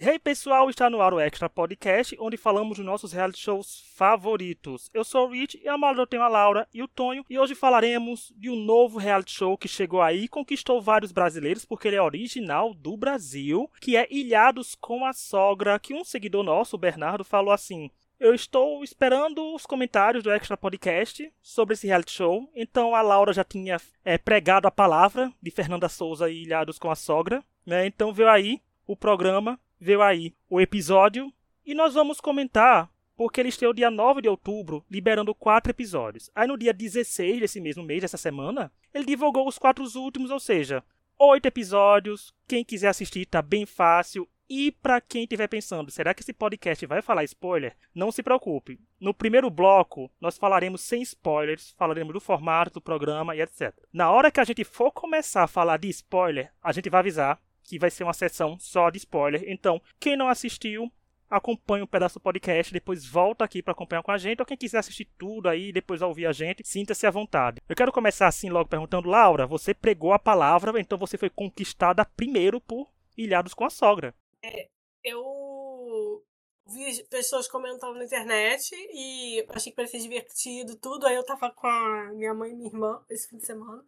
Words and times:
Hey 0.00 0.16
pessoal, 0.16 0.70
está 0.70 0.88
no 0.88 1.02
ar 1.02 1.12
o 1.12 1.18
Extra 1.18 1.50
Podcast, 1.50 2.16
onde 2.20 2.36
falamos 2.36 2.76
dos 2.76 2.86
nossos 2.86 3.12
reality 3.12 3.40
shows 3.40 3.82
favoritos. 3.96 4.88
Eu 4.94 5.02
sou 5.02 5.26
o 5.26 5.32
Rich 5.32 5.60
e 5.60 5.66
a 5.66 5.74
lado 5.74 6.00
eu 6.00 6.06
tenho 6.06 6.22
a 6.22 6.28
Laura 6.28 6.68
e 6.72 6.84
o 6.84 6.86
Tonho, 6.86 7.24
e 7.28 7.36
hoje 7.36 7.56
falaremos 7.56 8.32
de 8.36 8.48
um 8.48 8.54
novo 8.54 8.96
reality 8.96 9.32
show 9.32 9.58
que 9.58 9.66
chegou 9.66 10.00
aí 10.00 10.22
e 10.22 10.28
conquistou 10.28 10.80
vários 10.80 11.10
brasileiros, 11.10 11.64
porque 11.64 11.88
ele 11.88 11.96
é 11.96 12.00
original 12.00 12.72
do 12.74 12.96
Brasil, 12.96 13.68
que 13.80 13.96
é 13.96 14.06
Ilhados 14.08 14.76
com 14.76 15.04
a 15.04 15.12
Sogra, 15.12 15.80
que 15.80 15.92
um 15.92 16.04
seguidor 16.04 16.44
nosso, 16.44 16.76
o 16.76 16.78
Bernardo, 16.78 17.24
falou 17.24 17.52
assim... 17.52 17.90
Eu 18.20 18.34
estou 18.34 18.84
esperando 18.84 19.52
os 19.54 19.66
comentários 19.66 20.22
do 20.22 20.30
Extra 20.30 20.56
Podcast 20.56 21.32
sobre 21.42 21.74
esse 21.74 21.86
reality 21.88 22.12
show. 22.12 22.50
Então 22.52 22.92
a 22.92 23.00
Laura 23.00 23.32
já 23.32 23.44
tinha 23.44 23.78
é, 24.04 24.18
pregado 24.18 24.66
a 24.66 24.72
palavra 24.72 25.32
de 25.40 25.52
Fernanda 25.52 25.88
Souza 25.88 26.28
e 26.28 26.42
Ilhados 26.42 26.80
com 26.80 26.90
a 26.90 26.96
Sogra. 26.96 27.44
Né? 27.64 27.86
Então 27.86 28.12
veio 28.12 28.28
aí 28.28 28.60
o 28.88 28.96
programa 28.96 29.56
veio 29.80 30.02
aí 30.02 30.34
o 30.48 30.60
episódio 30.60 31.32
e 31.64 31.74
nós 31.74 31.94
vamos 31.94 32.20
comentar 32.20 32.90
porque 33.18 33.40
ele 33.40 33.48
estreou 33.48 33.74
dia 33.74 33.90
9 33.90 34.22
de 34.22 34.28
outubro, 34.28 34.84
liberando 34.88 35.34
quatro 35.34 35.72
episódios. 35.72 36.30
Aí 36.32 36.46
no 36.46 36.56
dia 36.56 36.72
16 36.72 37.40
desse 37.40 37.60
mesmo 37.60 37.82
mês, 37.82 38.02
dessa 38.02 38.16
semana, 38.16 38.70
ele 38.94 39.04
divulgou 39.04 39.48
os 39.48 39.58
quatro 39.58 39.84
últimos, 39.96 40.30
ou 40.30 40.38
seja, 40.38 40.84
oito 41.18 41.46
episódios. 41.46 42.32
Quem 42.46 42.64
quiser 42.64 42.88
assistir 42.88 43.26
tá 43.26 43.42
bem 43.42 43.66
fácil. 43.66 44.28
E 44.48 44.70
para 44.70 45.00
quem 45.00 45.24
estiver 45.24 45.46
pensando, 45.46 45.90
será 45.90 46.14
que 46.14 46.22
esse 46.22 46.32
podcast 46.32 46.86
vai 46.86 47.02
falar 47.02 47.24
spoiler? 47.24 47.76
Não 47.94 48.10
se 48.10 48.22
preocupe. 48.22 48.80
No 48.98 49.12
primeiro 49.12 49.50
bloco, 49.50 50.10
nós 50.18 50.38
falaremos 50.38 50.80
sem 50.80 51.02
spoilers, 51.02 51.74
falaremos 51.76 52.14
do 52.14 52.20
formato 52.20 52.74
do 52.74 52.80
programa 52.80 53.36
e 53.36 53.42
etc. 53.42 53.74
Na 53.92 54.10
hora 54.10 54.30
que 54.30 54.40
a 54.40 54.44
gente 54.44 54.64
for 54.64 54.90
começar 54.90 55.42
a 55.42 55.48
falar 55.48 55.76
de 55.76 55.88
spoiler, 55.88 56.50
a 56.62 56.72
gente 56.72 56.88
vai 56.88 57.00
avisar 57.00 57.38
que 57.68 57.78
vai 57.78 57.90
ser 57.90 58.02
uma 58.02 58.14
sessão 58.14 58.58
só 58.58 58.88
de 58.88 58.96
spoiler. 58.96 59.44
Então, 59.46 59.80
quem 60.00 60.16
não 60.16 60.28
assistiu, 60.28 60.90
acompanha 61.28 61.84
um 61.84 61.86
pedaço 61.86 62.18
do 62.18 62.22
podcast, 62.22 62.72
depois 62.72 63.04
volta 63.04 63.44
aqui 63.44 63.62
para 63.62 63.72
acompanhar 63.72 64.02
com 64.02 64.10
a 64.10 64.16
gente, 64.16 64.40
ou 64.40 64.46
quem 64.46 64.56
quiser 64.56 64.78
assistir 64.78 65.04
tudo 65.18 65.50
aí, 65.50 65.70
depois 65.70 66.00
ouvir 66.00 66.24
a 66.24 66.32
gente, 66.32 66.66
sinta-se 66.66 67.06
à 67.06 67.10
vontade. 67.10 67.60
Eu 67.68 67.76
quero 67.76 67.92
começar 67.92 68.26
assim 68.26 68.48
logo 68.48 68.70
perguntando, 68.70 69.10
Laura, 69.10 69.46
você 69.46 69.74
pregou 69.74 70.14
a 70.14 70.18
palavra, 70.18 70.80
então 70.80 70.96
você 70.96 71.18
foi 71.18 71.28
conquistada 71.28 72.06
primeiro 72.06 72.58
por 72.58 72.90
Ilhados 73.18 73.52
com 73.52 73.66
a 73.66 73.70
Sogra. 73.70 74.14
É, 74.42 74.68
eu 75.04 76.24
vi 76.66 77.04
pessoas 77.10 77.46
comentando 77.46 77.98
na 77.98 78.04
internet 78.04 78.74
e 78.74 79.44
achei 79.50 79.72
que 79.72 79.76
parecia 79.76 80.00
divertido, 80.00 80.74
tudo, 80.76 81.06
aí 81.06 81.14
eu 81.14 81.24
tava 81.24 81.50
com 81.50 81.66
a 81.66 82.12
minha 82.14 82.32
mãe 82.32 82.50
e 82.50 82.54
minha 82.54 82.70
irmã 82.70 83.04
esse 83.10 83.28
fim 83.28 83.36
de 83.36 83.44
semana. 83.44 83.84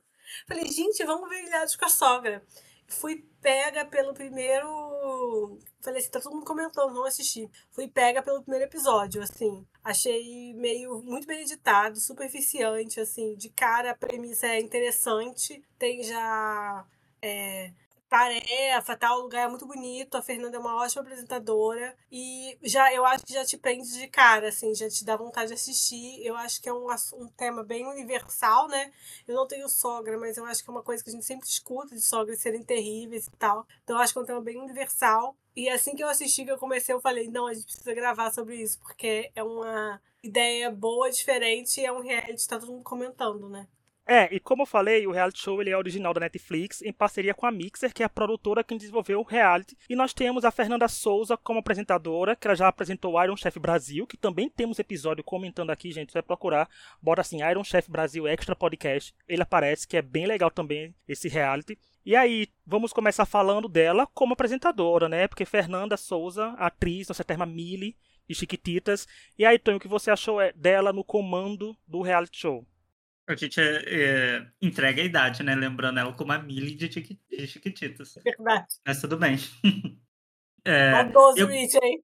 Falei, 0.46 0.66
gente, 0.66 1.02
vamos 1.04 1.30
ver 1.30 1.44
Ilhados 1.44 1.76
com 1.76 1.86
a 1.86 1.88
Sogra 1.88 2.44
fui 2.90 3.24
pega 3.40 3.84
pelo 3.84 4.12
primeiro. 4.12 5.58
Falei 5.80 6.00
assim, 6.00 6.10
tá 6.10 6.20
todo 6.20 6.34
mundo 6.34 6.44
comentando, 6.44 6.92
não 6.92 7.06
assisti. 7.06 7.48
Fui 7.70 7.88
pega 7.88 8.22
pelo 8.22 8.42
primeiro 8.42 8.66
episódio, 8.66 9.22
assim. 9.22 9.66
Achei 9.82 10.52
meio 10.54 11.02
muito 11.02 11.26
bem 11.26 11.42
editado, 11.42 11.98
superficiante, 11.98 13.00
assim. 13.00 13.34
De 13.36 13.48
cara 13.50 13.92
a 13.92 13.96
premissa 13.96 14.46
é 14.46 14.60
interessante. 14.60 15.62
Tem 15.78 16.02
já. 16.02 16.86
É, 17.22 17.72
tarefa, 18.10 18.96
tal, 18.96 19.20
o 19.20 19.22
lugar 19.22 19.44
é 19.46 19.48
muito 19.48 19.64
bonito, 19.64 20.16
a 20.16 20.22
Fernanda 20.22 20.56
é 20.56 20.60
uma 20.60 20.74
ótima 20.82 21.00
apresentadora 21.00 21.96
e 22.10 22.58
já 22.60 22.92
eu 22.92 23.06
acho 23.06 23.24
que 23.24 23.32
já 23.32 23.44
te 23.44 23.56
prende 23.56 23.88
de 23.88 24.08
cara, 24.08 24.48
assim, 24.48 24.74
já 24.74 24.88
te 24.88 25.04
dá 25.04 25.16
vontade 25.16 25.48
de 25.48 25.54
assistir. 25.54 26.20
Eu 26.26 26.36
acho 26.36 26.60
que 26.60 26.68
é 26.68 26.72
um, 26.72 26.86
um 27.14 27.28
tema 27.28 27.62
bem 27.62 27.86
universal, 27.86 28.66
né? 28.66 28.92
Eu 29.28 29.36
não 29.36 29.46
tenho 29.46 29.68
sogra, 29.68 30.18
mas 30.18 30.36
eu 30.36 30.44
acho 30.44 30.64
que 30.64 30.68
é 30.68 30.72
uma 30.72 30.82
coisa 30.82 31.04
que 31.04 31.10
a 31.10 31.12
gente 31.12 31.24
sempre 31.24 31.46
escuta 31.46 31.94
de 31.94 32.00
sogras 32.02 32.40
serem 32.40 32.64
terríveis 32.64 33.28
e 33.28 33.30
tal. 33.38 33.64
Então 33.84 33.96
eu 33.96 34.02
acho 34.02 34.12
que 34.12 34.18
é 34.18 34.22
um 34.22 34.26
tema 34.26 34.40
bem 34.40 34.60
universal. 34.60 35.36
E 35.54 35.68
assim 35.68 35.94
que 35.94 36.02
eu 36.02 36.08
assisti, 36.08 36.44
que 36.44 36.50
eu 36.50 36.58
comecei, 36.58 36.92
eu 36.92 37.00
falei, 37.00 37.28
não, 37.28 37.46
a 37.46 37.54
gente 37.54 37.66
precisa 37.66 37.94
gravar 37.94 38.32
sobre 38.32 38.56
isso, 38.56 38.78
porque 38.80 39.30
é 39.36 39.42
uma 39.42 40.02
ideia 40.22 40.70
boa, 40.70 41.10
diferente 41.10 41.80
e 41.80 41.86
é 41.86 41.92
um 41.92 42.00
reality, 42.00 42.48
tá 42.48 42.58
todo 42.58 42.72
mundo 42.72 42.84
comentando, 42.84 43.48
né? 43.48 43.68
É, 44.12 44.28
e 44.34 44.40
como 44.40 44.62
eu 44.62 44.66
falei, 44.66 45.06
o 45.06 45.12
reality 45.12 45.38
show 45.38 45.60
ele 45.60 45.70
é 45.70 45.76
original 45.76 46.12
da 46.12 46.18
Netflix, 46.18 46.82
em 46.82 46.92
parceria 46.92 47.32
com 47.32 47.46
a 47.46 47.52
Mixer, 47.52 47.94
que 47.94 48.02
é 48.02 48.06
a 48.06 48.08
produtora 48.08 48.64
que 48.64 48.76
desenvolveu 48.76 49.20
o 49.20 49.22
reality. 49.22 49.78
E 49.88 49.94
nós 49.94 50.12
temos 50.12 50.44
a 50.44 50.50
Fernanda 50.50 50.88
Souza 50.88 51.36
como 51.36 51.60
apresentadora, 51.60 52.34
que 52.34 52.48
ela 52.48 52.56
já 52.56 52.66
apresentou 52.66 53.22
Iron 53.22 53.36
Chef 53.36 53.56
Brasil, 53.60 54.08
que 54.08 54.16
também 54.16 54.50
temos 54.50 54.80
episódio 54.80 55.22
comentando 55.22 55.70
aqui, 55.70 55.92
gente. 55.92 56.10
Você 56.10 56.14
vai 56.14 56.24
procurar, 56.24 56.68
bora 57.00 57.20
assim, 57.20 57.40
Iron 57.48 57.62
Chef 57.62 57.88
Brasil 57.88 58.26
Extra 58.26 58.56
Podcast. 58.56 59.14
Ele 59.28 59.42
aparece, 59.42 59.86
que 59.86 59.96
é 59.96 60.02
bem 60.02 60.26
legal 60.26 60.50
também 60.50 60.92
esse 61.06 61.28
reality. 61.28 61.78
E 62.04 62.16
aí, 62.16 62.48
vamos 62.66 62.92
começar 62.92 63.24
falando 63.24 63.68
dela 63.68 64.08
como 64.12 64.32
apresentadora, 64.32 65.08
né? 65.08 65.28
Porque 65.28 65.44
Fernanda 65.44 65.96
Souza, 65.96 66.48
atriz, 66.58 67.06
nossa 67.06 67.22
terma 67.22 67.46
Mili 67.46 67.96
e 68.28 68.34
Chiquititas. 68.34 69.06
E 69.38 69.44
aí, 69.44 69.56
Tonho, 69.56 69.76
o 69.76 69.80
que 69.80 69.86
você 69.86 70.10
achou 70.10 70.40
é, 70.40 70.52
dela 70.52 70.92
no 70.92 71.04
comando 71.04 71.76
do 71.86 72.02
reality 72.02 72.40
show? 72.40 72.66
A 73.26 73.36
gente 73.36 73.60
é, 73.60 73.84
é, 73.86 74.46
entrega 74.60 75.00
a 75.00 75.04
idade, 75.04 75.42
né? 75.42 75.54
Lembrando 75.54 76.00
ela 76.00 76.12
como 76.12 76.32
a 76.32 76.38
Millie 76.38 76.74
de, 76.74 76.88
de 76.88 77.46
Chiquititas. 77.46 78.18
Verdade. 78.24 78.66
Mas 78.86 79.00
tudo 79.00 79.16
bem. 79.16 79.36
é, 80.64 81.04
12 81.04 81.40
eu, 81.40 81.46
Rich, 81.46 81.78
hein? 81.82 82.02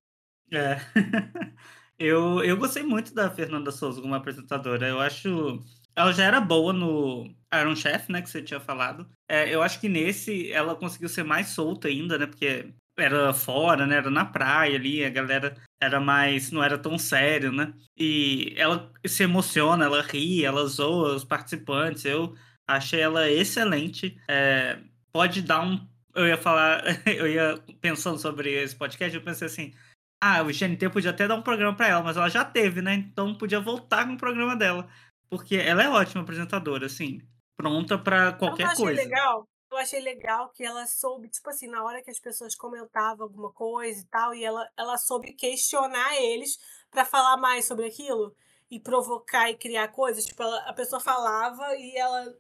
É. 0.53 0.77
eu, 1.99 2.45
eu 2.45 2.57
gostei 2.57 2.83
muito 2.83 3.13
da 3.13 3.31
Fernanda 3.31 3.73
Souza 3.73 4.01
como 4.01 4.15
apresentadora. 4.15 4.87
Eu 4.87 5.01
acho. 5.01 5.61
Ela 5.97 6.13
já 6.13 6.25
era 6.25 6.41
boa 6.41 6.73
no 6.73 7.35
Iron 7.53 7.75
Chef, 7.75 8.11
né? 8.11 8.23
Que 8.23 8.31
você 8.31 8.43
tinha 8.43 8.61
falado. 8.61 9.09
É, 9.29 9.53
eu 9.53 9.63
acho 9.63 9.81
que 9.81 9.89
nesse 9.89 10.53
ela 10.53 10.77
conseguiu 10.77 11.09
ser 11.09 11.25
mais 11.25 11.49
solta 11.49 11.89
ainda, 11.89 12.19
né? 12.19 12.27
Porque 12.27 12.73
era 12.97 13.33
fora, 13.33 13.87
né? 13.87 13.97
Era 13.97 14.11
na 14.11 14.25
praia 14.25 14.77
ali, 14.77 15.05
a 15.05 15.11
galera 15.11 15.55
era 15.81 16.01
mais, 16.01 16.51
não 16.51 16.63
era 16.63 16.79
tão 16.79 16.99
sério, 16.99 17.53
né? 17.53 17.75
E 17.97 18.55
ela 18.57 18.91
se 19.05 19.23
emociona, 19.23 19.85
ela 19.85 20.03
ri, 20.03 20.45
ela 20.45 20.67
zoa 20.67 21.15
os 21.15 21.25
participantes. 21.25 22.05
Eu 22.05 22.35
achei 22.67 23.01
ela 23.01 23.31
excelente. 23.31 24.19
É, 24.29 24.79
pode 25.13 25.43
dar 25.43 25.63
um, 25.63 25.87
eu 26.15 26.27
ia 26.27 26.39
falar, 26.39 26.83
eu 27.07 27.29
ia 27.29 27.63
pensando 27.81 28.19
sobre 28.19 28.51
esse 28.53 28.75
podcast, 28.75 29.15
eu 29.15 29.23
pensei 29.23 29.47
assim, 29.47 29.75
ah, 30.21 30.43
o 30.43 30.47
GNT 30.47 30.89
podia 30.91 31.11
até 31.11 31.29
dar 31.29 31.35
um 31.37 31.43
programa 31.43 31.77
para 31.77 31.89
ela, 31.89 32.03
mas 32.03 32.17
ela 32.17 32.29
já 32.29 32.45
teve, 32.45 32.81
né? 32.81 32.95
Então 32.95 33.35
podia 33.35 33.61
voltar 33.61 34.07
com 34.07 34.15
o 34.15 34.19
programa 34.19 34.57
dela, 34.57 34.89
porque 35.29 35.57
ela 35.57 35.83
é 35.83 35.89
ótima 35.89 36.23
apresentadora, 36.23 36.87
assim, 36.87 37.21
pronta 37.57 37.99
para 37.99 38.33
qualquer 38.33 38.71
eu 38.71 38.77
coisa. 38.77 39.03
legal 39.03 39.47
eu 39.77 39.83
achei 39.83 40.01
legal 40.01 40.49
que 40.51 40.65
ela 40.65 40.87
soube, 40.87 41.29
tipo 41.29 41.49
assim, 41.51 41.69
na 41.69 41.85
hora 41.85 42.03
que 42.03 42.11
as 42.11 42.19
pessoas 42.19 42.55
comentavam 42.55 43.25
alguma 43.25 43.53
coisa 43.53 44.01
e 44.01 44.05
tal, 44.07 44.35
e 44.35 44.45
ela, 44.45 44.69
ela 44.77 44.97
soube 44.97 45.33
questionar 45.33 46.17
eles 46.17 46.59
para 46.91 47.05
falar 47.05 47.37
mais 47.37 47.67
sobre 47.67 47.87
aquilo 47.87 48.35
e 48.71 48.81
provocar 48.81 49.51
e 49.51 49.57
criar 49.57 49.89
coisas. 49.89 50.25
Tipo, 50.25 50.43
ela, 50.43 50.59
a 50.61 50.73
pessoa 50.73 51.01
falava 51.01 51.75
e 51.77 51.97
ela 51.97 52.35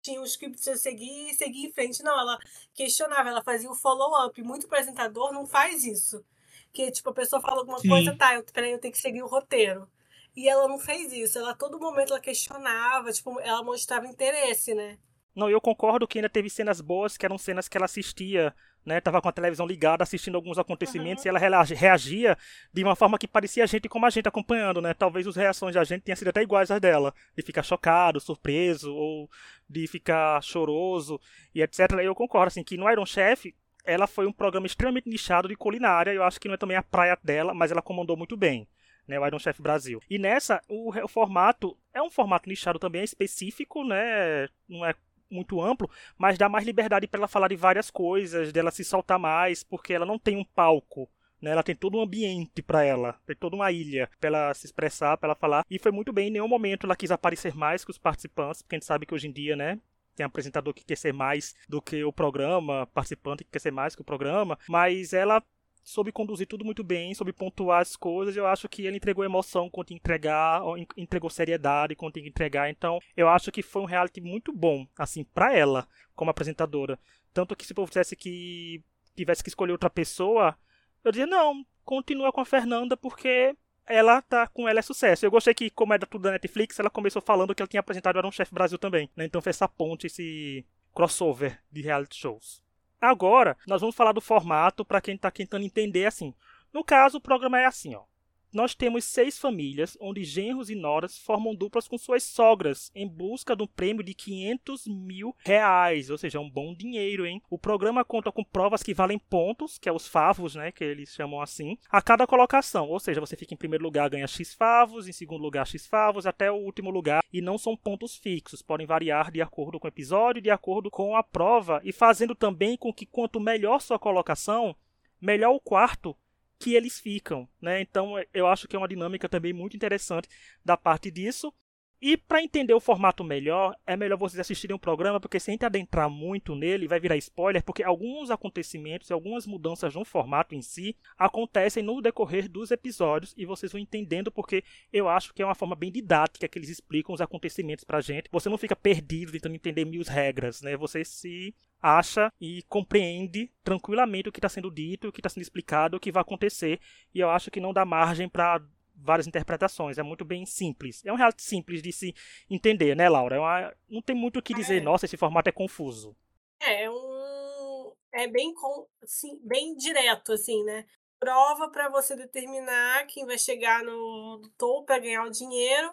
tinha 0.00 0.20
um 0.20 0.24
script 0.24 0.68
a 0.68 0.76
seguir 0.76 1.30
e 1.30 1.34
seguir 1.34 1.66
em 1.66 1.72
frente. 1.72 2.02
Não, 2.02 2.18
ela 2.18 2.38
questionava, 2.74 3.28
ela 3.28 3.42
fazia 3.42 3.70
o 3.70 3.74
follow-up. 3.74 4.40
Muito 4.42 4.66
apresentador 4.66 5.32
não 5.32 5.46
faz 5.46 5.84
isso. 5.84 6.24
Que, 6.72 6.90
tipo, 6.90 7.10
a 7.10 7.14
pessoa 7.14 7.40
fala 7.40 7.60
alguma 7.60 7.78
Sim. 7.78 7.88
coisa, 7.88 8.16
tá, 8.16 8.34
eu, 8.34 8.44
peraí, 8.44 8.72
eu 8.72 8.78
tenho 8.78 8.92
que 8.92 9.00
seguir 9.00 9.22
o 9.22 9.28
roteiro. 9.28 9.88
E 10.34 10.48
ela 10.48 10.66
não 10.68 10.78
fez 10.78 11.12
isso. 11.12 11.38
Ela, 11.38 11.50
a 11.50 11.54
todo 11.54 11.78
momento, 11.78 12.10
ela 12.10 12.20
questionava, 12.20 13.12
tipo, 13.12 13.38
ela 13.40 13.62
mostrava 13.62 14.06
interesse, 14.06 14.74
né? 14.74 14.98
Não, 15.34 15.48
eu 15.48 15.60
concordo 15.60 16.06
que 16.06 16.18
ainda 16.18 16.28
teve 16.28 16.50
cenas 16.50 16.80
boas, 16.80 17.16
que 17.16 17.24
eram 17.24 17.38
cenas 17.38 17.66
que 17.66 17.76
ela 17.76 17.86
assistia, 17.86 18.54
né? 18.84 19.00
Tava 19.00 19.20
com 19.22 19.28
a 19.28 19.32
televisão 19.32 19.66
ligada, 19.66 20.02
assistindo 20.02 20.34
alguns 20.34 20.58
acontecimentos, 20.58 21.24
uhum. 21.24 21.28
e 21.28 21.44
ela 21.44 21.62
reagia 21.62 22.36
de 22.72 22.84
uma 22.84 22.94
forma 22.94 23.18
que 23.18 23.26
parecia 23.26 23.64
a 23.64 23.66
gente 23.66 23.88
como 23.88 24.04
a 24.04 24.10
gente 24.10 24.28
acompanhando, 24.28 24.82
né? 24.82 24.92
Talvez 24.92 25.26
as 25.26 25.36
reações 25.36 25.74
da 25.74 25.84
gente 25.84 26.02
tenham 26.02 26.16
sido 26.16 26.28
até 26.28 26.42
iguais 26.42 26.70
às 26.70 26.80
dela. 26.80 27.14
De 27.34 27.42
ficar 27.42 27.62
chocado, 27.62 28.20
surpreso, 28.20 28.94
ou 28.94 29.30
de 29.68 29.86
ficar 29.86 30.42
choroso, 30.42 31.18
e 31.54 31.62
etc. 31.62 31.92
Eu 32.02 32.14
concordo, 32.14 32.48
assim, 32.48 32.62
que 32.62 32.76
no 32.76 32.90
Iron 32.90 33.06
Chef, 33.06 33.54
ela 33.84 34.06
foi 34.06 34.26
um 34.26 34.32
programa 34.32 34.66
extremamente 34.66 35.08
nichado 35.08 35.48
de 35.48 35.56
culinária, 35.56 36.12
eu 36.12 36.22
acho 36.22 36.38
que 36.38 36.46
não 36.46 36.54
é 36.54 36.58
também 36.58 36.76
a 36.76 36.82
praia 36.82 37.18
dela, 37.22 37.54
mas 37.54 37.70
ela 37.70 37.82
comandou 37.82 38.16
muito 38.16 38.36
bem. 38.36 38.68
Né, 39.08 39.18
o 39.18 39.26
Iron 39.26 39.38
Chef 39.40 39.60
Brasil. 39.60 40.00
E 40.08 40.16
nessa, 40.16 40.62
o, 40.68 40.90
o 40.90 41.08
formato 41.08 41.76
é 41.92 42.00
um 42.00 42.08
formato 42.08 42.48
nichado 42.48 42.78
também, 42.78 43.00
é 43.00 43.04
específico, 43.04 43.82
né? 43.82 44.48
Não 44.68 44.86
é 44.86 44.94
muito 45.32 45.60
amplo, 45.60 45.90
mas 46.16 46.38
dá 46.38 46.48
mais 46.48 46.64
liberdade 46.64 47.06
para 47.06 47.20
ela 47.20 47.28
falar 47.28 47.48
de 47.48 47.56
várias 47.56 47.90
coisas, 47.90 48.52
dela 48.52 48.70
se 48.70 48.84
soltar 48.84 49.18
mais, 49.18 49.62
porque 49.64 49.92
ela 49.92 50.06
não 50.06 50.18
tem 50.18 50.36
um 50.36 50.44
palco. 50.44 51.08
Né, 51.40 51.50
ela 51.50 51.62
tem 51.64 51.74
todo 51.74 51.98
um 51.98 52.00
ambiente 52.00 52.62
para 52.62 52.84
ela, 52.84 53.18
tem 53.26 53.34
toda 53.34 53.56
uma 53.56 53.72
ilha 53.72 54.08
para 54.20 54.28
ela 54.28 54.54
se 54.54 54.64
expressar, 54.64 55.16
para 55.16 55.30
ela 55.30 55.34
falar. 55.34 55.64
E 55.68 55.76
foi 55.76 55.90
muito 55.90 56.12
bem, 56.12 56.28
em 56.28 56.30
nenhum 56.30 56.46
momento 56.46 56.86
ela 56.86 56.94
quis 56.94 57.10
aparecer 57.10 57.52
mais 57.52 57.84
que 57.84 57.90
os 57.90 57.98
participantes, 57.98 58.62
porque 58.62 58.76
a 58.76 58.78
gente 58.78 58.86
sabe 58.86 59.06
que 59.06 59.12
hoje 59.12 59.26
em 59.26 59.32
dia, 59.32 59.56
né, 59.56 59.76
tem 60.14 60.24
apresentador 60.24 60.72
que 60.72 60.84
quer 60.84 60.96
ser 60.96 61.12
mais 61.12 61.56
do 61.68 61.82
que 61.82 62.04
o 62.04 62.12
programa, 62.12 62.86
participante 62.94 63.44
que 63.44 63.50
quer 63.50 63.58
ser 63.58 63.72
mais 63.72 63.96
que 63.96 64.02
o 64.02 64.04
programa, 64.04 64.56
mas 64.68 65.12
ela 65.12 65.42
soube 65.82 66.12
conduzir 66.12 66.46
tudo 66.46 66.64
muito 66.64 66.84
bem, 66.84 67.14
soube 67.14 67.32
pontuar 67.32 67.80
as 67.80 67.96
coisas. 67.96 68.36
Eu 68.36 68.46
acho 68.46 68.68
que 68.68 68.86
ele 68.86 68.96
entregou 68.96 69.24
emoção 69.24 69.68
quando 69.68 69.88
tinha 69.88 69.98
que 69.98 70.02
entregar, 70.02 70.62
entregou 70.96 71.30
seriedade 71.30 71.96
quando 71.96 72.14
tinha 72.14 72.22
que 72.22 72.28
entregar. 72.28 72.70
Então, 72.70 73.00
eu 73.16 73.28
acho 73.28 73.50
que 73.50 73.62
foi 73.62 73.82
um 73.82 73.86
reality 73.86 74.20
muito 74.20 74.52
bom, 74.52 74.86
assim, 74.96 75.24
para 75.24 75.54
ela, 75.54 75.86
como 76.14 76.30
apresentadora. 76.30 76.98
Tanto 77.32 77.56
que 77.56 77.66
se 77.66 77.74
eu 77.76 77.86
tivesse 77.86 78.16
que 78.16 78.82
tivesse 79.14 79.42
que 79.42 79.48
escolher 79.48 79.72
outra 79.72 79.90
pessoa, 79.90 80.56
Eu 81.04 81.10
dizia, 81.10 81.26
não, 81.26 81.64
continua 81.84 82.32
com 82.32 82.40
a 82.40 82.44
Fernanda 82.44 82.96
porque 82.96 83.56
ela 83.86 84.22
tá 84.22 84.46
com 84.46 84.68
ela 84.68 84.78
é 84.78 84.82
sucesso. 84.82 85.26
Eu 85.26 85.30
gostei 85.30 85.52
que, 85.54 85.70
como 85.70 85.92
é 85.92 85.98
da 85.98 86.06
tudo 86.06 86.22
da 86.22 86.30
Netflix, 86.32 86.78
ela 86.78 86.90
começou 86.90 87.20
falando 87.20 87.54
que 87.54 87.62
ela 87.62 87.68
tinha 87.68 87.80
apresentado 87.80 88.18
Era 88.18 88.26
um 88.26 88.32
Chef 88.32 88.52
Brasil 88.54 88.78
também, 88.78 89.10
né? 89.16 89.24
Então 89.24 89.42
fez 89.42 89.56
essa 89.56 89.68
ponte, 89.68 90.06
esse 90.06 90.64
crossover 90.94 91.60
de 91.70 91.82
reality 91.82 92.16
shows. 92.16 92.61
Agora, 93.02 93.56
nós 93.66 93.80
vamos 93.80 93.96
falar 93.96 94.12
do 94.12 94.20
formato 94.20 94.84
para 94.84 95.00
quem 95.00 95.18
tá 95.18 95.30
tentando 95.30 95.64
entender 95.64 96.06
assim. 96.06 96.32
No 96.72 96.84
caso, 96.84 97.18
o 97.18 97.20
programa 97.20 97.60
é 97.60 97.66
assim, 97.66 97.94
ó 97.96 98.04
nós 98.52 98.74
temos 98.74 99.04
seis 99.04 99.38
famílias 99.38 99.96
onde 100.00 100.24
genros 100.24 100.70
e 100.70 100.74
noras 100.74 101.18
formam 101.18 101.54
duplas 101.54 101.88
com 101.88 101.96
suas 101.96 102.22
sogras 102.22 102.90
em 102.94 103.08
busca 103.08 103.56
de 103.56 103.62
um 103.62 103.66
prêmio 103.66 104.04
de 104.04 104.14
500 104.14 104.86
mil 104.86 105.34
reais, 105.38 106.10
ou 106.10 106.18
seja, 106.18 106.38
um 106.38 106.50
bom 106.50 106.74
dinheiro, 106.74 107.26
hein? 107.26 107.42
O 107.48 107.58
programa 107.58 108.04
conta 108.04 108.30
com 108.30 108.44
provas 108.44 108.82
que 108.82 108.94
valem 108.94 109.18
pontos, 109.18 109.78
que 109.78 109.88
é 109.88 109.92
os 109.92 110.06
favos, 110.06 110.54
né, 110.54 110.70
que 110.70 110.84
eles 110.84 111.10
chamam 111.10 111.40
assim, 111.40 111.78
a 111.90 112.02
cada 112.02 112.26
colocação, 112.26 112.88
ou 112.88 113.00
seja, 113.00 113.20
você 113.20 113.36
fica 113.36 113.54
em 113.54 113.56
primeiro 113.56 113.84
lugar 113.84 114.10
ganha 114.10 114.26
x 114.26 114.54
favos, 114.54 115.08
em 115.08 115.12
segundo 115.12 115.42
lugar 115.42 115.66
x 115.66 115.86
favos, 115.86 116.26
até 116.26 116.50
o 116.50 116.56
último 116.56 116.90
lugar, 116.90 117.24
e 117.32 117.40
não 117.40 117.56
são 117.56 117.76
pontos 117.76 118.16
fixos, 118.16 118.62
podem 118.62 118.86
variar 118.86 119.30
de 119.30 119.40
acordo 119.40 119.80
com 119.80 119.86
o 119.86 119.88
episódio, 119.88 120.42
de 120.42 120.50
acordo 120.50 120.90
com 120.90 121.16
a 121.16 121.22
prova, 121.22 121.80
e 121.84 121.92
fazendo 121.92 122.34
também 122.34 122.76
com 122.76 122.92
que 122.92 123.06
quanto 123.06 123.40
melhor 123.40 123.80
sua 123.80 123.98
colocação, 123.98 124.76
melhor 125.20 125.54
o 125.54 125.60
quarto 125.60 126.16
que 126.62 126.76
eles 126.76 127.00
ficam, 127.00 127.48
né? 127.60 127.80
Então 127.80 128.14
eu 128.32 128.46
acho 128.46 128.68
que 128.68 128.76
é 128.76 128.78
uma 128.78 128.86
dinâmica 128.86 129.28
também 129.28 129.52
muito 129.52 129.76
interessante 129.76 130.28
da 130.64 130.76
parte 130.76 131.10
disso. 131.10 131.52
E 132.00 132.16
para 132.16 132.42
entender 132.42 132.72
o 132.72 132.80
formato 132.80 133.24
melhor, 133.24 133.76
é 133.84 133.96
melhor 133.96 134.16
vocês 134.16 134.38
assistirem 134.38 134.74
o 134.74 134.78
programa, 134.78 135.20
porque 135.20 135.40
se 135.40 135.50
a 135.50 135.52
gente 135.52 135.64
adentrar 135.64 136.08
muito 136.08 136.54
nele, 136.54 136.86
vai 136.86 137.00
virar 137.00 137.16
spoiler, 137.16 137.64
porque 137.64 137.82
alguns 137.82 138.30
acontecimentos 138.30 139.10
e 139.10 139.12
algumas 139.12 139.44
mudanças 139.44 139.94
no 139.94 140.04
formato 140.04 140.54
em 140.54 140.62
si 140.62 140.96
acontecem 141.18 141.82
no 141.82 142.00
decorrer 142.00 142.48
dos 142.48 142.70
episódios 142.70 143.34
e 143.36 143.44
vocês 143.44 143.72
vão 143.72 143.80
entendendo, 143.80 144.30
porque 144.30 144.62
eu 144.92 145.08
acho 145.08 145.34
que 145.34 145.42
é 145.42 145.44
uma 145.44 145.54
forma 145.54 145.74
bem 145.74 145.90
didática 145.90 146.48
que 146.48 146.58
eles 146.58 146.68
explicam 146.68 147.12
os 147.12 147.20
acontecimentos 147.20 147.84
pra 147.84 148.00
gente. 148.00 148.28
Você 148.30 148.48
não 148.48 148.58
fica 148.58 148.76
perdido 148.76 149.32
tentando 149.32 149.56
entender 149.56 149.84
mil 149.84 150.02
regras, 150.02 150.62
né? 150.62 150.76
Você 150.76 151.04
se 151.04 151.54
acha 151.82 152.32
e 152.40 152.62
compreende 152.68 153.50
tranquilamente 153.64 154.28
o 154.28 154.32
que 154.32 154.38
está 154.38 154.48
sendo 154.48 154.70
dito, 154.70 155.08
o 155.08 155.12
que 155.12 155.20
está 155.20 155.28
sendo 155.28 155.42
explicado, 155.42 155.96
o 155.96 156.00
que 156.00 156.12
vai 156.12 156.20
acontecer, 156.20 156.80
e 157.12 157.18
eu 157.18 157.28
acho 157.28 157.50
que 157.50 157.60
não 157.60 157.72
dá 157.72 157.84
margem 157.84 158.28
para 158.28 158.62
várias 158.94 159.26
interpretações. 159.26 159.98
É 159.98 160.02
muito 160.02 160.24
bem 160.24 160.46
simples. 160.46 161.04
É 161.04 161.12
um 161.12 161.16
reality 161.16 161.42
simples 161.42 161.82
de 161.82 161.92
se 161.92 162.14
entender, 162.48 162.94
né, 162.94 163.08
Laura? 163.08 163.36
É 163.36 163.40
uma... 163.40 163.74
Não 163.88 164.00
tem 164.00 164.14
muito 164.14 164.38
o 164.38 164.42
que 164.42 164.54
dizer, 164.54 164.80
é. 164.80 164.84
nossa, 164.84 165.06
esse 165.06 165.16
formato 165.16 165.48
é 165.48 165.52
confuso. 165.52 166.16
É, 166.60 166.84
é 166.84 166.90
um. 166.90 167.92
É 168.12 168.28
bem, 168.28 168.54
com... 168.54 168.86
assim, 169.02 169.38
bem 169.42 169.74
direto, 169.74 170.32
assim, 170.32 170.62
né? 170.64 170.86
Prova 171.18 171.70
para 171.70 171.88
você 171.88 172.14
determinar 172.14 173.06
quem 173.06 173.24
vai 173.26 173.38
chegar 173.38 173.82
no 173.82 174.42
topo 174.58 174.86
para 174.86 174.98
ganhar 174.98 175.24
o 175.24 175.30
dinheiro 175.30 175.92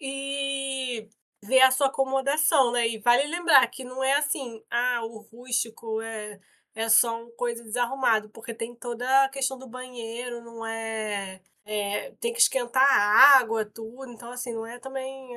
e 0.00 1.08
ver 1.42 1.60
a 1.60 1.70
sua 1.70 1.88
acomodação, 1.88 2.72
né? 2.72 2.88
E 2.88 2.98
vale 2.98 3.26
lembrar 3.26 3.66
que 3.68 3.84
não 3.84 4.02
é 4.02 4.14
assim, 4.14 4.62
ah, 4.70 5.00
o 5.04 5.18
rústico 5.18 6.00
é, 6.02 6.40
é 6.74 6.88
só 6.88 7.22
uma 7.22 7.30
coisa 7.32 7.64
desarrumado, 7.64 8.28
porque 8.30 8.54
tem 8.54 8.74
toda 8.74 9.24
a 9.24 9.28
questão 9.28 9.58
do 9.58 9.68
banheiro, 9.68 10.42
não 10.42 10.66
é 10.66 11.40
é, 11.64 12.10
tem 12.20 12.32
que 12.32 12.40
esquentar 12.40 12.82
a 12.82 13.38
água, 13.38 13.64
tudo. 13.64 14.10
Então, 14.10 14.30
assim, 14.30 14.52
não 14.52 14.66
é 14.66 14.78
também, 14.78 15.30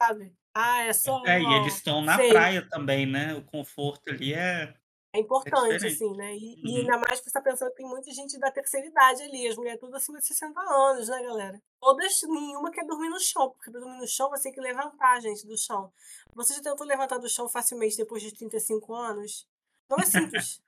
sabe? 0.00 0.32
Ah, 0.54 0.84
é 0.84 0.92
só. 0.92 1.22
É, 1.26 1.40
e 1.40 1.54
eles 1.56 1.74
estão 1.74 2.00
na 2.00 2.16
sei. 2.16 2.30
praia 2.30 2.66
também, 2.68 3.06
né? 3.06 3.34
O 3.34 3.42
conforto 3.42 4.10
ali 4.10 4.32
é. 4.32 4.72
É 5.14 5.20
importante, 5.20 5.84
é 5.84 5.88
assim, 5.88 6.12
né? 6.16 6.34
E, 6.34 6.56
uhum. 6.56 6.60
e, 6.64 6.80
ainda 6.80 6.98
mais 6.98 7.20
que 7.20 7.26
você 7.26 7.30
tá 7.30 7.40
pensando 7.40 7.70
que 7.70 7.76
tem 7.76 7.86
muita 7.86 8.10
gente 8.12 8.36
da 8.36 8.50
terceira 8.50 8.84
idade 8.84 9.22
ali, 9.22 9.46
as 9.46 9.56
mulheres 9.56 9.78
tudo 9.78 9.94
acima 9.94 10.18
de 10.18 10.26
60 10.26 10.60
anos, 10.60 11.08
né, 11.08 11.22
galera? 11.22 11.62
Todas, 11.80 12.20
nenhuma 12.24 12.72
quer 12.72 12.84
dormir 12.84 13.08
no 13.08 13.20
chão, 13.20 13.50
porque 13.50 13.70
pra 13.70 13.78
dormir 13.78 13.98
no 13.98 14.08
chão 14.08 14.28
você 14.28 14.44
tem 14.44 14.52
que 14.52 14.60
levantar, 14.60 15.20
gente, 15.20 15.46
do 15.46 15.56
chão. 15.56 15.92
Você 16.34 16.54
já 16.54 16.62
tentou 16.62 16.84
levantar 16.84 17.18
do 17.18 17.28
chão 17.28 17.48
facilmente 17.48 17.96
depois 17.96 18.24
de 18.24 18.34
35 18.34 18.92
anos? 18.92 19.46
Não 19.88 19.98
é 19.98 20.04
simples. 20.04 20.60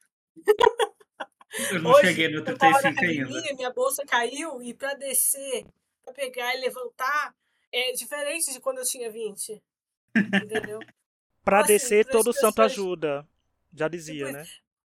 Eu 1.73 1.83
não 1.83 1.91
Hoje, 1.91 2.07
cheguei 2.07 2.29
no 2.29 2.45
35 2.45 3.05
ainda. 3.05 3.55
Minha 3.55 3.73
bolsa 3.73 4.05
caiu 4.07 4.63
e 4.63 4.73
para 4.73 4.95
descer, 4.95 5.67
para 6.05 6.15
pegar 6.15 6.55
e 6.55 6.61
levantar, 6.61 7.35
é 7.73 7.91
diferente 7.93 8.53
de 8.53 8.61
quando 8.61 8.79
eu 8.79 8.85
tinha 8.85 9.11
20. 9.11 9.61
Entendeu? 10.15 10.79
para 11.43 11.59
então, 11.63 11.67
descer, 11.67 12.03
assim, 12.03 12.13
todo 12.13 12.33
santo 12.33 12.63
ajuda. 12.63 13.27
Já 13.77 13.89
dizia, 13.89 14.27
depois, 14.27 14.35
né? 14.35 14.53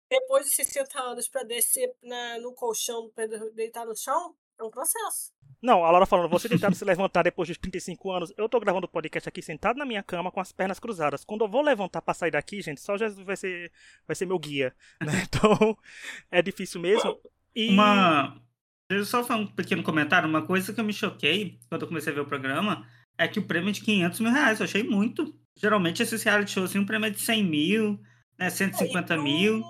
Depois 0.10 0.46
de 0.46 0.56
60 0.56 1.00
anos 1.02 1.28
para 1.28 1.44
descer 1.44 1.92
na, 2.04 2.40
no 2.40 2.54
colchão, 2.54 3.10
para 3.16 3.28
deitar 3.52 3.86
no 3.86 3.96
chão, 3.96 4.36
é 4.60 4.64
um 4.64 4.70
processo. 4.70 5.32
Não, 5.64 5.86
a 5.86 5.90
Laura 5.92 6.06
falando, 6.06 6.30
você 6.30 6.50
tentando 6.50 6.76
se 6.76 6.84
levantar 6.84 7.24
depois 7.24 7.48
de 7.48 7.58
35 7.58 8.12
anos. 8.12 8.34
Eu 8.38 8.50
tô 8.50 8.60
gravando 8.60 8.86
o 8.86 8.90
podcast 8.90 9.30
aqui 9.30 9.42
sentado 9.42 9.78
na 9.78 9.86
minha 9.86 10.04
cama 10.04 10.30
com 10.30 10.42
as 10.42 10.52
pernas 10.52 10.78
cruzadas. 10.78 11.24
Quando 11.24 11.46
eu 11.46 11.48
vou 11.48 11.62
levantar 11.62 12.02
pra 12.02 12.14
sair 12.14 12.32
daqui, 12.32 12.62
gente, 12.62 12.82
só 12.82 12.98
Jesus 12.98 13.26
vai 13.26 13.38
ser, 13.38 13.72
vai 14.06 14.14
ser 14.14 14.26
meu 14.26 14.38
guia. 14.38 14.76
Né? 15.02 15.24
Então, 15.24 15.78
é 16.30 16.42
difícil 16.42 16.82
mesmo. 16.82 17.18
E... 17.56 17.70
Uma. 17.70 18.42
Deixa 18.90 19.02
eu 19.02 19.06
só 19.06 19.24
fazer 19.24 19.40
um 19.40 19.48
pequeno 19.48 19.82
comentário. 19.84 20.28
Uma 20.28 20.46
coisa 20.46 20.74
que 20.74 20.80
eu 20.82 20.84
me 20.84 20.92
choquei 20.92 21.58
quando 21.70 21.84
eu 21.84 21.88
comecei 21.88 22.12
a 22.12 22.16
ver 22.16 22.22
o 22.22 22.28
programa 22.28 22.86
é 23.18 23.26
que 23.26 23.40
o 23.40 23.48
prêmio 23.48 23.70
é 23.70 23.72
de 23.72 23.82
500 23.82 24.20
mil 24.20 24.32
reais. 24.32 24.60
Eu 24.60 24.66
achei 24.66 24.84
muito. 24.84 25.34
Geralmente 25.56 26.04
esses 26.04 26.22
reality 26.24 26.52
shows, 26.52 26.72
assim, 26.72 26.80
um 26.80 26.86
prêmio 26.86 27.08
é 27.08 27.10
de 27.10 27.22
100 27.22 27.44
mil, 27.44 28.02
né, 28.38 28.50
150 28.50 29.14
é, 29.14 29.18
mil 29.18 29.64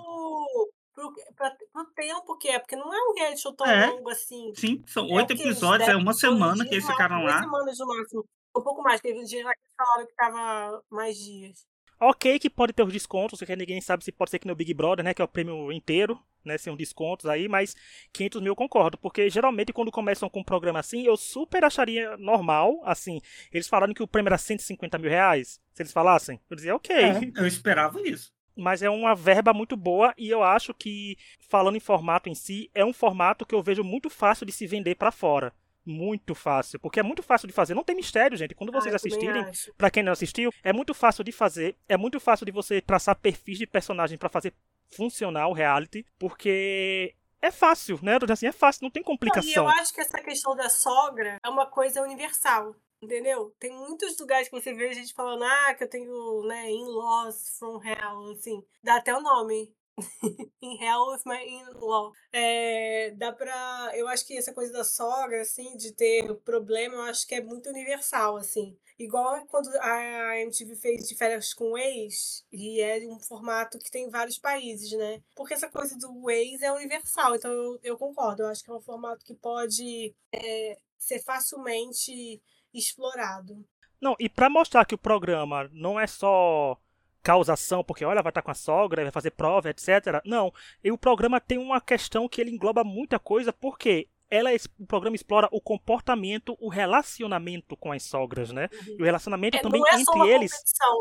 pra, 1.36 1.50
pro 1.72 1.84
tempo 1.94 2.38
que 2.38 2.48
é, 2.48 2.58
porque 2.58 2.76
não 2.76 2.92
é 2.92 3.10
um 3.10 3.14
reality 3.14 3.40
show 3.40 3.52
tão 3.52 3.66
é, 3.66 3.86
longo 3.86 4.10
assim. 4.10 4.52
Sim, 4.54 4.82
são 4.86 5.08
é 5.08 5.14
oito 5.14 5.32
é 5.32 5.36
episódios, 5.36 5.88
é 5.88 5.96
uma 5.96 6.12
semana 6.12 6.64
que 6.64 6.74
eles 6.74 6.86
ficaram 6.86 7.22
lá. 7.22 7.40
semanas 7.40 7.78
no 7.78 7.86
máximo. 7.86 8.24
Um 8.56 8.62
pouco 8.62 8.82
mais, 8.82 9.00
teve 9.00 9.18
um 9.18 9.24
dia 9.24 9.44
lá 9.44 9.52
que 9.52 9.60
falaram 9.76 10.06
que 10.06 10.14
tava 10.14 10.82
mais 10.90 11.16
dias. 11.16 11.66
Ok 12.00 12.38
que 12.38 12.50
pode 12.50 12.72
ter 12.72 12.82
os 12.82 12.92
descontos, 12.92 13.38
porque 13.38 13.56
ninguém 13.56 13.80
sabe 13.80 14.04
se 14.04 14.12
pode 14.12 14.30
ser 14.30 14.38
que 14.38 14.46
no 14.46 14.54
Big 14.54 14.72
Brother, 14.74 15.04
né, 15.04 15.14
que 15.14 15.22
é 15.22 15.24
o 15.24 15.28
prêmio 15.28 15.72
inteiro, 15.72 16.20
né, 16.44 16.58
sem 16.58 16.72
um 16.72 16.76
descontos 16.76 17.26
aí, 17.26 17.48
mas 17.48 17.74
500 18.12 18.40
mil 18.40 18.52
eu 18.52 18.56
concordo, 18.56 18.98
porque 18.98 19.30
geralmente 19.30 19.72
quando 19.72 19.90
começam 19.90 20.28
com 20.28 20.40
um 20.40 20.44
programa 20.44 20.80
assim, 20.80 21.04
eu 21.04 21.16
super 21.16 21.64
acharia 21.64 22.16
normal, 22.16 22.80
assim, 22.84 23.20
eles 23.50 23.66
falaram 23.66 23.94
que 23.94 24.02
o 24.02 24.08
prêmio 24.08 24.28
era 24.28 24.38
150 24.38 24.98
mil 24.98 25.10
reais, 25.10 25.60
se 25.72 25.82
eles 25.82 25.92
falassem, 25.92 26.40
eu 26.50 26.56
dizia 26.56 26.76
ok. 26.76 26.94
É, 26.94 27.20
eu 27.40 27.46
esperava 27.46 28.00
isso 28.02 28.32
mas 28.56 28.82
é 28.82 28.90
uma 28.90 29.14
verba 29.14 29.52
muito 29.52 29.76
boa 29.76 30.14
e 30.16 30.30
eu 30.30 30.42
acho 30.42 30.72
que, 30.72 31.16
falando 31.40 31.76
em 31.76 31.80
formato 31.80 32.28
em 32.28 32.34
si, 32.34 32.70
é 32.74 32.84
um 32.84 32.92
formato 32.92 33.44
que 33.44 33.54
eu 33.54 33.62
vejo 33.62 33.82
muito 33.82 34.08
fácil 34.08 34.46
de 34.46 34.52
se 34.52 34.66
vender 34.66 34.94
para 34.94 35.10
fora. 35.10 35.52
Muito 35.86 36.34
fácil, 36.34 36.78
porque 36.80 36.98
é 36.98 37.02
muito 37.02 37.22
fácil 37.22 37.46
de 37.46 37.52
fazer. 37.52 37.74
Não 37.74 37.84
tem 37.84 37.94
mistério, 37.94 38.38
gente. 38.38 38.54
Quando 38.54 38.72
vocês 38.72 38.94
ah, 38.94 38.96
assistirem, 38.96 39.44
para 39.76 39.90
quem 39.90 40.02
não 40.02 40.12
assistiu, 40.12 40.50
é 40.62 40.72
muito 40.72 40.94
fácil 40.94 41.22
de 41.22 41.30
fazer. 41.30 41.76
É 41.86 41.96
muito 41.96 42.18
fácil 42.18 42.46
de 42.46 42.52
você 42.52 42.80
traçar 42.80 43.14
perfis 43.16 43.58
de 43.58 43.66
personagem 43.66 44.16
para 44.16 44.30
fazer 44.30 44.54
funcionar 44.96 45.46
o 45.48 45.52
reality, 45.52 46.06
porque 46.18 47.14
é 47.42 47.50
fácil, 47.50 47.98
né? 48.02 48.18
Assim, 48.30 48.46
é 48.46 48.52
fácil, 48.52 48.84
não 48.84 48.90
tem 48.90 49.02
complicação. 49.02 49.64
Não, 49.64 49.70
e 49.70 49.74
eu 49.74 49.80
acho 49.80 49.92
que 49.92 50.00
essa 50.00 50.18
questão 50.22 50.56
da 50.56 50.70
sogra 50.70 51.38
é 51.44 51.48
uma 51.50 51.66
coisa 51.66 52.00
universal. 52.00 52.74
Entendeu? 53.04 53.54
Tem 53.58 53.70
muitos 53.70 54.18
lugares 54.18 54.48
que 54.48 54.58
você 54.58 54.72
vê 54.72 54.88
a 54.88 54.92
gente 54.94 55.12
falando, 55.12 55.44
ah, 55.44 55.74
que 55.74 55.84
eu 55.84 55.88
tenho, 55.88 56.42
né, 56.46 56.70
in-laws 56.70 57.58
from 57.58 57.78
hell, 57.84 58.32
assim. 58.32 58.64
Dá 58.82 58.96
até 58.96 59.14
o 59.14 59.20
nome. 59.20 59.74
in 60.62 60.78
hell 60.82 61.10
with 61.12 61.22
my 61.26 61.44
in-law. 61.44 62.12
É, 62.32 63.10
dá 63.12 63.30
pra. 63.30 63.92
Eu 63.94 64.08
acho 64.08 64.26
que 64.26 64.36
essa 64.36 64.54
coisa 64.54 64.72
da 64.72 64.84
sogra, 64.84 65.42
assim, 65.42 65.76
de 65.76 65.92
ter 65.94 66.34
problema, 66.40 66.94
eu 66.94 67.02
acho 67.02 67.26
que 67.26 67.34
é 67.34 67.42
muito 67.42 67.68
universal, 67.68 68.38
assim. 68.38 68.76
Igual 68.98 69.44
quando 69.46 69.68
a 69.80 70.38
MTV 70.40 70.76
fez 70.76 71.08
de 71.08 71.16
férias 71.16 71.52
com 71.52 71.76
ex, 71.76 72.44
e 72.50 72.80
é 72.80 72.98
um 73.06 73.20
formato 73.20 73.78
que 73.78 73.90
tem 73.90 74.08
vários 74.08 74.38
países, 74.38 74.90
né? 74.92 75.20
Porque 75.36 75.54
essa 75.54 75.68
coisa 75.68 75.96
do 75.98 76.30
ex 76.30 76.62
é 76.62 76.72
universal, 76.72 77.34
então 77.34 77.52
eu, 77.52 77.78
eu 77.82 77.98
concordo. 77.98 78.42
Eu 78.42 78.48
acho 78.48 78.64
que 78.64 78.70
é 78.70 78.74
um 78.74 78.80
formato 78.80 79.24
que 79.24 79.34
pode 79.34 80.14
é, 80.32 80.78
ser 80.98 81.22
facilmente 81.22 82.40
explorado. 82.74 83.64
Não, 84.00 84.14
e 84.18 84.28
para 84.28 84.50
mostrar 84.50 84.84
que 84.84 84.94
o 84.94 84.98
programa 84.98 85.68
não 85.72 85.98
é 85.98 86.06
só 86.06 86.76
causação, 87.22 87.82
porque 87.82 88.04
olha, 88.04 88.22
vai 88.22 88.30
estar 88.30 88.42
com 88.42 88.50
a 88.50 88.54
sogra, 88.54 89.02
vai 89.02 89.10
fazer 89.10 89.30
prova, 89.30 89.70
etc. 89.70 90.20
Não, 90.26 90.52
e 90.82 90.92
o 90.92 90.98
programa 90.98 91.40
tem 91.40 91.56
uma 91.56 91.80
questão 91.80 92.28
que 92.28 92.40
ele 92.40 92.50
engloba 92.50 92.84
muita 92.84 93.18
coisa, 93.18 93.50
porque 93.50 94.08
ela, 94.30 94.50
o 94.78 94.86
programa 94.86 95.16
explora 95.16 95.48
o 95.50 95.60
comportamento, 95.60 96.56
o 96.60 96.68
relacionamento 96.68 97.76
com 97.76 97.92
as 97.92 98.02
sogras, 98.02 98.50
né? 98.52 98.68
Uhum. 98.72 98.96
E 98.98 99.02
o 99.02 99.04
relacionamento 99.04 99.56
é, 99.56 99.60
também 99.60 99.82
é 99.90 100.00
entre 100.00 100.28
eles. 100.28 100.52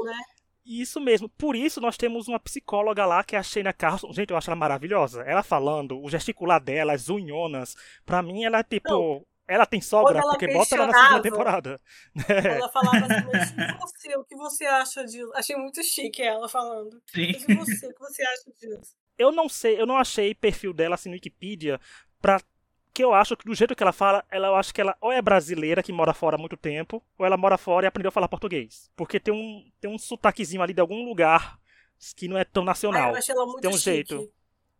Né? 0.05 0.17
Isso 0.65 1.01
mesmo. 1.01 1.27
Por 1.27 1.57
isso 1.57 1.81
nós 1.81 1.97
temos 1.97 2.29
uma 2.29 2.39
psicóloga 2.39 3.05
lá 3.05 3.21
que 3.21 3.35
é 3.35 3.39
a 3.39 3.43
Shayna 3.43 3.73
Carlson. 3.73 4.13
Gente, 4.13 4.31
eu 4.31 4.37
acho 4.37 4.49
ela 4.49 4.55
maravilhosa. 4.55 5.23
Ela 5.23 5.43
falando, 5.43 6.01
o 6.01 6.09
gesticular 6.09 6.61
dela, 6.61 6.93
as 6.93 7.09
unhonas. 7.09 7.75
Pra 8.05 8.21
mim, 8.21 8.45
ela 8.45 8.59
é 8.59 8.63
tipo. 8.63 8.89
Não 8.89 9.32
ela 9.47 9.65
tem 9.65 9.81
sogra, 9.81 10.21
porque 10.21 10.47
bota 10.47 10.75
ela 10.75 10.87
na 10.87 10.93
segunda 10.93 11.21
temporada. 11.21 11.81
Ela 12.27 12.69
falava 12.69 12.97
assim, 12.97 13.27
mas 13.31 13.51
e 13.51 13.77
você, 13.79 14.15
o 14.17 14.23
que 14.23 14.35
você 14.35 14.65
acha 14.65 15.05
disso? 15.05 15.31
Achei 15.35 15.55
muito 15.55 15.83
chique 15.83 16.21
ela 16.21 16.47
falando. 16.47 17.01
Sim. 17.07 17.33
Mas 17.33 17.43
e 17.47 17.55
você, 17.55 17.87
o 17.87 17.93
que 17.93 17.99
você 17.99 18.23
acha 18.23 18.51
disso? 18.57 18.95
Eu 19.17 19.31
não 19.31 19.47
sei, 19.47 19.79
eu 19.79 19.85
não 19.85 19.97
achei 19.97 20.33
perfil 20.33 20.73
dela 20.73 20.95
assim 20.95 21.09
no 21.09 21.15
Wikipedia 21.15 21.79
pra 22.21 22.41
que 22.93 23.03
eu 23.03 23.13
acho 23.13 23.35
que 23.35 23.45
do 23.45 23.55
jeito 23.55 23.75
que 23.75 23.81
ela 23.81 23.91
fala, 23.91 24.23
ela, 24.29 24.47
eu 24.47 24.55
acho 24.55 24.73
que 24.73 24.79
ela 24.79 24.95
ou 25.01 25.11
é 25.11 25.21
brasileira 25.21 25.81
que 25.81 25.91
mora 25.91 26.13
fora 26.13 26.35
há 26.35 26.39
muito 26.39 26.55
tempo, 26.55 27.03
ou 27.17 27.25
ela 27.25 27.35
mora 27.35 27.57
fora 27.57 27.85
e 27.85 27.87
aprendeu 27.87 28.09
a 28.09 28.11
falar 28.11 28.27
português. 28.27 28.91
Porque 28.95 29.19
tem 29.19 29.33
um, 29.33 29.69
tem 29.81 29.89
um 29.89 29.97
sotaquezinho 29.97 30.61
ali 30.61 30.73
de 30.73 30.81
algum 30.81 31.03
lugar 31.03 31.59
que 32.15 32.27
não 32.27 32.37
é 32.37 32.43
tão 32.43 32.63
nacional. 32.63 33.09
Ah, 33.09 33.11
eu 33.13 33.17
achei 33.17 33.33
ela 33.35 33.45
muito 33.45 33.61
tem 33.61 33.69
um 33.69 33.73
chique. 33.73 33.83
jeito. 33.83 34.31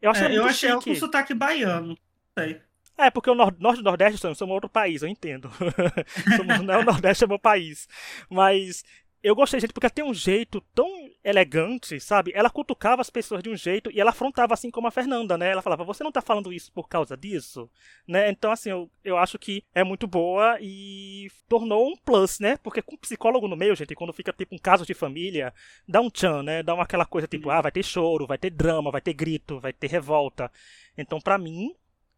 Eu, 0.01 0.11
acho 0.11 0.23
É, 0.23 0.25
ela 0.25 0.35
eu 0.35 0.45
achei 0.45 0.69
ela 0.69 0.81
com 0.81 0.95
sotaque 0.95 1.33
baiano. 1.33 1.87
Não 1.87 1.97
sei. 2.37 2.61
É, 2.97 3.09
porque 3.09 3.29
o 3.29 3.35
nor 3.35 3.55
Norte 3.59 3.79
e 3.79 3.83
Nordeste 3.83 4.19
somos 4.19 4.37
somos 4.37 4.53
outro 4.53 4.69
país, 4.69 5.01
eu 5.01 5.09
entendo. 5.09 5.49
somos, 6.37 6.61
não, 6.61 6.81
o 6.81 6.85
Nordeste 6.85 7.23
é 7.23 7.27
meu 7.27 7.39
país. 7.39 7.87
Mas 8.29 8.83
eu 9.23 9.33
gostei, 9.33 9.57
gente, 9.57 9.71
porque 9.71 9.85
ela 9.85 9.93
tem 9.93 10.03
um 10.03 10.13
jeito 10.13 10.59
tão 10.75 10.85
elegante, 11.23 11.97
sabe? 11.97 12.33
Ela 12.35 12.49
cutucava 12.49 13.01
as 13.01 13.09
pessoas 13.09 13.41
de 13.41 13.49
um 13.49 13.55
jeito 13.55 13.89
e 13.89 14.01
ela 14.01 14.09
afrontava 14.09 14.53
assim 14.53 14.69
como 14.69 14.85
a 14.85 14.91
Fernanda, 14.91 15.37
né? 15.37 15.49
Ela 15.49 15.61
falava, 15.61 15.85
você 15.85 16.03
não 16.03 16.11
tá 16.11 16.21
falando 16.21 16.51
isso 16.51 16.73
por 16.73 16.89
causa 16.89 17.15
disso? 17.15 17.69
Né? 18.05 18.29
Então, 18.29 18.51
assim, 18.51 18.71
eu, 18.71 18.91
eu 19.01 19.17
acho 19.17 19.39
que 19.39 19.63
é 19.73 19.81
muito 19.81 20.05
boa 20.07 20.57
e 20.59 21.29
tornou 21.47 21.87
um 21.87 21.95
plus, 21.95 22.37
né? 22.41 22.57
Porque 22.57 22.81
com 22.81 22.97
psicólogo 22.97 23.47
no 23.47 23.55
meio, 23.55 23.77
gente, 23.77 23.95
quando 23.95 24.11
fica 24.11 24.33
tipo 24.33 24.53
um 24.53 24.59
caso 24.59 24.85
de 24.85 24.93
família, 24.93 25.53
dá 25.87 26.01
um 26.01 26.09
tchan, 26.09 26.43
né? 26.43 26.61
Dá 26.61 26.73
uma 26.73 26.83
aquela 26.83 27.05
coisa 27.05 27.25
tipo, 27.25 27.49
ah, 27.49 27.61
vai 27.61 27.71
ter 27.71 27.83
choro, 27.83 28.27
vai 28.27 28.37
ter 28.37 28.49
drama, 28.49 28.91
vai 28.91 28.99
ter 28.99 29.13
grito, 29.13 29.57
vai 29.57 29.71
ter 29.71 29.87
revolta. 29.87 30.51
Então, 30.97 31.21
pra 31.21 31.37
mim, 31.37 31.73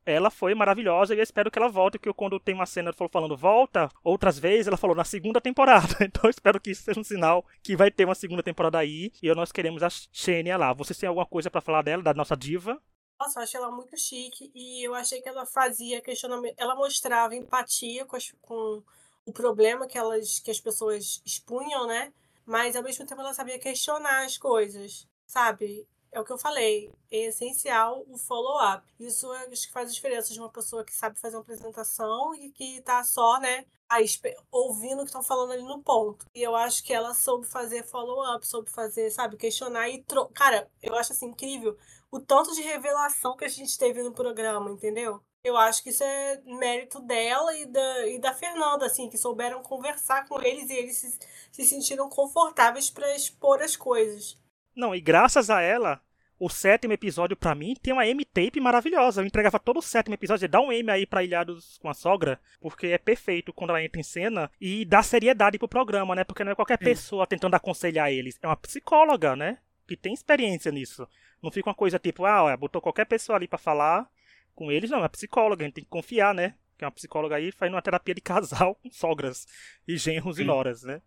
ela 0.05 0.29
foi 0.29 0.53
maravilhosa 0.55 1.13
e 1.15 1.17
eu 1.19 1.23
espero 1.23 1.49
que 1.51 1.57
ela 1.59 1.67
volte, 1.69 1.97
porque 1.97 2.13
quando 2.13 2.39
tem 2.39 2.53
uma 2.55 2.65
cena 2.65 2.93
falou 2.93 3.09
falando 3.11 3.35
volta, 3.37 3.89
outras 4.03 4.37
vezes 4.39 4.67
ela 4.67 4.77
falou 4.77 4.95
na 4.95 5.03
segunda 5.03 5.41
temporada. 5.41 5.87
Então 6.05 6.23
eu 6.25 6.29
espero 6.29 6.59
que 6.61 6.71
isso 6.71 6.83
seja 6.83 6.99
um 6.99 7.03
sinal 7.03 7.45
que 7.63 7.75
vai 7.75 7.89
ter 7.91 8.05
uma 8.05 8.15
segunda 8.15 8.43
temporada 8.43 8.77
aí 8.77 9.11
e 9.21 9.33
nós 9.33 9.51
queremos 9.51 9.81
a 9.83 9.89
Xenia 9.89 10.57
lá. 10.57 10.73
Vocês 10.73 10.97
têm 10.97 11.07
alguma 11.09 11.25
coisa 11.25 11.49
pra 11.49 11.61
falar 11.61 11.81
dela, 11.81 12.03
da 12.03 12.13
nossa 12.13 12.35
diva? 12.35 12.79
Nossa, 13.19 13.39
eu 13.39 13.43
achei 13.43 13.59
ela 13.59 13.71
muito 13.71 13.97
chique 13.97 14.51
e 14.53 14.85
eu 14.85 14.93
achei 14.93 15.21
que 15.21 15.29
ela 15.29 15.45
fazia 15.45 16.01
questionamento. 16.01 16.55
Ela 16.57 16.75
mostrava 16.75 17.35
empatia 17.35 18.05
com, 18.05 18.15
as- 18.15 18.33
com 18.41 18.83
o 19.25 19.31
problema 19.33 19.87
que, 19.87 19.97
elas, 19.97 20.39
que 20.39 20.51
as 20.51 20.59
pessoas 20.59 21.21
expunham, 21.25 21.87
né? 21.87 22.13
Mas 22.45 22.75
ao 22.75 22.83
mesmo 22.83 23.05
tempo 23.05 23.21
ela 23.21 23.33
sabia 23.33 23.57
questionar 23.57 24.25
as 24.25 24.37
coisas, 24.37 25.07
sabe? 25.25 25.87
É 26.15 26.19
o 26.21 26.23
que 26.23 26.31
eu 26.31 26.37
falei, 26.37 26.89
é 27.11 27.25
essencial 27.25 28.05
o 28.07 28.17
follow-up. 28.17 28.87
Isso 28.97 29.33
é, 29.33 29.47
acho 29.51 29.67
que 29.67 29.73
faz 29.73 29.89
a 29.89 29.93
diferença 29.93 30.31
de 30.31 30.39
uma 30.39 30.49
pessoa 30.49 30.81
que 30.81 30.95
sabe 30.95 31.19
fazer 31.19 31.35
uma 31.35 31.41
apresentação 31.41 32.33
e 32.35 32.53
que 32.53 32.81
tá 32.83 33.03
só, 33.03 33.37
né, 33.37 33.65
aí, 33.89 34.05
ouvindo 34.49 34.99
o 34.99 35.03
que 35.03 35.09
estão 35.09 35.21
falando 35.21 35.51
ali 35.51 35.63
no 35.63 35.83
ponto. 35.83 36.25
E 36.33 36.41
eu 36.41 36.55
acho 36.55 36.81
que 36.85 36.93
ela 36.93 37.13
soube 37.13 37.45
fazer 37.45 37.83
follow-up, 37.83 38.47
soube 38.47 38.71
fazer, 38.71 39.09
sabe, 39.09 39.35
questionar 39.35 39.89
e. 39.89 40.03
Tro... 40.03 40.29
Cara, 40.29 40.71
eu 40.81 40.95
acho 40.95 41.11
assim 41.11 41.25
incrível 41.25 41.77
o 42.09 42.17
tanto 42.17 42.55
de 42.55 42.61
revelação 42.61 43.35
que 43.35 43.43
a 43.43 43.49
gente 43.49 43.77
teve 43.77 44.01
no 44.01 44.13
programa, 44.13 44.71
entendeu? 44.71 45.21
Eu 45.43 45.57
acho 45.57 45.83
que 45.83 45.89
isso 45.89 46.01
é 46.01 46.41
mérito 46.45 47.01
dela 47.01 47.53
e 47.57 47.65
da, 47.65 48.07
e 48.07 48.19
da 48.19 48.33
Fernanda, 48.33 48.85
assim, 48.85 49.09
que 49.09 49.17
souberam 49.17 49.61
conversar 49.61 50.29
com 50.29 50.41
eles 50.41 50.69
e 50.69 50.75
eles 50.75 50.95
se, 50.95 51.19
se 51.51 51.65
sentiram 51.65 52.07
confortáveis 52.07 52.89
para 52.89 53.13
expor 53.13 53.61
as 53.61 53.75
coisas. 53.75 54.39
Não, 54.75 54.93
e 54.93 54.99
graças 54.99 55.49
a 55.49 55.61
ela, 55.61 56.01
o 56.39 56.49
sétimo 56.49 56.93
episódio 56.93 57.35
pra 57.35 57.55
mim 57.55 57.75
tem 57.81 57.93
uma 57.93 58.05
M-tape 58.05 58.59
maravilhosa. 58.59 59.21
Eu 59.21 59.25
entregava 59.25 59.59
todo 59.59 59.77
o 59.77 59.81
sétimo 59.81 60.15
episódio, 60.15 60.49
dá 60.49 60.59
um 60.59 60.71
M 60.71 60.89
aí 60.91 61.05
pra 61.05 61.23
Ilhados 61.23 61.77
com 61.77 61.89
a 61.89 61.93
Sogra, 61.93 62.39
porque 62.59 62.87
é 62.87 62.97
perfeito 62.97 63.53
quando 63.53 63.69
ela 63.69 63.83
entra 63.83 63.99
em 63.99 64.03
cena 64.03 64.51
e 64.59 64.85
dá 64.85 65.01
seriedade 65.01 65.57
pro 65.57 65.67
programa, 65.67 66.15
né? 66.15 66.23
Porque 66.23 66.43
não 66.43 66.51
é 66.51 66.55
qualquer 66.55 66.77
Sim. 66.77 66.85
pessoa 66.85 67.27
tentando 67.27 67.55
aconselhar 67.55 68.11
eles, 68.11 68.37
é 68.41 68.47
uma 68.47 68.57
psicóloga, 68.57 69.35
né? 69.35 69.59
Que 69.87 69.95
tem 69.95 70.13
experiência 70.13 70.71
nisso. 70.71 71.07
Não 71.41 71.51
fica 71.51 71.69
uma 71.69 71.75
coisa 71.75 71.99
tipo, 71.99 72.25
ah, 72.25 72.43
olha, 72.43 72.57
botou 72.57 72.81
qualquer 72.81 73.05
pessoa 73.05 73.37
ali 73.37 73.47
pra 73.47 73.57
falar 73.57 74.09
com 74.53 74.71
eles, 74.71 74.89
não, 74.89 74.99
é 74.99 75.01
uma 75.01 75.09
psicóloga, 75.09 75.63
a 75.63 75.67
gente 75.67 75.75
tem 75.75 75.83
que 75.83 75.89
confiar, 75.89 76.33
né? 76.33 76.55
Que 76.77 76.83
é 76.83 76.87
uma 76.87 76.91
psicóloga 76.91 77.35
aí 77.35 77.51
fazendo 77.51 77.75
uma 77.75 77.81
terapia 77.81 78.15
de 78.15 78.21
casal 78.21 78.75
com 78.81 78.89
sogras 78.91 79.45
e 79.87 79.97
genros 79.97 80.37
e 80.37 80.41
Sim. 80.41 80.47
noras, 80.47 80.83
né? 80.83 81.01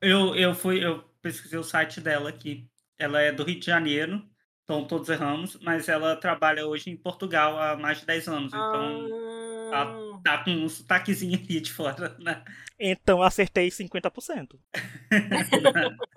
Eu, 0.00 0.34
eu 0.34 0.54
fui, 0.54 0.84
eu 0.84 1.02
pesquisei 1.22 1.58
o 1.58 1.62
site 1.62 2.00
dela 2.00 2.28
aqui. 2.28 2.68
Ela 2.98 3.20
é 3.20 3.32
do 3.32 3.42
Rio 3.42 3.58
de 3.58 3.66
Janeiro, 3.66 4.22
então 4.64 4.86
todos 4.86 5.08
erramos, 5.08 5.58
mas 5.60 5.88
ela 5.88 6.16
trabalha 6.16 6.66
hoje 6.66 6.90
em 6.90 6.96
Portugal 6.96 7.58
há 7.58 7.76
mais 7.76 8.00
de 8.00 8.06
10 8.06 8.28
anos, 8.28 8.52
então 8.52 9.08
Ah, 9.72 10.20
tá 10.22 10.44
com 10.44 10.50
um 10.50 10.68
sotaquezinho 10.68 11.38
ali 11.38 11.60
de 11.60 11.72
fora, 11.72 12.16
né? 12.18 12.42
Então 12.78 13.22
acertei 13.22 13.68
50%. 13.68 14.58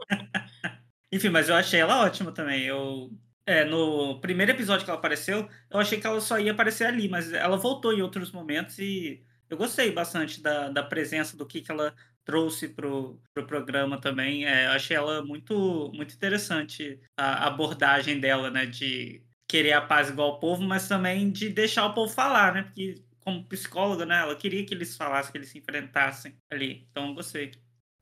Enfim, 1.12 1.30
mas 1.30 1.50
eu 1.50 1.56
achei 1.56 1.80
ela 1.80 2.04
ótima 2.06 2.32
também. 2.32 2.64
Eu, 2.66 3.10
é, 3.46 3.64
no 3.66 4.20
primeiro 4.20 4.52
episódio 4.52 4.84
que 4.86 4.90
ela 4.92 5.00
apareceu, 5.00 5.48
eu 5.70 5.80
achei 5.80 6.00
que 6.00 6.08
ela 6.08 6.20
só 6.20 6.40
ia 6.40 6.52
aparecer 6.52 6.86
ali, 6.86 7.08
mas 7.08 7.32
ela 7.32 7.58
voltou 7.58 7.94
em 7.94 8.02
outros 8.02 8.32
momentos 8.32 8.78
e 8.80 9.24
eu 9.50 9.58
gostei 9.58 9.92
bastante 9.92 10.42
da, 10.42 10.70
da 10.70 10.84
presença, 10.84 11.38
do 11.38 11.46
que, 11.46 11.62
que 11.62 11.72
ela 11.72 11.94
trouxe 12.28 12.68
pro, 12.68 13.20
pro 13.34 13.48
programa 13.48 14.00
também. 14.00 14.46
É, 14.46 14.68
achei 14.68 14.98
ela 14.98 15.24
muito, 15.24 15.90
muito 15.96 16.14
interessante, 16.14 17.00
a 17.18 17.48
abordagem 17.48 18.20
dela, 18.20 18.52
né? 18.52 18.66
De 18.66 19.24
querer 19.48 19.72
a 19.74 19.82
paz 19.82 20.10
igual 20.10 20.32
ao 20.32 20.40
povo, 20.40 20.62
mas 20.62 20.90
também 20.90 21.32
de 21.32 21.48
deixar 21.50 21.86
o 21.86 21.94
povo 21.94 22.14
falar, 22.14 22.54
né? 22.54 22.64
Porque 22.64 23.02
como 23.22 23.48
psicóloga, 23.48 24.06
né? 24.06 24.20
Ela 24.20 24.36
queria 24.36 24.66
que 24.66 24.74
eles 24.74 24.98
falassem, 24.98 25.32
que 25.32 25.38
eles 25.38 25.50
se 25.50 25.58
enfrentassem 25.58 26.38
ali. 26.52 26.86
Então, 26.92 27.14
gostei. 27.14 27.52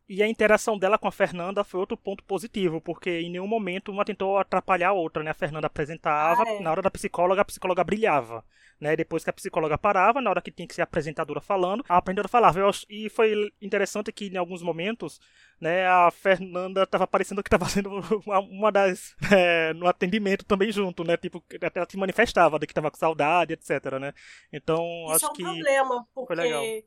E 0.08 0.22
a 0.22 0.28
interação 0.28 0.78
dela 0.78 1.00
com 1.00 1.08
a 1.08 1.12
Fernanda 1.12 1.64
foi 1.64 1.80
outro 1.80 1.98
ponto 1.98 2.24
positivo, 2.24 2.80
porque 2.80 3.10
em 3.22 3.32
nenhum 3.32 3.48
momento 3.48 3.92
uma 3.92 4.06
tentou 4.06 4.38
atrapalhar 4.38 4.90
a 4.90 4.94
outra, 4.94 5.24
né? 5.24 5.32
A 5.32 5.34
Fernanda 5.34 5.66
apresentava, 5.66 6.44
Ah, 6.44 6.50
é. 6.52 6.60
na 6.60 6.70
hora 6.70 6.82
da 6.82 6.92
psicóloga, 6.92 7.42
a 7.42 7.46
psicóloga 7.46 7.84
brilhava, 7.84 8.46
né? 8.80 8.96
Depois 8.96 9.24
que 9.24 9.32
a 9.32 9.34
psicóloga 9.34 9.80
parava, 9.80 10.22
na 10.22 10.30
hora 10.30 10.42
que 10.44 10.52
tinha 10.52 10.68
que 10.68 10.76
ser 10.76 10.82
a 10.82 10.84
apresentadora 10.84 11.42
falando, 11.42 11.84
a 11.90 11.98
apresentadora 11.98 12.28
falava. 12.28 12.60
E 12.88 13.10
foi 13.10 13.52
interessante 13.60 14.12
que 14.12 14.28
em 14.28 14.38
alguns 14.38 14.62
momentos, 14.62 15.20
né, 15.60 15.88
a 15.88 16.12
Fernanda 16.12 16.84
estava 16.84 17.08
parecendo 17.08 17.42
que 17.42 17.48
estava 17.48 17.68
sendo 17.68 17.90
uma, 18.28 18.40
uma 18.40 18.72
das 18.72 19.16
é, 19.32 19.74
no 19.74 19.88
atendimento 19.88 20.46
também 20.46 20.72
junto, 20.72 21.04
né? 21.04 21.18
Tipo, 21.18 21.44
até 21.64 21.80
ela 21.80 21.88
se 21.90 21.98
manifestava 21.98 22.60
de 22.60 22.68
que 22.68 22.72
estava 22.74 22.92
com 22.92 22.98
saudade, 22.98 23.54
etc, 23.54 24.00
né? 24.00 24.14
Então, 24.54 24.84
Isso 25.08 25.16
acho 25.16 25.26
é 25.26 25.30
um 25.30 25.34
que 25.34 25.44
problema, 25.44 26.08
porque. 26.14 26.86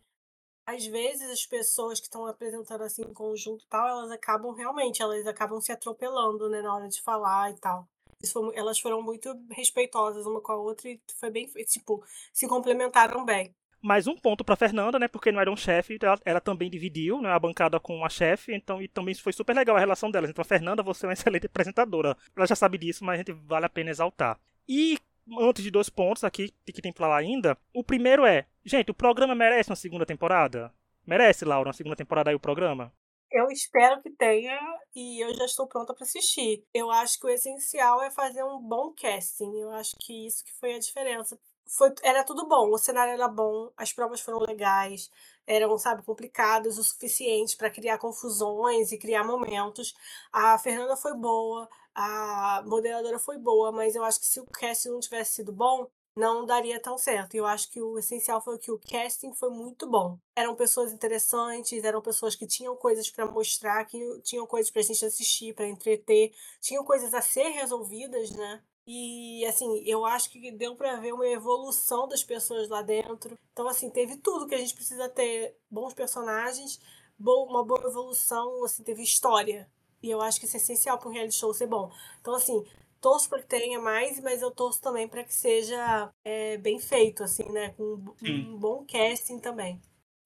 Às 0.68 0.84
vezes 0.84 1.30
as 1.30 1.46
pessoas 1.46 1.98
que 1.98 2.08
estão 2.08 2.26
apresentando 2.26 2.82
assim 2.82 3.00
em 3.00 3.14
conjunto 3.14 3.64
e 3.64 3.68
tal, 3.68 3.88
elas 3.88 4.10
acabam 4.10 4.52
realmente, 4.52 5.00
elas 5.00 5.26
acabam 5.26 5.58
se 5.62 5.72
atropelando, 5.72 6.46
né, 6.50 6.60
na 6.60 6.74
hora 6.74 6.86
de 6.86 7.00
falar 7.00 7.50
e 7.50 7.54
tal. 7.54 7.88
Isso 8.22 8.52
elas 8.54 8.78
foram 8.78 9.00
muito 9.00 9.34
respeitosas 9.50 10.26
uma 10.26 10.42
com 10.42 10.52
a 10.52 10.56
outra 10.56 10.90
e 10.90 11.00
foi 11.18 11.30
bem, 11.30 11.46
tipo, 11.46 12.04
se 12.34 12.46
complementaram 12.46 13.24
bem. 13.24 13.54
Mais 13.80 14.06
um 14.06 14.14
ponto 14.14 14.44
pra 14.44 14.56
Fernanda, 14.56 14.98
né? 14.98 15.08
Porque 15.08 15.32
não 15.32 15.40
era 15.40 15.50
um 15.50 15.56
chefe, 15.56 15.98
ela, 16.02 16.20
ela 16.22 16.40
também 16.40 16.68
dividiu, 16.68 17.22
né? 17.22 17.30
A 17.30 17.38
bancada 17.38 17.80
com 17.80 18.04
a 18.04 18.08
chefe, 18.10 18.52
então 18.52 18.82
e 18.82 18.88
também 18.88 19.14
foi 19.14 19.32
super 19.32 19.54
legal 19.54 19.76
a 19.76 19.80
relação 19.80 20.10
delas. 20.10 20.28
Então, 20.28 20.42
a 20.42 20.44
Fernanda, 20.44 20.82
você 20.82 21.06
é 21.06 21.08
uma 21.08 21.12
excelente 21.14 21.46
apresentadora. 21.46 22.14
Ela 22.36 22.46
já 22.46 22.56
sabe 22.56 22.76
disso, 22.76 23.04
mas 23.04 23.14
a 23.14 23.18
gente 23.18 23.32
vale 23.32 23.64
a 23.64 23.70
pena 23.70 23.88
exaltar. 23.88 24.38
E 24.68 24.98
antes 25.40 25.62
de 25.62 25.70
dois 25.70 25.88
pontos 25.88 26.24
aqui 26.24 26.52
que 26.64 26.82
tem 26.82 26.92
que 26.92 26.98
falar 26.98 27.18
ainda, 27.18 27.56
o 27.74 27.84
primeiro 27.84 28.24
é, 28.24 28.46
gente, 28.64 28.90
o 28.90 28.94
programa 28.94 29.34
merece 29.34 29.70
uma 29.70 29.76
segunda 29.76 30.06
temporada? 30.06 30.72
Merece, 31.06 31.44
Laura, 31.44 31.68
uma 31.68 31.74
segunda 31.74 31.96
temporada 31.96 32.30
aí 32.30 32.36
o 32.36 32.40
programa? 32.40 32.92
Eu 33.30 33.48
espero 33.50 34.00
que 34.02 34.10
tenha 34.10 34.58
e 34.94 35.22
eu 35.22 35.34
já 35.34 35.44
estou 35.44 35.66
pronta 35.66 35.94
para 35.94 36.04
assistir. 36.04 36.64
Eu 36.72 36.90
acho 36.90 37.18
que 37.20 37.26
o 37.26 37.30
essencial 37.30 38.02
é 38.02 38.10
fazer 38.10 38.42
um 38.42 38.58
bom 38.58 38.92
casting. 38.92 39.54
Eu 39.58 39.70
acho 39.72 39.94
que 40.00 40.26
isso 40.26 40.44
que 40.44 40.52
foi 40.58 40.74
a 40.74 40.78
diferença. 40.78 41.38
Foi, 41.68 41.92
era 42.02 42.24
tudo 42.24 42.48
bom, 42.48 42.70
o 42.72 42.78
cenário 42.78 43.12
era 43.12 43.28
bom, 43.28 43.70
as 43.76 43.92
provas 43.92 44.20
foram 44.20 44.38
legais, 44.40 45.10
eram, 45.46 45.76
sabe, 45.78 46.02
complicadas 46.02 46.78
o 46.78 46.84
suficiente 46.84 47.56
para 47.56 47.70
criar 47.70 47.98
confusões 47.98 48.90
e 48.90 48.98
criar 48.98 49.22
momentos. 49.24 49.94
A 50.32 50.58
Fernanda 50.58 50.96
foi 50.96 51.14
boa, 51.14 51.68
a 51.94 52.62
moderadora 52.66 53.18
foi 53.18 53.38
boa, 53.38 53.70
mas 53.70 53.94
eu 53.94 54.02
acho 54.04 54.18
que 54.20 54.26
se 54.26 54.40
o 54.40 54.46
casting 54.46 54.88
não 54.90 55.00
tivesse 55.00 55.34
sido 55.34 55.52
bom, 55.52 55.86
não 56.16 56.44
daria 56.46 56.80
tão 56.80 56.98
certo. 56.98 57.34
E 57.34 57.36
eu 57.38 57.46
acho 57.46 57.70
que 57.70 57.80
o 57.80 57.98
essencial 57.98 58.40
foi 58.42 58.58
que 58.58 58.72
o 58.72 58.78
casting 58.78 59.32
foi 59.34 59.50
muito 59.50 59.86
bom. 59.88 60.18
Eram 60.34 60.56
pessoas 60.56 60.92
interessantes, 60.92 61.84
eram 61.84 62.02
pessoas 62.02 62.34
que 62.34 62.46
tinham 62.46 62.76
coisas 62.76 63.10
para 63.10 63.26
mostrar, 63.26 63.84
que 63.84 63.98
tinham 64.22 64.46
coisas 64.46 64.70
pra 64.70 64.82
gente 64.82 65.04
assistir, 65.04 65.54
para 65.54 65.66
entreter, 65.68 66.32
tinham 66.60 66.84
coisas 66.84 67.14
a 67.14 67.20
ser 67.20 67.48
resolvidas, 67.50 68.30
né? 68.30 68.62
E 68.90 69.44
assim, 69.44 69.82
eu 69.84 70.06
acho 70.06 70.30
que 70.30 70.50
deu 70.50 70.74
pra 70.74 70.96
ver 70.96 71.12
uma 71.12 71.26
evolução 71.28 72.08
das 72.08 72.24
pessoas 72.24 72.70
lá 72.70 72.80
dentro. 72.80 73.38
Então 73.52 73.68
assim, 73.68 73.90
teve 73.90 74.16
tudo 74.16 74.46
que 74.46 74.54
a 74.54 74.58
gente 74.58 74.72
precisa 74.72 75.10
ter, 75.10 75.54
bons 75.70 75.92
personagens, 75.92 76.80
uma 77.20 77.62
boa 77.62 77.86
evolução, 77.86 78.64
assim, 78.64 78.82
teve 78.82 79.02
história. 79.02 79.68
E 80.02 80.08
eu 80.08 80.22
acho 80.22 80.40
que 80.40 80.46
isso 80.46 80.56
é 80.56 80.60
essencial 80.60 80.96
para 80.96 81.10
um 81.10 81.12
reality 81.12 81.36
show 81.36 81.52
ser 81.52 81.66
bom. 81.66 81.92
Então 82.22 82.34
assim, 82.34 82.64
torço 82.98 83.28
para 83.28 83.40
que 83.40 83.48
tenha 83.48 83.78
mais, 83.78 84.18
mas 84.22 84.40
eu 84.40 84.50
torço 84.50 84.80
também 84.80 85.06
para 85.06 85.22
que 85.22 85.34
seja 85.34 86.10
é, 86.24 86.56
bem 86.56 86.78
feito, 86.78 87.22
assim, 87.22 87.46
né? 87.52 87.74
Com 87.76 87.82
um, 87.82 88.14
Sim. 88.16 88.46
um 88.46 88.56
bom 88.56 88.86
casting 88.86 89.38
também. 89.38 89.78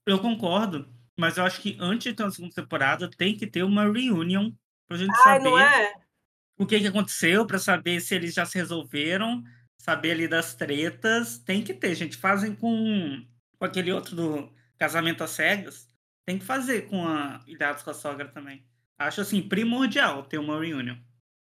Eu 0.07 0.21
concordo, 0.21 0.89
mas 1.19 1.37
eu 1.37 1.43
acho 1.43 1.61
que 1.61 1.77
antes 1.81 2.05
de 2.05 2.15
ter 2.15 2.23
uma 2.23 2.31
segunda 2.31 2.55
temporada 2.55 3.11
tem 3.11 3.37
que 3.37 3.45
ter 3.45 3.65
uma 3.65 3.91
reunion 3.91 4.53
pra 4.87 4.97
gente 4.97 5.11
Ai, 5.17 5.41
saber 5.41 5.51
não 5.51 5.59
é? 5.59 6.02
O 6.59 6.67
que, 6.67 6.81
que 6.81 6.87
aconteceu, 6.87 7.47
pra 7.47 7.59
saber 7.59 8.01
se 8.01 8.15
eles 8.15 8.35
já 8.35 8.45
se 8.45 8.59
resolveram, 8.59 9.43
saber 9.79 10.13
ali 10.13 10.29
das 10.29 10.55
tretas, 10.55 11.39
tem 11.39 11.63
que 11.63 11.75
ter, 11.75 11.95
gente. 11.95 12.17
Fazem 12.17 12.55
com, 12.55 13.25
com 13.59 13.65
aquele 13.65 13.93
outro 13.93 14.15
do 14.15 14.53
Casamento 14.79 15.25
às 15.25 15.31
Cegas. 15.31 15.89
Tem 16.25 16.39
que 16.39 16.45
fazer 16.45 16.89
com 16.89 17.07
a 17.07 17.41
Ilhados 17.47 17.83
com 17.83 17.91
a 17.91 17.95
Sogra 17.95 18.29
também. 18.29 18.65
Acho, 18.99 19.23
assim, 19.23 19.43
primordial 19.43 20.23
ter 20.23 20.39
uma 20.39 20.61
reunião. 20.61 20.97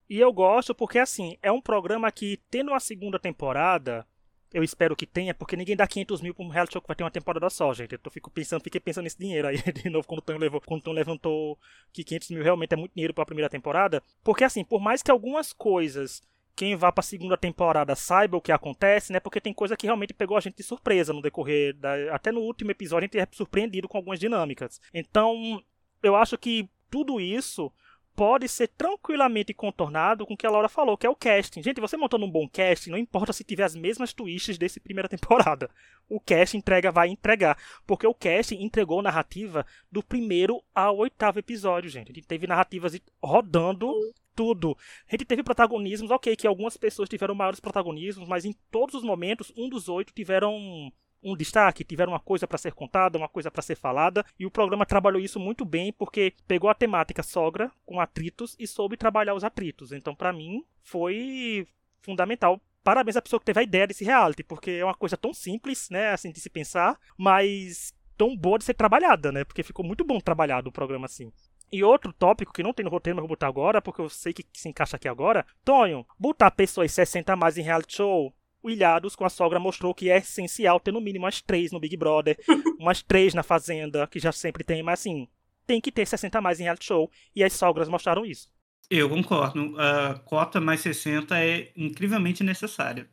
E 0.09 0.19
eu 0.19 0.31
gosto 0.31 0.75
porque, 0.75 0.99
assim, 0.99 1.37
é 1.41 1.51
um 1.51 1.61
programa 1.61 2.11
que, 2.11 2.39
tendo 2.49 2.69
uma 2.69 2.79
segunda 2.79 3.19
temporada, 3.19 4.05
eu 4.53 4.63
espero 4.63 4.95
que 4.95 5.05
tenha, 5.05 5.33
porque 5.33 5.55
ninguém 5.55 5.75
dá 5.75 5.85
500 5.85 6.21
mil 6.21 6.33
para 6.33 6.45
um 6.45 6.49
reality 6.49 6.73
show 6.73 6.81
que 6.81 6.87
vai 6.87 6.95
ter 6.95 7.03
uma 7.03 7.11
temporada 7.11 7.49
só, 7.49 7.73
gente. 7.73 7.99
Eu 8.01 8.11
fico 8.11 8.29
pensando, 8.29 8.63
fiquei 8.63 8.79
pensando 8.79 9.03
nesse 9.03 9.17
dinheiro 9.17 9.47
aí, 9.47 9.57
de 9.71 9.89
novo, 9.89 10.07
quando 10.07 10.19
o 10.19 10.21
Tom, 10.21 10.37
levou, 10.37 10.61
quando 10.61 10.81
o 10.81 10.83
Tom 10.83 10.91
levantou 10.91 11.57
que 11.91 12.03
500 12.03 12.29
mil 12.31 12.43
realmente 12.43 12.73
é 12.73 12.77
muito 12.77 12.93
dinheiro 12.93 13.13
para 13.13 13.23
a 13.23 13.25
primeira 13.25 13.49
temporada. 13.49 14.01
Porque, 14.23 14.43
assim, 14.43 14.63
por 14.63 14.79
mais 14.79 15.03
que 15.03 15.11
algumas 15.11 15.51
coisas 15.53 16.21
quem 16.55 16.75
vá 16.75 16.91
para 16.91 17.01
a 17.01 17.03
segunda 17.03 17.37
temporada 17.37 17.95
saiba 17.95 18.35
o 18.35 18.41
que 18.41 18.51
acontece, 18.51 19.13
né? 19.13 19.19
Porque 19.19 19.39
tem 19.39 19.53
coisa 19.53 19.77
que 19.77 19.85
realmente 19.85 20.11
pegou 20.11 20.35
a 20.35 20.39
gente 20.39 20.57
de 20.57 20.63
surpresa 20.63 21.13
no 21.13 21.21
decorrer 21.21 21.75
da, 21.75 22.15
até 22.15 22.31
no 22.31 22.41
último 22.41 22.71
episódio 22.71 23.05
a 23.05 23.07
gente 23.07 23.19
é 23.19 23.27
surpreendido 23.31 23.87
com 23.87 23.95
algumas 23.95 24.19
dinâmicas. 24.19 24.81
Então, 24.91 25.63
eu 26.01 26.15
acho 26.15 26.35
que 26.35 26.67
tudo 26.89 27.21
isso 27.21 27.71
pode 28.17 28.47
ser 28.47 28.69
tranquilamente 28.69 29.53
contornado 29.53 30.25
com 30.25 30.33
o 30.33 30.37
que 30.37 30.47
a 30.47 30.49
Laura 30.49 30.67
falou, 30.67 30.97
que 30.97 31.05
é 31.05 31.09
o 31.09 31.15
casting. 31.15 31.61
Gente, 31.61 31.79
você 31.79 31.95
montando 31.95 32.25
um 32.25 32.31
bom 32.31 32.49
casting, 32.49 32.89
não 32.89 32.97
importa 32.97 33.31
se 33.31 33.43
tiver 33.43 33.63
as 33.63 33.75
mesmas 33.75 34.11
twists 34.11 34.57
desse 34.57 34.79
primeira 34.79 35.07
temporada. 35.07 35.69
O 36.09 36.19
casting 36.19 36.57
entrega, 36.57 36.91
vai 36.91 37.09
entregar. 37.09 37.55
Porque 37.85 38.07
o 38.07 38.15
casting 38.15 38.63
entregou 38.63 39.03
narrativa 39.03 39.63
do 39.91 40.01
primeiro 40.01 40.63
ao 40.73 40.97
oitavo 40.97 41.37
episódio, 41.37 41.91
gente. 41.91 42.11
A 42.11 42.15
gente 42.15 42.27
teve 42.27 42.47
narrativas 42.47 42.99
rodando 43.21 43.93
tudo. 44.35 44.75
A 45.07 45.11
gente 45.11 45.25
teve 45.25 45.43
protagonismos, 45.43 46.09
ok, 46.09 46.35
que 46.35 46.47
algumas 46.47 46.75
pessoas 46.75 47.07
tiveram 47.07 47.35
maiores 47.35 47.59
protagonismos, 47.59 48.27
mas 48.27 48.45
em 48.45 48.55
todos 48.71 48.95
os 48.95 49.03
momentos, 49.03 49.53
um 49.55 49.69
dos 49.69 49.87
oito 49.87 50.11
tiveram 50.11 50.91
um 51.23 51.35
destaque, 51.35 51.83
tiveram 51.83 52.13
uma 52.13 52.19
coisa 52.19 52.47
para 52.47 52.57
ser 52.57 52.73
contada, 52.73 53.17
uma 53.17 53.27
coisa 53.27 53.51
para 53.51 53.61
ser 53.61 53.75
falada, 53.75 54.25
e 54.39 54.45
o 54.45 54.51
programa 54.51 54.85
trabalhou 54.85 55.21
isso 55.21 55.39
muito 55.39 55.65
bem 55.65 55.91
porque 55.91 56.33
pegou 56.47 56.69
a 56.69 56.75
temática 56.75 57.23
sogra 57.23 57.71
com 57.85 57.99
atritos 57.99 58.55
e 58.59 58.67
soube 58.67 58.97
trabalhar 58.97 59.33
os 59.33 59.43
atritos. 59.43 59.91
Então, 59.91 60.15
para 60.15 60.33
mim, 60.33 60.63
foi 60.81 61.67
fundamental. 62.01 62.61
Parabéns 62.83 63.17
à 63.17 63.21
pessoa 63.21 63.39
que 63.39 63.45
teve 63.45 63.59
a 63.59 63.63
ideia 63.63 63.87
desse 63.87 64.05
reality, 64.05 64.43
porque 64.43 64.71
é 64.71 64.85
uma 64.85 64.95
coisa 64.95 65.17
tão 65.17 65.33
simples, 65.33 65.89
né, 65.89 66.11
assim 66.11 66.31
de 66.31 66.39
se 66.39 66.49
pensar, 66.49 66.97
mas 67.17 67.93
tão 68.17 68.35
boa 68.35 68.57
de 68.57 68.63
ser 68.63 68.73
trabalhada, 68.73 69.31
né? 69.31 69.43
Porque 69.43 69.61
ficou 69.61 69.85
muito 69.85 70.03
bom 70.03 70.19
trabalhado 70.19 70.69
o 70.69 70.71
programa 70.71 71.05
assim. 71.05 71.31
E 71.71 71.83
outro 71.83 72.13
tópico 72.13 72.53
que 72.53 72.63
não 72.63 72.73
tem 72.73 72.85
no 72.85 72.89
roteiro, 72.89 73.17
mas 73.17 73.21
vou 73.21 73.29
botar 73.29 73.47
agora, 73.47 73.81
porque 73.81 74.01
eu 74.01 74.09
sei 74.09 74.33
que 74.33 74.45
se 74.53 74.69
encaixa 74.69 74.95
aqui 74.95 75.07
agora. 75.07 75.45
Tonho, 75.65 76.05
botar 76.17 76.49
pessoas 76.49 76.91
60 76.93 77.33
a 77.33 77.35
mais 77.35 77.57
em 77.57 77.61
reality 77.61 77.97
show 77.97 78.33
o 78.67 78.69
Ilhados 78.69 79.15
com 79.15 79.23
a 79.23 79.29
sogra 79.29 79.59
mostrou 79.59 79.93
que 79.93 80.09
é 80.09 80.17
essencial 80.17 80.79
ter 80.79 80.91
no 80.91 80.99
mínimo 80.99 81.23
umas 81.23 81.41
três 81.41 81.71
no 81.71 81.79
Big 81.79 81.95
Brother, 81.95 82.37
umas 82.77 83.01
três 83.01 83.33
na 83.33 83.41
Fazenda, 83.41 84.05
que 84.07 84.19
já 84.19 84.31
sempre 84.31 84.63
tem, 84.63 84.83
mas 84.83 84.99
assim, 84.99 85.27
tem 85.65 85.79
que 85.79 85.91
ter 85.91 86.05
60 86.05 86.41
mais 86.41 86.59
em 86.59 86.63
reality 86.63 86.85
show, 86.85 87.09
e 87.33 87.43
as 87.43 87.53
sogras 87.53 87.87
mostraram 87.87 88.25
isso. 88.25 88.49
Eu 88.89 89.09
concordo. 89.09 89.75
A 89.79 90.19
cota 90.19 90.61
mais 90.61 90.81
60 90.81 91.37
é 91.37 91.71
incrivelmente 91.75 92.43
necessária. 92.43 93.09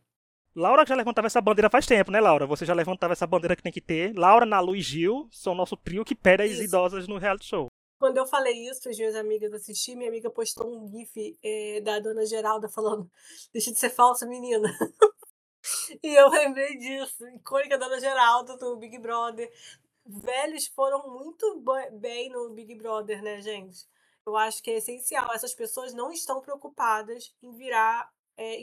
Laura 0.54 0.86
já 0.86 0.94
levantava 0.94 1.26
essa 1.26 1.40
bandeira 1.40 1.70
faz 1.70 1.84
tempo, 1.84 2.12
né, 2.12 2.20
Laura? 2.20 2.46
Você 2.46 2.64
já 2.64 2.74
levantava 2.74 3.12
essa 3.12 3.26
bandeira 3.26 3.56
que 3.56 3.62
tem 3.62 3.72
que 3.72 3.80
ter. 3.80 4.16
Laura, 4.16 4.46
Nalu 4.46 4.76
e 4.76 4.80
Gil 4.80 5.28
são 5.32 5.54
nosso 5.54 5.76
trio 5.76 6.04
que 6.04 6.14
pede 6.14 6.44
as 6.44 6.58
idosas 6.58 7.08
no 7.08 7.18
reality 7.18 7.46
show. 7.46 7.66
Quando 7.98 8.18
eu 8.18 8.26
falei 8.26 8.68
isso, 8.68 8.88
as 8.88 8.98
minhas 8.98 9.14
amigas 9.14 9.52
assistiram, 9.52 9.98
minha 9.98 10.10
amiga 10.10 10.28
postou 10.28 10.66
um 10.68 10.88
gif 10.88 11.38
é, 11.42 11.80
da 11.80 11.98
dona 11.98 12.26
Geralda 12.26 12.68
falando: 12.68 13.10
Deixa 13.52 13.72
de 13.72 13.78
ser 13.78 13.90
falsa, 13.90 14.26
menina. 14.26 14.68
E 16.02 16.14
eu 16.14 16.28
lembrei 16.28 16.76
disso. 16.76 17.26
Icônica 17.28 17.78
Dona 17.78 17.98
Geralda 17.98 18.56
do 18.56 18.76
Big 18.76 18.98
Brother. 18.98 19.50
Velhos 20.06 20.66
foram 20.68 21.10
muito 21.10 21.62
bem 21.92 22.28
no 22.30 22.50
Big 22.50 22.74
Brother, 22.74 23.22
né, 23.22 23.40
gente? 23.40 23.86
Eu 24.26 24.36
acho 24.36 24.62
que 24.62 24.70
é 24.70 24.76
essencial. 24.76 25.32
Essas 25.32 25.54
pessoas 25.54 25.94
não 25.94 26.12
estão 26.12 26.40
preocupadas 26.40 27.34
em 27.42 27.52
virar 27.54 28.10
é. 28.36 28.60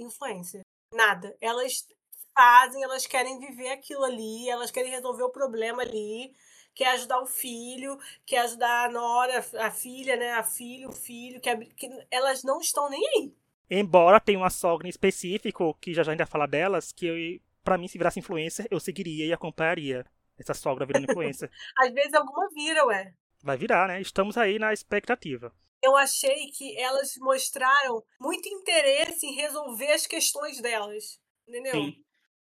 Nada. 0.94 1.36
Elas 1.40 1.88
fazem, 2.36 2.84
elas 2.84 3.06
querem 3.06 3.40
viver 3.40 3.70
aquilo 3.70 4.04
ali, 4.04 4.50
elas 4.50 4.72
querem 4.72 4.92
resolver 4.92 5.24
o 5.24 5.32
problema 5.32 5.82
ali, 5.82 6.34
quer 6.74 6.90
ajudar 6.94 7.22
o 7.22 7.26
filho, 7.26 7.98
quer 8.26 8.40
ajudar 8.40 8.86
a 8.86 8.92
nora, 8.92 9.46
a 9.60 9.72
filha, 9.72 10.16
né, 10.16 10.34
a 10.34 10.44
filha, 10.44 10.88
o 10.88 10.92
filho, 10.92 11.42
quer, 11.42 11.58
que 11.76 11.90
elas 12.10 12.44
não 12.44 12.60
estão 12.60 12.90
nem 12.90 13.02
aí. 13.16 13.36
Embora 13.74 14.20
tenha 14.20 14.38
uma 14.38 14.50
sogra 14.50 14.86
em 14.86 14.90
específico, 14.90 15.74
que 15.80 15.94
já 15.94 16.04
já 16.04 16.12
ainda 16.12 16.26
fala 16.26 16.46
delas, 16.46 16.92
que 16.92 17.06
eu, 17.06 17.16
pra 17.64 17.78
mim, 17.78 17.88
se 17.88 17.98
virasse 17.98 18.20
influencer, 18.20 18.68
eu 18.70 18.82
seguiria 18.82 19.26
e 19.26 19.32
acompanharia 19.32 20.06
essa 20.38 20.54
sogra 20.54 20.86
virando 20.86 21.10
influencer. 21.10 21.50
Às 21.80 21.94
vezes 21.94 22.14
alguma 22.14 22.50
vira, 22.50 22.86
ué. 22.88 23.14
Vai 23.42 23.56
virar, 23.56 23.88
né? 23.88 24.02
Estamos 24.02 24.38
aí 24.38 24.60
na 24.60 24.74
expectativa. 24.74 25.54
Eu 25.82 25.96
achei 25.96 26.48
que 26.48 26.78
elas 26.78 27.16
mostraram 27.20 28.04
muito 28.20 28.50
interesse 28.50 29.26
em 29.26 29.36
resolver 29.36 29.94
as 29.94 30.06
questões 30.06 30.62
delas. 30.62 31.18
Entendeu? 31.48 31.72
Sim. 31.72 31.96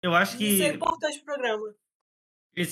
Eu 0.03 0.15
acho 0.15 0.39
que. 0.39 0.45
Isso 0.45 0.63
é 0.63 0.69
importante 0.69 1.19
pro 1.19 1.35
programa. 1.35 1.75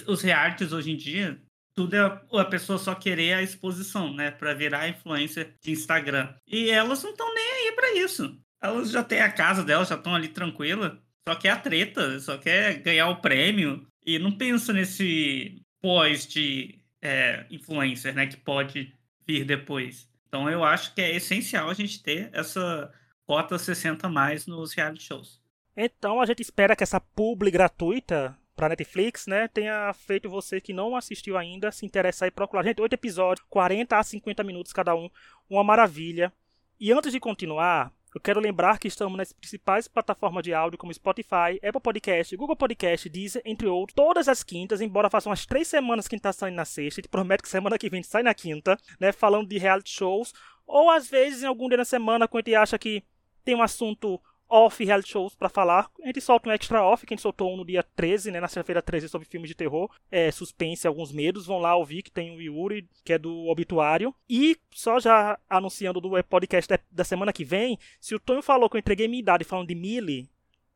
Os 0.06 0.22
realities 0.22 0.72
hoje 0.72 0.90
em 0.90 0.96
dia, 0.96 1.40
tudo 1.74 1.94
é 1.94 2.40
a 2.40 2.44
pessoa 2.44 2.76
só 2.76 2.92
querer 2.92 3.34
a 3.34 3.42
exposição, 3.42 4.12
né? 4.12 4.32
Pra 4.32 4.52
virar 4.52 4.88
influencer 4.88 5.54
de 5.62 5.70
Instagram. 5.70 6.34
E 6.44 6.70
elas 6.70 7.04
não 7.04 7.12
estão 7.12 7.32
pra 7.78 7.94
isso. 7.94 8.36
Elas 8.60 8.90
já 8.90 9.04
têm 9.04 9.20
a 9.20 9.30
casa 9.30 9.64
delas, 9.64 9.88
já 9.88 9.94
estão 9.94 10.14
ali 10.14 10.28
tranquila. 10.28 11.00
Só 11.28 11.34
quer 11.36 11.50
a 11.50 11.56
treta, 11.56 12.18
só 12.20 12.36
quer 12.36 12.82
ganhar 12.82 13.08
o 13.08 13.20
prêmio. 13.20 13.86
E 14.04 14.18
não 14.18 14.32
pensa 14.32 14.72
nesse 14.72 15.62
pós 15.80 16.26
de 16.26 16.80
é, 17.00 17.46
influencer, 17.50 18.14
né? 18.14 18.26
Que 18.26 18.36
pode 18.36 18.92
vir 19.26 19.44
depois. 19.44 20.08
Então 20.26 20.48
eu 20.50 20.64
acho 20.64 20.94
que 20.94 21.00
é 21.00 21.14
essencial 21.14 21.70
a 21.70 21.74
gente 21.74 22.02
ter 22.02 22.30
essa 22.32 22.92
cota 23.26 23.58
60 23.58 24.08
mais 24.08 24.46
nos 24.46 24.72
reality 24.72 25.04
shows. 25.04 25.40
Então 25.76 26.20
a 26.20 26.26
gente 26.26 26.42
espera 26.42 26.74
que 26.74 26.82
essa 26.82 27.00
publi 27.00 27.50
gratuita 27.50 28.36
pra 28.56 28.68
Netflix, 28.68 29.28
né, 29.28 29.46
tenha 29.46 29.92
feito 29.92 30.28
você 30.28 30.60
que 30.60 30.72
não 30.72 30.96
assistiu 30.96 31.38
ainda 31.38 31.70
se 31.70 31.86
interessar 31.86 32.26
e 32.26 32.32
procurar. 32.32 32.64
Gente, 32.64 32.80
oito 32.80 32.94
episódios, 32.94 33.46
40 33.48 33.96
a 33.96 34.02
50 34.02 34.42
minutos 34.42 34.72
cada 34.72 34.96
um, 34.96 35.08
uma 35.48 35.62
maravilha. 35.62 36.32
E 36.80 36.92
antes 36.92 37.10
de 37.10 37.18
continuar, 37.18 37.92
eu 38.14 38.20
quero 38.20 38.38
lembrar 38.38 38.78
que 38.78 38.86
estamos 38.86 39.18
nas 39.18 39.32
principais 39.32 39.88
plataformas 39.88 40.44
de 40.44 40.54
áudio 40.54 40.78
como 40.78 40.94
Spotify, 40.94 41.58
Apple 41.60 41.80
Podcast, 41.82 42.36
Google 42.36 42.54
Podcast, 42.54 43.08
Deezer, 43.08 43.42
entre 43.44 43.66
outros, 43.66 43.96
todas 43.96 44.28
as 44.28 44.44
quintas, 44.44 44.80
embora 44.80 45.10
façam 45.10 45.30
umas 45.30 45.44
três 45.44 45.66
semanas 45.66 46.06
que 46.06 46.14
a 46.14 46.16
gente 46.16 46.22
tá 46.22 46.32
saindo 46.32 46.54
na 46.54 46.64
sexta, 46.64 47.00
a 47.00 47.02
gente 47.02 47.10
promete 47.10 47.42
que 47.42 47.48
semana 47.48 47.76
que 47.76 47.90
vem 47.90 48.00
sai 48.04 48.22
na 48.22 48.32
quinta, 48.32 48.78
né, 49.00 49.10
falando 49.10 49.48
de 49.48 49.58
reality 49.58 49.90
shows, 49.90 50.32
ou 50.64 50.88
às 50.88 51.10
vezes 51.10 51.42
em 51.42 51.46
algum 51.46 51.66
dia 51.66 51.78
na 51.78 51.84
semana, 51.84 52.28
quando 52.28 52.46
a 52.46 52.50
gente 52.50 52.54
acha 52.54 52.78
que 52.78 53.02
tem 53.44 53.56
um 53.56 53.62
assunto 53.62 54.20
off 54.48 54.82
reality 54.82 55.10
shows 55.10 55.34
para 55.34 55.48
falar. 55.48 55.90
A 56.02 56.06
gente 56.06 56.20
solta 56.20 56.48
um 56.48 56.52
extra 56.52 56.82
off, 56.82 57.06
que 57.06 57.12
a 57.12 57.16
gente 57.16 57.22
soltou 57.22 57.52
um 57.52 57.56
no 57.56 57.64
dia 57.64 57.82
13, 57.82 58.30
né, 58.30 58.40
na 58.40 58.48
sexta-feira 58.48 58.82
13, 58.82 59.08
sobre 59.08 59.28
filmes 59.28 59.48
de 59.48 59.54
terror, 59.54 59.90
é, 60.10 60.30
suspense, 60.30 60.86
alguns 60.86 61.12
medos. 61.12 61.46
Vão 61.46 61.58
lá 61.58 61.76
ouvir 61.76 62.02
que 62.02 62.10
tem 62.10 62.36
o 62.36 62.40
Yuri, 62.40 62.88
que 63.04 63.12
é 63.12 63.18
do 63.18 63.46
Obituário. 63.46 64.14
E 64.28 64.56
só 64.70 64.98
já 64.98 65.38
anunciando 65.48 66.00
do 66.00 66.10
podcast 66.24 66.78
da 66.90 67.04
semana 67.04 67.32
que 67.32 67.44
vem, 67.44 67.78
se 68.00 68.14
o 68.14 68.20
Tonho 68.20 68.42
falou 68.42 68.68
que 68.68 68.76
eu 68.76 68.80
entreguei 68.80 69.08
minha 69.08 69.20
idade 69.20 69.44
falando 69.44 69.68
de 69.68 69.74
Millie, 69.74 70.28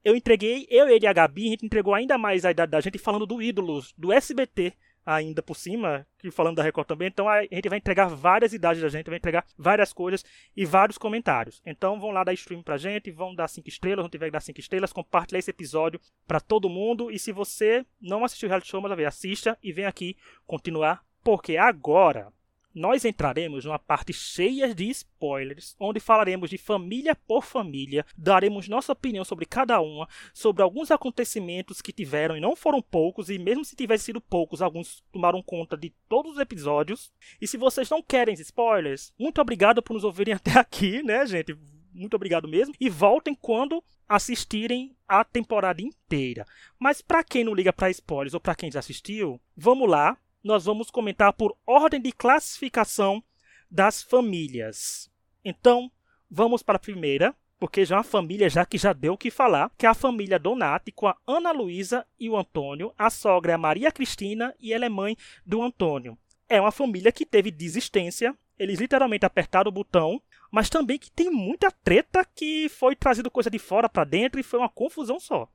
eu 0.04 0.16
entreguei, 0.16 0.66
eu, 0.68 0.88
ele 0.88 1.04
e 1.04 1.08
a 1.08 1.12
Gabi, 1.12 1.46
a 1.46 1.50
gente 1.50 1.66
entregou 1.66 1.94
ainda 1.94 2.18
mais 2.18 2.44
a 2.44 2.50
idade 2.50 2.72
da 2.72 2.80
gente 2.80 2.98
falando 2.98 3.24
do 3.24 3.40
Ídolos, 3.40 3.94
do 3.96 4.12
SBT, 4.12 4.74
ainda 5.04 5.42
por 5.42 5.56
cima, 5.56 6.06
que 6.18 6.30
falando 6.30 6.56
da 6.56 6.62
Record 6.62 6.86
também. 6.86 7.08
Então 7.08 7.28
a 7.28 7.42
gente 7.42 7.68
vai 7.68 7.78
entregar 7.78 8.08
várias 8.08 8.52
idades 8.52 8.82
da 8.82 8.88
gente, 8.88 9.06
vai 9.06 9.16
entregar 9.16 9.44
várias 9.56 9.92
coisas 9.92 10.24
e 10.56 10.64
vários 10.64 10.98
comentários. 10.98 11.60
Então 11.66 12.00
vão 12.00 12.10
lá 12.10 12.24
dar 12.24 12.32
stream 12.32 12.62
pra 12.62 12.76
gente, 12.76 13.10
vão 13.10 13.34
dar 13.34 13.48
5 13.48 13.68
estrelas, 13.68 14.04
não 14.04 14.10
tiver 14.10 14.26
que 14.26 14.32
dar 14.32 14.40
5 14.40 14.60
estrelas, 14.60 14.92
compartilha 14.92 15.38
esse 15.38 15.50
episódio 15.50 16.00
para 16.26 16.40
todo 16.40 16.68
mundo. 16.68 17.10
E 17.10 17.18
se 17.18 17.32
você 17.32 17.84
não 18.00 18.24
assistiu 18.24 18.46
o 18.46 18.50
reality 18.50 18.68
show, 18.68 18.80
mas 18.80 18.92
assista 18.92 19.58
e 19.62 19.72
vem 19.72 19.86
aqui 19.86 20.16
continuar, 20.46 21.04
porque 21.24 21.56
agora 21.56 22.32
nós 22.74 23.04
entraremos 23.04 23.64
numa 23.64 23.78
parte 23.78 24.12
cheia 24.12 24.74
de 24.74 24.88
spoilers, 24.90 25.76
onde 25.78 26.00
falaremos 26.00 26.50
de 26.50 26.58
família 26.58 27.14
por 27.14 27.44
família, 27.44 28.04
daremos 28.16 28.68
nossa 28.68 28.92
opinião 28.92 29.24
sobre 29.24 29.46
cada 29.46 29.80
uma, 29.80 30.08
sobre 30.32 30.62
alguns 30.62 30.90
acontecimentos 30.90 31.80
que 31.80 31.92
tiveram 31.92 32.36
e 32.36 32.40
não 32.40 32.56
foram 32.56 32.80
poucos, 32.80 33.28
e 33.28 33.38
mesmo 33.38 33.64
se 33.64 33.76
tivessem 33.76 34.06
sido 34.06 34.20
poucos, 34.20 34.62
alguns 34.62 35.02
tomaram 35.12 35.42
conta 35.42 35.76
de 35.76 35.90
todos 36.08 36.32
os 36.32 36.38
episódios. 36.38 37.12
E 37.40 37.46
se 37.46 37.56
vocês 37.56 37.88
não 37.90 38.02
querem 38.02 38.34
spoilers, 38.34 39.12
muito 39.18 39.40
obrigado 39.40 39.82
por 39.82 39.94
nos 39.94 40.04
ouvirem 40.04 40.34
até 40.34 40.58
aqui, 40.58 41.02
né, 41.02 41.26
gente? 41.26 41.56
Muito 41.94 42.14
obrigado 42.14 42.48
mesmo. 42.48 42.74
E 42.80 42.88
voltem 42.88 43.34
quando 43.34 43.82
assistirem 44.08 44.94
a 45.06 45.24
temporada 45.24 45.80
inteira. 45.80 46.46
Mas 46.78 47.00
para 47.00 47.22
quem 47.22 47.44
não 47.44 47.54
liga 47.54 47.72
para 47.72 47.90
spoilers 47.90 48.34
ou 48.34 48.40
para 48.40 48.54
quem 48.54 48.70
já 48.70 48.78
assistiu, 48.78 49.40
vamos 49.56 49.88
lá 49.88 50.16
nós 50.42 50.64
vamos 50.64 50.90
comentar 50.90 51.32
por 51.32 51.56
ordem 51.66 52.00
de 52.00 52.12
classificação 52.12 53.22
das 53.70 54.02
famílias. 54.02 55.10
Então, 55.44 55.90
vamos 56.30 56.62
para 56.62 56.76
a 56.76 56.80
primeira. 56.80 57.34
porque 57.62 57.84
já 57.84 57.94
é 57.94 57.98
uma 57.98 58.02
família 58.02 58.50
já 58.50 58.66
que 58.66 58.76
já 58.76 58.92
deu 58.92 59.12
o 59.12 59.16
que 59.16 59.30
falar, 59.30 59.70
que 59.78 59.86
é 59.86 59.88
a 59.88 59.94
família 59.94 60.36
Donati 60.36 60.90
com 60.90 61.06
a 61.06 61.16
Ana 61.24 61.52
Luísa 61.52 62.04
e 62.18 62.28
o 62.28 62.36
Antônio, 62.36 62.92
a 62.98 63.08
sogra 63.08 63.52
é 63.52 63.54
a 63.54 63.58
Maria 63.58 63.92
Cristina 63.92 64.52
e 64.58 64.72
ela 64.72 64.84
é 64.84 64.88
mãe 64.88 65.16
do 65.46 65.62
Antônio. 65.62 66.18
É 66.48 66.60
uma 66.60 66.72
família 66.72 67.12
que 67.12 67.24
teve 67.24 67.52
desistência, 67.52 68.36
eles 68.58 68.80
literalmente 68.80 69.24
apertaram 69.24 69.68
o 69.68 69.72
botão, 69.72 70.20
mas 70.50 70.68
também 70.68 70.98
que 70.98 71.08
tem 71.08 71.30
muita 71.30 71.70
treta 71.70 72.24
que 72.24 72.68
foi 72.68 72.96
trazido 72.96 73.30
coisa 73.30 73.48
de 73.48 73.60
fora 73.60 73.88
para 73.88 74.02
dentro 74.02 74.40
e 74.40 74.42
foi 74.42 74.58
uma 74.58 74.68
confusão 74.68 75.20
só. 75.20 75.48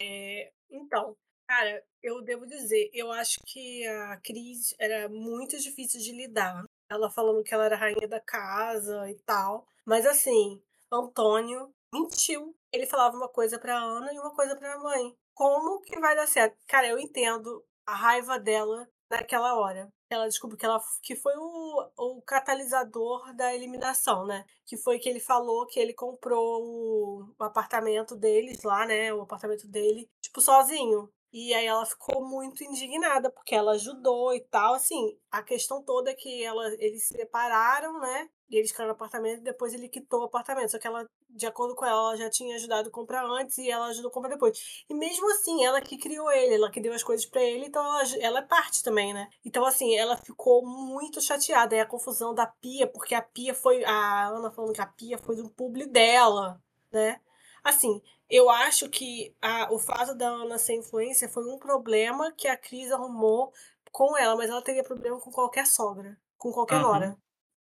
É, 0.00 0.50
então, 0.70 1.14
cara, 1.50 1.82
eu 2.00 2.22
devo 2.22 2.46
dizer, 2.46 2.88
eu 2.94 3.10
acho 3.10 3.40
que 3.44 3.84
a 3.84 4.16
Cris 4.18 4.72
era 4.78 5.08
muito 5.08 5.58
difícil 5.58 6.00
de 6.00 6.12
lidar. 6.12 6.64
Ela 6.88 7.10
falando 7.10 7.42
que 7.42 7.52
ela 7.52 7.64
era 7.64 7.76
rainha 7.76 8.06
da 8.06 8.20
casa 8.20 9.10
e 9.10 9.18
tal. 9.26 9.66
Mas 9.84 10.06
assim, 10.06 10.62
Antônio 10.92 11.74
mentiu. 11.92 12.54
Ele 12.72 12.86
falava 12.86 13.16
uma 13.16 13.28
coisa 13.28 13.58
pra 13.58 13.76
Ana 13.76 14.12
e 14.14 14.18
uma 14.20 14.32
coisa 14.32 14.54
pra 14.54 14.78
mãe. 14.78 15.12
Como 15.34 15.80
que 15.80 15.98
vai 15.98 16.14
dar 16.14 16.28
certo? 16.28 16.56
Cara, 16.68 16.86
eu 16.86 17.00
entendo 17.00 17.64
a 17.84 17.96
raiva 17.96 18.38
dela 18.38 18.88
naquela 19.10 19.58
hora. 19.58 19.88
Ela 20.08 20.28
descobriu 20.28 20.56
que, 20.56 20.66
ela, 20.66 20.80
que 21.02 21.16
foi 21.16 21.32
o, 21.36 21.90
o 21.96 22.22
catalisador 22.22 23.34
da 23.34 23.52
eliminação, 23.52 24.24
né? 24.24 24.44
Que 24.64 24.76
foi 24.76 25.00
que 25.00 25.08
ele 25.08 25.20
falou 25.20 25.66
que 25.66 25.80
ele 25.80 25.94
comprou 25.94 26.62
o, 26.62 27.34
o 27.36 27.44
apartamento 27.44 28.14
deles 28.14 28.62
lá, 28.62 28.86
né? 28.86 29.12
O 29.12 29.22
apartamento 29.22 29.66
dele, 29.66 30.08
tipo, 30.20 30.40
sozinho. 30.40 31.10
E 31.32 31.54
aí 31.54 31.66
ela 31.66 31.86
ficou 31.86 32.26
muito 32.26 32.64
indignada, 32.64 33.30
porque 33.30 33.54
ela 33.54 33.72
ajudou 33.72 34.34
e 34.34 34.40
tal. 34.40 34.74
Assim, 34.74 35.16
a 35.30 35.42
questão 35.42 35.82
toda 35.82 36.10
é 36.10 36.14
que 36.14 36.42
ela, 36.42 36.66
eles 36.74 37.06
se 37.06 37.14
separaram, 37.14 38.00
né? 38.00 38.28
E 38.50 38.56
eles 38.56 38.72
ficaram 38.72 38.88
no 38.88 38.94
apartamento 38.94 39.38
e 39.38 39.44
depois 39.44 39.72
ele 39.72 39.88
quitou 39.88 40.22
o 40.22 40.24
apartamento. 40.24 40.72
Só 40.72 40.78
que 40.78 40.88
ela, 40.88 41.08
de 41.28 41.46
acordo 41.46 41.76
com 41.76 41.84
ela, 41.86 42.00
ela 42.00 42.16
já 42.16 42.28
tinha 42.28 42.56
ajudado 42.56 42.88
a 42.88 42.92
comprar 42.92 43.24
antes 43.24 43.58
e 43.58 43.70
ela 43.70 43.86
ajudou 43.86 44.10
a 44.10 44.12
comprar 44.12 44.30
depois. 44.30 44.84
E 44.88 44.94
mesmo 44.94 45.30
assim, 45.30 45.64
ela 45.64 45.80
que 45.80 45.96
criou 45.96 46.32
ele, 46.32 46.56
ela 46.56 46.70
que 46.70 46.80
deu 46.80 46.92
as 46.92 47.04
coisas 47.04 47.24
para 47.24 47.42
ele, 47.42 47.66
então 47.66 47.84
ela, 47.84 48.02
ela 48.18 48.38
é 48.40 48.42
parte 48.42 48.82
também, 48.82 49.14
né? 49.14 49.28
Então, 49.44 49.64
assim, 49.64 49.96
ela 49.96 50.16
ficou 50.16 50.66
muito 50.66 51.20
chateada. 51.20 51.76
É 51.76 51.80
a 51.80 51.86
confusão 51.86 52.34
da 52.34 52.46
pia, 52.46 52.88
porque 52.88 53.14
a 53.14 53.22
pia 53.22 53.54
foi. 53.54 53.84
A 53.84 54.26
Ana 54.26 54.50
falando 54.50 54.74
que 54.74 54.82
a 54.82 54.86
pia 54.86 55.16
foi 55.16 55.36
do 55.36 55.48
publi 55.50 55.86
dela, 55.86 56.60
né? 56.90 57.20
Assim, 57.62 58.00
eu 58.28 58.48
acho 58.48 58.88
que 58.88 59.34
a, 59.40 59.72
o 59.72 59.78
fato 59.78 60.14
da 60.14 60.28
Ana 60.28 60.58
ser 60.58 60.74
influência 60.74 61.28
foi 61.28 61.44
um 61.46 61.58
problema 61.58 62.32
que 62.32 62.48
a 62.48 62.56
Cris 62.56 62.90
arrumou 62.92 63.52
com 63.90 64.16
ela, 64.16 64.36
mas 64.36 64.48
ela 64.48 64.62
teria 64.62 64.84
problema 64.84 65.20
com 65.20 65.30
qualquer 65.30 65.66
sogra, 65.66 66.16
com 66.38 66.52
qualquer 66.52 66.76
uhum. 66.76 66.82
nora. 66.82 67.16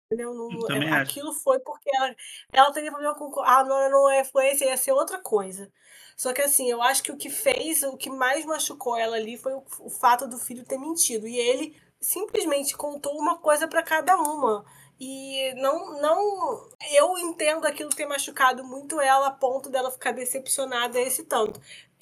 Entendeu? 0.06 0.34
Não, 0.34 0.70
é, 0.70 0.92
aquilo 1.02 1.34
foi 1.34 1.60
porque 1.60 1.90
ela, 1.96 2.16
ela 2.52 2.72
teria 2.72 2.92
problema 2.92 3.16
com. 3.16 3.40
A 3.42 3.64
nora 3.64 3.90
não 3.90 4.10
é 4.10 4.22
influência, 4.22 4.66
ia 4.66 4.78
ser 4.78 4.92
outra 4.92 5.20
coisa. 5.20 5.72
Só 6.16 6.32
que 6.32 6.42
assim, 6.42 6.70
eu 6.70 6.82
acho 6.84 7.02
que 7.02 7.12
o 7.12 7.18
que 7.18 7.30
fez, 7.30 7.82
o 7.82 7.98
que 7.98 8.10
mais 8.10 8.46
machucou 8.46 8.96
ela 8.96 9.16
ali 9.16 9.38
foi 9.38 9.54
o, 9.54 9.64
o 9.80 9.90
fato 9.90 10.28
do 10.28 10.38
filho 10.38 10.66
ter 10.66 10.78
mentido. 10.78 11.28
E 11.28 11.36
ele 11.38 11.76
simplesmente 12.00 12.78
contou 12.78 13.18
uma 13.18 13.40
coisa 13.40 13.68
para 13.68 13.82
cada 13.82 14.16
uma. 14.16 14.64
E 15.06 15.54
não, 15.56 16.00
não. 16.00 16.70
Eu 16.94 17.18
entendo 17.18 17.68
aquilo 17.68 17.90
ter 17.90 18.06
machucado 18.06 18.64
muito 18.64 19.02
ela 19.02 19.28
a 19.28 19.32
ponto 19.32 19.70
dela 19.70 19.92
ficar 19.92 20.14
decepcionada 20.14 20.98
esse 20.98 21.26
tanto. 21.26 21.60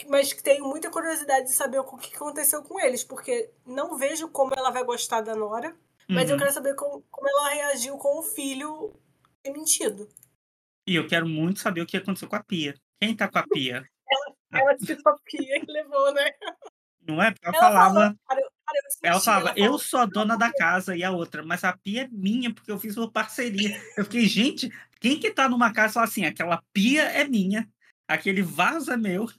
Mas 0.08 0.32
tenho 0.34 0.66
muita 0.66 0.92
curiosidade 0.92 1.48
de 1.48 1.54
saber 1.54 1.80
o 1.80 1.98
que 1.98 2.16
aconteceu 2.16 2.62
com 2.62 2.80
eles, 2.80 3.04
porque 3.04 3.50
não 3.66 3.98
vejo 3.98 4.30
como 4.30 4.54
ela 4.56 4.70
vai 4.70 4.84
gostar 4.84 5.22
da 5.22 5.36
Nora, 5.36 5.76
mas 6.08 6.26
uhum. 6.28 6.36
eu 6.36 6.38
quero 6.38 6.52
saber 6.52 6.76
como, 6.76 7.04
como 7.10 7.28
ela 7.28 7.50
reagiu 7.50 7.98
com 7.98 8.20
o 8.20 8.24
filho 8.24 8.94
ter 9.42 9.52
mentido. 9.52 10.08
E 10.86 10.94
eu 10.94 11.08
quero 11.08 11.28
muito 11.28 11.60
saber 11.60 11.82
o 11.82 11.88
que 11.88 11.98
aconteceu 11.98 12.30
com 12.30 12.36
a 12.36 12.44
Pia. 12.44 12.76
Quem 13.00 13.16
tá 13.16 13.28
com 13.28 13.40
a 13.40 13.48
Pia? 13.48 13.84
ela, 14.12 14.36
ela 14.54 14.74
disse 14.76 15.02
a 15.04 15.16
Pia 15.26 15.58
e 15.58 15.66
levou, 15.66 16.14
né? 16.14 16.30
Não 17.08 17.20
é? 17.20 17.32
Porque 17.32 17.48
ela, 17.48 17.58
ela 17.58 17.68
falava. 17.68 17.94
Falou, 17.94 18.18
cara, 18.28 18.52
ela 19.04 19.20
falava, 19.20 19.54
eu 19.56 19.78
sou 19.78 20.00
a 20.00 20.06
dona 20.06 20.38
da 20.38 20.52
casa 20.52 20.96
e 20.96 21.04
a 21.04 21.12
outra, 21.12 21.44
mas 21.44 21.64
a 21.64 21.76
pia 21.76 22.04
é 22.04 22.08
minha, 22.12 22.54
porque 22.54 22.72
eu 22.72 22.80
fiz 22.80 22.98
uma 22.98 23.10
parceria. 23.12 23.82
Eu 23.98 24.04
fiquei, 24.06 24.26
gente, 24.28 24.72
quem 25.00 25.20
que 25.20 25.32
tá 25.32 25.50
numa 25.50 25.74
casa 25.74 25.96
fala 25.96 26.06
assim, 26.06 26.26
aquela 26.26 26.62
pia 26.74 27.04
é 27.04 27.24
minha, 27.24 27.68
aquele 28.08 28.42
vaso 28.42 28.92
é 28.92 28.98
meu. 28.98 29.30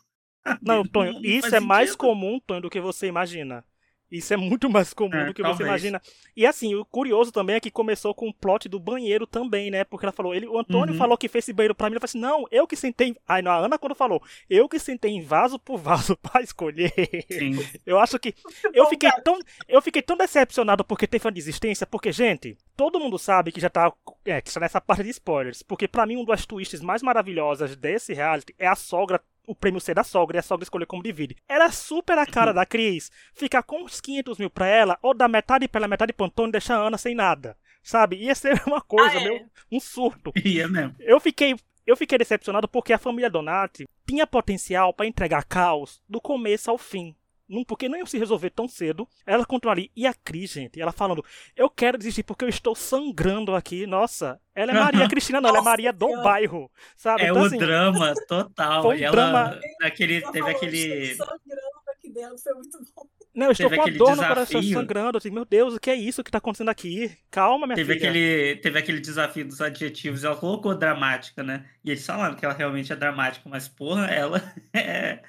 Não, 0.60 0.84
Tonho, 0.84 1.24
isso 1.24 1.54
é 1.54 1.60
mais 1.60 1.94
comum, 1.94 2.40
Tonho, 2.40 2.62
do 2.62 2.70
que 2.70 2.80
você 2.80 3.06
imagina. 3.06 3.64
Isso 4.12 4.34
é 4.34 4.36
muito 4.36 4.68
mais 4.68 4.92
comum 4.92 5.16
é, 5.16 5.24
do 5.24 5.32
que 5.32 5.40
talvez. 5.40 5.56
você 5.56 5.64
imagina. 5.64 6.02
E 6.36 6.46
assim, 6.46 6.74
o 6.74 6.84
curioso 6.84 7.32
também 7.32 7.56
é 7.56 7.60
que 7.60 7.70
começou 7.70 8.14
com 8.14 8.28
o 8.28 8.34
plot 8.34 8.68
do 8.68 8.78
banheiro 8.78 9.26
também, 9.26 9.70
né? 9.70 9.84
Porque 9.84 10.04
ela 10.04 10.12
falou, 10.12 10.34
ele, 10.34 10.46
o 10.46 10.58
Antônio 10.58 10.92
uhum. 10.92 10.98
falou 10.98 11.16
que 11.16 11.28
fez 11.28 11.46
esse 11.46 11.52
banheiro 11.54 11.74
pra 11.74 11.88
mim, 11.88 11.94
ela 11.94 12.00
falou 12.00 12.10
assim, 12.10 12.20
não, 12.20 12.46
eu 12.50 12.66
que 12.66 12.76
sentei. 12.76 13.16
Aí 13.26 13.42
a 13.46 13.56
Ana 13.56 13.78
quando 13.78 13.94
falou, 13.94 14.22
eu 14.50 14.68
que 14.68 14.78
sentei 14.78 15.12
em 15.12 15.22
vaso 15.22 15.58
por 15.58 15.78
vaso 15.78 16.14
pra 16.20 16.42
escolher. 16.42 16.92
Sim. 17.30 17.52
Eu 17.86 17.98
acho 17.98 18.18
que. 18.18 18.34
Eu 18.74 18.86
fiquei 18.86 19.10
tão. 19.24 19.38
Eu 19.68 19.80
fiquei 19.82 20.02
tão 20.02 20.16
decepcionado 20.16 20.84
porque 20.84 21.06
teve 21.06 21.26
uma 21.26 21.32
desistência, 21.32 21.86
porque, 21.86 22.12
gente, 22.12 22.56
todo 22.76 23.00
mundo 23.00 23.18
sabe 23.18 23.50
que 23.50 23.60
já 23.60 23.70
tá. 23.70 23.92
É, 24.24 24.40
que 24.40 24.48
está 24.48 24.60
nessa 24.60 24.80
parte 24.80 25.02
de 25.02 25.10
spoilers. 25.10 25.62
Porque 25.62 25.88
para 25.88 26.06
mim, 26.06 26.16
um 26.16 26.24
das 26.24 26.44
twists 26.44 26.80
mais 26.80 27.02
maravilhosas 27.02 27.76
desse 27.76 28.12
reality 28.12 28.54
é 28.58 28.66
a 28.66 28.74
sogra 28.74 29.20
o 29.46 29.54
prêmio 29.54 29.80
ser 29.80 29.94
da 29.94 30.04
sogra 30.04 30.36
e 30.36 30.40
a 30.40 30.42
sogra 30.42 30.62
escolher 30.62 30.86
como 30.86 31.02
divide. 31.02 31.36
Era 31.48 31.70
super 31.70 32.18
a 32.18 32.26
cara 32.26 32.52
da 32.52 32.64
Cris 32.66 33.10
ficar 33.34 33.62
com 33.62 33.84
uns 33.84 34.00
500 34.00 34.38
mil 34.38 34.50
pra 34.50 34.66
ela, 34.66 34.98
ou 35.02 35.14
dar 35.14 35.28
metade 35.28 35.68
pela 35.68 35.88
metade 35.88 36.12
pro 36.12 36.26
Antônio 36.26 36.50
e 36.50 36.52
deixar 36.52 36.76
a 36.76 36.86
Ana 36.86 36.98
sem 36.98 37.14
nada. 37.14 37.56
Sabe? 37.82 38.16
Ia 38.16 38.34
ser 38.34 38.62
uma 38.66 38.80
coisa, 38.80 39.18
ah, 39.18 39.20
é? 39.20 39.24
meu, 39.24 39.46
um 39.70 39.80
surto. 39.80 40.32
Ia 40.44 40.68
mesmo. 40.68 40.94
Eu 41.00 41.18
fiquei, 41.18 41.56
eu 41.86 41.96
fiquei 41.96 42.18
decepcionado 42.18 42.68
porque 42.68 42.92
a 42.92 42.98
família 42.98 43.30
Donati 43.30 43.88
tinha 44.06 44.26
potencial 44.26 44.92
para 44.92 45.06
entregar 45.06 45.44
caos 45.44 46.02
do 46.08 46.20
começo 46.20 46.70
ao 46.70 46.78
fim 46.78 47.16
não, 47.52 47.64
porque 47.64 47.88
não 47.88 47.98
ia 47.98 48.06
se 48.06 48.18
resolver 48.18 48.50
tão 48.50 48.66
cedo. 48.66 49.06
Ela 49.26 49.44
continua 49.44 49.74
ali. 49.74 49.90
E 49.94 50.06
a 50.06 50.14
Cris, 50.14 50.52
gente, 50.52 50.80
ela 50.80 50.90
falando: 50.90 51.24
Eu 51.54 51.68
quero 51.68 51.98
desistir 51.98 52.22
porque 52.22 52.44
eu 52.44 52.48
estou 52.48 52.74
sangrando 52.74 53.54
aqui. 53.54 53.86
Nossa, 53.86 54.40
ela 54.54 54.72
é 54.72 54.74
Maria 54.74 55.08
Cristina, 55.08 55.40
não, 55.40 55.50
ela 55.50 55.58
é 55.58 55.62
Maria 55.62 55.92
do 55.92 56.22
bairro. 56.22 56.70
Sabe? 56.96 57.22
É 57.22 57.28
então, 57.28 57.42
o 57.42 57.44
assim, 57.44 57.58
drama 57.58 58.14
total. 58.26 58.82
Foi 58.82 59.00
um 59.00 59.04
ela, 59.04 59.12
drama. 59.12 59.60
Aquele, 59.82 60.22
teve 60.32 60.50
aquele. 60.50 61.14
sangrando 61.14 61.90
aqui 61.96 62.10
dentro, 62.10 62.38
foi 62.38 62.54
muito 62.54 62.78
bom. 62.96 63.06
Não, 63.34 63.46
eu 63.46 63.52
estou 63.52 63.70
teve 63.70 63.80
com 63.80 63.88
a 63.88 63.92
dor 63.92 64.10
desafio. 64.10 64.22
no 64.22 64.28
coração 64.28 64.62
sangrando. 64.62 65.18
Assim, 65.18 65.30
meu 65.30 65.44
Deus, 65.44 65.74
o 65.74 65.80
que 65.80 65.90
é 65.90 65.94
isso 65.94 66.22
que 66.22 66.28
está 66.28 66.38
acontecendo 66.38 66.68
aqui? 66.68 67.16
Calma, 67.30 67.66
minha 67.66 67.76
teve 67.76 67.94
filha. 67.94 68.10
Aquele, 68.10 68.56
teve 68.56 68.78
aquele 68.78 69.00
desafio 69.00 69.46
dos 69.46 69.60
adjetivos. 69.60 70.22
Ela 70.22 70.36
colocou 70.36 70.74
dramática, 70.74 71.42
né? 71.42 71.66
E 71.82 71.90
eles 71.90 72.04
falaram 72.04 72.34
que 72.34 72.44
ela 72.44 72.54
realmente 72.54 72.92
é 72.92 72.96
dramática, 72.96 73.48
mas 73.48 73.68
porra, 73.68 74.06
ela 74.06 74.42
é, 74.74 75.22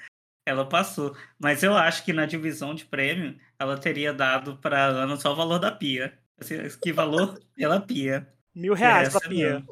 ela 0.46 0.68
passou. 0.68 1.16
Mas 1.38 1.62
eu 1.62 1.76
acho 1.76 2.04
que 2.04 2.12
na 2.12 2.26
divisão 2.26 2.74
de 2.74 2.84
prêmio, 2.84 3.38
ela 3.58 3.78
teria 3.78 4.12
dado 4.12 4.56
para 4.58 4.84
Ana 4.84 5.16
só 5.16 5.32
o 5.32 5.36
valor 5.36 5.58
da 5.58 5.72
pia. 5.72 6.16
Assim, 6.38 6.56
que 6.82 6.92
valor 6.92 7.40
pela 7.56 7.80
pia. 7.80 8.28
Mil 8.54 8.74
reais 8.74 9.08
pra 9.10 9.28
pia. 9.28 9.64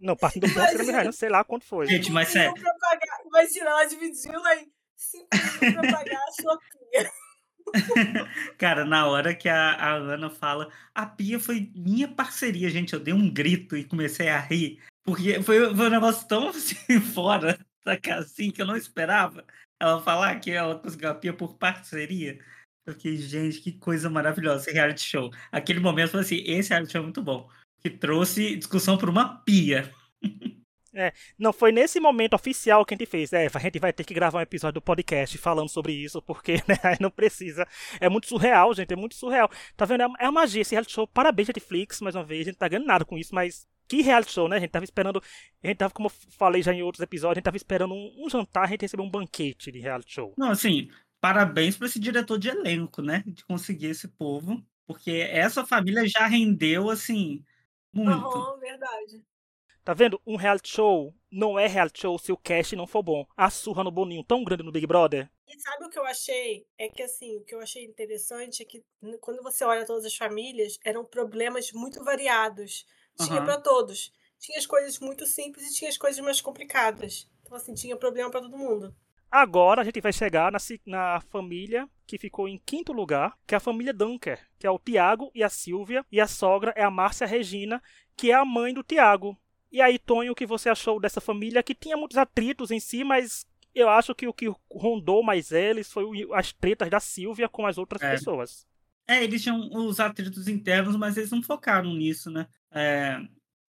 Não, 0.00 0.16
parte 0.16 0.38
do 0.38 0.46
ponto 0.48 0.60
era 0.60 0.78
mil 0.78 0.92
reais, 0.92 1.04
não 1.06 1.12
sei 1.12 1.28
lá 1.28 1.42
quanto 1.42 1.64
foi. 1.64 1.86
Gente, 1.86 2.12
mas 2.12 2.28
sério. 2.28 2.54
Imagina, 3.26 3.70
ela 3.70 3.84
dividiu 3.84 4.44
aí 4.46 4.68
5 4.96 5.26
mil 5.60 5.72
pra 5.72 5.92
pagar 5.92 6.20
a 6.28 6.32
sua 6.40 6.58
pia. 6.58 7.10
Cara, 8.56 8.84
na 8.84 9.06
hora 9.06 9.34
que 9.34 9.48
a, 9.48 9.72
a 9.72 9.94
Ana 9.94 10.30
fala, 10.30 10.70
a 10.94 11.04
pia 11.04 11.38
foi 11.38 11.70
minha 11.74 12.08
parceria, 12.08 12.70
gente. 12.70 12.94
Eu 12.94 13.00
dei 13.00 13.12
um 13.12 13.28
grito 13.32 13.76
e 13.76 13.84
comecei 13.84 14.28
a 14.28 14.38
rir. 14.38 14.80
Porque 15.04 15.42
foi, 15.42 15.74
foi 15.74 15.86
um 15.86 15.90
negócio 15.90 16.26
tão 16.28 16.48
assim, 16.48 17.00
fora 17.12 17.58
assim 17.92 18.50
que 18.50 18.60
eu 18.60 18.66
não 18.66 18.76
esperava 18.76 19.44
ela 19.80 20.02
falar 20.02 20.38
que 20.40 20.50
ela 20.50 20.78
conseguiu 20.78 21.10
a 21.10 21.14
pia 21.14 21.32
por 21.32 21.54
parceria. 21.54 22.38
Eu 22.86 22.94
fiquei, 22.94 23.16
gente, 23.16 23.60
que 23.60 23.72
coisa 23.72 24.08
maravilhosa 24.10 24.62
esse 24.62 24.72
reality 24.72 25.02
show. 25.02 25.30
Aquele 25.52 25.80
momento, 25.80 26.10
falei 26.10 26.24
assim, 26.24 26.42
esse 26.46 26.70
reality 26.70 26.92
show 26.92 27.00
é 27.00 27.04
muito 27.04 27.22
bom. 27.22 27.48
Que 27.80 27.90
trouxe 27.90 28.56
discussão 28.56 28.96
por 28.98 29.08
uma 29.08 29.36
pia. 29.42 29.92
É, 30.94 31.12
não 31.38 31.52
foi 31.52 31.70
nesse 31.70 32.00
momento 32.00 32.34
oficial 32.34 32.84
que 32.84 32.94
a 32.94 32.96
gente 32.96 33.06
fez. 33.06 33.32
É, 33.32 33.46
a 33.52 33.58
gente 33.58 33.78
vai 33.78 33.92
ter 33.92 34.04
que 34.04 34.14
gravar 34.14 34.38
um 34.38 34.42
episódio 34.42 34.80
do 34.80 34.82
podcast 34.82 35.36
falando 35.38 35.68
sobre 35.68 35.92
isso, 35.92 36.20
porque 36.22 36.54
né, 36.66 36.96
não 36.98 37.10
precisa. 37.10 37.68
É 38.00 38.08
muito 38.08 38.26
surreal, 38.26 38.74
gente, 38.74 38.92
é 38.92 38.96
muito 38.96 39.14
surreal. 39.14 39.50
Tá 39.76 39.84
vendo? 39.84 40.02
É 40.18 40.24
a 40.24 40.32
magia 40.32 40.62
esse 40.62 40.74
reality 40.74 40.92
show. 40.92 41.06
Parabéns, 41.06 41.48
Netflix, 41.48 42.00
mais 42.00 42.14
uma 42.16 42.24
vez. 42.24 42.40
A 42.40 42.50
gente 42.50 42.58
tá 42.58 42.66
ganhando 42.66 42.86
nada 42.86 43.04
com 43.04 43.16
isso, 43.18 43.34
mas 43.34 43.66
que 43.88 44.02
reality 44.02 44.32
show, 44.32 44.48
né? 44.48 44.56
A 44.56 44.60
gente 44.60 44.70
tava 44.70 44.84
esperando. 44.84 45.22
A 45.62 45.66
gente 45.66 45.78
tava, 45.78 45.92
como 45.92 46.08
eu 46.08 46.12
falei 46.30 46.62
já 46.62 46.72
em 46.72 46.82
outros 46.82 47.02
episódios, 47.02 47.36
a 47.36 47.38
gente 47.38 47.44
tava 47.44 47.56
esperando 47.56 47.94
um, 47.94 48.24
um 48.24 48.30
jantar, 48.30 48.64
a 48.64 48.66
gente 48.66 48.82
recebeu 48.82 49.04
um 49.04 49.10
banquete 49.10 49.72
de 49.72 49.80
reality 49.80 50.12
show. 50.12 50.34
Não, 50.36 50.50
assim, 50.50 50.90
parabéns 51.20 51.76
para 51.76 51.86
esse 51.86 51.98
diretor 51.98 52.38
de 52.38 52.48
elenco, 52.48 53.02
né? 53.02 53.24
De 53.26 53.44
conseguir 53.44 53.86
esse 53.86 54.06
povo. 54.08 54.62
Porque 54.86 55.10
essa 55.30 55.66
família 55.66 56.06
já 56.06 56.26
rendeu, 56.26 56.88
assim, 56.88 57.44
muito. 57.92 58.10
Aham, 58.10 58.58
verdade. 58.58 59.22
Tá 59.84 59.94
vendo? 59.94 60.20
Um 60.26 60.36
reality 60.36 60.68
show 60.68 61.14
não 61.30 61.58
é 61.58 61.66
reality 61.66 62.00
show 62.00 62.18
se 62.18 62.30
o 62.30 62.36
cast 62.36 62.76
não 62.76 62.86
for 62.86 63.02
bom. 63.02 63.26
A 63.36 63.48
surra 63.48 63.82
no 63.82 63.90
Boninho 63.90 64.22
tão 64.22 64.44
grande 64.44 64.62
no 64.62 64.70
Big 64.70 64.86
Brother. 64.86 65.30
E 65.46 65.58
sabe 65.60 65.86
o 65.86 65.88
que 65.88 65.98
eu 65.98 66.04
achei? 66.04 66.66
É 66.76 66.88
que 66.90 67.02
assim, 67.02 67.36
o 67.38 67.40
que 67.42 67.54
eu 67.54 67.60
achei 67.60 67.84
interessante 67.84 68.62
é 68.62 68.66
que 68.66 68.84
quando 69.20 69.42
você 69.42 69.64
olha 69.64 69.86
todas 69.86 70.04
as 70.04 70.14
famílias, 70.14 70.78
eram 70.84 71.06
problemas 71.06 71.72
muito 71.72 72.04
variados 72.04 72.84
tinha 73.26 73.40
uhum. 73.40 73.44
para 73.44 73.60
todos. 73.60 74.12
tinha 74.38 74.58
as 74.58 74.66
coisas 74.66 74.98
muito 75.00 75.26
simples 75.26 75.66
e 75.66 75.74
tinha 75.74 75.90
as 75.90 75.98
coisas 75.98 76.22
mais 76.24 76.40
complicadas. 76.40 77.28
Então, 77.42 77.56
assim, 77.56 77.74
tinha 77.74 77.96
problema 77.96 78.30
para 78.30 78.42
todo 78.42 78.56
mundo. 78.56 78.94
Agora 79.30 79.82
a 79.82 79.84
gente 79.84 80.00
vai 80.00 80.12
chegar 80.12 80.50
na, 80.50 80.58
na, 80.86 81.20
família 81.20 81.88
que 82.06 82.16
ficou 82.16 82.48
em 82.48 82.56
quinto 82.56 82.92
lugar, 82.92 83.36
que 83.46 83.54
é 83.54 83.58
a 83.58 83.60
família 83.60 83.92
Dunker, 83.92 84.40
que 84.58 84.66
é 84.66 84.70
o 84.70 84.78
Tiago 84.78 85.30
e 85.34 85.42
a 85.42 85.50
Silvia, 85.50 86.04
e 86.10 86.18
a 86.18 86.26
sogra 86.26 86.72
é 86.74 86.82
a 86.82 86.90
Márcia 86.90 87.26
Regina, 87.26 87.82
que 88.16 88.30
é 88.30 88.34
a 88.34 88.44
mãe 88.44 88.72
do 88.72 88.82
Tiago. 88.82 89.36
E 89.70 89.82
aí, 89.82 89.98
Tonho, 89.98 90.32
o 90.32 90.34
que 90.34 90.46
você 90.46 90.70
achou 90.70 90.98
dessa 90.98 91.20
família 91.20 91.62
que 91.62 91.74
tinha 91.74 91.96
muitos 91.96 92.16
atritos 92.16 92.70
em 92.70 92.80
si, 92.80 93.04
mas 93.04 93.46
eu 93.74 93.90
acho 93.90 94.14
que 94.14 94.26
o 94.26 94.32
que 94.32 94.50
rondou 94.70 95.22
mais 95.22 95.52
eles 95.52 95.92
foi 95.92 96.04
as 96.32 96.52
tretas 96.52 96.88
da 96.88 96.98
Silvia 96.98 97.48
com 97.50 97.66
as 97.66 97.76
outras 97.76 98.00
é. 98.00 98.10
pessoas. 98.10 98.66
É, 99.06 99.22
eles 99.22 99.42
tinham 99.42 99.70
os 99.72 100.00
atritos 100.00 100.48
internos, 100.48 100.96
mas 100.96 101.16
eles 101.16 101.30
não 101.30 101.42
focaram 101.42 101.94
nisso, 101.94 102.30
né? 102.30 102.46
É, 102.72 103.18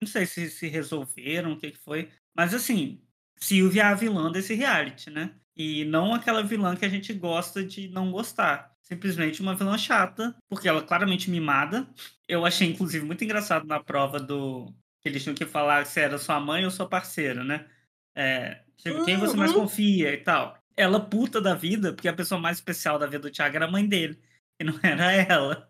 não 0.01 0.09
sei 0.09 0.27
se 0.27 0.51
se 0.51 0.69
resolveram, 0.69 1.53
o 1.53 1.59
que, 1.59 1.73
que 1.73 1.79
foi. 1.79 2.11
Mas 2.37 2.55
assim, 2.55 3.03
Silvia 3.37 3.83
é 3.83 3.87
a 3.87 3.95
vilã 3.95 4.31
desse 4.31 4.55
reality, 4.55 5.11
né? 5.11 5.35
E 5.57 5.85
não 5.85 6.15
aquela 6.15 6.43
vilã 6.43 6.77
que 6.77 6.85
a 6.85 6.89
gente 6.89 7.13
gosta 7.13 7.65
de 7.65 7.89
não 7.89 8.13
gostar. 8.13 8.73
Simplesmente 8.83 9.43
uma 9.43 9.55
vilã 9.55 9.77
chata, 9.77 10.35
porque 10.49 10.69
ela 10.69 10.81
é 10.81 10.87
claramente 10.87 11.31
mimada. 11.31 11.87
Eu 12.27 12.47
achei, 12.47 12.69
inclusive, 12.69 13.05
muito 13.05 13.25
engraçado 13.25 13.67
na 13.67 13.83
prova 13.83 14.21
do. 14.21 14.73
que 15.01 15.09
eles 15.09 15.23
tinham 15.23 15.35
que 15.35 15.45
falar 15.45 15.85
se 15.85 16.01
era 16.01 16.17
sua 16.17 16.41
mãe 16.41 16.65
ou 16.65 16.71
sua 16.71 16.89
parceira, 16.89 17.45
né? 17.45 17.67
É, 18.15 18.63
tipo, 18.77 19.05
quem 19.05 19.17
você 19.17 19.37
mais 19.37 19.53
uhum. 19.53 19.63
confia 19.63 20.13
e 20.15 20.19
tal. 20.19 20.57
Ela 20.77 21.01
puta 21.01 21.41
da 21.41 21.55
vida, 21.55 21.93
porque 21.93 22.09
a 22.09 22.13
pessoa 22.13 22.41
mais 22.41 22.59
especial 22.59 22.99
da 22.99 23.07
vida 23.07 23.29
do 23.29 23.31
Thiago 23.31 23.57
era 23.57 23.67
a 23.67 23.71
mãe 23.71 23.87
dele. 23.87 24.19
E 24.61 24.65
não 24.65 24.75
era 24.83 25.13
ela. 25.13 25.69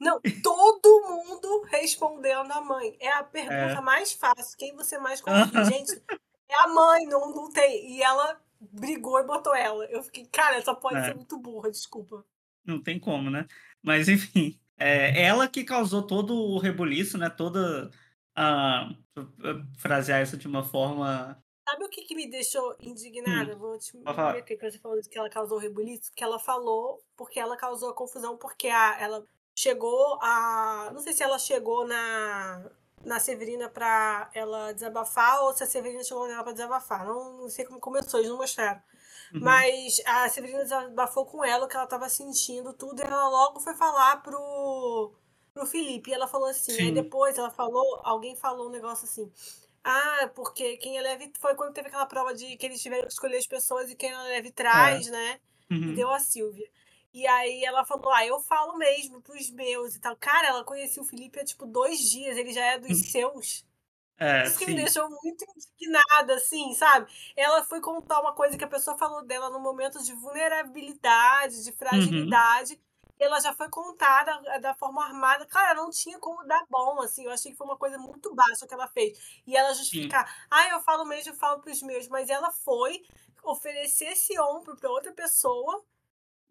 Não, 0.00 0.20
todo 0.42 1.08
mundo 1.08 1.62
respondendo 1.70 2.50
a 2.52 2.60
mãe. 2.60 2.96
É 3.00 3.10
a 3.12 3.22
pergunta 3.22 3.54
é. 3.54 3.80
mais 3.80 4.12
fácil. 4.12 4.56
Quem 4.56 4.74
você 4.74 4.98
mais 4.98 5.20
confia? 5.20 5.64
Gente, 5.64 6.02
é 6.48 6.62
a 6.62 6.68
mãe, 6.68 7.06
não, 7.06 7.34
não 7.34 7.50
tem. 7.50 7.96
E 7.96 8.02
ela 8.02 8.40
brigou 8.60 9.18
e 9.20 9.26
botou 9.26 9.54
ela. 9.54 9.84
Eu 9.86 10.02
fiquei, 10.02 10.26
cara, 10.26 10.56
essa 10.56 10.74
pode 10.74 10.96
é. 10.96 11.04
ser 11.04 11.14
muito 11.14 11.38
burra, 11.38 11.70
desculpa. 11.70 12.24
Não 12.64 12.82
tem 12.82 12.98
como, 12.98 13.30
né? 13.30 13.46
Mas 13.82 14.08
enfim, 14.08 14.58
é 14.78 15.22
ela 15.22 15.48
que 15.48 15.64
causou 15.64 16.02
todo 16.02 16.34
o 16.34 16.58
rebuliço, 16.58 17.16
né? 17.18 17.30
Toda 17.30 17.90
a. 18.36 18.90
frasear 19.78 20.22
isso 20.22 20.36
de 20.36 20.46
uma 20.46 20.64
forma. 20.64 21.42
Sabe 21.68 21.84
o 21.84 21.88
que, 21.88 22.02
que 22.02 22.14
me 22.14 22.30
deixou 22.30 22.76
indignada? 22.80 23.54
Hum. 23.54 23.58
Vou 23.58 23.78
te 23.78 23.96
o 23.96 24.44
que 24.44 24.56
você 24.56 24.78
falou 24.78 24.98
que 25.00 25.18
ela 25.18 25.28
causou 25.28 25.58
rebuliço. 25.58 26.10
Que 26.14 26.24
ela 26.24 26.38
falou 26.38 27.02
porque 27.16 27.38
ela 27.38 27.56
causou 27.56 27.90
a 27.90 27.94
confusão, 27.94 28.38
porque 28.38 28.68
a, 28.68 28.98
ela 29.00 29.26
chegou 29.58 30.18
a. 30.22 30.90
Não 30.94 31.00
sei 31.00 31.12
se 31.12 31.22
ela 31.22 31.38
chegou 31.38 31.84
na 31.84 32.64
na 33.04 33.18
Severina 33.18 33.68
pra 33.68 34.30
ela 34.34 34.72
desabafar 34.72 35.42
ou 35.42 35.52
se 35.52 35.64
a 35.64 35.66
Severina 35.66 36.02
chegou 36.04 36.28
nela 36.28 36.44
pra 36.44 36.52
desabafar. 36.52 37.04
Não, 37.06 37.38
não 37.38 37.48
sei 37.48 37.64
como 37.64 37.80
começou, 37.80 38.20
eles 38.20 38.30
não 38.30 38.38
mostraram. 38.38 38.80
Uhum. 39.32 39.40
Mas 39.40 40.00
a 40.06 40.28
Severina 40.28 40.62
desabafou 40.62 41.26
com 41.26 41.44
ela 41.44 41.64
o 41.64 41.68
que 41.68 41.76
ela 41.76 41.86
tava 41.86 42.08
sentindo, 42.08 42.72
tudo, 42.72 43.00
e 43.00 43.04
ela 43.04 43.28
logo 43.28 43.60
foi 43.60 43.74
falar 43.74 44.22
pro, 44.22 45.12
pro 45.54 45.66
Felipe. 45.66 46.10
E 46.10 46.14
ela 46.14 46.28
falou 46.28 46.48
assim, 46.48 46.72
Sim. 46.72 46.82
aí 46.82 46.92
depois 46.92 47.36
ela 47.38 47.50
falou, 47.50 48.00
alguém 48.04 48.36
falou 48.36 48.68
um 48.68 48.72
negócio 48.72 49.06
assim. 49.06 49.30
Ah, 49.82 50.30
porque 50.34 50.76
quem 50.76 50.98
é 50.98 51.02
leve 51.02 51.32
foi 51.38 51.54
quando 51.54 51.72
teve 51.72 51.88
aquela 51.88 52.06
prova 52.06 52.34
de 52.34 52.56
que 52.56 52.66
eles 52.66 52.82
tiveram 52.82 53.06
que 53.06 53.12
escolher 53.12 53.38
as 53.38 53.46
pessoas 53.46 53.90
e 53.90 53.96
quem 53.96 54.10
é 54.10 54.16
leve 54.16 54.50
traz, 54.50 55.08
é. 55.08 55.10
né? 55.10 55.40
Uhum. 55.70 55.92
E 55.92 55.94
deu 55.94 56.10
a 56.10 56.18
Silvia. 56.18 56.68
E 57.12 57.26
aí 57.26 57.64
ela 57.64 57.84
falou, 57.84 58.12
ah, 58.12 58.26
eu 58.26 58.38
falo 58.40 58.76
mesmo 58.76 59.22
pros 59.22 59.50
meus 59.50 59.94
e 59.94 60.00
tal. 60.00 60.16
Cara, 60.16 60.48
ela 60.48 60.64
conhecia 60.64 61.02
o 61.02 61.06
Felipe 61.06 61.40
há, 61.40 61.44
tipo, 61.44 61.66
dois 61.66 61.98
dias, 61.98 62.36
ele 62.36 62.52
já 62.52 62.64
é 62.64 62.78
dos 62.78 62.98
seus. 63.10 63.66
É, 64.20 64.44
Isso 64.44 64.58
que 64.58 64.64
sim. 64.64 64.72
me 64.72 64.76
deixou 64.76 65.08
muito 65.08 65.44
indignada, 65.56 66.34
assim, 66.34 66.74
sabe? 66.74 67.10
Ela 67.36 67.62
foi 67.62 67.80
contar 67.80 68.20
uma 68.20 68.34
coisa 68.34 68.58
que 68.58 68.64
a 68.64 68.68
pessoa 68.68 68.98
falou 68.98 69.24
dela 69.24 69.48
no 69.48 69.60
momento 69.60 70.02
de 70.02 70.12
vulnerabilidade, 70.12 71.62
de 71.62 71.70
uhum. 71.70 71.76
fragilidade. 71.76 72.72
Uhum. 72.74 72.80
Ela 73.20 73.40
já 73.40 73.52
foi 73.52 73.68
contada 73.68 74.40
eh, 74.46 74.60
da 74.60 74.74
forma 74.74 75.04
armada. 75.04 75.46
Cara, 75.46 75.74
não 75.74 75.90
tinha 75.90 76.18
como 76.18 76.44
dar 76.44 76.64
bom, 76.68 77.00
assim. 77.00 77.24
Eu 77.24 77.30
achei 77.30 77.52
que 77.52 77.56
foi 77.56 77.66
uma 77.66 77.76
coisa 77.76 77.96
muito 77.96 78.34
baixa 78.34 78.66
que 78.66 78.74
ela 78.74 78.88
fez. 78.88 79.40
E 79.46 79.56
ela 79.56 79.72
justificar, 79.72 80.26
sim. 80.26 80.46
ah, 80.50 80.68
eu 80.70 80.80
falo 80.80 81.04
mesmo, 81.04 81.32
eu 81.32 81.36
falo 81.36 81.60
pros 81.60 81.80
meus. 81.82 82.08
Mas 82.08 82.28
ela 82.28 82.50
foi 82.50 83.02
oferecer 83.44 84.06
esse 84.06 84.38
ombro 84.40 84.76
para 84.76 84.90
outra 84.90 85.12
pessoa 85.12 85.84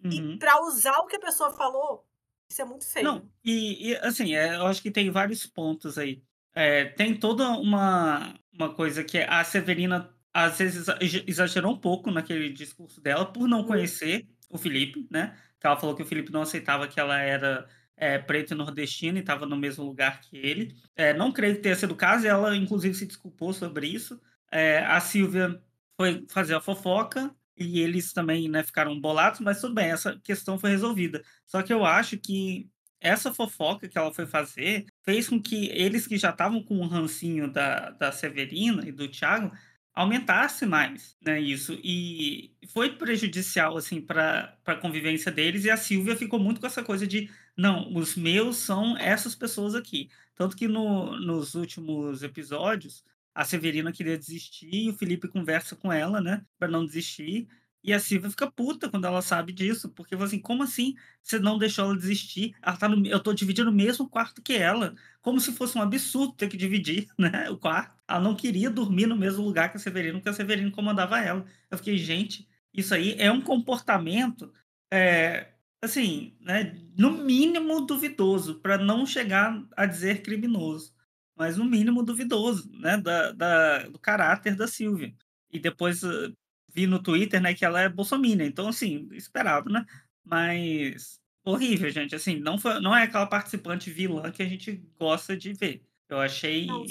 Uhum. 0.04 0.34
E 0.34 0.40
para 0.40 0.62
usar 0.62 0.98
o 1.00 1.08
que 1.08 1.16
a 1.16 1.20
pessoa 1.20 1.52
falou, 1.52 2.06
isso 2.50 2.62
é 2.62 2.66
muito 2.66 2.86
feio. 2.86 3.06
Não, 3.06 3.30
e, 3.44 3.90
e 3.90 3.96
assim, 3.98 4.36
é, 4.36 4.56
eu 4.56 4.66
acho 4.68 4.82
que 4.82 4.92
tem 4.92 5.10
vários 5.10 5.46
pontos 5.46 5.98
aí. 5.98 6.22
É, 6.54 6.86
tem 6.86 7.16
toda 7.16 7.50
uma, 7.52 8.34
uma 8.54 8.74
coisa 8.74 9.04
que 9.04 9.20
a 9.20 9.44
Severina 9.44 10.14
às 10.34 10.58
vezes 10.58 10.88
exagerou 11.26 11.74
um 11.74 11.80
pouco 11.80 12.12
naquele 12.12 12.50
discurso 12.50 13.02
dela 13.02 13.26
por 13.26 13.48
não 13.48 13.60
uhum. 13.60 13.68
conhecer 13.68 14.28
o 14.50 14.58
Felipe, 14.58 15.08
né? 15.10 15.38
Ela 15.64 15.76
falou 15.76 15.96
que 15.96 16.02
o 16.02 16.06
Felipe 16.06 16.32
não 16.32 16.44
aceitava 16.44 16.88
que 16.88 17.00
ela 17.00 17.20
era 17.20 17.68
é, 17.98 18.18
preto 18.18 18.54
e 18.54 18.56
nordestino 18.56 19.18
e 19.18 19.22
estava 19.22 19.46
no 19.46 19.58
mesmo 19.58 19.84
lugar 19.84 20.22
que 20.22 20.38
ele. 20.38 20.76
É, 20.96 21.14
não 21.14 21.32
creio 21.32 21.56
que 21.56 21.62
tenha 21.62 21.76
sido 21.76 21.92
o 21.92 21.96
caso, 21.96 22.26
ela 22.26 22.56
inclusive 22.56 22.96
se 22.96 23.06
desculpou 23.06 23.52
sobre 23.52 23.88
isso. 23.88 24.22
É, 24.52 24.80
a 24.80 25.00
Silvia 25.02 25.62
foi 25.98 26.26
fazer 26.30 26.56
a 26.56 26.62
fofoca 26.62 27.36
e 27.58 27.80
eles 27.80 28.14
também 28.14 28.48
né, 28.50 28.64
ficaram 28.64 29.00
bolados, 29.00 29.40
mas 29.40 29.60
tudo 29.62 29.74
bem, 29.74 29.88
essa 29.92 30.20
questão 30.24 30.60
foi 30.60 30.70
resolvida. 30.70 31.24
Só 31.46 31.62
que 31.62 31.74
eu 31.74 31.86
acho 31.86 32.18
que 32.18 32.70
essa 33.00 33.34
fofoca 33.34 33.88
que 33.88 33.98
ela 33.98 34.14
foi 34.14 34.26
fazer 34.26 34.86
fez 35.04 35.28
com 35.30 35.42
que 35.42 35.68
eles 35.70 36.08
que 36.08 36.18
já 36.18 36.30
estavam 36.32 36.64
com 36.64 36.80
o 36.80 36.88
rancinho 36.88 37.52
da, 37.52 37.92
da 37.92 38.12
Severina 38.12 38.88
e 38.88 38.92
do 38.92 39.08
Thiago 39.08 39.52
aumentasse 39.94 40.66
mais, 40.66 41.18
né, 41.26 41.40
isso. 41.40 41.74
E 41.84 42.52
foi 42.72 42.92
prejudicial, 42.96 43.76
assim, 43.78 44.00
para 44.00 44.56
a 44.66 44.76
convivência 44.76 45.32
deles. 45.32 45.66
E 45.66 45.72
a 45.72 45.78
Silvia 45.78 46.16
ficou 46.16 46.40
muito 46.40 46.62
com 46.62 46.68
essa 46.68 46.84
coisa 46.84 47.08
de, 47.08 47.30
não, 47.58 47.92
os 47.96 48.16
meus 48.16 48.58
são 48.58 48.96
essas 48.98 49.34
pessoas 49.34 49.74
aqui. 49.74 50.10
Tanto 50.36 50.56
que 50.56 50.68
no, 50.68 51.20
nos 51.20 51.56
últimos 51.56 52.22
episódios, 52.22 53.04
a 53.38 53.46
Severina 53.46 53.92
queria 53.92 54.18
desistir 54.18 54.68
e 54.74 54.90
o 54.90 54.94
Felipe 54.94 55.28
conversa 55.28 55.76
com 55.76 55.94
ela, 55.94 56.20
né, 56.20 56.44
para 56.58 56.68
não 56.68 56.84
desistir. 56.84 57.48
E 57.84 57.94
a 57.94 58.00
Silvia 58.00 58.32
fica 58.32 58.50
puta 58.50 58.90
quando 58.90 59.06
ela 59.06 59.22
sabe 59.22 59.54
disso, 59.54 59.90
porque 59.90 60.16
assim, 60.16 60.40
como 60.40 60.64
assim 60.64 60.96
você 61.22 61.38
não 61.38 61.60
deixou 61.60 61.86
ela 61.86 61.96
desistir? 61.96 62.56
Ela 62.64 62.76
tá 62.76 62.90
no, 62.90 63.06
eu 63.06 63.20
tô 63.20 63.32
dividindo 63.34 63.70
o 63.70 63.74
mesmo 63.74 64.10
quarto 64.10 64.42
que 64.42 64.54
ela, 64.54 64.96
como 65.22 65.40
se 65.40 65.54
fosse 65.54 65.78
um 65.78 65.84
absurdo 65.84 66.34
ter 66.34 66.50
que 66.50 66.58
dividir, 66.58 67.08
né, 67.16 67.48
o 67.52 67.58
quarto. 67.58 67.96
Ela 68.08 68.20
não 68.22 68.36
queria 68.36 68.72
dormir 68.72 69.06
no 69.06 69.16
mesmo 69.16 69.44
lugar 69.46 69.70
que 69.70 69.78
a 69.78 69.80
Severina, 69.80 70.16
porque 70.16 70.30
a 70.30 70.34
Severina 70.34 70.72
comandava 70.72 71.20
ela. 71.20 71.46
Eu 71.70 71.78
fiquei, 71.78 71.96
gente, 72.00 72.48
isso 72.74 72.92
aí 72.96 73.16
é 73.20 73.32
um 73.32 73.40
comportamento, 73.42 74.52
é, 74.92 75.54
assim, 75.80 76.36
né, 76.42 76.76
no 76.98 77.12
mínimo 77.12 77.82
duvidoso, 77.82 78.56
para 78.62 78.80
não 78.80 79.06
chegar 79.06 79.64
a 79.78 79.86
dizer 79.86 80.24
criminoso 80.24 80.97
mas 81.38 81.56
no 81.58 81.66
mínimo 81.66 82.04
duvidoso, 82.04 82.70
né, 82.80 82.98
da, 82.98 83.32
da, 83.32 83.80
do 83.88 84.00
caráter 84.00 84.56
da 84.56 84.68
Silvia. 84.68 85.14
E 85.52 85.60
depois 85.60 86.04
uh, 86.04 86.36
vi 86.74 86.88
no 86.88 87.02
Twitter, 87.02 87.40
né, 87.40 87.54
que 87.54 87.64
ela 87.64 87.80
é 87.82 87.88
bolsominion, 87.88 88.46
então, 88.46 88.68
assim, 88.68 89.08
esperado, 89.12 89.70
né, 89.70 89.86
mas 90.24 91.22
horrível, 91.46 91.90
gente, 91.90 92.16
assim, 92.16 92.40
não, 92.40 92.58
foi, 92.58 92.80
não 92.82 92.96
é 92.96 93.04
aquela 93.04 93.28
participante 93.28 93.90
vilã 93.90 94.32
que 94.32 94.44
a 94.44 94.48
gente 94.48 94.84
gosta 95.00 95.38
de 95.38 95.54
ver. 95.54 95.82
Eu 96.10 96.20
achei 96.20 96.66
não, 96.66 96.84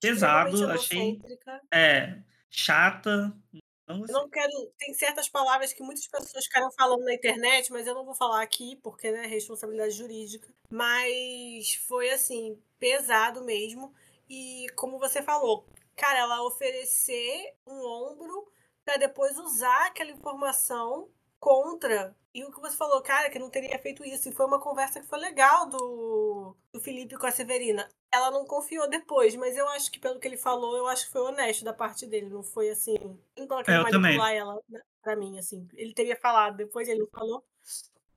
pesado, 0.00 0.70
achei 0.70 1.18
é, 1.72 2.20
chata, 2.50 3.34
não, 3.98 4.06
eu 4.06 4.12
não 4.12 4.28
quero. 4.28 4.52
Tem 4.78 4.94
certas 4.94 5.28
palavras 5.28 5.72
que 5.72 5.82
muitas 5.82 6.06
pessoas 6.06 6.44
ficaram 6.44 6.70
falando 6.72 7.04
na 7.04 7.14
internet, 7.14 7.70
mas 7.72 7.86
eu 7.86 7.94
não 7.94 8.04
vou 8.04 8.14
falar 8.14 8.42
aqui, 8.42 8.76
porque 8.82 9.10
né, 9.10 9.26
responsabilidade 9.26 9.92
jurídica. 9.92 10.48
Mas 10.70 11.74
foi 11.86 12.10
assim, 12.10 12.60
pesado 12.78 13.44
mesmo. 13.44 13.92
E 14.28 14.66
como 14.76 14.98
você 14.98 15.22
falou, 15.22 15.66
cara, 15.96 16.20
ela 16.20 16.46
oferecer 16.46 17.54
um 17.66 17.84
ombro 17.84 18.50
para 18.84 18.96
depois 18.96 19.36
usar 19.38 19.86
aquela 19.86 20.10
informação 20.10 21.08
contra. 21.38 22.14
E 22.32 22.44
o 22.44 22.52
que 22.52 22.60
você 22.60 22.76
falou, 22.76 23.02
cara, 23.02 23.30
que 23.30 23.38
não 23.38 23.50
teria 23.50 23.78
feito 23.78 24.04
isso. 24.04 24.28
E 24.28 24.32
foi 24.32 24.46
uma 24.46 24.60
conversa 24.60 25.00
que 25.00 25.06
foi 25.06 25.18
legal 25.18 25.68
do, 25.68 25.76
do 26.72 26.80
Felipe 26.80 27.16
com 27.16 27.26
a 27.26 27.30
Severina. 27.30 27.88
Ela 28.12 28.30
não 28.30 28.44
confiou 28.44 28.88
depois, 28.88 29.34
mas 29.36 29.56
eu 29.56 29.68
acho 29.68 29.90
que 29.90 29.98
pelo 29.98 30.18
que 30.18 30.26
ele 30.26 30.36
falou, 30.36 30.76
eu 30.76 30.86
acho 30.86 31.06
que 31.06 31.12
foi 31.12 31.22
honesto 31.22 31.64
da 31.64 31.72
parte 31.72 32.06
dele. 32.06 32.28
Não 32.28 32.42
foi 32.42 32.70
assim. 32.70 32.94
Não 33.38 33.46
coloquei 33.46 33.74
é, 33.74 33.82
manipular 33.82 34.32
ela 34.32 34.60
né, 34.68 34.80
pra 35.02 35.16
mim, 35.16 35.38
assim. 35.38 35.66
Ele 35.74 35.92
teria 35.92 36.16
falado, 36.16 36.56
depois 36.56 36.88
ele 36.88 37.06
falou. 37.12 37.44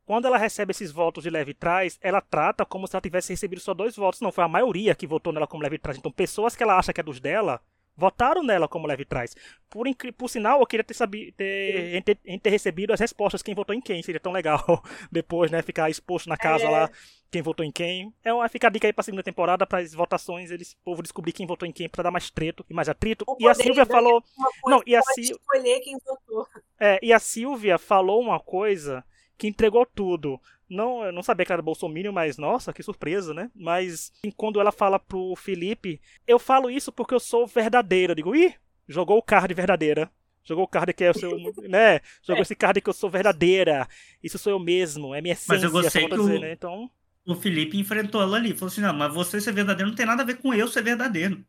Quando 0.05 0.25
ela 0.25 0.37
recebe 0.37 0.71
esses 0.71 0.91
votos 0.91 1.23
de 1.23 1.29
leve 1.29 1.53
trás, 1.53 1.97
ela 2.01 2.19
trata 2.19 2.65
como 2.65 2.87
se 2.87 2.95
ela 2.95 3.01
tivesse 3.01 3.31
recebido 3.31 3.61
só 3.61 3.73
dois 3.73 3.95
votos. 3.95 4.19
Não, 4.19 4.31
foi 4.31 4.43
a 4.43 4.49
maioria 4.49 4.93
que 4.93 5.07
votou 5.07 5.31
nela 5.31 5.47
como 5.47 5.63
leve 5.63 5.77
trás. 5.77 5.97
Então, 5.97 6.11
pessoas 6.11 6.55
que 6.55 6.63
ela 6.63 6.77
acha 6.77 6.91
que 6.91 6.99
é 6.99 7.03
dos 7.03 7.21
dela, 7.21 7.61
votaram 7.95 8.43
nela 8.43 8.67
como 8.67 8.87
leve 8.87 9.05
trás. 9.05 9.35
Por, 9.69 9.85
por 10.17 10.29
sinal, 10.29 10.59
eu 10.59 10.65
queria 10.65 10.83
ter, 10.83 10.95
ter, 11.37 12.03
ter, 12.03 12.39
ter, 12.39 12.49
recebido 12.49 12.91
as 12.91 12.99
respostas 12.99 13.41
quem 13.41 13.55
votou 13.55 13.73
em 13.73 13.79
quem. 13.79 14.03
Seria 14.03 14.19
tão 14.19 14.31
legal 14.31 14.83
depois, 15.11 15.49
né? 15.51 15.61
Ficar 15.61 15.89
exposto 15.89 16.27
na 16.27 16.37
casa 16.37 16.65
é. 16.65 16.69
lá 16.69 16.89
quem 17.33 17.41
votou 17.41 17.65
em 17.65 17.71
quem. 17.71 18.13
É 18.23 18.31
uma, 18.31 18.47
fica 18.47 18.67
a 18.67 18.69
dica 18.69 18.87
aí 18.87 18.93
pra 18.93 19.03
segunda 19.03 19.23
temporada, 19.23 19.65
para 19.65 19.79
as 19.79 19.91
votações, 19.91 20.51
eles, 20.51 20.73
o 20.73 20.83
povo 20.83 21.01
descobrir 21.01 21.31
quem 21.31 21.47
votou 21.47 21.67
em 21.67 21.71
quem, 21.71 21.89
para 21.89 22.03
dar 22.03 22.11
mais 22.11 22.29
treto 22.29 22.63
e 22.69 22.73
mais 22.75 22.87
atrito. 22.87 23.25
e 23.39 23.47
a 23.47 23.55
Silvia 23.55 23.85
falou. 23.87 24.23
Não, 24.65 24.83
e 24.85 24.95
a 24.95 25.01
Silvia. 25.01 25.31
escolher 25.31 25.79
quem 25.79 25.97
votou. 26.05 26.47
É, 26.79 26.99
e 27.01 27.11
a 27.11 27.17
Silvia 27.17 27.79
falou 27.79 28.21
uma 28.21 28.39
coisa 28.39 29.03
que 29.35 29.47
entregou 29.47 29.83
tudo. 29.83 30.39
Não, 30.69 31.03
eu 31.03 31.11
não 31.11 31.23
sabia 31.23 31.43
que 31.43 31.51
era 31.51 31.61
Bolsonaro, 31.61 32.13
mas 32.13 32.37
nossa, 32.37 32.71
que 32.71 32.83
surpresa, 32.83 33.33
né? 33.33 33.49
Mas 33.55 34.11
quando 34.37 34.59
ela 34.59 34.71
fala 34.71 34.99
pro 34.99 35.35
Felipe, 35.35 35.99
eu 36.27 36.37
falo 36.37 36.69
isso 36.69 36.91
porque 36.91 37.15
eu 37.15 37.19
sou 37.19 37.47
verdadeira. 37.47 38.11
Eu 38.11 38.15
digo, 38.15 38.35
ih, 38.35 38.53
jogou 38.87 39.17
o 39.17 39.23
card 39.23 39.51
verdadeira. 39.55 40.09
Jogou 40.43 40.65
o 40.65 40.67
card 40.67 40.93
que 40.93 41.03
é 41.03 41.09
o 41.09 41.13
seu, 41.17 41.31
né? 41.67 41.99
Jogou 42.21 42.41
é. 42.41 42.43
esse 42.43 42.55
card 42.55 42.79
que 42.79 42.89
eu 42.89 42.93
sou 42.93 43.09
verdadeira. 43.09 43.87
Isso 44.21 44.37
sou 44.37 44.51
eu 44.51 44.59
mesmo, 44.59 45.15
é 45.15 45.21
minha 45.21 45.33
essência. 45.33 45.53
Mas 45.55 45.63
eu 45.63 45.71
gostei 45.71 46.07
que 46.07 46.15
dizer, 46.15 46.37
o, 46.37 46.41
né? 46.41 46.51
então... 46.51 46.91
o 47.25 47.35
Felipe 47.35 47.77
enfrentou 47.77 48.21
ela 48.21 48.37
ali. 48.37 48.53
Falou 48.53 48.71
assim, 48.71 48.81
não, 48.81 48.93
mas 48.93 49.13
você 49.13 49.39
ser 49.39 49.53
verdadeiro 49.53 49.89
não 49.89 49.95
tem 49.95 50.05
nada 50.05 50.23
a 50.23 50.25
ver 50.25 50.37
com 50.37 50.53
eu 50.53 50.67
ser 50.67 50.83
verdadeiro. 50.83 51.43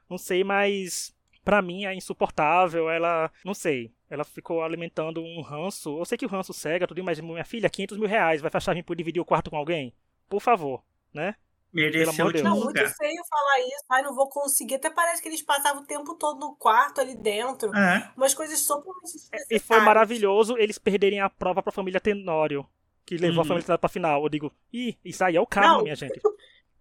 Não 0.09 0.19
sei, 0.19 0.45
mas. 0.45 1.15
Pra 1.45 1.63
mim 1.63 1.85
é 1.85 1.95
insuportável, 1.95 2.91
ela. 2.91 3.31
Não 3.45 3.55
sei. 3.55 3.93
Ela 4.09 4.25
ficou 4.25 4.63
alimentando 4.63 5.23
um 5.23 5.41
ranço. 5.43 5.99
Eu 5.99 6.05
sei 6.05 6.17
que 6.19 6.27
o 6.27 6.29
ranço 6.29 6.53
cega, 6.53 6.87
tudo, 6.87 7.03
mas 7.05 7.21
minha 7.21 7.45
filha, 7.45 7.71
500 7.71 7.99
mil 7.99 8.09
reais, 8.09 8.41
vai 8.41 8.51
fechar 8.51 8.81
por 8.85 8.97
dividir 8.97 9.21
o 9.21 9.25
quarto 9.25 9.51
com 9.51 9.57
alguém? 9.57 9.93
Por 10.29 10.41
favor, 10.41 10.83
né? 11.13 11.35
Mereceu 11.73 12.33
de 12.33 12.43
Não, 12.43 12.61
muito 12.61 12.79
feio 12.79 13.23
falar 13.29 13.61
isso. 13.61 13.85
Ai, 13.91 14.03
não 14.03 14.15
vou 14.15 14.29
conseguir. 14.29 14.77
Até 14.77 14.91
parece 14.91 15.21
que 15.21 15.29
eles 15.29 15.43
passavam 15.43 15.83
o 15.83 15.87
tempo 15.87 16.15
todo 16.15 16.41
no 16.41 16.57
quarto 16.57 17.01
ali 17.01 17.15
dentro. 17.15 17.75
É. 17.77 18.11
Umas 18.17 18.35
coisas 18.35 18.67
totalmente 18.67 19.29
E 19.51 19.59
foi 19.59 19.81
maravilhoso 19.81 20.57
eles 20.57 20.79
perderem 20.79 21.21
a 21.21 21.29
prova 21.29 21.63
pra 21.63 21.73
família 21.73 22.01
Tenório. 22.01 22.67
Que 23.05 23.17
levou 23.17 23.37
uhum. 23.37 23.43
a 23.43 23.45
família 23.45 23.79
pra 23.79 23.89
final. 23.89 24.23
Eu 24.23 24.29
digo, 24.29 24.53
ih, 24.73 24.97
isso 25.05 25.23
aí 25.23 25.37
é 25.37 25.41
o 25.41 25.47
karma, 25.47 25.83
minha 25.83 25.95
gente. 25.95 26.21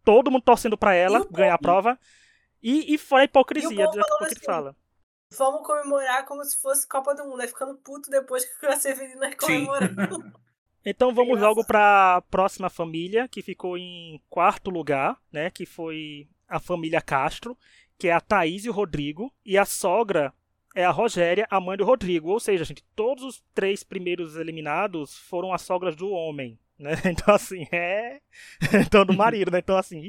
Todo 0.04 0.32
mundo 0.32 0.44
torcendo 0.44 0.78
pra 0.78 0.94
ela 0.94 1.26
ganhar 1.30 1.56
a 1.56 1.60
prova. 1.60 2.00
E, 2.62 2.94
e 2.94 2.98
foi 2.98 3.22
a 3.22 3.24
hipocrisia 3.26 3.86
do 3.86 3.92
que 3.92 4.24
assim, 4.24 4.40
fala. 4.44 4.76
Vamos 5.38 5.66
comemorar 5.68 6.26
como 6.26 6.44
se 6.44 6.60
fosse 6.62 6.88
Copa 6.88 7.14
do 7.14 7.26
Mundo, 7.26 7.38
né? 7.38 7.48
Ficando 7.48 7.76
puto 7.76 8.10
depois 8.10 8.46
que 8.46 8.66
a 8.66 8.76
Severina 8.76 9.36
comemorando. 9.36 10.34
Então 10.86 11.14
vamos 11.14 11.42
logo 11.42 11.66
para 11.66 12.18
a 12.18 12.22
próxima 12.22 12.70
família, 12.70 13.28
que 13.28 13.42
ficou 13.42 13.76
em 13.78 14.22
quarto 14.30 14.70
lugar, 14.70 15.18
né? 15.32 15.50
Que 15.50 15.66
foi 15.66 16.28
a 16.48 16.60
família 16.60 17.02
Castro, 17.02 17.58
que 17.98 18.08
é 18.08 18.12
a 18.12 18.22
Thaís 18.22 18.66
e 18.66 18.70
o 18.70 18.74
Rodrigo. 18.74 19.34
E 19.44 19.58
a 19.58 19.66
sogra 19.66 20.32
é 20.76 20.86
a 20.86 20.92
Rogéria, 20.92 21.48
a 21.50 21.60
mãe 21.60 21.76
do 21.76 21.86
Rodrigo. 21.86 22.30
Ou 22.30 22.40
seja, 22.40 22.64
gente, 22.64 22.84
todos 22.96 23.24
os 23.24 23.44
três 23.54 23.84
primeiros 23.84 24.36
eliminados 24.36 25.18
foram 25.18 25.52
as 25.52 25.64
sogras 25.64 25.96
do 25.96 26.12
homem. 26.12 26.60
Né? 26.78 26.92
Então, 27.06 27.34
assim, 27.34 27.66
é. 27.72 28.20
então, 28.86 29.06
do 29.06 29.14
marido, 29.14 29.50
né? 29.50 29.60
Então, 29.60 29.78
assim. 29.78 30.04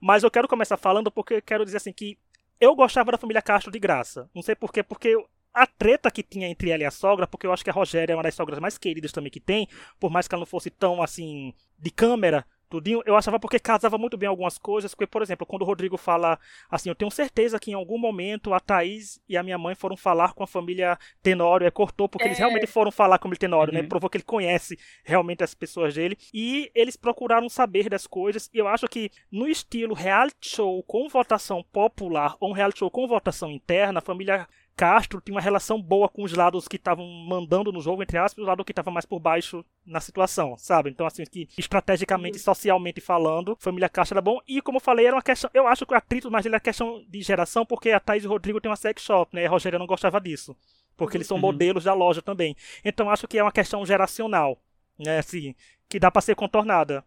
Mas 0.00 0.22
eu 0.22 0.30
quero 0.30 0.46
começar 0.46 0.76
falando 0.76 1.10
porque 1.10 1.34
eu 1.34 1.42
quero 1.42 1.64
dizer 1.64 1.78
assim 1.78 1.92
que 1.92 2.16
eu 2.60 2.76
gostava 2.76 3.10
da 3.10 3.18
família 3.18 3.42
Castro 3.42 3.72
de 3.72 3.78
graça. 3.78 4.30
Não 4.34 4.42
sei 4.42 4.54
porquê, 4.54 4.82
porque 4.82 5.16
a 5.52 5.66
treta 5.66 6.10
que 6.10 6.22
tinha 6.22 6.48
entre 6.48 6.70
ela 6.70 6.82
e 6.82 6.86
a 6.86 6.90
sogra, 6.90 7.26
porque 7.26 7.46
eu 7.46 7.52
acho 7.52 7.64
que 7.64 7.70
a 7.70 7.72
Rogéria 7.72 8.12
é 8.12 8.16
uma 8.16 8.22
das 8.22 8.34
sogras 8.34 8.58
mais 8.58 8.78
queridas 8.78 9.12
também 9.12 9.30
que 9.30 9.40
tem, 9.40 9.68
por 9.98 10.10
mais 10.10 10.26
que 10.28 10.34
ela 10.34 10.40
não 10.40 10.46
fosse 10.46 10.70
tão 10.70 11.02
assim 11.02 11.52
de 11.78 11.90
câmera, 11.90 12.46
tudinho, 12.70 13.02
eu 13.04 13.16
achava 13.16 13.38
porque 13.38 13.58
casava 13.58 13.98
muito 13.98 14.16
bem 14.16 14.28
algumas 14.28 14.56
coisas, 14.56 14.94
porque, 14.94 15.06
por 15.06 15.20
exemplo, 15.20 15.44
quando 15.44 15.62
o 15.62 15.64
Rodrigo 15.64 15.96
fala 15.96 16.38
assim, 16.70 16.88
eu 16.88 16.94
tenho 16.94 17.10
certeza 17.10 17.58
que 17.58 17.72
em 17.72 17.74
algum 17.74 17.98
momento 17.98 18.54
a 18.54 18.60
Thaís 18.60 19.20
e 19.28 19.36
a 19.36 19.42
minha 19.42 19.58
mãe 19.58 19.74
foram 19.74 19.96
falar 19.96 20.32
com 20.32 20.44
a 20.44 20.46
família 20.46 20.96
Tenório, 21.20 21.66
é 21.66 21.70
cortou, 21.70 22.08
porque 22.08 22.24
é. 22.24 22.28
eles 22.28 22.38
realmente 22.38 22.68
foram 22.68 22.92
falar 22.92 23.18
com 23.18 23.28
o 23.28 23.36
Tenório, 23.36 23.72
né, 23.72 23.80
uhum. 23.80 23.84
né? 23.84 23.88
Provou 23.88 24.08
que 24.08 24.16
ele 24.16 24.24
conhece 24.24 24.78
realmente 25.04 25.42
as 25.42 25.52
pessoas 25.52 25.94
dele, 25.94 26.16
e 26.32 26.70
eles 26.74 26.96
procuraram 26.96 27.48
saber 27.48 27.88
das 27.88 28.06
coisas, 28.06 28.48
e 28.54 28.58
eu 28.58 28.68
acho 28.68 28.86
que 28.86 29.10
no 29.32 29.48
estilo 29.48 29.92
reality 29.92 30.48
show 30.48 30.82
com 30.84 31.08
votação 31.08 31.64
popular, 31.72 32.36
ou 32.38 32.50
um 32.50 32.54
reality 32.54 32.78
show 32.78 32.90
com 32.90 33.08
votação 33.08 33.50
interna, 33.50 33.98
a 33.98 34.02
família 34.02 34.46
Castro 34.80 35.20
tinha 35.20 35.34
uma 35.34 35.42
relação 35.42 35.78
boa 35.78 36.08
com 36.08 36.22
os 36.22 36.32
lados 36.32 36.66
que 36.66 36.76
estavam 36.76 37.06
mandando 37.06 37.70
no 37.70 37.82
jogo, 37.82 38.02
entre 38.02 38.16
aspas, 38.16 38.38
e 38.38 38.40
o 38.42 38.48
lado 38.48 38.64
que 38.64 38.72
estava 38.72 38.90
mais 38.90 39.04
por 39.04 39.20
baixo 39.20 39.62
na 39.84 40.00
situação, 40.00 40.56
sabe? 40.56 40.88
Então, 40.88 41.06
assim, 41.06 41.22
que 41.24 41.46
estrategicamente 41.58 42.38
e 42.38 42.40
socialmente 42.40 42.98
falando, 42.98 43.54
família 43.60 43.90
Castro 43.90 44.14
era 44.14 44.22
bom. 44.22 44.40
E, 44.48 44.62
como 44.62 44.78
eu 44.78 44.80
falei, 44.80 45.04
era 45.04 45.14
uma 45.14 45.20
questão. 45.20 45.50
Eu 45.52 45.66
acho 45.66 45.84
que 45.84 45.92
o 45.92 45.96
atrito 45.96 46.30
mais 46.30 46.44
dele 46.44 46.56
é 46.56 46.60
questão 46.60 47.04
de 47.06 47.20
geração, 47.20 47.66
porque 47.66 47.90
a 47.90 48.00
Thaís 48.00 48.24
e 48.24 48.26
o 48.26 48.30
Rodrigo 48.30 48.58
têm 48.58 48.70
uma 48.70 48.76
sex 48.76 49.02
shop, 49.02 49.36
né? 49.36 49.42
E 49.42 49.46
a 49.46 49.50
Rogéria 49.50 49.78
não 49.78 49.86
gostava 49.86 50.18
disso. 50.18 50.56
Porque 50.96 51.18
eles 51.18 51.26
são 51.26 51.36
uhum. 51.36 51.42
modelos 51.42 51.84
da 51.84 51.92
loja 51.92 52.22
também. 52.22 52.56
Então, 52.82 53.10
acho 53.10 53.28
que 53.28 53.36
é 53.36 53.42
uma 53.42 53.52
questão 53.52 53.84
geracional, 53.84 54.62
né? 54.98 55.18
Assim, 55.18 55.54
que 55.90 55.98
dá 55.98 56.10
para 56.10 56.22
ser 56.22 56.34
contornada. 56.34 57.04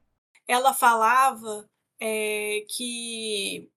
Ela 0.47 0.75
falava 0.75 1.67
é, 1.99 2.63
que 2.69 3.67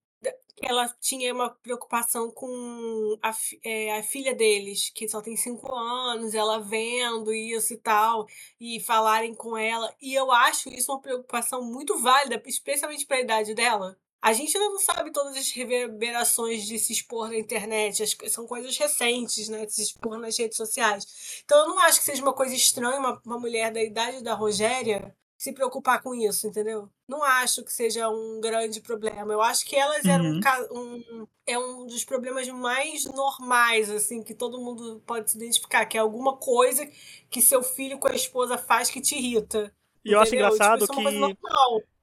ela 0.63 0.89
tinha 1.01 1.33
uma 1.33 1.51
preocupação 1.51 2.31
com 2.31 3.19
a, 3.23 3.35
é, 3.65 3.99
a 3.99 4.03
filha 4.03 4.35
deles, 4.35 4.91
que 4.95 5.09
só 5.09 5.21
tem 5.21 5.37
cinco 5.37 5.73
anos, 5.75 6.35
ela 6.35 6.61
vendo 6.61 7.33
isso 7.33 7.75
e 7.75 7.77
tal, 7.77 8.27
e 8.61 8.81
falarem 8.81 9.35
com 9.35 9.57
ela. 9.57 9.95
E 10.01 10.15
eu 10.15 10.33
acho 10.33 10.69
isso 10.71 10.93
uma 10.93 11.01
preocupação 11.01 11.63
muito 11.63 11.99
válida, 11.99 12.43
especialmente 12.47 13.07
para 13.07 13.19
a 13.19 13.21
idade 13.21 13.55
dela. 13.55 13.99
A 14.21 14.33
gente 14.33 14.57
ainda 14.57 14.71
não 14.71 14.81
sabe 14.81 15.13
todas 15.13 15.37
as 15.37 15.51
reverberações 15.51 16.67
de 16.67 16.79
se 16.79 16.93
expor 16.93 17.29
na 17.29 17.39
internet, 17.39 18.05
são 18.29 18.47
coisas 18.47 18.77
recentes, 18.77 19.49
né? 19.49 19.67
De 19.67 19.73
se 19.73 19.83
expor 19.83 20.19
nas 20.19 20.37
redes 20.39 20.57
sociais. 20.57 21.43
Então 21.45 21.59
eu 21.59 21.69
não 21.69 21.79
acho 21.81 21.99
que 22.01 22.05
seja 22.07 22.23
uma 22.23 22.33
coisa 22.33 22.55
estranha 22.55 22.99
uma, 22.99 23.21
uma 23.25 23.39
mulher 23.39 23.71
da 23.73 23.83
idade 23.83 24.23
da 24.23 24.35
Rogéria 24.35 25.15
se 25.37 25.53
preocupar 25.53 26.03
com 26.03 26.15
isso, 26.15 26.47
entendeu? 26.47 26.89
Não 27.09 27.23
acho 27.23 27.63
que 27.63 27.73
seja 27.73 28.09
um 28.09 28.41
grande 28.41 28.81
problema. 28.81 29.33
Eu 29.33 29.43
acho 29.43 29.67
que 29.67 29.77
elas 29.77 30.05
uhum. 30.05 30.11
eram 30.11 30.25
um, 30.73 30.95
um, 30.97 31.27
é 31.47 31.59
um 31.59 31.87
dos 31.87 32.05
problemas 32.05 32.49
mais 32.49 33.05
normais, 33.05 33.91
assim, 33.91 34.23
que 34.23 34.35
todo 34.35 34.61
mundo 34.61 35.03
pode 35.07 35.31
se 35.31 35.37
identificar, 35.37 35.85
que 35.85 35.99
é 35.99 36.01
alguma 36.01 36.37
coisa 36.37 36.89
que 37.29 37.43
seu 37.43 37.63
filho 37.63 37.99
com 37.99 38.09
a 38.09 38.15
esposa 38.15 38.57
faz 38.57 38.91
que 38.91 39.01
te 39.01 39.15
irrita. 39.15 39.73
E 40.05 40.13
eu 40.13 40.21
acho 40.21 40.35
engraçado 40.35 40.87
tipo, 40.87 40.95
que 40.95 41.37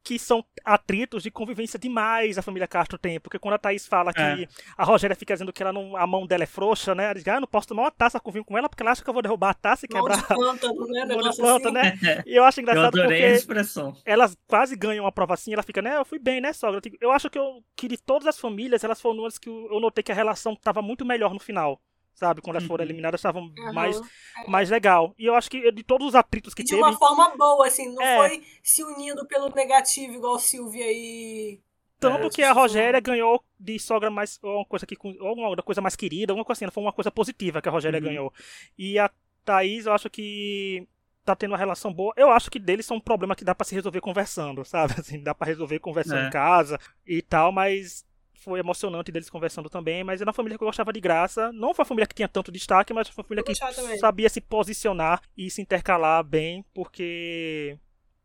que 0.03 0.19
são 0.19 0.43
atritos 0.63 1.23
de 1.23 1.31
convivência 1.31 1.79
demais 1.79 2.37
a 2.37 2.41
família 2.41 2.67
Castro 2.67 2.97
tem. 2.97 3.19
Porque 3.19 3.39
quando 3.39 3.55
a 3.55 3.57
Thaís 3.57 3.87
fala 3.87 4.11
é. 4.11 4.13
que 4.13 4.49
a 4.77 4.83
Rogéria 4.83 5.15
fica 5.15 5.33
dizendo 5.33 5.53
que 5.53 5.63
ela 5.63 5.71
não, 5.71 5.95
a 5.95 6.05
mão 6.05 6.27
dela 6.27 6.43
é 6.43 6.47
frouxa, 6.47 6.93
né? 6.93 7.05
Ela 7.05 7.13
diz, 7.15 7.27
ah, 7.27 7.39
não 7.39 7.47
posso 7.47 7.67
tomar 7.67 7.83
uma 7.83 7.91
taça 7.91 8.19
com 8.19 8.31
vinho 8.31 8.45
com 8.45 8.57
ela 8.57 8.67
porque 8.67 8.83
ela 8.83 8.91
acha 8.91 9.03
que 9.03 9.09
eu 9.09 9.13
vou 9.13 9.21
derrubar 9.21 9.51
a 9.51 9.53
taça 9.53 9.85
e 9.85 9.89
quebrar. 9.89 10.25
Mão 10.29 10.55
de 10.55 10.59
planta, 10.59 10.67
né? 10.91 11.05
Mão 11.05 11.29
de 11.29 11.37
planta, 11.37 11.69
assim. 11.69 12.01
né? 12.01 12.23
E 12.25 12.35
eu 12.35 12.43
acho 12.43 12.61
engraçado 12.61 12.97
eu 12.97 13.07
porque 13.07 13.23
a 13.23 13.31
expressão. 13.31 13.95
elas 14.05 14.37
quase 14.47 14.75
ganham 14.75 15.05
uma 15.05 15.11
prova 15.11 15.33
assim, 15.33 15.53
ela 15.53 15.63
fica, 15.63 15.81
né? 15.81 15.97
Eu 15.97 16.05
fui 16.05 16.19
bem, 16.19 16.41
né, 16.41 16.51
sogra? 16.53 16.81
Eu 16.99 17.11
acho 17.11 17.29
que, 17.29 17.37
eu, 17.37 17.63
que 17.75 17.87
de 17.87 17.97
todas 17.97 18.27
as 18.27 18.39
famílias, 18.39 18.83
elas 18.83 18.99
foram 18.99 19.19
umas 19.19 19.37
que 19.37 19.49
eu 19.49 19.79
notei 19.79 20.03
que 20.03 20.11
a 20.11 20.15
relação 20.15 20.53
estava 20.53 20.81
muito 20.81 21.05
melhor 21.05 21.33
no 21.33 21.39
final 21.39 21.79
sabe? 22.13 22.41
Quando 22.41 22.57
elas 22.57 22.67
foram 22.67 22.83
uhum. 22.83 22.89
eliminadas, 22.89 23.19
estavam 23.19 23.43
uhum. 23.43 23.73
mais, 23.73 23.99
mais 24.47 24.69
legal. 24.69 25.13
E 25.17 25.25
eu 25.25 25.35
acho 25.35 25.49
que 25.49 25.71
de 25.71 25.83
todos 25.83 26.07
os 26.07 26.15
atritos 26.15 26.53
que 26.53 26.63
de 26.63 26.69
teve... 26.69 26.81
De 26.81 26.87
uma 26.87 26.97
forma 26.97 27.35
boa, 27.35 27.67
assim, 27.67 27.93
não 27.93 28.01
é. 28.01 28.17
foi 28.17 28.43
se 28.61 28.83
unindo 28.83 29.25
pelo 29.27 29.49
negativo, 29.49 30.13
igual 30.13 30.39
Silvia 30.39 30.85
e... 30.89 31.61
Tanto 31.99 32.27
é, 32.27 32.29
que 32.29 32.43
a 32.43 32.51
Rogéria 32.51 32.99
ganhou 32.99 33.41
de 33.57 33.79
sogra 33.79 34.09
mais. 34.09 34.37
Ou 34.43 34.65
coisa 34.65 34.85
que, 34.85 34.97
ou 35.01 35.25
alguma 35.25 35.55
coisa 35.63 35.79
mais 35.79 35.95
querida, 35.95 36.33
alguma 36.33 36.43
coisa 36.43 36.65
assim. 36.65 36.73
Foi 36.73 36.83
uma 36.83 36.91
coisa 36.91 37.09
positiva 37.09 37.61
que 37.61 37.69
a 37.69 37.71
Rogéria 37.71 37.97
uhum. 37.97 38.05
ganhou. 38.05 38.33
E 38.77 38.99
a 38.99 39.09
Thaís, 39.45 39.85
eu 39.85 39.93
acho 39.93 40.09
que 40.09 40.85
tá 41.23 41.35
tendo 41.35 41.51
uma 41.51 41.57
relação 41.57 41.93
boa. 41.93 42.13
Eu 42.17 42.29
acho 42.29 42.51
que 42.51 42.59
deles 42.59 42.85
são 42.85 42.97
um 42.97 43.01
problema 43.01 43.35
que 43.35 43.45
dá 43.45 43.55
para 43.55 43.65
se 43.65 43.75
resolver 43.75 44.01
conversando, 44.01 44.65
sabe? 44.65 44.95
Assim, 44.99 45.21
dá 45.21 45.33
para 45.33 45.47
resolver 45.47 45.79
conversando 45.79 46.19
é. 46.19 46.27
em 46.27 46.29
casa 46.29 46.79
e 47.05 47.21
tal, 47.21 47.51
mas 47.51 48.05
foi 48.35 48.59
emocionante 48.59 49.11
deles 49.11 49.29
conversando 49.29 49.69
também, 49.69 50.03
mas 50.03 50.21
era 50.21 50.29
uma 50.29 50.33
família 50.33 50.57
que 50.57 50.63
eu 50.63 50.67
gostava 50.67 50.91
de 50.91 50.99
graça. 50.99 51.51
Não 51.51 51.73
foi 51.73 51.83
uma 51.83 51.87
família 51.87 52.07
que 52.07 52.15
tinha 52.15 52.27
tanto 52.27 52.51
destaque, 52.51 52.93
mas 52.93 53.07
foi 53.07 53.21
uma 53.21 53.27
família 53.27 53.43
que 53.43 53.97
sabia 53.97 54.29
se 54.29 54.41
posicionar 54.41 55.21
e 55.37 55.49
se 55.49 55.61
intercalar 55.61 56.23
bem, 56.23 56.65
porque 56.73 57.77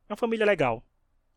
é 0.09 0.13
uma 0.13 0.17
família 0.17 0.45
legal. 0.47 0.85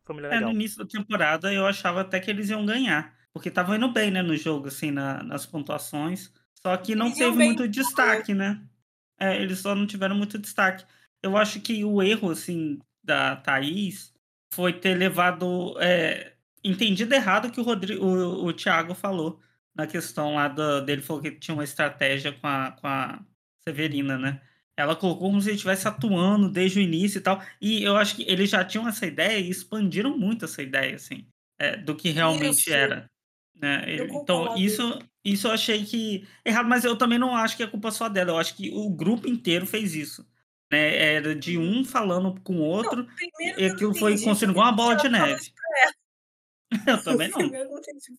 Família 0.04 0.28
É, 0.28 0.34
legal. 0.34 0.48
no 0.48 0.54
início 0.54 0.78
da 0.78 0.86
temporada 0.86 1.52
eu 1.52 1.66
achava 1.66 2.00
até 2.00 2.18
que 2.18 2.30
eles 2.30 2.50
iam 2.50 2.66
ganhar. 2.66 3.14
Porque 3.32 3.50
tava 3.50 3.76
indo 3.76 3.90
bem, 3.90 4.10
né, 4.10 4.20
no 4.20 4.36
jogo, 4.36 4.68
assim, 4.68 4.90
na, 4.90 5.22
nas 5.22 5.46
pontuações. 5.46 6.30
Só 6.54 6.76
que 6.76 6.94
não 6.94 7.06
Eles 7.06 7.18
teve 7.18 7.36
bem 7.36 7.46
muito 7.48 7.66
destaque, 7.66 8.34
né? 8.34 8.62
É, 9.18 9.40
eles 9.40 9.58
só 9.58 9.74
não 9.74 9.86
tiveram 9.86 10.14
muito 10.14 10.38
destaque. 10.38 10.84
Eu 11.22 11.36
acho 11.36 11.60
que 11.60 11.84
o 11.84 12.02
erro, 12.02 12.30
assim, 12.30 12.78
da 13.02 13.36
Thaís 13.36 14.12
foi 14.52 14.72
ter 14.72 14.94
levado. 14.94 15.76
É, 15.80 16.31
entendido 16.64 17.14
errado 17.14 17.46
o 17.46 17.50
que 17.50 17.60
o, 17.60 17.64
Rodrigo, 17.64 18.04
o, 18.04 18.46
o 18.46 18.52
Thiago 18.52 18.94
falou 18.94 19.40
na 19.74 19.86
questão 19.86 20.34
lá 20.34 20.48
do, 20.48 20.80
dele, 20.82 21.02
falou 21.02 21.22
que 21.22 21.32
tinha 21.32 21.54
uma 21.54 21.64
estratégia 21.64 22.32
com 22.32 22.46
a, 22.46 22.72
com 22.72 22.86
a 22.86 23.20
Severina, 23.66 24.18
né? 24.18 24.40
Ela 24.76 24.96
colocou 24.96 25.28
como 25.28 25.40
se 25.40 25.48
ele 25.48 25.56
estivesse 25.56 25.86
atuando 25.86 26.48
desde 26.48 26.78
o 26.78 26.82
início 26.82 27.18
e 27.18 27.22
tal. 27.22 27.42
E 27.60 27.82
eu 27.82 27.96
acho 27.96 28.16
que 28.16 28.22
eles 28.22 28.50
já 28.50 28.64
tinham 28.64 28.88
essa 28.88 29.06
ideia 29.06 29.38
e 29.38 29.50
expandiram 29.50 30.16
muito 30.16 30.44
essa 30.44 30.62
ideia, 30.62 30.96
assim, 30.96 31.26
é, 31.58 31.76
do 31.76 31.94
que 31.94 32.10
realmente 32.10 32.60
Isso. 32.60 32.72
era. 32.72 33.10
Né? 33.54 33.96
Então, 34.10 34.56
isso, 34.56 34.98
isso 35.24 35.46
eu 35.46 35.52
achei 35.52 35.84
que 35.84 36.26
errado, 36.44 36.68
mas 36.68 36.84
eu 36.84 36.96
também 36.96 37.18
não 37.18 37.36
acho 37.36 37.56
que 37.56 37.62
é 37.62 37.66
culpa 37.66 37.92
só 37.92 38.08
dela. 38.08 38.32
Eu 38.32 38.38
acho 38.38 38.56
que 38.56 38.70
o 38.74 38.90
grupo 38.90 39.28
inteiro 39.28 39.66
fez 39.66 39.94
isso. 39.94 40.26
Né? 40.70 40.96
Era 41.14 41.34
de 41.34 41.56
um 41.56 41.84
falando 41.84 42.40
com 42.40 42.56
o 42.56 42.62
outro, 42.62 43.06
Primeiro 43.06 43.60
e 43.60 43.68
não 43.68 43.74
aquilo 43.74 43.94
foi 43.94 44.18
construindo 44.20 44.52
igual 44.52 44.66
uma 44.66 44.72
bola 44.72 44.96
de 44.96 45.08
neve. 45.08 45.52
Eu 46.86 47.02
também 47.04 47.28
não. 47.28 47.38
Primeiro 47.38 47.66
eu 47.68 47.70
não 47.72 47.78
entendi. 47.78 48.12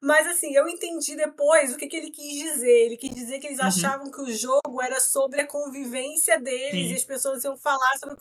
Mas 0.00 0.26
assim, 0.26 0.52
eu 0.56 0.66
entendi 0.68 1.14
depois 1.14 1.72
o 1.72 1.76
que, 1.76 1.86
que 1.86 1.96
ele 1.96 2.10
quis 2.10 2.34
dizer. 2.52 2.86
Ele 2.86 2.96
quis 2.96 3.14
dizer 3.14 3.38
que 3.38 3.46
eles 3.46 3.60
Uhum. 3.60 3.66
achavam 3.66 4.10
que 4.10 4.20
o 4.20 4.32
jogo 4.34 4.82
era 4.82 4.98
sobre 4.98 5.40
a 5.40 5.46
convivência 5.46 6.40
deles 6.40 6.86
Sim. 6.88 6.92
e 6.92 6.96
as 6.96 7.04
pessoas 7.04 7.44
iam 7.44 7.56
falar 7.56 7.92
sobre. 7.98 8.16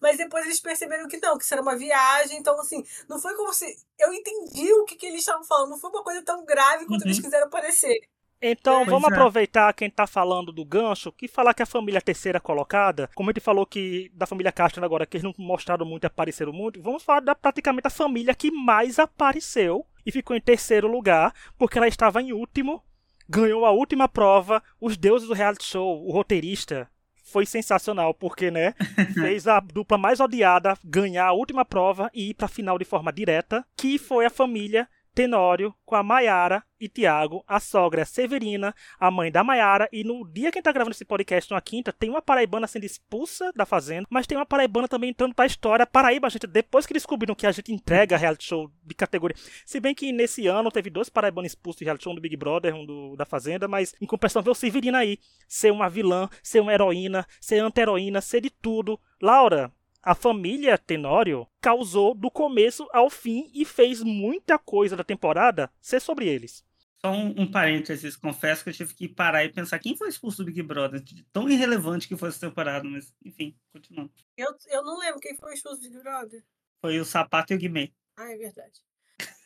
Mas 0.00 0.16
depois 0.16 0.44
eles 0.44 0.60
perceberam 0.60 1.08
que 1.08 1.16
não, 1.18 1.36
que 1.36 1.42
isso 1.44 1.52
era 1.52 1.62
uma 1.62 1.76
viagem. 1.76 2.38
Então, 2.38 2.58
assim, 2.60 2.84
não 3.08 3.18
foi 3.20 3.34
como 3.34 3.52
se. 3.52 3.66
Eu 3.98 4.12
entendi 4.12 4.72
o 4.74 4.84
que, 4.84 4.94
que 4.94 5.06
eles 5.06 5.20
estavam 5.20 5.42
falando. 5.44 5.70
Não 5.70 5.78
foi 5.80 5.90
uma 5.90 6.04
coisa 6.04 6.22
tão 6.22 6.44
grave 6.44 6.86
quanto 6.86 7.02
Uhum. 7.02 7.08
eles 7.08 7.20
quiseram 7.20 7.50
parecer. 7.50 7.98
Então, 8.46 8.80
Pois 8.80 8.90
vamos 8.90 9.10
é. 9.10 9.14
aproveitar 9.14 9.72
quem 9.72 9.88
tá 9.88 10.06
falando 10.06 10.52
do 10.52 10.66
gancho, 10.66 11.10
que 11.10 11.26
falar 11.26 11.54
que 11.54 11.62
a 11.62 11.66
família 11.66 12.00
terceira 12.00 12.38
colocada, 12.38 13.08
como 13.14 13.30
a 13.30 13.32
gente 13.32 13.42
falou 13.42 13.64
que 13.64 14.10
da 14.14 14.26
família 14.26 14.52
Castro 14.52 14.84
agora, 14.84 15.06
que 15.06 15.16
eles 15.16 15.24
não 15.24 15.32
mostraram 15.38 15.86
muito 15.86 16.04
e 16.04 16.06
apareceram 16.06 16.52
muito, 16.52 16.82
vamos 16.82 17.02
falar 17.02 17.20
da 17.20 17.34
praticamente 17.34 17.86
a 17.86 17.90
família 17.90 18.34
que 18.34 18.50
mais 18.50 18.98
apareceu 18.98 19.86
e 20.04 20.12
ficou 20.12 20.36
em 20.36 20.40
terceiro 20.42 20.86
lugar, 20.86 21.32
porque 21.56 21.78
ela 21.78 21.88
estava 21.88 22.20
em 22.20 22.34
último, 22.34 22.84
ganhou 23.26 23.64
a 23.64 23.70
última 23.70 24.06
prova, 24.06 24.62
os 24.78 24.98
deuses 24.98 25.26
do 25.26 25.32
reality 25.32 25.64
show, 25.64 26.06
o 26.06 26.12
roteirista. 26.12 26.86
Foi 27.24 27.46
sensacional, 27.46 28.12
porque, 28.12 28.50
né, 28.50 28.74
fez 29.14 29.48
a 29.48 29.58
dupla 29.58 29.96
mais 29.96 30.20
odiada 30.20 30.76
ganhar 30.84 31.28
a 31.28 31.32
última 31.32 31.64
prova 31.64 32.10
e 32.12 32.28
ir 32.28 32.34
pra 32.34 32.46
final 32.46 32.78
de 32.78 32.84
forma 32.84 33.10
direta, 33.10 33.64
que 33.74 33.96
foi 33.98 34.26
a 34.26 34.30
família 34.30 34.86
Tenório 35.14 35.74
com 35.84 35.94
a 35.94 36.02
Maiara 36.02 36.64
e 36.80 36.88
Tiago, 36.88 37.44
a 37.46 37.60
sogra 37.60 38.04
Severina, 38.04 38.74
a 38.98 39.10
mãe 39.10 39.30
da 39.30 39.44
Maiara, 39.44 39.88
e 39.92 40.02
no 40.02 40.26
dia 40.26 40.50
que 40.50 40.58
a 40.58 40.60
gente 40.60 40.64
tá 40.64 40.72
gravando 40.72 40.92
esse 40.92 41.04
podcast, 41.04 41.52
na 41.52 41.60
quinta, 41.60 41.92
tem 41.92 42.10
uma 42.10 42.20
paraibana 42.20 42.66
sendo 42.66 42.84
expulsa 42.84 43.52
da 43.54 43.64
fazenda, 43.64 44.06
mas 44.10 44.26
tem 44.26 44.36
uma 44.36 44.44
paraibana 44.44 44.88
também 44.88 45.10
entrando 45.10 45.34
pra 45.34 45.46
história. 45.46 45.86
Paraíba, 45.86 46.28
gente, 46.28 46.46
depois 46.46 46.84
que 46.84 46.92
descobriram 46.92 47.34
que 47.34 47.46
a 47.46 47.52
gente 47.52 47.72
entrega 47.72 48.16
reality 48.16 48.44
show 48.44 48.70
de 48.82 48.94
categoria. 48.94 49.36
Se 49.64 49.78
bem 49.78 49.94
que 49.94 50.12
nesse 50.12 50.46
ano 50.46 50.70
teve 50.70 50.90
dois 50.90 51.08
paraibanos 51.08 51.52
expulsos 51.52 51.78
de 51.78 51.84
reality 51.84 52.04
show, 52.04 52.12
um 52.12 52.16
do 52.16 52.20
Big 52.20 52.36
Brother, 52.36 52.74
um 52.74 52.84
do, 52.84 53.16
da 53.16 53.24
Fazenda, 53.24 53.68
mas 53.68 53.94
em 54.00 54.06
compensação 54.06 54.42
ver 54.42 54.50
o 54.50 54.54
Severina 54.54 54.98
aí, 54.98 55.18
ser 55.46 55.70
uma 55.70 55.88
vilã, 55.88 56.28
ser 56.42 56.60
uma 56.60 56.72
heroína, 56.72 57.26
ser 57.40 57.60
anti-heroína, 57.60 58.20
ser 58.20 58.40
de 58.40 58.50
tudo. 58.50 58.98
Laura, 59.22 59.72
a 60.04 60.14
família 60.14 60.76
Tenório 60.76 61.48
causou 61.60 62.14
do 62.14 62.30
começo 62.30 62.86
ao 62.92 63.08
fim 63.08 63.50
e 63.54 63.64
fez 63.64 64.02
muita 64.02 64.58
coisa 64.58 64.96
da 64.96 65.02
temporada 65.02 65.70
ser 65.80 66.00
sobre 66.00 66.28
eles. 66.28 66.64
Só 67.00 67.10
um, 67.10 67.42
um 67.42 67.50
parênteses, 67.50 68.16
confesso 68.16 68.62
que 68.62 68.70
eu 68.70 68.74
tive 68.74 68.94
que 68.94 69.08
parar 69.08 69.44
e 69.44 69.52
pensar 69.52 69.78
quem 69.78 69.96
foi 69.96 70.08
expulso 70.08 70.38
do 70.38 70.46
Big 70.46 70.62
Brother. 70.62 71.02
Tão 71.32 71.48
irrelevante 71.48 72.08
que 72.08 72.16
foi 72.16 72.28
essa 72.28 72.40
temporada, 72.40 72.88
mas 72.88 73.14
enfim, 73.24 73.56
continuando. 73.72 74.12
Eu, 74.36 74.54
eu 74.68 74.82
não 74.82 74.98
lembro 74.98 75.20
quem 75.20 75.36
foi 75.36 75.52
o 75.52 75.54
expulso 75.54 75.80
do 75.80 75.88
Big 75.88 76.02
Brother. 76.02 76.44
Foi 76.80 76.98
o 76.98 77.04
Sapato 77.04 77.52
e 77.52 77.56
o 77.56 77.58
Guimê. 77.58 77.92
Ah, 78.16 78.30
é 78.30 78.36
verdade. 78.36 78.80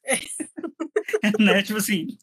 né? 1.41 1.63
Tipo 1.63 1.79
assim, 1.79 2.19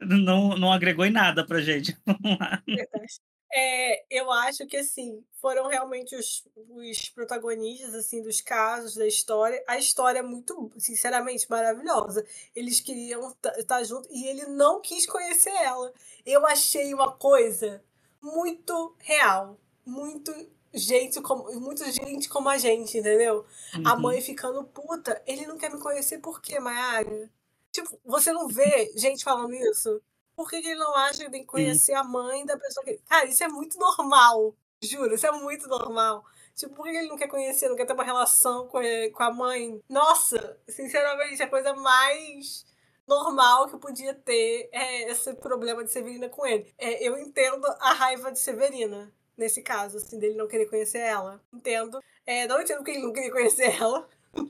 não, 0.00 0.56
não 0.56 0.72
agregou 0.72 1.04
em 1.04 1.10
nada 1.10 1.46
pra 1.46 1.60
gente. 1.60 1.96
Vamos 2.04 2.38
lá. 2.38 2.62
Verdade. 2.66 3.20
É, 3.56 4.04
eu 4.10 4.32
acho 4.32 4.66
que 4.66 4.76
assim 4.76 5.24
foram 5.40 5.68
realmente 5.68 6.16
os, 6.16 6.44
os 6.56 7.08
protagonistas 7.10 7.94
assim 7.94 8.20
dos 8.22 8.40
casos 8.40 8.96
da 8.96 9.06
história. 9.06 9.62
A 9.68 9.78
história 9.78 10.18
é 10.18 10.22
muito, 10.22 10.72
sinceramente, 10.76 11.48
maravilhosa. 11.48 12.26
Eles 12.54 12.80
queriam 12.80 13.32
estar 13.56 13.84
juntos 13.84 14.10
e 14.10 14.26
ele 14.26 14.46
não 14.46 14.80
quis 14.80 15.06
conhecer 15.06 15.50
ela. 15.50 15.92
Eu 16.26 16.44
achei 16.46 16.92
uma 16.92 17.12
coisa 17.12 17.80
muito 18.20 18.96
real, 18.98 19.56
muito 19.86 20.32
gente 20.72 21.20
como 21.22 21.44
muito 21.60 21.84
gente 21.92 22.28
como 22.28 22.48
a 22.48 22.58
gente, 22.58 22.98
entendeu? 22.98 23.46
A 23.84 23.94
Uhum. 23.94 24.00
mãe 24.02 24.20
ficando 24.20 24.64
puta. 24.64 25.22
Ele 25.26 25.46
não 25.46 25.56
quer 25.58 25.70
me 25.72 25.80
conhecer 25.80 26.18
por 26.18 26.40
quê, 26.42 26.58
Mayara? 26.58 27.30
Tipo, 27.70 27.98
você 28.04 28.32
não 28.32 28.48
vê 28.48 28.92
gente 28.96 29.22
falando 29.22 29.54
isso? 29.54 30.02
Por 30.36 30.50
que, 30.50 30.60
que 30.60 30.68
ele 30.68 30.80
não 30.80 30.94
acha 30.96 31.24
que 31.24 31.30
tem 31.30 31.42
que 31.42 31.46
conhecer 31.46 31.94
a 31.94 32.04
mãe 32.04 32.44
da 32.44 32.56
pessoa 32.56 32.84
que. 32.84 32.98
Cara, 33.08 33.26
isso 33.26 33.42
é 33.42 33.48
muito 33.48 33.78
normal. 33.78 34.54
Juro, 34.82 35.14
isso 35.14 35.26
é 35.26 35.32
muito 35.32 35.66
normal. 35.68 36.24
Tipo, 36.54 36.74
por 36.74 36.84
que 36.84 36.96
ele 36.96 37.08
não 37.08 37.16
quer 37.16 37.28
conhecer, 37.28 37.68
não 37.68 37.76
quer 37.76 37.84
ter 37.84 37.94
uma 37.94 38.04
relação 38.04 38.68
com, 38.68 38.80
com 39.12 39.22
a 39.22 39.32
mãe? 39.32 39.82
Nossa, 39.88 40.56
sinceramente, 40.68 41.42
a 41.42 41.48
coisa 41.48 41.74
mais 41.74 42.64
normal 43.06 43.68
que 43.68 43.74
eu 43.74 43.78
podia 43.78 44.14
ter 44.14 44.68
é 44.72 45.10
esse 45.10 45.34
problema 45.34 45.84
de 45.84 45.92
Severina 45.92 46.28
com 46.28 46.46
ele. 46.46 46.72
É, 46.78 47.06
eu 47.06 47.18
entendo 47.18 47.66
a 47.80 47.92
raiva 47.92 48.30
de 48.30 48.38
Severina, 48.38 49.12
nesse 49.36 49.62
caso, 49.62 49.96
assim, 49.96 50.18
dele 50.18 50.36
não 50.36 50.46
querer 50.46 50.66
conhecer 50.66 50.98
ela. 50.98 51.42
Entendo. 51.52 52.00
É, 52.24 52.46
não 52.46 52.60
entendo 52.60 52.78
porque 52.78 52.92
ele 52.92 53.02
não 53.02 53.12
queria 53.12 53.32
conhecer 53.32 53.74
ela. 53.80 54.08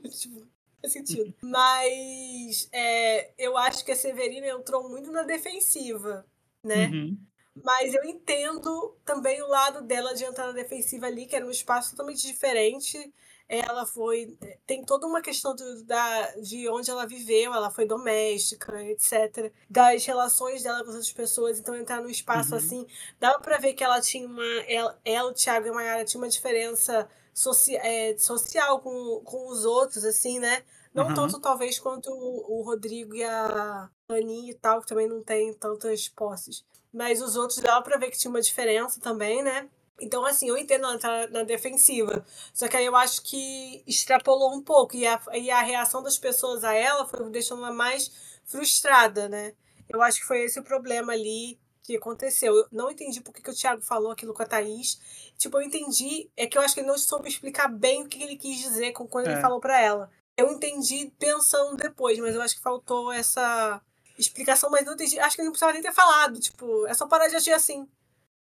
tipo, 0.09 0.47
faz 0.85 0.93
sentido. 0.93 1.33
Mas 1.41 2.69
é, 2.71 3.31
eu 3.37 3.57
acho 3.57 3.83
que 3.83 3.91
a 3.91 3.95
Severina 3.95 4.47
entrou 4.47 4.89
muito 4.89 5.11
na 5.11 5.23
defensiva, 5.23 6.25
né? 6.63 6.87
Uhum. 6.87 7.17
Mas 7.63 7.93
eu 7.93 8.03
entendo 8.03 8.97
também 9.05 9.41
o 9.41 9.47
lado 9.47 9.81
dela 9.81 10.13
de 10.13 10.25
entrar 10.25 10.47
na 10.47 10.51
defensiva 10.51 11.05
ali, 11.07 11.25
que 11.25 11.35
era 11.35 11.45
um 11.45 11.51
espaço 11.51 11.91
totalmente 11.91 12.21
diferente. 12.25 13.13
Ela 13.47 13.85
foi. 13.85 14.37
Tem 14.65 14.83
toda 14.83 15.05
uma 15.07 15.21
questão 15.21 15.55
do, 15.55 15.83
da, 15.83 16.31
de 16.41 16.67
onde 16.67 16.89
ela 16.89 17.05
viveu, 17.05 17.53
ela 17.53 17.69
foi 17.69 17.85
doméstica, 17.85 18.83
etc. 18.83 19.53
Das 19.69 20.03
relações 20.05 20.63
dela 20.63 20.83
com 20.83 20.89
as 20.89 20.95
outras 20.95 21.13
pessoas. 21.13 21.59
Então, 21.59 21.75
entrar 21.75 22.01
num 22.01 22.09
espaço 22.09 22.51
Uhum. 22.51 22.57
assim. 22.57 22.87
Dava 23.19 23.39
pra 23.39 23.57
ver 23.57 23.73
que 23.73 23.83
ela 23.83 24.01
tinha 24.01 24.27
uma. 24.27 24.43
Ela, 24.67 24.99
ela 25.05 25.29
o 25.29 25.33
Thiago 25.33 25.67
e 25.67 25.69
a 25.69 25.73
Mayara 25.73 26.03
tinham 26.03 26.23
uma 26.23 26.29
diferença 26.29 27.07
soci, 27.33 27.75
é, 27.75 28.17
social 28.17 28.79
com, 28.79 29.21
com 29.23 29.47
os 29.47 29.63
outros, 29.63 30.03
assim, 30.03 30.39
né? 30.39 30.63
Não 30.95 31.07
Uhum. 31.09 31.13
tanto, 31.13 31.39
talvez, 31.41 31.77
quanto 31.77 32.09
o, 32.09 32.59
o 32.59 32.63
Rodrigo 32.63 33.13
e 33.13 33.23
a 33.23 33.89
Aninha 34.09 34.51
e 34.51 34.55
tal, 34.55 34.79
que 34.81 34.87
também 34.87 35.07
não 35.09 35.21
tem 35.21 35.53
tantas 35.53 36.07
posses. 36.07 36.63
Mas 36.93 37.21
os 37.21 37.35
outros 37.35 37.59
dava 37.59 37.83
pra 37.83 37.97
ver 37.97 38.09
que 38.09 38.17
tinha 38.17 38.31
uma 38.31 38.39
diferença 38.39 38.99
também, 39.01 39.43
né? 39.43 39.69
Então, 39.99 40.25
assim, 40.25 40.47
eu 40.49 40.57
entendo 40.57 40.85
ela 40.85 40.97
tá 40.97 41.27
na 41.27 41.43
defensiva. 41.43 42.25
Só 42.53 42.67
que 42.69 42.77
aí 42.77 42.85
eu 42.85 42.95
acho 42.95 43.21
que 43.23 43.83
extrapolou 43.85 44.53
um 44.55 44.61
pouco. 44.61 44.95
E 44.95 45.05
a, 45.05 45.21
e 45.33 45.51
a 45.51 45.61
reação 45.61 46.01
das 46.01 46.17
pessoas 46.17 46.63
a 46.63 46.73
ela 46.73 47.05
foi 47.05 47.29
deixando 47.29 47.63
ela 47.65 47.73
mais 47.73 48.11
frustrada, 48.45 49.27
né? 49.27 49.53
Eu 49.89 50.01
acho 50.01 50.19
que 50.21 50.25
foi 50.25 50.43
esse 50.43 50.59
o 50.59 50.63
problema 50.63 51.11
ali 51.13 51.59
que 51.83 51.95
aconteceu. 51.97 52.55
Eu 52.55 52.67
não 52.71 52.89
entendi 52.89 53.19
por 53.21 53.33
que, 53.33 53.41
que 53.41 53.49
o 53.51 53.53
Thiago 53.55 53.81
falou 53.81 54.11
aquilo 54.11 54.33
com 54.33 54.41
a 54.43 54.45
Thaís. 54.45 54.99
Tipo, 55.37 55.57
eu 55.57 55.61
entendi. 55.61 56.29
É 56.35 56.47
que 56.47 56.57
eu 56.57 56.61
acho 56.61 56.73
que 56.73 56.79
ele 56.79 56.87
não 56.87 56.97
soube 56.97 57.27
explicar 57.29 57.67
bem 57.67 58.03
o 58.03 58.07
que 58.07 58.23
ele 58.23 58.37
quis 58.37 58.57
dizer 58.59 58.91
com 58.93 59.05
quando 59.07 59.27
É. 59.27 59.33
ele 59.33 59.41
falou 59.41 59.59
pra 59.59 59.79
ela. 59.81 60.09
Eu 60.37 60.51
entendi 60.51 61.11
pensando 61.17 61.77
depois, 61.77 62.19
mas 62.19 62.35
eu 62.35 62.41
acho 62.41 62.55
que 62.55 62.61
faltou 62.61 63.11
essa 63.11 63.81
explicação, 64.17 64.69
mas 64.69 64.85
não 64.85 64.93
entendi. 64.93 65.19
Acho 65.19 65.35
que 65.35 65.41
ele 65.41 65.47
não 65.47 65.53
precisava 65.53 65.73
nem 65.73 65.81
ter 65.81 65.93
falado. 65.93 66.39
Tipo, 66.39 66.85
é 66.87 66.93
só 66.93 67.07
parar 67.07 67.27
de 67.27 67.35
agir 67.35 67.53
assim. 67.53 67.87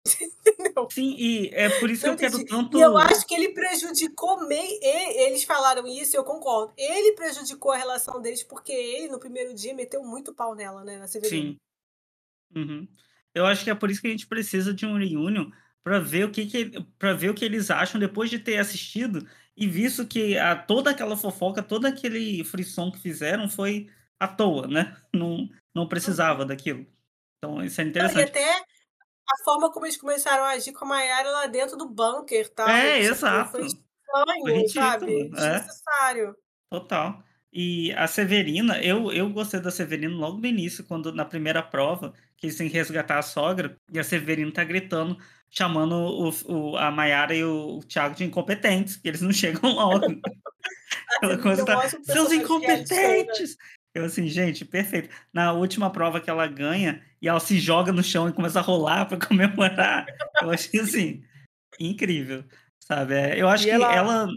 Entendeu? 0.46 0.88
Sim, 0.90 1.14
e 1.18 1.50
é 1.52 1.68
por 1.78 1.90
isso 1.90 2.02
que 2.02 2.06
Não 2.06 2.14
eu 2.14 2.18
quero 2.18 2.34
entendi. 2.34 2.50
tanto. 2.50 2.78
E 2.78 2.80
eu 2.80 2.96
acho 2.96 3.26
que 3.26 3.34
ele 3.34 3.50
prejudicou 3.50 4.46
meio. 4.46 4.78
Eles 4.82 5.44
falaram 5.44 5.86
isso 5.86 6.16
e 6.16 6.18
eu 6.18 6.24
concordo. 6.24 6.72
Ele 6.76 7.12
prejudicou 7.12 7.72
a 7.72 7.76
relação 7.76 8.20
deles 8.20 8.42
porque 8.42 8.72
ele, 8.72 9.08
no 9.08 9.18
primeiro 9.18 9.52
dia, 9.54 9.74
meteu 9.74 10.02
muito 10.02 10.32
pau 10.34 10.54
nela, 10.54 10.84
né? 10.84 10.98
Na 10.98 11.06
Severina. 11.06 11.52
Sim. 11.52 11.56
Uhum. 12.54 12.88
Eu 13.34 13.46
acho 13.46 13.62
que 13.62 13.70
é 13.70 13.74
por 13.74 13.90
isso 13.90 14.00
que 14.00 14.08
a 14.08 14.10
gente 14.10 14.26
precisa 14.26 14.72
de 14.72 14.86
um 14.86 14.96
reunion 14.96 15.50
para 15.84 15.98
ver 15.98 16.24
o 16.24 16.30
que, 16.30 16.46
que 16.46 16.84
para 16.98 17.12
ver 17.12 17.30
o 17.30 17.34
que 17.34 17.44
eles 17.44 17.70
acham 17.70 18.00
depois 18.00 18.28
de 18.28 18.38
ter 18.38 18.58
assistido 18.58 19.26
e 19.60 19.68
visto 19.68 20.06
que 20.08 20.38
a, 20.38 20.56
toda 20.56 20.90
aquela 20.90 21.16
fofoca, 21.16 21.62
todo 21.62 21.86
aquele 21.86 22.44
frisson 22.44 22.90
que 22.92 22.98
fizeram 23.00 23.48
foi 23.48 23.88
à 24.20 24.28
toa, 24.28 24.66
né? 24.68 24.96
Não, 25.14 25.48
não 25.74 25.88
precisava 25.88 26.44
daquilo. 26.46 26.86
Então 27.38 27.62
isso 27.64 27.80
é 27.80 27.84
Não, 27.84 27.88
e 27.88 27.90
interessante. 27.90 28.28
até 28.30 28.54
a 28.58 29.44
forma 29.44 29.72
como 29.72 29.86
eles 29.86 29.96
começaram 29.98 30.44
a 30.44 30.50
agir 30.50 30.72
com 30.72 30.84
a 30.84 30.88
Mayara 30.88 31.30
lá 31.30 31.46
dentro 31.46 31.76
do 31.76 31.88
bunker, 31.88 32.48
tá? 32.54 32.70
É, 32.70 33.00
Tipo, 33.02 33.12
exato. 33.12 33.50
Foi 33.52 33.60
Foi 33.60 33.66
estranho, 33.66 34.44
ridículo, 34.46 34.68
sabe? 34.70 35.12
é. 35.36 35.60
Desnecessário. 35.60 36.36
Total. 36.70 37.22
E 37.52 37.92
a 37.94 38.06
Severina, 38.06 38.80
eu, 38.82 39.10
eu 39.12 39.28
gostei 39.30 39.60
da 39.60 39.70
Severina 39.70 40.14
logo 40.16 40.38
no 40.38 40.46
início, 40.46 40.84
quando 40.84 41.12
na 41.12 41.24
primeira 41.24 41.62
prova, 41.62 42.12
que 42.36 42.46
eles 42.46 42.56
têm 42.56 42.68
que 42.68 42.74
resgatar 42.76 43.18
a 43.18 43.22
sogra, 43.22 43.76
e 43.92 43.98
a 43.98 44.04
Severina 44.04 44.52
tá 44.52 44.62
gritando, 44.64 45.18
chamando 45.50 45.94
o, 45.94 46.30
o, 46.46 46.76
a 46.76 46.90
Mayara 46.90 47.34
e 47.34 47.44
o, 47.44 47.80
Thiago 47.80 48.14
de 48.14 48.24
incompetentes, 48.24 48.96
que 48.96 49.08
eles 49.08 49.20
não 49.20 49.32
chegam 49.32 49.74
logo. 49.74 50.06
Aquela 51.16 51.38
coisa 51.38 51.64
tá, 51.64 51.88
seus 51.88 52.32
incompetentes! 52.32 53.56
Eu 53.92 54.04
assim, 54.04 54.28
gente, 54.28 54.64
perfeito. 54.64 55.08
Na 55.32 55.52
última 55.52 55.90
prova 55.90 56.20
que 56.20 56.30
ela 56.30 56.46
ganha, 56.46 57.02
e 57.20 57.28
ela 57.28 57.40
se 57.40 57.58
joga 57.58 57.92
no 57.92 58.04
chão 58.04 58.28
e 58.28 58.32
começa 58.32 58.60
a 58.60 58.62
rolar 58.62 59.06
para 59.06 59.18
comemorar, 59.26 60.06
eu 60.40 60.50
achei 60.50 60.80
assim, 60.80 61.24
incrível, 61.78 62.44
sabe? 62.78 63.14
É, 63.14 63.40
eu 63.40 63.48
acho 63.48 63.64
e 63.64 63.66
que 63.66 63.72
ela... 63.72 63.94
ela... 63.94 64.28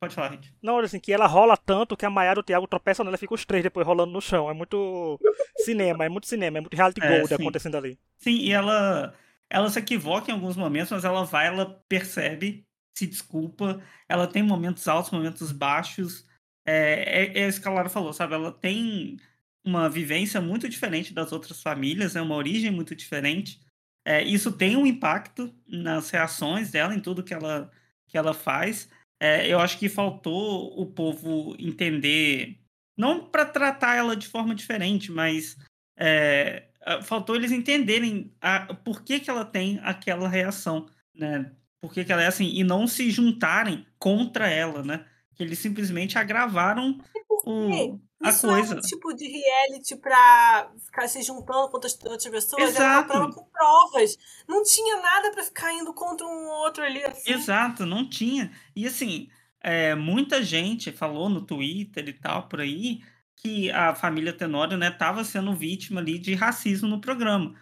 Pode 0.00 0.14
falar, 0.14 0.30
gente. 0.30 0.54
Não, 0.62 0.78
assim, 0.78 1.00
que 1.00 1.12
ela 1.12 1.26
rola 1.26 1.56
tanto 1.56 1.96
que 1.96 2.06
a 2.06 2.10
Mayara 2.10 2.38
e 2.38 2.42
o 2.42 2.44
Thiago 2.44 2.68
tropeçam 2.68 3.04
nela 3.04 3.16
e 3.16 3.18
fica 3.18 3.34
os 3.34 3.44
três 3.44 3.64
depois 3.64 3.84
rolando 3.84 4.12
no 4.12 4.20
chão. 4.20 4.48
É 4.48 4.54
muito 4.54 5.18
cinema, 5.56 6.04
é 6.04 6.08
muito 6.08 6.28
cinema, 6.28 6.58
é 6.58 6.60
muito 6.60 6.76
reality 6.76 7.02
é, 7.02 7.08
gold 7.08 7.26
sim. 7.26 7.34
acontecendo 7.34 7.76
ali. 7.76 7.98
Sim, 8.16 8.36
e 8.36 8.52
ela, 8.52 9.12
ela 9.50 9.70
se 9.70 9.78
equivoca 9.78 10.30
em 10.30 10.34
alguns 10.34 10.56
momentos, 10.56 10.90
mas 10.90 11.04
ela 11.04 11.24
vai, 11.24 11.46
ela 11.46 11.82
percebe, 11.88 12.66
se 12.96 13.06
desculpa. 13.06 13.82
Ela 14.08 14.26
tem 14.26 14.42
momentos 14.42 14.86
altos, 14.88 15.10
momentos 15.10 15.52
baixos. 15.52 16.26
É, 16.66 17.24
é, 17.24 17.38
é 17.40 17.48
isso 17.48 17.60
que 17.60 17.68
a 17.68 17.70
Lara 17.70 17.88
falou, 17.88 18.12
sabe? 18.12 18.34
Ela 18.34 18.52
tem 18.52 19.16
uma 19.64 19.88
vivência 19.88 20.40
muito 20.40 20.68
diferente 20.68 21.12
das 21.12 21.32
outras 21.32 21.62
famílias, 21.62 22.16
é 22.16 22.22
uma 22.22 22.34
origem 22.34 22.70
muito 22.70 22.94
diferente. 22.94 23.60
É, 24.04 24.22
isso 24.22 24.52
tem 24.52 24.76
um 24.76 24.86
impacto 24.86 25.54
nas 25.66 26.10
reações 26.10 26.70
dela, 26.70 26.94
em 26.94 27.00
tudo 27.00 27.22
que 27.22 27.34
ela, 27.34 27.70
que 28.06 28.16
ela 28.16 28.34
faz. 28.34 28.90
É, 29.20 29.46
eu 29.46 29.60
acho 29.60 29.78
que 29.78 29.88
faltou 29.88 30.80
o 30.80 30.86
povo 30.86 31.56
entender, 31.58 32.58
não 32.96 33.28
para 33.28 33.44
tratar 33.44 33.96
ela 33.96 34.16
de 34.16 34.26
forma 34.28 34.54
diferente, 34.54 35.10
mas 35.10 35.56
é, 35.96 36.67
faltou 37.02 37.36
eles 37.36 37.52
entenderem 37.52 38.32
a, 38.40 38.74
por 38.74 39.02
que, 39.02 39.20
que 39.20 39.30
ela 39.30 39.44
tem 39.44 39.80
aquela 39.82 40.28
reação, 40.28 40.86
né? 41.14 41.52
Por 41.80 41.92
que, 41.92 42.04
que 42.04 42.12
ela 42.12 42.22
é 42.22 42.26
assim, 42.26 42.50
e 42.54 42.64
não 42.64 42.86
se 42.86 43.10
juntarem 43.10 43.86
contra 43.98 44.48
ela, 44.48 44.82
né? 44.82 45.04
Que 45.34 45.42
eles 45.42 45.58
simplesmente 45.58 46.18
agravaram 46.18 46.98
o, 47.44 47.98
a 48.20 48.30
Isso 48.30 48.48
coisa. 48.48 48.74
é 48.74 48.78
um 48.78 48.80
tipo 48.80 49.14
de 49.14 49.28
reality 49.28 49.96
pra 49.96 50.72
ficar 50.84 51.06
se 51.08 51.22
juntando 51.22 51.68
contra 51.70 51.88
outras 52.04 52.26
pessoas. 52.26 52.62
Exato. 52.62 52.82
Era 52.82 52.98
uma 52.98 53.04
prova 53.04 53.32
com 53.32 53.44
provas. 53.44 54.16
Não 54.48 54.62
tinha 54.64 55.00
nada 55.00 55.30
para 55.30 55.44
ficar 55.44 55.72
indo 55.72 55.94
contra 55.94 56.26
um 56.26 56.46
outro 56.48 56.82
ali. 56.82 57.04
Assim. 57.04 57.32
Exato, 57.32 57.86
não 57.86 58.08
tinha. 58.08 58.50
E 58.74 58.86
assim, 58.86 59.28
é, 59.62 59.94
muita 59.94 60.42
gente 60.42 60.90
falou 60.90 61.28
no 61.28 61.46
Twitter 61.46 62.08
e 62.08 62.12
tal, 62.12 62.48
por 62.48 62.60
aí, 62.60 63.00
que 63.42 63.70
a 63.70 63.94
família 63.94 64.32
Tenório 64.32 64.76
né, 64.76 64.88
estava 64.88 65.24
sendo 65.24 65.54
vítima 65.54 66.00
ali 66.00 66.18
de 66.18 66.34
racismo 66.34 66.88
no 66.88 67.00
programa. 67.00 67.54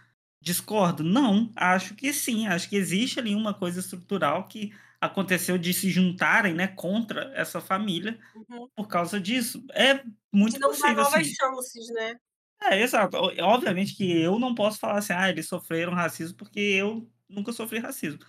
Discordo? 0.43 1.03
Não, 1.03 1.51
acho 1.57 1.95
que 1.95 2.13
sim. 2.13 2.47
Acho 2.47 2.69
que 2.69 2.77
existe 2.77 3.19
ali 3.19 3.35
uma 3.35 3.53
coisa 3.53 3.81
estrutural 3.81 4.47
que 4.49 4.73
aconteceu 5.01 5.59
de 5.59 5.75
se 5.75 5.91
juntarem, 5.91 6.55
né, 6.55 6.69
contra 6.69 7.33
essa 7.35 7.61
família 7.61 8.19
uhum. 8.35 8.69
por 8.75 8.89
causa 8.89 9.21
disso. 9.21 9.65
É 9.73 10.03
muito 10.33 10.55
de 10.55 10.61
não 10.61 10.71
possível, 10.71 10.95
novas 10.97 11.15
assim. 11.15 11.35
chances, 11.35 11.89
né? 11.93 12.17
É, 12.63 12.81
exato. 12.81 13.17
Obviamente 13.17 13.95
que 13.95 14.21
eu 14.21 14.39
não 14.39 14.55
posso 14.55 14.79
falar 14.79 14.99
assim, 14.99 15.13
ah, 15.13 15.29
eles 15.29 15.47
sofreram 15.47 15.93
racismo 15.93 16.37
porque 16.37 16.61
eu 16.61 17.09
nunca 17.29 17.53
sofri 17.53 17.79
racismo. 17.79 18.21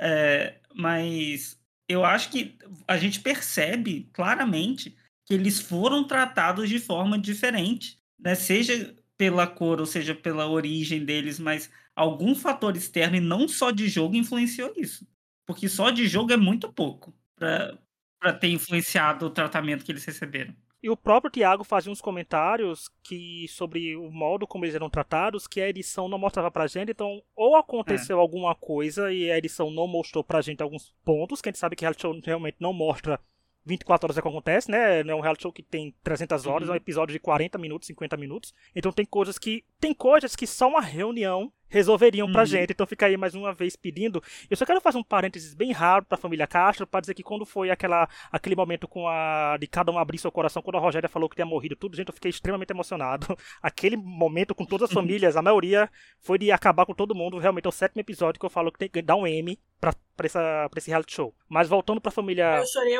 É, 0.00 0.60
mas 0.74 1.58
eu 1.88 2.04
acho 2.04 2.30
que 2.30 2.58
a 2.86 2.98
gente 2.98 3.20
percebe 3.20 4.10
claramente 4.12 4.96
que 5.26 5.34
eles 5.34 5.60
foram 5.60 6.06
tratados 6.06 6.68
de 6.68 6.78
forma 6.78 7.18
diferente, 7.18 8.00
né? 8.18 8.34
Seja 8.34 8.96
pela 9.18 9.46
cor 9.46 9.80
ou 9.80 9.86
seja 9.86 10.14
pela 10.14 10.48
origem 10.48 11.04
deles, 11.04 11.38
mas 11.38 11.70
algum 11.94 12.34
fator 12.34 12.76
externo 12.76 13.16
e 13.16 13.20
não 13.20 13.48
só 13.48 13.70
de 13.70 13.88
jogo 13.88 14.14
influenciou 14.14 14.72
isso. 14.76 15.06
Porque 15.44 15.68
só 15.68 15.90
de 15.90 16.06
jogo 16.06 16.32
é 16.32 16.36
muito 16.36 16.72
pouco 16.72 17.14
para 17.36 18.32
ter 18.38 18.48
influenciado 18.48 19.26
o 19.26 19.30
tratamento 19.30 19.84
que 19.84 19.92
eles 19.92 20.04
receberam. 20.04 20.54
E 20.82 20.90
o 20.90 20.96
próprio 20.96 21.30
Tiago 21.30 21.64
fazia 21.64 21.90
uns 21.90 22.00
comentários 22.00 22.88
que 23.02 23.46
sobre 23.48 23.96
o 23.96 24.10
modo 24.10 24.46
como 24.46 24.64
eles 24.64 24.74
eram 24.74 24.90
tratados, 24.90 25.46
que 25.46 25.60
a 25.60 25.68
edição 25.68 26.08
não 26.08 26.18
mostrava 26.18 26.50
pra 26.50 26.66
gente. 26.68 26.92
Então, 26.92 27.20
ou 27.34 27.56
aconteceu 27.56 28.18
é. 28.18 28.20
alguma 28.20 28.54
coisa 28.54 29.12
e 29.12 29.30
a 29.30 29.38
edição 29.38 29.70
não 29.70 29.88
mostrou 29.88 30.22
pra 30.22 30.40
gente 30.40 30.62
alguns 30.62 30.94
pontos, 31.04 31.40
que 31.40 31.48
a 31.48 31.50
gente 31.50 31.58
sabe 31.58 31.74
que 31.74 31.84
realmente 32.24 32.56
não 32.60 32.72
mostra 32.72 33.18
24 33.66 34.06
horas 34.06 34.16
é 34.16 34.22
que 34.22 34.28
acontece, 34.28 34.70
né? 34.70 35.02
Não 35.02 35.14
é 35.14 35.16
um 35.16 35.20
reality 35.20 35.42
show 35.42 35.52
que 35.52 35.62
tem 35.62 35.94
300 36.02 36.46
horas, 36.46 36.62
uhum. 36.62 36.68
é 36.68 36.68
um 36.68 36.70
uhum. 36.70 36.76
episódio 36.76 37.12
de 37.12 37.18
40 37.18 37.58
minutos, 37.58 37.88
50 37.88 38.16
minutos. 38.16 38.54
Então 38.74 38.92
tem 38.92 39.04
coisas 39.04 39.38
que 39.38 39.64
tem 39.80 39.92
coisas 39.92 40.36
que 40.36 40.46
só 40.46 40.68
uma 40.68 40.80
reunião 40.80 41.52
resolveriam 41.68 42.30
pra 42.30 42.42
uhum. 42.42 42.46
gente. 42.46 42.70
Então 42.72 42.86
fica 42.86 43.06
aí 43.06 43.16
mais 43.16 43.34
uma 43.34 43.52
vez 43.52 43.74
pedindo. 43.74 44.22
Eu 44.48 44.56
só 44.56 44.64
quero 44.64 44.80
fazer 44.80 44.98
um 44.98 45.02
parênteses 45.02 45.52
bem 45.52 45.72
raro 45.72 46.04
pra 46.04 46.16
família 46.16 46.46
Castro, 46.46 46.86
pra 46.86 47.00
dizer 47.00 47.14
que 47.14 47.22
quando 47.22 47.44
foi 47.44 47.70
aquela, 47.70 48.08
aquele 48.30 48.54
momento 48.54 48.86
com 48.86 49.08
a 49.08 49.56
de 49.58 49.66
cada 49.66 49.90
um 49.90 49.98
abrir 49.98 50.18
seu 50.18 50.30
coração, 50.30 50.62
quando 50.62 50.76
a 50.76 50.80
Rogéria 50.80 51.08
falou 51.08 51.28
que 51.28 51.34
tinha 51.34 51.46
morrido 51.46 51.74
tudo, 51.74 51.96
gente, 51.96 52.08
eu 52.08 52.14
fiquei 52.14 52.30
extremamente 52.30 52.70
emocionado. 52.70 53.36
Aquele 53.60 53.96
momento 53.96 54.54
com 54.54 54.64
todas 54.64 54.88
as 54.88 54.94
famílias, 54.94 55.36
a 55.36 55.42
maioria 55.42 55.90
foi 56.20 56.38
de 56.38 56.52
acabar 56.52 56.86
com 56.86 56.94
todo 56.94 57.14
mundo. 57.14 57.38
Realmente 57.38 57.66
é 57.66 57.68
o 57.68 57.72
sétimo 57.72 58.00
episódio 58.00 58.38
que 58.38 58.46
eu 58.46 58.50
falo 58.50 58.70
que 58.70 58.78
tem 58.78 58.88
que 58.88 59.02
dar 59.02 59.16
um 59.16 59.26
M 59.26 59.58
pra, 59.80 59.92
pra, 60.16 60.26
essa, 60.26 60.68
pra 60.70 60.78
esse 60.78 60.90
reality 60.90 61.14
show. 61.14 61.34
Mas 61.48 61.68
voltando 61.68 62.00
pra 62.00 62.12
família. 62.12 62.58
Eu 62.58 62.66
chorei 62.66 62.98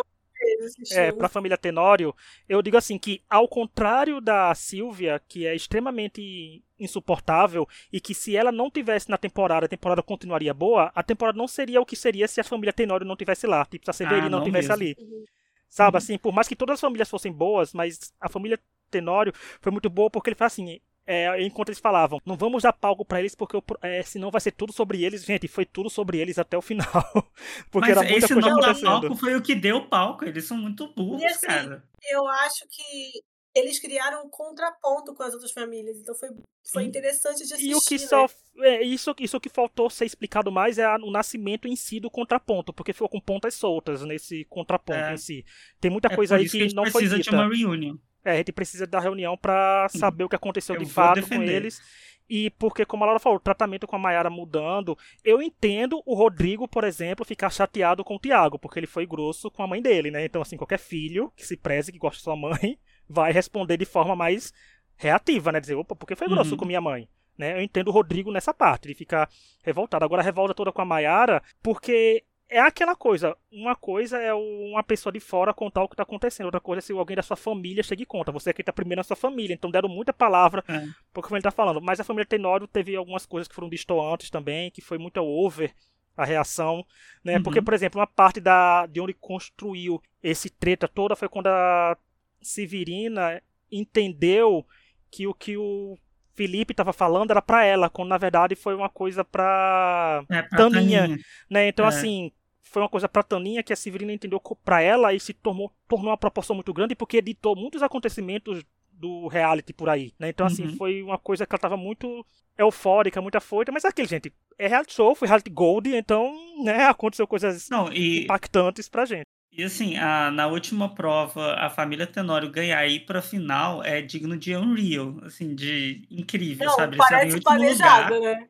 é, 0.92 1.12
para 1.12 1.26
a 1.26 1.30
família 1.30 1.56
Tenório, 1.56 2.14
eu 2.48 2.62
digo 2.62 2.76
assim 2.76 2.98
que 2.98 3.22
ao 3.28 3.48
contrário 3.48 4.20
da 4.20 4.54
Silvia, 4.54 5.20
que 5.28 5.46
é 5.46 5.54
extremamente 5.54 6.62
insuportável 6.78 7.66
e 7.92 8.00
que 8.00 8.14
se 8.14 8.36
ela 8.36 8.52
não 8.52 8.70
tivesse 8.70 9.08
na 9.08 9.16
temporada, 9.16 9.66
a 9.66 9.68
temporada 9.68 10.02
continuaria 10.02 10.52
boa, 10.52 10.90
a 10.94 11.02
temporada 11.02 11.38
não 11.38 11.48
seria 11.48 11.80
o 11.80 11.86
que 11.86 11.96
seria 11.96 12.28
se 12.28 12.40
a 12.40 12.44
família 12.44 12.72
Tenório 12.72 13.06
não 13.06 13.16
tivesse 13.16 13.46
lá, 13.46 13.64
tipo 13.64 13.84
se 13.84 13.90
a 13.90 13.94
Severina 13.94 14.26
ah, 14.26 14.30
não, 14.30 14.38
não 14.38 14.44
tivesse 14.44 14.68
mesmo. 14.68 14.82
ali. 14.82 14.96
Uhum. 15.00 15.24
Sabe, 15.68 15.96
uhum. 15.96 15.98
assim, 15.98 16.18
por 16.18 16.32
mais 16.32 16.48
que 16.48 16.56
todas 16.56 16.74
as 16.74 16.80
famílias 16.80 17.08
fossem 17.08 17.32
boas, 17.32 17.72
mas 17.72 18.12
a 18.20 18.28
família 18.28 18.58
Tenório 18.90 19.32
foi 19.60 19.72
muito 19.72 19.90
boa 19.90 20.10
porque 20.10 20.30
ele 20.30 20.36
faz 20.36 20.52
assim, 20.52 20.80
é, 21.06 21.40
enquanto 21.42 21.68
eles 21.68 21.78
falavam, 21.78 22.20
não 22.26 22.36
vamos 22.36 22.64
dar 22.64 22.72
palco 22.72 23.04
para 23.04 23.20
eles 23.20 23.34
porque 23.34 23.56
é, 23.80 24.02
senão 24.02 24.30
vai 24.30 24.40
ser 24.40 24.50
tudo 24.50 24.72
sobre 24.72 25.04
eles. 25.04 25.24
Gente, 25.24 25.46
foi 25.46 25.64
tudo 25.64 25.88
sobre 25.88 26.18
eles 26.18 26.38
até 26.38 26.58
o 26.58 26.62
final. 26.62 26.86
porque 27.70 27.88
Mas 27.88 27.90
era 27.90 28.02
muita 28.02 28.26
esse 28.26 28.34
coisa 28.34 28.50
não 28.50 28.60
dar 28.60 28.80
palco 28.80 29.14
foi 29.14 29.36
o 29.36 29.42
que 29.42 29.54
deu 29.54 29.88
palco. 29.88 30.24
Eles 30.24 30.44
são 30.44 30.56
muito 30.56 30.92
burros, 30.94 31.22
e, 31.22 31.26
assim, 31.26 31.46
cara. 31.46 31.84
Eu 32.10 32.26
acho 32.26 32.66
que 32.68 33.22
eles 33.54 33.78
criaram 33.78 34.26
um 34.26 34.28
contraponto 34.28 35.14
com 35.14 35.22
as 35.22 35.32
outras 35.32 35.52
famílias. 35.52 35.96
Então 35.96 36.14
foi, 36.14 36.28
foi 36.72 36.82
interessante 36.82 37.46
de 37.46 37.54
assistir. 37.54 37.70
E 37.70 37.74
o 37.74 37.80
que 37.80 37.94
né? 37.94 38.06
só. 38.06 38.26
É, 38.58 38.82
isso, 38.82 39.14
isso 39.20 39.40
que 39.40 39.48
faltou 39.48 39.88
ser 39.88 40.06
explicado 40.06 40.50
mais 40.50 40.78
é 40.78 40.84
a, 40.84 40.96
o 40.96 41.10
nascimento 41.10 41.68
em 41.68 41.76
si 41.76 42.00
do 42.00 42.10
contraponto, 42.10 42.72
porque 42.72 42.92
ficou 42.92 43.08
com 43.08 43.20
pontas 43.20 43.54
soltas 43.54 44.02
nesse 44.02 44.44
contraponto 44.46 44.98
é. 44.98 45.14
em 45.14 45.16
si. 45.16 45.44
Tem 45.80 45.90
muita 45.90 46.08
é 46.08 46.16
coisa 46.16 46.36
aí 46.36 46.48
que, 46.48 46.66
que 46.66 46.74
não 46.74 46.86
foi 46.86 47.02
dita. 47.02 47.14
precisa 47.14 47.18
de 47.18 47.30
uma 47.30 47.48
reunião. 47.48 47.98
É, 48.26 48.32
a 48.32 48.36
gente 48.38 48.50
precisa 48.50 48.88
da 48.88 48.98
reunião 48.98 49.36
para 49.36 49.88
saber 49.88 50.24
o 50.24 50.28
que 50.28 50.34
aconteceu 50.34 50.74
eu 50.74 50.80
de 50.80 50.86
fato 50.86 51.14
defender. 51.14 51.44
com 51.44 51.50
eles. 51.50 51.80
E 52.28 52.50
porque, 52.50 52.84
como 52.84 53.04
a 53.04 53.06
Laura 53.06 53.20
falou, 53.20 53.38
o 53.38 53.40
tratamento 53.40 53.86
com 53.86 53.94
a 53.94 53.98
Mayara 54.00 54.28
mudando, 54.28 54.98
eu 55.24 55.40
entendo 55.40 56.02
o 56.04 56.12
Rodrigo, 56.12 56.66
por 56.66 56.82
exemplo, 56.82 57.24
ficar 57.24 57.50
chateado 57.50 58.02
com 58.02 58.16
o 58.16 58.18
Tiago, 58.18 58.58
porque 58.58 58.80
ele 58.80 58.88
foi 58.88 59.06
grosso 59.06 59.48
com 59.48 59.62
a 59.62 59.66
mãe 59.68 59.80
dele, 59.80 60.10
né? 60.10 60.24
Então, 60.24 60.42
assim, 60.42 60.56
qualquer 60.56 60.80
filho 60.80 61.32
que 61.36 61.46
se 61.46 61.56
preze, 61.56 61.92
que 61.92 61.98
gosta 61.98 62.16
de 62.16 62.24
sua 62.24 62.34
mãe, 62.34 62.76
vai 63.08 63.30
responder 63.30 63.76
de 63.76 63.84
forma 63.84 64.16
mais 64.16 64.52
reativa, 64.96 65.52
né? 65.52 65.60
Dizer, 65.60 65.76
opa, 65.76 65.94
porque 65.94 66.16
foi 66.16 66.28
grosso 66.28 66.52
uhum. 66.52 66.56
com 66.56 66.64
minha 66.64 66.80
mãe? 66.80 67.08
Né? 67.38 67.52
Eu 67.52 67.62
entendo 67.62 67.88
o 67.88 67.92
Rodrigo 67.92 68.32
nessa 68.32 68.52
parte, 68.52 68.88
de 68.88 68.94
ficar 68.94 69.30
revoltado. 69.62 70.04
Agora 70.04 70.20
a 70.20 70.24
revolta 70.24 70.52
toda 70.52 70.72
com 70.72 70.82
a 70.82 70.84
Mayara, 70.84 71.40
porque 71.62 72.24
é 72.48 72.60
aquela 72.60 72.94
coisa. 72.94 73.36
Uma 73.50 73.74
coisa 73.74 74.18
é 74.18 74.32
uma 74.32 74.82
pessoa 74.82 75.12
de 75.12 75.20
fora 75.20 75.52
contar 75.52 75.82
o 75.82 75.88
que 75.88 75.94
está 75.94 76.02
acontecendo. 76.02 76.46
Outra 76.46 76.60
coisa 76.60 76.78
é 76.78 76.82
se 76.82 76.92
alguém 76.92 77.16
da 77.16 77.22
sua 77.22 77.36
família 77.36 77.82
chega 77.82 78.02
e 78.02 78.06
conta. 78.06 78.32
Você 78.32 78.50
é 78.50 78.52
quem 78.52 78.62
está 78.62 78.72
primeiro 78.72 79.00
na 79.00 79.04
sua 79.04 79.16
família. 79.16 79.54
Então 79.54 79.70
deram 79.70 79.88
muita 79.88 80.12
palavra 80.12 80.64
é. 80.68 80.86
porque 81.12 81.32
ele 81.32 81.38
está 81.38 81.50
falando. 81.50 81.80
Mas 81.80 81.98
a 82.00 82.04
família 82.04 82.26
Tenório 82.26 82.66
teve 82.66 82.94
algumas 82.94 83.26
coisas 83.26 83.48
que 83.48 83.54
foram 83.54 83.68
distoantes 83.68 84.30
também, 84.30 84.70
que 84.70 84.80
foi 84.80 84.98
muito 84.98 85.18
over 85.18 85.74
a 86.16 86.24
reação, 86.24 86.84
né? 87.22 87.36
Uhum. 87.36 87.42
Porque, 87.42 87.60
por 87.60 87.74
exemplo, 87.74 88.00
uma 88.00 88.06
parte 88.06 88.40
da 88.40 88.86
de 88.86 89.00
onde 89.00 89.12
construiu 89.12 90.02
esse 90.22 90.48
treta 90.48 90.88
toda 90.88 91.14
foi 91.14 91.28
quando 91.28 91.48
a 91.48 91.96
Severina 92.40 93.42
entendeu 93.70 94.66
que 95.10 95.26
o 95.26 95.34
que 95.34 95.56
o 95.56 95.98
Felipe 96.36 96.72
estava 96.72 96.92
falando 96.92 97.30
era 97.30 97.40
para 97.40 97.64
ela, 97.64 97.88
quando 97.88 98.10
na 98.10 98.18
verdade 98.18 98.54
foi 98.54 98.74
uma 98.74 98.88
coisa 98.88 99.24
para 99.24 100.24
é, 100.30 100.42
Taninha, 100.42 101.00
Taninha, 101.02 101.18
né? 101.50 101.68
Então 101.68 101.84
é. 101.86 101.88
assim, 101.88 102.30
foi 102.62 102.82
uma 102.82 102.88
coisa 102.88 103.08
para 103.08 103.22
Taninha 103.22 103.62
que 103.62 103.72
a 103.72 103.76
Severina 103.76 104.12
entendeu 104.12 104.40
para 104.62 104.82
ela 104.82 105.14
e 105.14 105.18
se 105.18 105.32
tornou, 105.32 105.72
tornou 105.88 106.10
uma 106.10 106.16
proporção 106.18 106.54
muito 106.54 106.72
grande 106.74 106.94
porque 106.94 107.16
editou 107.16 107.56
muitos 107.56 107.82
acontecimentos 107.82 108.62
do 108.92 109.26
reality 109.28 109.72
por 109.72 109.88
aí, 109.88 110.12
né? 110.18 110.28
Então 110.28 110.46
assim, 110.46 110.66
uhum. 110.66 110.76
foi 110.76 111.02
uma 111.02 111.18
coisa 111.18 111.46
que 111.46 111.54
ela 111.54 111.60
tava 111.60 111.76
muito 111.76 112.24
eufórica, 112.58 113.20
muito 113.20 113.36
afoita, 113.36 113.72
mas 113.72 113.84
é 113.84 113.88
aquele, 113.88 114.08
gente, 114.08 114.32
é 114.58 114.66
reality 114.66 114.94
show, 114.94 115.14
foi 115.14 115.28
reality 115.28 115.50
gold, 115.50 115.94
então, 115.94 116.34
né, 116.64 116.86
aconteceu 116.86 117.26
coisas 117.26 117.68
Não, 117.68 117.92
e... 117.92 118.24
impactantes 118.24 118.88
pra 118.88 119.04
gente. 119.04 119.26
E 119.56 119.64
assim, 119.64 119.96
a, 119.96 120.30
na 120.30 120.46
última 120.46 120.94
prova, 120.94 121.54
a 121.54 121.70
família 121.70 122.06
Tenório 122.06 122.50
ganhar 122.50 122.78
aí 122.78 123.00
pra 123.00 123.22
final 123.22 123.82
é 123.82 124.02
digno 124.02 124.36
de 124.36 124.54
Unreal, 124.54 125.18
assim, 125.24 125.54
de 125.54 126.06
incrível, 126.10 126.66
Não, 126.66 126.74
sabe? 126.74 126.96
Eles 126.96 127.08
parece 127.08 127.40
planejado, 127.40 128.14
lugar. 128.16 128.38
né? 128.38 128.48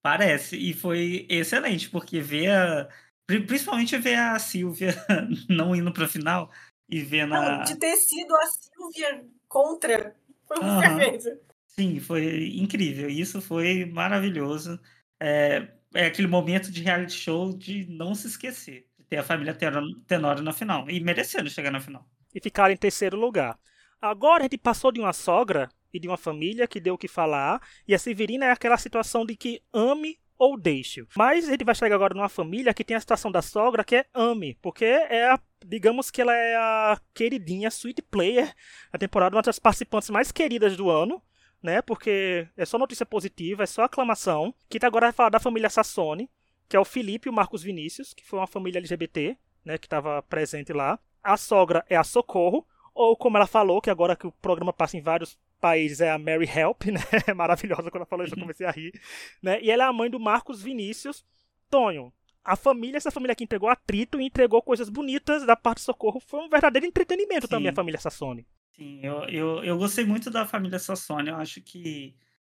Parece, 0.00 0.56
e 0.56 0.72
foi 0.72 1.26
excelente, 1.28 1.90
porque 1.90 2.20
ver 2.20 2.50
a. 2.50 2.88
pri- 3.26 3.44
Principalmente 3.46 3.96
ver 3.98 4.16
a 4.16 4.38
Silvia 4.38 4.94
não 5.48 5.74
indo 5.74 5.92
pra 5.92 6.06
final 6.06 6.52
e 6.88 7.00
ver 7.00 7.26
Não, 7.26 7.40
na. 7.42 7.62
de 7.64 7.74
ter 7.76 7.96
sido 7.96 8.32
a 8.36 8.46
Silvia 8.46 9.24
contra, 9.48 10.14
foi 10.46 10.58
perfeito. 10.60 11.40
Sim, 11.66 11.98
foi 11.98 12.48
incrível. 12.54 13.08
Isso 13.10 13.40
foi 13.40 13.86
maravilhoso. 13.86 14.78
É, 15.18 15.68
é 15.94 16.06
aquele 16.06 16.28
momento 16.28 16.70
de 16.70 16.82
reality 16.82 17.14
show 17.14 17.52
de 17.56 17.86
não 17.86 18.14
se 18.14 18.26
esquecer, 18.28 18.86
ter 19.14 19.20
a 19.20 19.22
família 19.22 19.56
Tenório 20.06 20.42
na 20.42 20.52
final. 20.52 20.88
E 20.90 21.00
merecendo 21.00 21.48
chegar 21.48 21.70
na 21.70 21.80
final. 21.80 22.04
e 22.34 22.40
ficaram 22.40 22.74
em 22.74 22.76
terceiro 22.76 23.16
lugar. 23.16 23.56
Agora 24.00 24.40
a 24.40 24.44
gente 24.44 24.58
passou 24.58 24.90
de 24.90 25.00
uma 25.00 25.12
sogra 25.12 25.68
e 25.92 26.00
de 26.00 26.08
uma 26.08 26.16
família 26.16 26.66
que 26.66 26.80
deu 26.80 26.94
o 26.94 26.98
que 26.98 27.06
falar, 27.06 27.60
e 27.86 27.94
a 27.94 27.98
Severina 27.98 28.46
é 28.46 28.50
aquela 28.50 28.76
situação 28.76 29.24
de 29.24 29.36
que 29.36 29.62
ame 29.72 30.18
ou 30.36 30.58
deixe. 30.58 31.06
Mas 31.16 31.46
a 31.48 31.52
gente 31.52 31.64
vai 31.64 31.76
chegar 31.76 31.94
agora 31.94 32.12
numa 32.12 32.28
família 32.28 32.74
que 32.74 32.82
tem 32.82 32.96
a 32.96 33.00
situação 33.00 33.30
da 33.30 33.40
sogra 33.40 33.84
que 33.84 33.96
é 33.96 34.06
ame, 34.12 34.58
porque 34.60 34.84
é 34.84 35.30
a, 35.30 35.38
digamos 35.64 36.10
que 36.10 36.20
ela 36.20 36.34
é 36.34 36.56
a 36.56 37.00
queridinha 37.14 37.68
sweet 37.70 38.02
player 38.02 38.52
da 38.92 38.98
temporada, 38.98 39.36
uma 39.36 39.42
das 39.42 39.60
participantes 39.60 40.10
mais 40.10 40.32
queridas 40.32 40.76
do 40.76 40.90
ano. 40.90 41.22
Né, 41.62 41.80
porque 41.80 42.46
é 42.58 42.66
só 42.66 42.76
notícia 42.76 43.06
positiva, 43.06 43.62
é 43.62 43.66
só 43.66 43.84
aclamação. 43.84 44.54
Que 44.68 44.78
tá 44.78 44.86
agora 44.86 45.06
vai 45.06 45.12
falar 45.14 45.30
da 45.30 45.40
família 45.40 45.70
Sassone, 45.70 46.28
que 46.68 46.76
é 46.76 46.80
o 46.80 46.84
Felipe 46.84 47.28
e 47.28 47.30
o 47.30 47.32
Marcos 47.32 47.62
Vinícius, 47.62 48.12
que 48.12 48.24
foi 48.24 48.38
uma 48.38 48.46
família 48.46 48.78
LGBT, 48.78 49.36
né, 49.64 49.78
que 49.78 49.86
estava 49.86 50.22
presente 50.22 50.72
lá. 50.72 50.98
A 51.22 51.36
sogra 51.36 51.84
é 51.88 51.96
a 51.96 52.04
Socorro, 52.04 52.66
ou 52.94 53.16
como 53.16 53.36
ela 53.36 53.46
falou, 53.46 53.80
que 53.80 53.90
agora 53.90 54.14
que 54.14 54.26
o 54.26 54.32
programa 54.32 54.72
passa 54.72 54.96
em 54.96 55.00
vários 55.00 55.38
países 55.60 56.00
é 56.00 56.10
a 56.10 56.18
Mary 56.18 56.46
Help, 56.46 56.84
né? 56.92 57.00
É 57.26 57.32
maravilhosa 57.32 57.90
quando 57.90 58.02
ela 58.02 58.06
falou 58.06 58.24
isso, 58.24 58.34
eu 58.34 58.40
comecei 58.40 58.66
a 58.66 58.70
rir. 58.70 58.92
Né? 59.42 59.60
E 59.62 59.70
ela 59.70 59.84
é 59.84 59.86
a 59.86 59.92
mãe 59.92 60.10
do 60.10 60.20
Marcos 60.20 60.62
Vinícius. 60.62 61.24
Tonho, 61.70 62.12
a 62.44 62.54
família, 62.54 62.98
essa 62.98 63.10
família 63.10 63.34
que 63.34 63.42
entregou 63.42 63.68
atrito 63.68 64.20
e 64.20 64.26
entregou 64.26 64.60
coisas 64.60 64.90
bonitas 64.90 65.46
da 65.46 65.56
parte 65.56 65.78
de 65.78 65.84
Socorro, 65.84 66.20
foi 66.20 66.40
um 66.40 66.48
verdadeiro 66.48 66.86
entretenimento 66.86 67.48
também 67.48 67.68
a 67.68 67.72
Sim. 67.72 67.76
família 67.76 67.98
Sassone. 67.98 68.46
Sim, 68.76 69.00
eu, 69.02 69.24
eu, 69.24 69.64
eu 69.64 69.78
gostei 69.78 70.04
muito 70.04 70.30
da 70.30 70.44
família 70.44 70.78
Sassone. 70.78 71.30
Eu 71.30 71.36
acho 71.36 71.62
que 71.62 72.14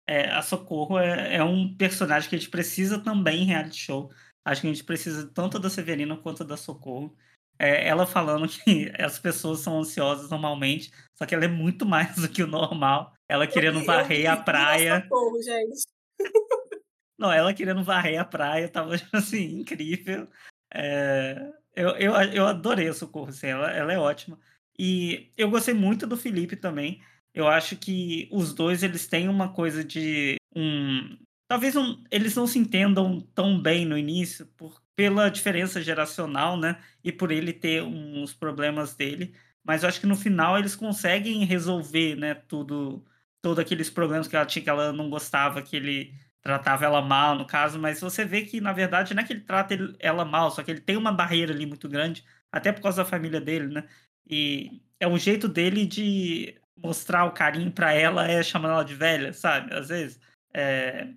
é, 0.07 0.29
a 0.29 0.41
Socorro 0.41 0.97
é, 0.97 1.35
é 1.35 1.43
um 1.43 1.75
personagem 1.75 2.29
que 2.29 2.35
a 2.35 2.39
gente 2.39 2.49
precisa 2.49 2.97
também 2.97 3.43
em 3.43 3.45
reality 3.45 3.77
show. 3.77 4.09
Acho 4.45 4.61
que 4.61 4.67
a 4.67 4.73
gente 4.73 4.83
precisa 4.85 5.29
tanto 5.33 5.59
da 5.59 5.69
Severina 5.69 6.15
quanto 6.15 6.45
da 6.45 6.55
Socorro. 6.55 7.13
É, 7.59 7.87
ela 7.87 8.05
falando 8.05 8.47
que 8.47 8.91
as 8.97 9.19
pessoas 9.19 9.59
são 9.59 9.79
ansiosas 9.79 10.29
normalmente, 10.29 10.91
só 11.17 11.25
que 11.25 11.35
ela 11.35 11.45
é 11.45 11.49
muito 11.49 11.85
mais 11.85 12.15
do 12.15 12.29
que 12.29 12.41
o 12.41 12.47
normal. 12.47 13.13
Ela 13.27 13.45
querendo 13.45 13.79
Eu 13.79 13.85
varrer 13.85 14.29
a 14.29 14.35
vivi 14.35 14.45
praia. 14.45 15.01
Socorro, 15.01 15.41
gente. 15.41 15.85
Não, 17.19 17.33
ela 17.33 17.53
querendo 17.53 17.83
varrer 17.83 18.21
a 18.21 18.25
praia, 18.25 18.69
tava 18.69 18.95
assim, 19.11 19.59
incrível. 19.59 20.27
É, 20.73 21.51
eu, 21.75 21.89
eu, 21.97 22.13
eu 22.13 22.45
adorei 22.45 22.87
a 22.87 22.93
Socorro, 22.93 23.29
assim, 23.29 23.47
ela, 23.47 23.71
ela 23.71 23.91
é 23.91 23.97
ótima. 23.97 24.39
E 24.79 25.31
eu 25.35 25.49
gostei 25.49 25.73
muito 25.73 26.05
do 26.05 26.15
Felipe 26.15 26.55
também. 26.55 27.01
Eu 27.38 27.47
acho 27.47 27.77
que 27.77 28.27
os 28.31 28.51
dois 28.51 28.81
eles 28.81 29.05
têm 29.05 29.29
uma 29.29 29.53
coisa 29.53 29.83
de 29.83 30.38
um. 30.55 31.15
Talvez 31.47 31.75
um, 31.75 32.03
eles 32.09 32.35
não 32.35 32.47
se 32.47 32.57
entendam 32.57 33.21
tão 33.35 33.61
bem 33.61 33.85
no 33.85 33.95
início, 33.95 34.47
por, 34.57 34.81
pela 34.95 35.29
diferença 35.29 35.79
geracional, 35.79 36.57
né? 36.57 36.81
E 37.03 37.11
por 37.11 37.31
ele 37.31 37.53
ter 37.53 37.83
uns 37.83 38.33
problemas 38.33 38.95
dele. 38.95 39.35
Mas 39.63 39.83
eu 39.83 39.89
acho 39.89 39.99
que 39.99 40.07
no 40.07 40.15
final 40.15 40.57
eles 40.57 40.75
conseguem 40.75 41.45
resolver, 41.45 42.15
né? 42.15 42.33
Tudo, 42.33 43.05
todos 43.39 43.59
aqueles 43.59 43.88
problemas 43.88 44.27
que 44.27 44.35
ela 44.35 44.45
tinha, 44.45 44.63
que 44.63 44.69
ela 44.69 44.91
não 44.91 45.07
gostava, 45.07 45.61
que 45.61 45.75
ele 45.75 46.15
tratava 46.41 46.85
ela 46.85 47.03
mal, 47.03 47.35
no 47.35 47.45
caso, 47.45 47.77
mas 47.77 48.01
você 48.01 48.25
vê 48.25 48.41
que, 48.43 48.59
na 48.59 48.73
verdade, 48.73 49.13
não 49.13 49.21
é 49.21 49.25
que 49.25 49.33
ele 49.33 49.41
trata 49.41 49.75
ela 49.99 50.25
mal, 50.25 50.49
só 50.49 50.63
que 50.63 50.71
ele 50.71 50.81
tem 50.81 50.97
uma 50.97 51.11
barreira 51.11 51.53
ali 51.53 51.67
muito 51.67 51.88
grande, 51.88 52.25
até 52.51 52.71
por 52.71 52.81
causa 52.81 53.03
da 53.03 53.09
família 53.09 53.39
dele, 53.39 53.67
né? 53.67 53.88
E 54.27 54.81
é 54.99 55.07
o 55.07 55.17
jeito 55.19 55.47
dele 55.47 55.85
de 55.85 56.59
mostrar 56.78 57.25
o 57.25 57.32
carinho 57.34 57.71
pra 57.71 57.93
ela 57.93 58.28
é 58.30 58.43
chamando 58.43 58.73
ela 58.73 58.84
de 58.86 58.95
velha, 58.95 59.34
sabe? 59.34 59.73
Às 59.73 59.89
vezes. 59.89 60.19
É, 60.53 61.07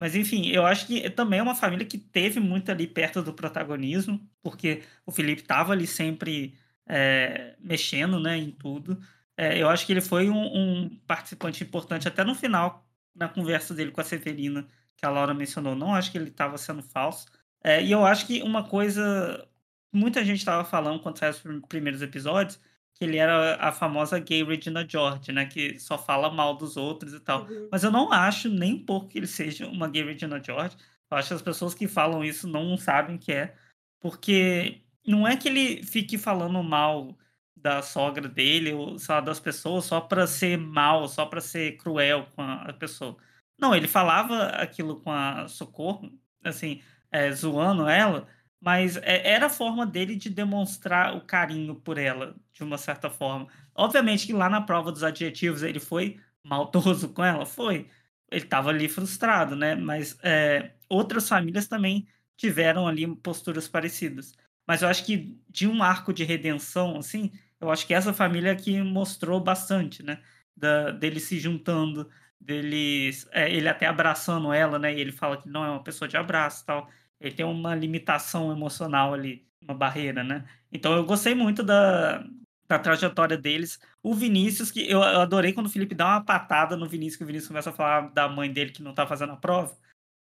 Mas, 0.00 0.14
enfim, 0.14 0.48
eu 0.48 0.66
acho 0.66 0.86
que 0.86 1.08
também 1.10 1.38
é 1.40 1.42
uma 1.42 1.54
família 1.54 1.86
que 1.86 1.98
teve 1.98 2.40
muito 2.40 2.70
ali 2.70 2.86
perto 2.86 3.22
do 3.22 3.32
protagonismo, 3.34 4.20
porque 4.42 4.82
o 5.06 5.12
Felipe 5.12 5.42
tava 5.42 5.72
ali 5.72 5.86
sempre 5.86 6.58
é, 6.86 7.56
mexendo, 7.60 8.20
né, 8.20 8.36
em 8.36 8.50
tudo. 8.50 9.00
É, 9.36 9.58
eu 9.60 9.68
acho 9.68 9.86
que 9.86 9.92
ele 9.92 10.00
foi 10.00 10.28
um, 10.30 10.84
um 10.84 10.98
participante 11.06 11.64
importante 11.64 12.06
até 12.08 12.22
no 12.24 12.34
final, 12.34 12.86
na 13.14 13.28
conversa 13.28 13.74
dele 13.74 13.90
com 13.92 14.00
a 14.00 14.04
Severina, 14.04 14.66
que 14.96 15.06
a 15.06 15.10
Laura 15.10 15.34
mencionou. 15.34 15.74
Não 15.74 15.94
acho 15.94 16.10
que 16.12 16.18
ele 16.18 16.28
estava 16.30 16.58
sendo 16.58 16.82
falso. 16.82 17.26
É, 17.62 17.82
e 17.82 17.90
eu 17.92 18.04
acho 18.06 18.26
que 18.26 18.42
uma 18.42 18.68
coisa. 18.68 19.48
Muita 19.92 20.24
gente 20.24 20.38
estava 20.38 20.64
falando 20.64 21.00
quando 21.00 21.18
saiu 21.18 21.30
os 21.30 21.38
prim- 21.40 21.60
primeiros 21.62 22.02
episódios 22.02 22.60
que 22.94 23.04
ele 23.04 23.16
era 23.18 23.56
a 23.56 23.72
famosa 23.72 24.18
gay 24.18 24.44
Regina 24.44 24.86
George, 24.88 25.32
né? 25.32 25.46
Que 25.46 25.78
só 25.78 25.98
fala 25.98 26.30
mal 26.30 26.56
dos 26.56 26.76
outros 26.76 27.12
e 27.12 27.20
tal. 27.20 27.44
Uhum. 27.44 27.68
Mas 27.70 27.82
eu 27.84 27.90
não 27.90 28.12
acho 28.12 28.48
nem 28.48 28.74
um 28.74 28.84
pouco 28.84 29.08
que 29.08 29.18
ele 29.18 29.26
seja 29.26 29.66
uma 29.66 29.88
gay 29.88 30.04
Regina 30.04 30.42
George. 30.42 30.76
Eu 31.10 31.16
acho 31.16 31.28
que 31.28 31.34
as 31.34 31.42
pessoas 31.42 31.74
que 31.74 31.88
falam 31.88 32.24
isso 32.24 32.46
não 32.46 32.76
sabem 32.76 33.18
que 33.18 33.32
é. 33.32 33.54
Porque 34.00 34.82
não 35.06 35.26
é 35.26 35.36
que 35.36 35.48
ele 35.48 35.82
fique 35.82 36.16
falando 36.16 36.62
mal 36.62 37.16
da 37.56 37.82
sogra 37.82 38.28
dele 38.28 38.72
ou 38.72 38.98
sei 38.98 39.14
lá, 39.14 39.20
das 39.20 39.40
pessoas 39.40 39.86
só 39.86 40.00
pra 40.00 40.26
ser 40.26 40.58
mal, 40.58 41.08
só 41.08 41.26
pra 41.26 41.40
ser 41.40 41.76
cruel 41.78 42.26
com 42.34 42.42
a 42.42 42.62
a 42.62 42.72
pessoa. 42.72 43.16
Não, 43.58 43.74
ele 43.74 43.88
falava 43.88 44.46
aquilo 44.48 45.00
com 45.00 45.10
a 45.10 45.48
Socorro, 45.48 46.12
assim, 46.44 46.82
é, 47.10 47.30
zoando 47.32 47.88
ela, 47.88 48.28
mas 48.64 48.96
é- 48.98 49.28
era 49.32 49.46
a 49.46 49.50
forma 49.50 49.86
dele 49.86 50.16
de 50.16 50.30
demonstrar 50.30 51.14
o 51.16 51.20
carinho 51.22 51.74
por 51.76 51.98
ela, 51.98 52.34
de 52.52 52.62
uma 52.62 52.78
certa 52.78 53.10
forma. 53.10 53.46
Obviamente 53.74 54.26
que 54.26 54.32
lá 54.32 54.48
na 54.48 54.60
prova 54.62 54.90
dos 54.92 55.02
adjetivos 55.02 55.62
ele 55.62 55.80
foi 55.80 56.18
maldoso 56.42 57.08
com 57.12 57.24
ela, 57.24 57.44
foi. 57.46 57.88
Ele 58.30 58.44
estava 58.44 58.70
ali 58.70 58.88
frustrado, 58.88 59.54
né? 59.56 59.74
Mas 59.74 60.18
é, 60.22 60.72
outras 60.88 61.28
famílias 61.28 61.66
também 61.68 62.06
tiveram 62.36 62.86
ali 62.88 63.06
posturas 63.16 63.68
parecidas. 63.68 64.32
Mas 64.66 64.82
eu 64.82 64.88
acho 64.88 65.04
que 65.04 65.38
de 65.48 65.66
um 65.68 65.82
arco 65.82 66.12
de 66.12 66.24
redenção, 66.24 66.96
assim, 66.98 67.30
eu 67.60 67.70
acho 67.70 67.86
que 67.86 67.94
essa 67.94 68.12
família 68.12 68.56
que 68.56 68.82
mostrou 68.82 69.40
bastante, 69.40 70.02
né? 70.02 70.22
Da, 70.56 70.90
dele 70.90 71.20
se 71.20 71.38
juntando, 71.38 72.08
deles, 72.40 73.26
é, 73.32 73.50
ele 73.52 73.68
até 73.68 73.86
abraçando 73.86 74.52
ela, 74.52 74.78
né? 74.78 74.94
E 74.94 75.00
ele 75.00 75.12
fala 75.12 75.36
que 75.40 75.48
não 75.48 75.64
é 75.64 75.70
uma 75.70 75.82
pessoa 75.82 76.08
de 76.08 76.16
abraço 76.16 76.64
tal. 76.66 76.88
Ele 77.20 77.34
tem 77.34 77.44
uma 77.44 77.74
limitação 77.74 78.52
emocional 78.52 79.14
ali, 79.14 79.46
uma 79.62 79.74
barreira, 79.74 80.22
né? 80.22 80.44
Então 80.72 80.92
eu 80.94 81.04
gostei 81.04 81.34
muito 81.34 81.62
da, 81.62 82.24
da 82.68 82.78
trajetória 82.78 83.36
deles. 83.36 83.78
O 84.02 84.14
Vinícius, 84.14 84.70
que 84.70 84.90
eu, 84.90 85.02
adorei 85.02 85.52
quando 85.52 85.66
o 85.66 85.70
Felipe 85.70 85.94
dá 85.94 86.06
uma 86.06 86.24
patada 86.24 86.76
no 86.76 86.88
Vinícius, 86.88 87.16
que 87.16 87.24
o 87.24 87.26
Vinícius 87.26 87.48
começa 87.48 87.70
a 87.70 87.72
falar 87.72 88.12
da 88.12 88.28
mãe 88.28 88.52
dele 88.52 88.72
que 88.72 88.82
não 88.82 88.94
tá 88.94 89.06
fazendo 89.06 89.32
a 89.32 89.36
prova. 89.36 89.76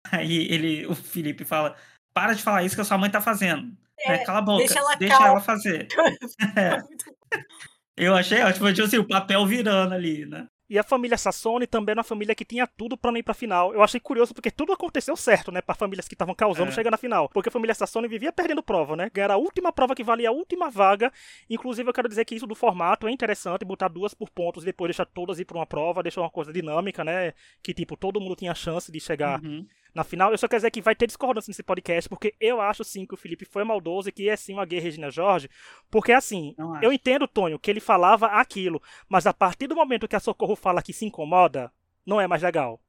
Aí 0.11 0.47
ele, 0.51 0.85
o 0.87 0.95
Felipe 0.95 1.45
fala: 1.45 1.75
para 2.13 2.33
de 2.33 2.43
falar 2.43 2.63
isso 2.63 2.75
que 2.75 2.81
a 2.81 2.85
sua 2.85 2.97
mãe 2.97 3.09
tá 3.09 3.21
fazendo. 3.21 3.75
né? 4.07 4.19
Cala 4.25 4.39
a 4.39 4.41
boca, 4.41 4.59
deixa 4.59 4.79
ela 4.79 4.95
deixa 4.95 5.17
calma." 5.17 5.29
ela 5.29 5.41
fazer. 5.41 5.87
É. 6.55 6.81
Eu 7.99 8.15
achei 8.15 8.41
ótimo, 8.41 8.73
tipo 8.73 8.87
assim, 8.87 8.97
o 8.97 9.07
papel 9.07 9.45
virando 9.45 9.93
ali, 9.93 10.25
né? 10.25 10.47
E 10.69 10.77
a 10.77 10.83
família 10.83 11.17
Sassone 11.17 11.65
também 11.65 11.93
era 11.93 11.99
uma 11.99 12.03
família 12.03 12.35
que 12.35 12.45
tinha 12.45 12.67
tudo 12.67 12.95
pra 12.95 13.11
não 13.11 13.17
ir 13.17 13.23
pra 13.23 13.33
final. 13.33 13.73
Eu 13.73 13.81
achei 13.81 13.99
curioso 13.99 14.33
porque 14.35 14.51
tudo 14.51 14.71
aconteceu 14.71 15.15
certo, 15.15 15.51
né? 15.51 15.61
Pra 15.61 15.73
famílias 15.73 16.07
que 16.07 16.13
estavam 16.13 16.35
causando 16.35 16.69
É. 16.69 16.73
chegar 16.73 16.91
na 16.91 16.97
final. 16.97 17.27
Porque 17.29 17.49
a 17.49 17.51
família 17.51 17.73
Sassone 17.73 18.07
vivia 18.07 18.31
perdendo 18.31 18.61
prova, 18.61 18.95
né? 18.95 19.09
Ganhar 19.11 19.31
a 19.31 19.37
última 19.37 19.71
prova 19.71 19.95
que 19.95 20.03
valia 20.03 20.29
a 20.29 20.31
última 20.31 20.69
vaga. 20.69 21.11
Inclusive, 21.49 21.89
eu 21.89 21.93
quero 21.93 22.07
dizer 22.07 22.23
que 22.25 22.35
isso 22.35 22.45
do 22.45 22.53
formato 22.53 23.07
é 23.07 23.11
interessante, 23.11 23.65
botar 23.65 23.87
duas 23.87 24.13
por 24.13 24.29
pontos 24.29 24.61
e 24.61 24.67
depois 24.67 24.89
deixar 24.89 25.05
todas 25.05 25.39
ir 25.39 25.45
pra 25.45 25.57
uma 25.57 25.65
prova, 25.65 26.03
deixar 26.03 26.21
uma 26.21 26.29
coisa 26.29 26.53
dinâmica, 26.53 27.03
né? 27.03 27.33
Que, 27.63 27.73
tipo, 27.73 27.97
todo 27.97 28.21
mundo 28.21 28.35
tinha 28.35 28.53
chance 28.53 28.91
de 28.91 28.99
chegar 28.99 29.43
Uhum. 29.43 29.65
Na 29.93 30.03
final. 30.03 30.31
Eu 30.31 30.37
só 30.37 30.47
quero 30.47 30.59
dizer 30.59 30.71
que 30.71 30.81
vai 30.81 30.95
ter 30.95 31.07
discordância 31.07 31.49
nesse 31.49 31.63
podcast, 31.63 32.09
porque 32.09 32.35
eu 32.39 32.61
acho 32.61 32.83
sim 32.83 33.05
que 33.05 33.13
o 33.13 33.17
Felipe 33.17 33.45
foi 33.45 33.63
maldoso 33.63 34.09
e 34.09 34.11
que 34.11 34.29
é 34.29 34.35
sim 34.35 34.53
uma 34.53 34.65
gay 34.65 34.79
Regina 34.79 35.09
Jorge. 35.09 35.49
Porque 35.89 36.11
assim, 36.11 36.55
eu 36.81 36.91
entendo, 36.93 37.27
Tonho, 37.27 37.59
que 37.59 37.69
ele 37.69 37.79
falava 37.79 38.27
aquilo, 38.27 38.81
mas 39.07 39.25
a 39.27 39.33
partir 39.33 39.67
do 39.67 39.75
momento 39.75 40.07
que 40.07 40.15
a 40.15 40.19
Socorro 40.19 40.55
fala 40.55 40.81
que 40.81 40.93
se 40.93 41.05
incomoda, 41.05 41.71
não 42.05 42.19
é 42.19 42.27
mais 42.27 42.41
legal. 42.43 42.79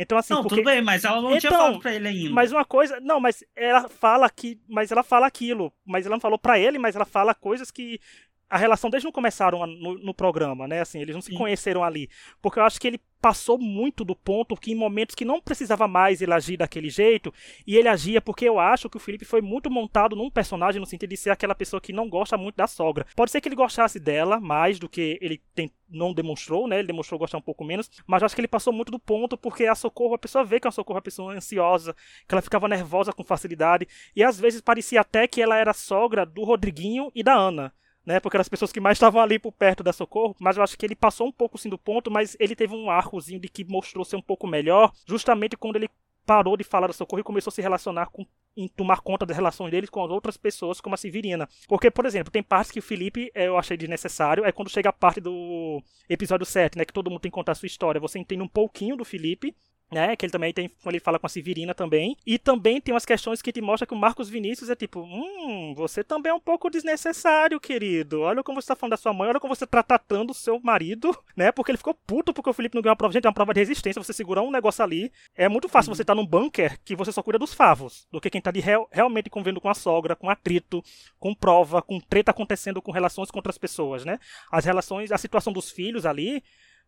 Então, 0.00 0.16
assim, 0.16 0.32
não, 0.32 0.42
porque. 0.42 0.56
tudo 0.56 0.64
bem, 0.66 0.80
mas 0.80 1.04
ela 1.04 1.20
não 1.20 1.36
tinha 1.36 1.50
Então, 1.50 1.58
falado 1.58 1.80
pra 1.80 1.92
ele 1.92 2.06
ainda. 2.06 2.30
Mas 2.30 2.52
uma 2.52 2.64
coisa. 2.64 3.00
Não, 3.00 3.18
mas 3.18 3.42
ela 3.56 3.88
fala 3.88 4.30
que. 4.30 4.60
Mas 4.68 4.92
ela 4.92 5.02
fala 5.02 5.26
aquilo. 5.26 5.72
Mas 5.84 6.06
ela 6.06 6.14
não 6.14 6.20
falou 6.20 6.38
pra 6.38 6.56
ele, 6.56 6.78
mas 6.78 6.94
ela 6.94 7.04
fala 7.04 7.34
coisas 7.34 7.68
que. 7.68 8.00
A 8.48 8.56
relação 8.56 8.88
desde 8.88 9.04
não 9.04 9.12
começaram 9.12 9.66
no, 9.66 9.98
no, 9.98 10.14
programa, 10.14 10.66
né? 10.66 10.80
Assim, 10.80 11.00
eles 11.00 11.14
não 11.14 11.20
se 11.20 11.30
Sim. 11.30 11.36
conheceram 11.36 11.84
ali. 11.84 12.08
Porque 12.40 12.58
eu 12.58 12.64
acho 12.64 12.80
que 12.80 12.86
ele 12.86 13.00
passou 13.20 13.58
muito 13.58 14.04
do 14.04 14.14
ponto 14.14 14.56
que 14.56 14.70
em 14.70 14.76
momentos 14.76 15.14
que 15.14 15.24
não 15.24 15.40
precisava 15.40 15.88
mais 15.88 16.22
ele 16.22 16.32
agir 16.32 16.56
daquele 16.56 16.88
jeito, 16.88 17.34
e 17.66 17.76
ele 17.76 17.88
agia 17.88 18.20
porque 18.20 18.48
eu 18.48 18.58
acho 18.58 18.88
que 18.88 18.96
o 18.96 19.00
Felipe 19.00 19.24
foi 19.24 19.40
muito 19.40 19.70
montado 19.70 20.14
num 20.14 20.30
personagem 20.30 20.80
no 20.80 20.86
sentido 20.86 21.10
de 21.10 21.16
ser 21.16 21.30
aquela 21.30 21.54
pessoa 21.54 21.80
que 21.80 21.92
não 21.92 22.08
gosta 22.08 22.36
muito 22.36 22.56
da 22.56 22.66
sogra. 22.66 23.06
Pode 23.16 23.30
ser 23.30 23.40
que 23.40 23.48
ele 23.48 23.56
gostasse 23.56 23.98
dela 23.98 24.38
mais 24.40 24.78
do 24.78 24.88
que 24.88 25.18
ele 25.20 25.42
tem, 25.54 25.70
não 25.88 26.14
demonstrou, 26.14 26.68
né? 26.68 26.78
Ele 26.78 26.86
demonstrou 26.86 27.18
gostar 27.18 27.38
um 27.38 27.42
pouco 27.42 27.64
menos, 27.64 27.90
mas 28.06 28.22
eu 28.22 28.26
acho 28.26 28.34
que 28.34 28.40
ele 28.40 28.48
passou 28.48 28.72
muito 28.72 28.92
do 28.92 28.98
ponto 28.98 29.36
porque 29.36 29.66
a 29.66 29.74
Socorro, 29.74 30.14
a 30.14 30.18
pessoa 30.18 30.44
vê 30.44 30.60
que 30.60 30.68
a 30.68 30.70
Socorro 30.70 30.96
é 30.96 31.00
uma 31.00 31.02
pessoa 31.02 31.34
ansiosa, 31.34 31.94
que 32.26 32.34
ela 32.34 32.42
ficava 32.42 32.68
nervosa 32.68 33.12
com 33.12 33.24
facilidade, 33.24 33.88
e 34.14 34.22
às 34.22 34.38
vezes 34.38 34.60
parecia 34.60 35.00
até 35.00 35.26
que 35.26 35.42
ela 35.42 35.56
era 35.56 35.72
sogra 35.72 36.24
do 36.24 36.44
Rodriguinho 36.44 37.10
e 37.14 37.22
da 37.22 37.34
Ana 37.34 37.72
né? 38.04 38.20
Porque 38.20 38.36
eram 38.36 38.42
as 38.42 38.48
pessoas 38.48 38.72
que 38.72 38.80
mais 38.80 38.96
estavam 38.96 39.20
ali 39.20 39.38
por 39.38 39.52
perto 39.52 39.82
da 39.82 39.92
Socorro. 39.92 40.34
Mas 40.40 40.56
eu 40.56 40.62
acho 40.62 40.76
que 40.78 40.86
ele 40.86 40.96
passou 40.96 41.26
um 41.26 41.32
pouco 41.32 41.58
sim 41.58 41.68
do 41.68 41.78
ponto, 41.78 42.10
mas 42.10 42.36
ele 42.40 42.56
teve 42.56 42.74
um 42.74 42.90
arcozinho 42.90 43.40
de 43.40 43.48
que 43.48 43.64
mostrou 43.64 44.04
ser 44.04 44.16
um 44.16 44.22
pouco 44.22 44.46
melhor, 44.46 44.92
justamente 45.06 45.56
quando 45.56 45.76
ele 45.76 45.90
parou 46.26 46.56
de 46.58 46.64
falar 46.64 46.88
da 46.88 46.92
Socorro 46.92 47.20
e 47.20 47.24
começou 47.24 47.50
a 47.50 47.54
se 47.54 47.62
relacionar 47.62 48.06
com 48.06 48.26
em 48.58 48.66
tomar 48.66 49.00
conta 49.02 49.24
das 49.24 49.36
relações 49.36 49.70
dele 49.70 49.86
com 49.86 50.04
as 50.04 50.10
outras 50.10 50.36
pessoas, 50.36 50.80
como 50.80 50.92
a 50.92 50.98
Severina. 50.98 51.48
Porque, 51.68 51.92
por 51.92 52.04
exemplo, 52.04 52.32
tem 52.32 52.42
partes 52.42 52.72
que 52.72 52.80
o 52.80 52.82
Felipe 52.82 53.30
eu 53.32 53.56
achei 53.56 53.76
desnecessário, 53.76 54.44
é 54.44 54.50
quando 54.50 54.68
chega 54.68 54.88
a 54.88 54.92
parte 54.92 55.20
do 55.20 55.80
episódio 56.08 56.44
7, 56.44 56.76
né, 56.76 56.84
que 56.84 56.92
todo 56.92 57.08
mundo 57.08 57.20
tem 57.20 57.30
que 57.30 57.34
contar 57.36 57.52
a 57.52 57.54
sua 57.54 57.68
história. 57.68 58.00
Você 58.00 58.18
entende 58.18 58.42
um 58.42 58.48
pouquinho 58.48 58.96
do 58.96 59.04
Felipe, 59.04 59.54
né? 59.90 60.14
Que 60.16 60.26
ele 60.26 60.32
também 60.32 60.52
tem, 60.52 60.68
quando 60.82 60.94
ele 60.94 61.00
fala 61.00 61.18
com 61.18 61.26
a 61.26 61.28
Severina 61.28 61.74
também. 61.74 62.16
E 62.26 62.38
também 62.38 62.80
tem 62.80 62.94
umas 62.94 63.06
questões 63.06 63.40
que 63.40 63.52
te 63.52 63.60
mostra 63.60 63.86
que 63.86 63.94
o 63.94 63.96
Marcos 63.96 64.28
Vinícius 64.28 64.70
é 64.70 64.76
tipo, 64.76 65.00
hum, 65.00 65.72
você 65.74 66.04
também 66.04 66.30
é 66.30 66.34
um 66.34 66.40
pouco 66.40 66.70
desnecessário, 66.70 67.58
querido. 67.58 68.20
Olha 68.20 68.42
como 68.42 68.60
você 68.60 68.68
tá 68.68 68.76
falando 68.76 68.90
da 68.90 68.96
sua 68.96 69.12
mãe, 69.12 69.28
olha 69.28 69.40
como 69.40 69.54
você 69.54 69.66
tá 69.66 69.82
tratando 69.82 70.30
o 70.30 70.34
seu 70.34 70.60
marido, 70.60 71.16
né? 71.36 71.50
Porque 71.50 71.70
ele 71.70 71.78
ficou 71.78 71.94
puto 71.94 72.32
porque 72.32 72.50
o 72.50 72.52
Felipe 72.52 72.74
não 72.74 72.82
ganhou 72.82 72.92
uma 72.92 72.96
prova. 72.96 73.12
Gente, 73.12 73.24
é 73.24 73.28
uma 73.28 73.34
prova 73.34 73.54
de 73.54 73.60
resistência, 73.60 74.02
você 74.02 74.12
segurar 74.12 74.42
um 74.42 74.50
negócio 74.50 74.84
ali. 74.84 75.10
É 75.34 75.48
muito 75.48 75.68
fácil 75.68 75.90
uhum. 75.90 75.96
você 75.96 76.02
estar 76.02 76.14
tá 76.14 76.20
num 76.20 76.26
bunker 76.26 76.78
que 76.84 76.94
você 76.94 77.10
só 77.10 77.22
cuida 77.22 77.38
dos 77.38 77.54
favos, 77.54 78.06
do 78.12 78.20
que 78.20 78.30
quem 78.30 78.40
tá 78.40 78.50
de 78.50 78.60
real, 78.60 78.88
realmente 78.92 79.30
convivendo 79.30 79.60
com 79.60 79.68
a 79.68 79.74
sogra, 79.74 80.14
com 80.14 80.28
atrito, 80.28 80.82
com 81.18 81.34
prova, 81.34 81.80
com 81.80 81.98
treta 82.00 82.30
acontecendo 82.30 82.82
com 82.82 82.92
relações 82.92 83.30
com 83.30 83.38
outras 83.38 83.58
pessoas, 83.58 84.04
né? 84.04 84.18
As 84.50 84.64
relações, 84.64 85.10
a 85.12 85.18
situação 85.18 85.52
dos 85.52 85.70
filhos 85.70 86.04
ali 86.04 86.42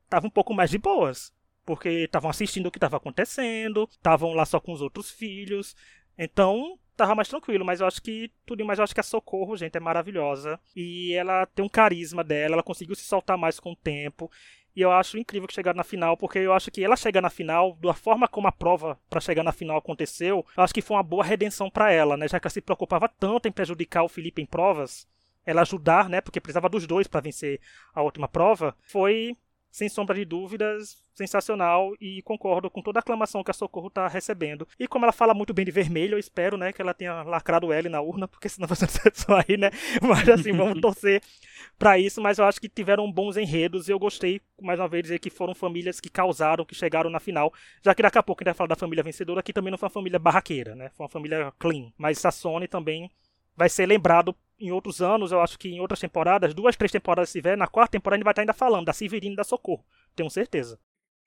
tava 0.09 0.27
um 0.27 0.31
pouco 0.31 0.53
mais 0.53 0.71
de 0.71 0.79
boas 0.79 1.33
porque 1.65 1.89
estavam 1.89 2.31
assistindo 2.31 2.67
o 2.67 2.71
que 2.71 2.79
estava 2.79 2.97
acontecendo, 2.97 3.89
estavam 3.91 4.33
lá 4.33 4.45
só 4.45 4.61
com 4.61 4.73
os 4.73 4.81
outros 4.81 5.11
filhos. 5.11 5.77
Então, 6.19 6.79
tava 6.97 7.15
mais 7.15 7.29
tranquilo, 7.29 7.65
mas 7.65 7.81
eu 7.81 7.87
acho 7.87 8.03
que 8.03 8.31
tudo 8.45 8.65
mais 8.65 8.79
eu 8.79 8.85
acho 8.85 8.95
que 8.95 9.01
a 9.01 9.05
Socorro, 9.05 9.57
gente, 9.57 9.77
é 9.77 9.81
maravilhosa 9.81 10.61
e 10.77 11.15
ela 11.15 11.47
tem 11.47 11.65
um 11.65 11.69
carisma 11.69 12.23
dela, 12.23 12.55
ela 12.55 12.63
conseguiu 12.63 12.95
se 12.95 13.05
soltar 13.05 13.39
mais 13.39 13.59
com 13.59 13.73
o 13.73 13.77
tempo. 13.77 14.31
E 14.77 14.83
eu 14.83 14.93
acho 14.93 15.19
incrível 15.19 15.49
que 15.49 15.55
chegar 15.55 15.75
na 15.75 15.83
final, 15.83 16.17
porque 16.17 16.39
eu 16.39 16.53
acho 16.53 16.71
que 16.71 16.85
ela 16.85 16.97
chegar 16.97 17.21
na 17.21 17.31
final, 17.31 17.77
da 17.81 17.95
forma 17.95 18.29
como 18.29 18.47
a 18.47 18.53
prova 18.53 18.99
para 19.09 19.21
chegar 19.21 19.43
na 19.43 19.51
final 19.51 19.77
aconteceu, 19.77 20.47
eu 20.57 20.63
acho 20.63 20.75
que 20.75 20.83
foi 20.83 20.97
uma 20.97 21.03
boa 21.03 21.25
redenção 21.25 21.69
para 21.69 21.91
ela, 21.91 22.17
né? 22.17 22.29
Já 22.29 22.39
que 22.39 22.47
ela 22.47 22.53
se 22.53 22.61
preocupava 22.61 23.09
tanto 23.09 23.49
em 23.49 23.53
prejudicar 23.53 24.05
o 24.05 24.09
Felipe 24.09 24.41
em 24.41 24.47
provas, 24.47 25.09
ela 25.45 25.63
ajudar, 25.63 26.09
né? 26.09 26.21
Porque 26.21 26.41
precisava 26.41 26.69
dos 26.69 26.87
dois 26.87 27.09
para 27.09 27.21
vencer 27.21 27.61
a 27.95 28.03
última 28.03 28.29
prova, 28.29 28.77
foi 28.83 29.37
sem 29.71 29.89
sombra 29.89 30.15
de 30.15 30.25
dúvidas, 30.25 31.03
sensacional 31.15 31.93
e 32.01 32.23
concordo 32.23 32.71
com 32.71 32.83
toda 32.83 32.99
a 32.99 33.01
aclamação 33.01 33.45
que 33.45 33.51
a 33.51 33.55
Socorro 33.55 33.89
está 33.89 34.09
recebendo. 34.09 34.67
E 34.79 34.89
como 34.89 35.05
ela 35.05 35.13
fala 35.13 35.35
muito 35.35 35.53
bem 35.53 35.65
de 35.65 35.71
vermelho, 35.71 36.15
eu 36.15 36.19
espero, 36.19 36.57
né, 36.57 36.73
que 36.73 36.81
ela 36.83 36.95
tenha 36.95 37.23
lacrado 37.23 37.69
o 37.69 37.73
L 37.73 37.89
na 37.89 38.01
urna, 38.01 38.27
porque 38.27 38.49
senão 38.49 38.67
vai 38.67 38.77
ser 38.77 38.89
só 39.15 39.37
aí, 39.47 39.57
né? 39.57 39.71
Mas 40.03 40.29
assim, 40.29 40.53
vamos 40.53 40.81
torcer 40.83 41.23
para 41.79 41.99
isso, 41.99 42.21
mas 42.21 42.39
eu 42.39 42.45
acho 42.45 42.61
que 42.61 42.69
tiveram 42.69 43.11
bons 43.11 43.37
enredos 43.37 43.89
e 43.89 43.93
eu 43.93 43.99
gostei, 43.99 44.41
mais 44.61 44.81
uma 44.81 44.89
vez, 44.89 45.05
dizer 45.05 45.19
que 45.19 45.31
foram 45.31 45.55
famílias 45.55 46.01
que 46.01 46.09
causaram, 46.09 46.65
que 46.65 46.75
chegaram 46.75 47.11
na 47.11 47.21
final, 47.21 47.53
já 47.83 47.95
que 47.95 48.03
daqui 48.03 48.19
a 48.19 48.23
pouco 48.23 48.43
a 48.43 48.45
gente 48.45 48.53
vai 48.53 48.55
falar 48.55 48.69
da 48.69 48.77
família 48.77 49.05
vencedora, 49.05 49.41
aqui 49.41 49.53
também 49.53 49.71
não 49.71 49.79
foi 49.79 49.87
uma 49.87 49.91
família 49.91 50.19
barraqueira, 50.19 50.75
né? 50.75 50.91
Foi 50.97 51.05
uma 51.05 51.11
família 51.11 51.53
clean, 51.59 51.93
mas 51.97 52.25
a 52.25 52.31
Sony 52.31 52.67
também 52.67 53.11
vai 53.57 53.69
ser 53.69 53.87
lembrado 53.87 54.35
em 54.61 54.71
outros 54.71 55.01
anos, 55.01 55.33
eu 55.33 55.41
acho 55.41 55.59
que 55.59 55.69
em 55.69 55.81
outras 55.81 56.01
temporadas, 56.01 56.55
duas, 56.55 56.77
três 56.77 56.93
temporadas 56.93 57.31
se 57.31 57.39
tiver, 57.39 57.57
na 57.57 57.67
quarta 57.67 57.93
temporada 57.93 58.17
a 58.17 58.19
gente 58.19 58.25
vai 58.25 58.33
estar 58.33 58.43
ainda 58.43 58.53
falando 58.53 58.87
da 58.87 58.93
Severina 58.93 59.33
e 59.33 59.37
da 59.37 59.45
Socorro. 59.45 59.85
Tenho 60.15 60.31
certeza. 60.31 60.79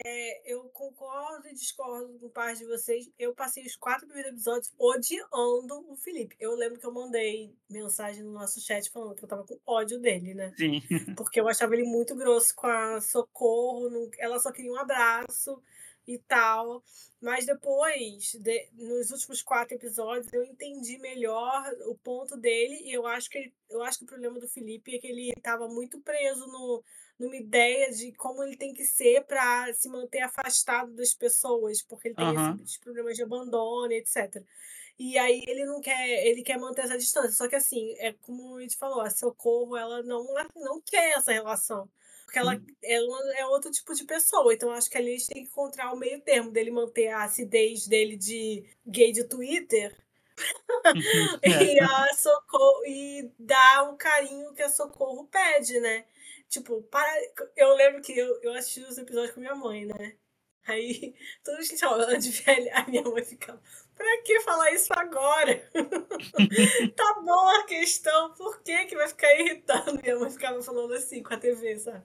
É, 0.06 0.52
eu 0.52 0.64
concordo 0.70 1.48
e 1.48 1.54
discordo 1.54 2.20
com 2.20 2.30
parte 2.30 2.60
de 2.60 2.66
vocês. 2.66 3.10
Eu 3.18 3.34
passei 3.34 3.66
os 3.66 3.76
quatro 3.76 4.06
primeiros 4.06 4.34
episódios 4.34 4.74
odiando 4.78 5.86
o 5.90 5.96
Felipe. 5.96 6.36
Eu 6.40 6.56
lembro 6.56 6.80
que 6.80 6.86
eu 6.86 6.92
mandei 6.92 7.56
mensagem 7.70 8.24
no 8.24 8.34
nosso 8.34 8.60
chat 8.60 8.90
falando 8.90 9.16
que 9.16 9.24
eu 9.24 9.30
tava 9.30 9.46
com 9.46 9.58
ódio 9.66 10.00
dele, 10.00 10.34
né? 10.34 10.54
Sim. 10.58 10.82
Porque 11.16 11.40
eu 11.40 11.48
achava 11.48 11.74
ele 11.76 11.86
muito 11.86 12.16
grosso 12.16 12.54
com 12.56 12.68
a 12.68 13.00
Socorro. 13.00 14.10
Ela 14.18 14.40
só 14.40 14.52
queria 14.52 14.72
um 14.72 14.80
abraço 14.80 15.62
e 16.08 16.18
tal. 16.18 16.84
Mas 17.22 17.46
depois, 17.46 18.34
de, 18.34 18.70
nos 18.74 19.12
últimos 19.12 19.42
quatro 19.42 19.76
episódios, 19.76 20.32
eu 20.34 20.44
entendi 20.44 20.98
melhor 20.98 21.64
o 21.88 21.96
ponto 21.96 22.36
dele. 22.36 22.82
E 22.84 22.92
eu 22.92 23.08
acho 23.08 23.30
que, 23.30 23.38
ele, 23.38 23.54
eu 23.70 23.82
acho 23.82 24.00
que 24.00 24.04
o 24.04 24.08
problema 24.08 24.40
do 24.40 24.48
Felipe 24.48 24.96
é 24.96 25.00
que 25.00 25.08
ele 25.08 25.30
estava 25.30 25.68
muito 25.68 26.00
preso 26.02 26.46
no, 26.48 26.84
numa 27.18 27.36
ideia 27.36 27.92
de 27.92 28.12
como 28.14 28.44
ele 28.44 28.58
tem 28.58 28.74
que 28.74 28.86
ser 28.86 29.24
para 29.24 29.74
se 29.74 29.88
manter 29.88 30.22
afastado 30.22 30.94
das 30.94 31.14
pessoas, 31.14 31.82
porque 31.82 32.10
ele 32.10 32.16
tem 32.16 32.26
uhum. 32.26 32.60
esses 32.64 32.78
problemas 32.78 33.16
de 33.16 33.24
abandono, 33.24 33.92
etc. 33.94 34.44
E 35.00 35.18
aí 35.18 35.44
ele 35.48 35.66
não 35.66 35.82
quer, 35.82 36.28
ele 36.28 36.44
quer 36.44 36.58
manter 36.60 36.84
essa 36.84 36.98
distância. 36.98 37.32
Só 37.32 37.48
que 37.48 37.56
assim, 37.56 37.96
é 37.98 38.14
como 38.14 38.58
a 38.58 38.62
gente 38.62 38.78
falou, 38.78 39.02
a 39.02 39.10
Socorro, 39.10 39.76
ela 39.78 40.04
não, 40.04 40.28
não 40.56 40.82
quer 40.82 41.18
essa 41.18 41.32
relação. 41.32 41.90
Porque 42.34 42.40
ela, 42.40 42.60
ela 42.82 43.38
é 43.38 43.46
outro 43.46 43.70
tipo 43.70 43.94
de 43.94 44.06
pessoa. 44.06 44.52
Então 44.52 44.72
acho 44.72 44.90
que 44.90 44.98
ali 44.98 45.10
a 45.10 45.18
gente 45.18 45.28
tem 45.28 45.44
que 45.44 45.52
encontrar 45.52 45.94
o 45.94 45.96
meio 45.96 46.20
termo 46.20 46.50
dele 46.50 46.72
manter 46.72 47.10
a 47.10 47.26
acidez 47.26 47.86
dele 47.86 48.18
de 48.18 48.66
gay 48.88 49.12
de 49.12 49.24
Twitter. 49.26 49.96
e 51.44 51.80
a 51.80 52.14
socorro 52.16 52.84
e 52.88 53.32
dar 53.38 53.88
o 53.88 53.98
carinho 53.98 54.52
que 54.56 54.64
a 54.64 54.70
socorro 54.70 55.28
pede, 55.28 55.80
né? 55.80 56.06
Tipo, 56.50 56.82
para. 56.82 57.08
Eu 57.56 57.76
lembro 57.76 58.02
que 58.02 58.18
eu, 58.18 58.42
eu 58.42 58.54
assisti 58.56 58.82
os 58.82 58.98
episódios 58.98 59.36
com 59.36 59.40
minha 59.40 59.54
mãe, 59.54 59.86
né? 59.86 60.16
Aí, 60.66 61.14
toda 61.44 61.58
vez 61.58 61.70
que 61.70 61.86
a 61.86 62.18
de 62.18 62.32
velha, 62.32 62.74
a 62.74 62.88
minha 62.88 63.04
mãe 63.04 63.24
ficava, 63.24 63.62
pra 63.94 64.22
que 64.24 64.40
falar 64.40 64.72
isso 64.72 64.92
agora? 64.96 65.70
tá 66.96 67.22
boa 67.22 67.60
a 67.60 67.66
questão, 67.66 68.34
por 68.34 68.64
que 68.64 68.86
que 68.86 68.96
vai 68.96 69.08
ficar 69.10 69.36
irritando? 69.40 70.02
Minha 70.02 70.18
mãe 70.18 70.32
ficava 70.32 70.64
falando 70.64 70.94
assim 70.94 71.22
com 71.22 71.34
a 71.34 71.38
TV, 71.38 71.78
sabe? 71.78 72.04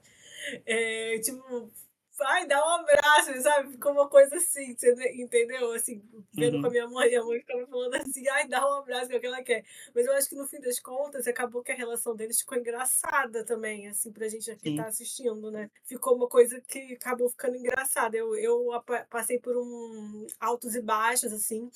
É, 0.65 1.19
tipo, 1.19 1.71
vai, 2.19 2.45
dá 2.45 2.59
um 2.59 2.81
abraço, 2.81 3.41
sabe? 3.41 3.71
Ficou 3.71 3.93
uma 3.93 4.09
coisa 4.09 4.35
assim, 4.35 4.75
entendeu? 5.15 5.71
Assim, 5.71 6.03
vendo 6.33 6.55
uhum. 6.55 6.61
com 6.61 6.67
a 6.67 6.69
minha 6.69 6.87
mãe, 6.87 7.15
a 7.15 7.23
mãe 7.23 7.39
ficava 7.39 7.65
falando 7.65 7.95
assim, 7.95 8.27
ai, 8.27 8.47
dá 8.47 8.67
um 8.67 8.79
abraço, 8.79 9.07
que 9.07 9.15
é 9.15 9.17
o 9.17 9.21
que 9.21 9.27
ela 9.27 9.41
quer. 9.41 9.63
Mas 9.95 10.05
eu 10.05 10.13
acho 10.13 10.29
que 10.29 10.35
no 10.35 10.45
fim 10.45 10.59
das 10.59 10.79
contas, 10.79 11.27
acabou 11.27 11.63
que 11.63 11.71
a 11.71 11.75
relação 11.75 12.15
deles 12.15 12.41
ficou 12.41 12.57
engraçada 12.57 13.45
também, 13.45 13.87
assim, 13.87 14.11
pra 14.11 14.27
gente 14.27 14.51
aqui 14.51 14.71
estar 14.71 14.83
tá 14.83 14.89
assistindo, 14.89 15.49
né? 15.49 15.71
Ficou 15.85 16.15
uma 16.15 16.27
coisa 16.27 16.61
que 16.67 16.93
acabou 16.93 17.29
ficando 17.29 17.55
engraçada. 17.55 18.17
Eu, 18.17 18.35
eu 18.35 18.67
passei 19.09 19.39
por 19.39 19.55
um 19.55 20.27
altos 20.39 20.75
e 20.75 20.81
baixos, 20.81 21.31
assim, 21.31 21.69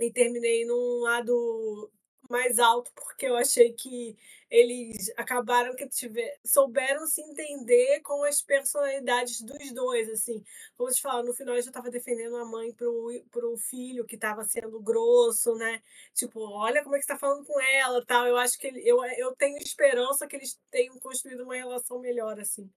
e 0.00 0.10
terminei 0.10 0.64
num 0.64 1.00
lado 1.00 1.90
mais 2.28 2.58
alto, 2.58 2.90
porque 2.94 3.26
eu 3.26 3.36
achei 3.36 3.72
que 3.72 4.16
eles 4.50 5.12
acabaram 5.16 5.74
que 5.74 5.88
tiver, 5.88 6.38
souberam 6.44 7.06
se 7.06 7.20
entender 7.20 8.00
com 8.00 8.22
as 8.24 8.40
personalidades 8.40 9.40
dos 9.42 9.72
dois, 9.72 10.08
assim. 10.08 10.44
Como 10.76 10.90
te 10.90 11.02
falar, 11.02 11.22
no 11.22 11.34
final 11.34 11.56
eu 11.56 11.62
já 11.62 11.72
tava 11.72 11.90
defendendo 11.90 12.36
a 12.36 12.44
mãe 12.44 12.72
pro, 12.72 13.10
pro 13.30 13.56
filho 13.56 14.04
que 14.04 14.16
tava 14.16 14.44
sendo 14.44 14.80
grosso, 14.80 15.56
né? 15.56 15.82
Tipo, 16.14 16.40
olha 16.40 16.82
como 16.82 16.94
é 16.94 16.98
que 16.98 17.04
você 17.04 17.12
tá 17.12 17.18
falando 17.18 17.44
com 17.44 17.60
ela 17.60 18.04
tal. 18.04 18.26
Eu 18.26 18.36
acho 18.36 18.58
que 18.58 18.68
ele, 18.68 18.80
eu, 18.88 19.04
eu 19.18 19.34
tenho 19.34 19.58
esperança 19.58 20.26
que 20.26 20.36
eles 20.36 20.58
tenham 20.70 20.98
construído 20.98 21.42
uma 21.42 21.56
relação 21.56 21.98
melhor, 21.98 22.38
assim. 22.38 22.70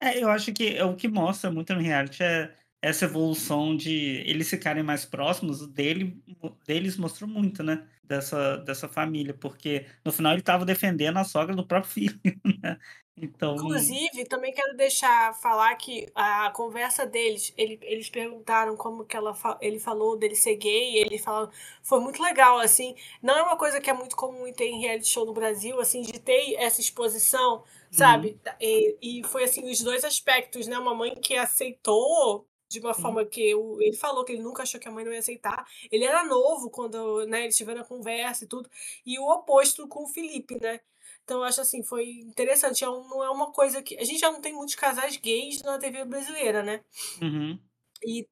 É, 0.00 0.22
eu 0.22 0.28
acho 0.28 0.52
que 0.52 0.76
é 0.76 0.84
o 0.84 0.96
que 0.96 1.08
mostra 1.08 1.50
muito 1.50 1.72
no 1.74 1.80
reality 1.80 2.22
é 2.22 2.54
essa 2.82 3.04
evolução 3.04 3.76
de 3.76 4.24
eles 4.26 4.50
ficarem 4.50 4.82
mais 4.82 5.04
próximos 5.04 5.64
dele, 5.68 6.20
deles 6.66 6.96
mostrou 6.96 7.30
muito, 7.30 7.62
né? 7.62 7.86
Dessa, 8.02 8.58
dessa 8.58 8.88
família, 8.88 9.32
porque 9.32 9.86
no 10.04 10.12
final 10.12 10.32
ele 10.32 10.40
estava 10.40 10.66
defendendo 10.66 11.16
a 11.16 11.24
sogra 11.24 11.54
do 11.54 11.66
próprio 11.66 11.92
filho, 11.94 12.20
né? 12.60 12.76
Então... 13.16 13.54
Inclusive, 13.54 14.24
também 14.24 14.52
quero 14.52 14.76
deixar 14.76 15.32
falar 15.34 15.74
que 15.76 16.06
a 16.14 16.50
conversa 16.50 17.06
deles, 17.06 17.54
ele, 17.56 17.78
eles 17.82 18.10
perguntaram 18.10 18.76
como 18.76 19.04
que 19.04 19.16
ela, 19.16 19.34
ele 19.60 19.78
falou 19.78 20.16
dele 20.16 20.34
ser 20.34 20.56
gay, 20.56 20.96
ele 20.96 21.18
falou, 21.18 21.48
foi 21.82 22.00
muito 22.00 22.22
legal, 22.22 22.58
assim, 22.58 22.94
não 23.22 23.38
é 23.38 23.42
uma 23.42 23.56
coisa 23.56 23.80
que 23.80 23.88
é 23.88 23.94
muito 23.94 24.16
comum 24.16 24.46
em 24.46 24.52
ter 24.52 24.66
em 24.66 24.80
reality 24.80 25.08
show 25.08 25.24
no 25.24 25.32
Brasil, 25.32 25.80
assim, 25.80 26.02
de 26.02 26.18
ter 26.18 26.54
essa 26.56 26.80
exposição, 26.80 27.62
sabe? 27.90 28.38
Uhum. 28.44 28.52
E, 28.60 29.20
e 29.20 29.24
foi, 29.24 29.44
assim, 29.44 29.70
os 29.70 29.80
dois 29.80 30.04
aspectos, 30.04 30.66
né? 30.66 30.76
Uma 30.76 30.94
mãe 30.94 31.14
que 31.14 31.36
aceitou 31.36 32.46
de 32.72 32.80
uma 32.80 32.94
forma 32.94 33.24
que 33.24 33.50
eu, 33.50 33.76
ele 33.80 33.96
falou 33.96 34.24
que 34.24 34.32
ele 34.32 34.42
nunca 34.42 34.62
achou 34.62 34.80
que 34.80 34.88
a 34.88 34.90
mãe 34.90 35.04
não 35.04 35.12
ia 35.12 35.18
aceitar. 35.18 35.66
Ele 35.90 36.04
era 36.04 36.24
novo 36.24 36.70
quando 36.70 37.26
né, 37.26 37.44
eles 37.44 37.56
tiveram 37.56 37.82
a 37.82 37.84
conversa 37.84 38.44
e 38.44 38.48
tudo. 38.48 38.68
E 39.04 39.18
o 39.18 39.28
oposto 39.28 39.86
com 39.86 40.04
o 40.04 40.08
Felipe, 40.08 40.58
né? 40.60 40.80
Então 41.24 41.38
eu 41.38 41.44
acho 41.44 41.60
assim, 41.60 41.82
foi 41.82 42.08
interessante. 42.20 42.84
É 42.84 42.90
um, 42.90 43.08
não 43.08 43.22
é 43.22 43.30
uma 43.30 43.52
coisa 43.52 43.82
que. 43.82 43.96
A 43.96 44.04
gente 44.04 44.18
já 44.18 44.30
não 44.30 44.40
tem 44.40 44.52
muitos 44.52 44.74
casais 44.74 45.16
gays 45.16 45.62
na 45.62 45.78
TV 45.78 46.04
brasileira, 46.04 46.62
né? 46.62 46.80
Uhum. 47.20 47.58
E, 48.04 48.26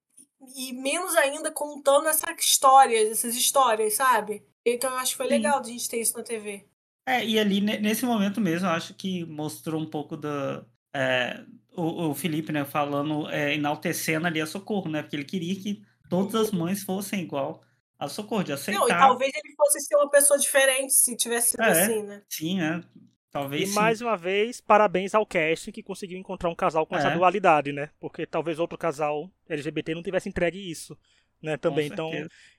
e 0.56 0.72
menos 0.72 1.14
ainda 1.16 1.52
contando 1.52 2.08
essa 2.08 2.30
história, 2.32 3.10
essas 3.10 3.36
histórias, 3.36 3.94
sabe? 3.94 4.42
Então 4.64 4.90
eu 4.90 4.96
acho 4.96 5.12
que 5.12 5.16
foi 5.18 5.26
Sim. 5.26 5.32
legal 5.32 5.60
de 5.60 5.70
a 5.70 5.72
gente 5.72 5.88
ter 5.88 6.00
isso 6.00 6.16
na 6.16 6.22
TV. 6.22 6.64
É, 7.06 7.24
e 7.24 7.38
ali 7.38 7.60
ne- 7.60 7.78
nesse 7.78 8.04
momento 8.04 8.40
mesmo, 8.40 8.68
eu 8.68 8.72
acho 8.72 8.94
que 8.94 9.24
mostrou 9.24 9.80
um 9.80 9.88
pouco 9.88 10.16
da. 10.16 10.64
é, 10.94 11.44
o, 11.80 12.10
o 12.10 12.14
Felipe, 12.14 12.52
né, 12.52 12.64
falando, 12.64 13.28
é, 13.30 13.54
enaltecendo 13.54 14.26
ali 14.26 14.40
a 14.40 14.46
Socorro, 14.46 14.88
né? 14.90 15.02
Porque 15.02 15.16
ele 15.16 15.24
queria 15.24 15.54
que 15.56 15.82
todas 16.08 16.34
as 16.34 16.50
mães 16.50 16.82
fossem 16.82 17.20
igual 17.22 17.62
a 17.98 18.08
Socorro, 18.08 18.42
de 18.44 18.52
aceitar. 18.52 18.80
Não, 18.80 18.86
e 18.88 18.90
talvez 18.90 19.30
ele 19.34 19.54
fosse 19.56 19.80
ser 19.80 19.96
uma 19.96 20.10
pessoa 20.10 20.38
diferente 20.38 20.92
se 20.92 21.16
tivesse 21.16 21.50
sido 21.50 21.62
É. 21.62 21.70
assim, 21.70 22.02
né? 22.02 22.22
Sim, 22.28 22.58
né? 22.58 22.82
E 22.96 23.32
Talvez 23.32 23.68
sim. 23.68 23.74
mais 23.74 24.00
uma 24.00 24.16
vez, 24.16 24.60
parabéns 24.60 25.14
ao 25.14 25.24
casting 25.24 25.70
que 25.70 25.82
conseguiu 25.82 26.18
encontrar 26.18 26.48
um 26.50 26.54
casal 26.54 26.84
com 26.86 26.96
essa 26.96 27.08
É. 27.08 27.16
dualidade, 27.16 27.72
né? 27.72 27.90
Porque 28.00 28.26
talvez 28.26 28.58
outro 28.58 28.76
casal 28.78 29.30
LGBT 29.48 29.94
não 29.94 30.02
tivesse 30.02 30.28
entregue 30.28 30.70
isso, 30.70 30.98
né? 31.42 31.56
Também. 31.56 31.86
Então, 31.86 32.10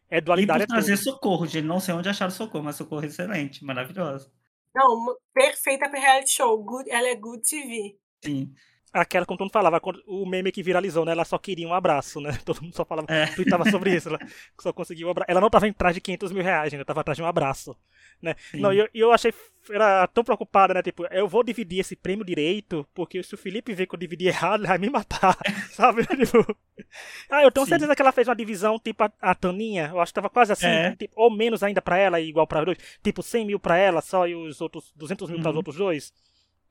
é 0.09 0.17
E 0.17 0.21
dualidade 0.21 0.63
é 0.63 0.67
por 0.67 0.73
trazer 0.73 0.95
tudo. 0.97 1.03
Socorro, 1.03 1.45
gente. 1.45 1.65
Não 1.65 1.79
sei 1.79 1.93
onde 1.93 2.07
acharam 2.07 2.31
Socorro, 2.31 2.63
mas 2.63 2.75
Socorro 2.77 3.03
é 3.03 3.07
excelente, 3.07 3.65
maravilhosa. 3.65 4.31
Não, 4.73 5.17
perfeita 5.33 5.89
pra 5.89 5.99
reality 5.99 6.31
show. 6.31 6.63
Good, 6.63 6.89
ela 6.89 7.09
é 7.09 7.15
good 7.15 7.41
TV. 7.43 7.97
Sim. 8.23 8.53
Aquela, 8.93 9.25
como 9.25 9.37
todo 9.37 9.45
mundo 9.45 9.53
falava, 9.53 9.79
o 10.05 10.25
meme 10.25 10.51
que 10.51 10.61
viralizou, 10.61 11.05
né? 11.05 11.13
Ela 11.13 11.23
só 11.23 11.37
queria 11.37 11.65
um 11.67 11.73
abraço, 11.73 12.19
né? 12.19 12.37
Todo 12.45 12.61
mundo 12.61 12.75
só 12.75 12.83
falava, 12.83 13.07
É. 13.09 13.25
tweetava 13.27 13.69
sobre 13.71 13.95
isso. 13.95 14.09
Ela 14.09 14.19
só 14.59 14.73
conseguiu 14.73 15.07
um 15.07 15.11
abraço. 15.11 15.31
Ela 15.31 15.39
não 15.39 15.49
tava 15.49 15.65
atrás 15.67 15.95
de 15.95 16.01
500 16.01 16.31
mil 16.33 16.43
reais, 16.43 16.73
ainda 16.73 16.83
tava 16.83 16.99
atrás 16.99 17.15
de 17.15 17.23
um 17.23 17.25
abraço, 17.25 17.73
né? 18.21 18.35
Sim. 18.51 18.59
Não, 18.59 18.73
e 18.73 18.79
eu, 18.79 18.89
eu 18.93 19.11
achei, 19.13 19.33
era 19.69 20.05
tão 20.07 20.25
preocupada, 20.25 20.73
né? 20.73 20.81
Tipo, 20.81 21.05
eu 21.05 21.25
vou 21.25 21.41
dividir 21.41 21.79
esse 21.79 21.95
prêmio 21.95 22.25
direito, 22.25 22.85
porque 22.93 23.23
se 23.23 23.33
o 23.33 23.37
Felipe 23.37 23.73
ver 23.73 23.87
que 23.87 23.95
eu 23.95 23.99
dividi 23.99 24.27
errado, 24.27 24.59
ele 24.61 24.67
vai 24.67 24.77
me 24.77 24.89
matar, 24.89 25.37
sabe? 25.71 26.05
Tipo, 26.17 26.57
ah, 27.29 27.43
eu 27.43 27.51
tenho 27.51 27.65
Sim. 27.65 27.69
certeza 27.69 27.95
que 27.95 28.01
ela 28.01 28.11
fez 28.11 28.27
uma 28.27 28.35
divisão 28.35 28.77
tipo 28.77 29.03
a, 29.05 29.11
a 29.21 29.33
Taninha, 29.35 29.89
eu 29.93 30.01
acho 30.01 30.11
que 30.11 30.15
tava 30.15 30.29
quase 30.29 30.51
assim, 30.51 30.65
É. 30.67 30.95
tipo, 30.97 31.13
ou 31.15 31.31
menos 31.31 31.63
ainda 31.63 31.81
pra 31.81 31.97
ela 31.97 32.19
igual 32.19 32.45
pra 32.45 32.63
dois, 32.65 32.77
tipo 33.01 33.23
100 33.23 33.45
mil 33.45 33.59
pra 33.59 33.77
ela 33.77 34.01
só 34.01 34.27
e 34.27 34.35
os 34.35 34.59
outros 34.59 34.91
200 34.97 35.29
mil 35.29 35.39
para 35.39 35.49
os 35.49 35.53
Uhum. 35.53 35.57
outros 35.59 35.75
dois. 35.77 36.13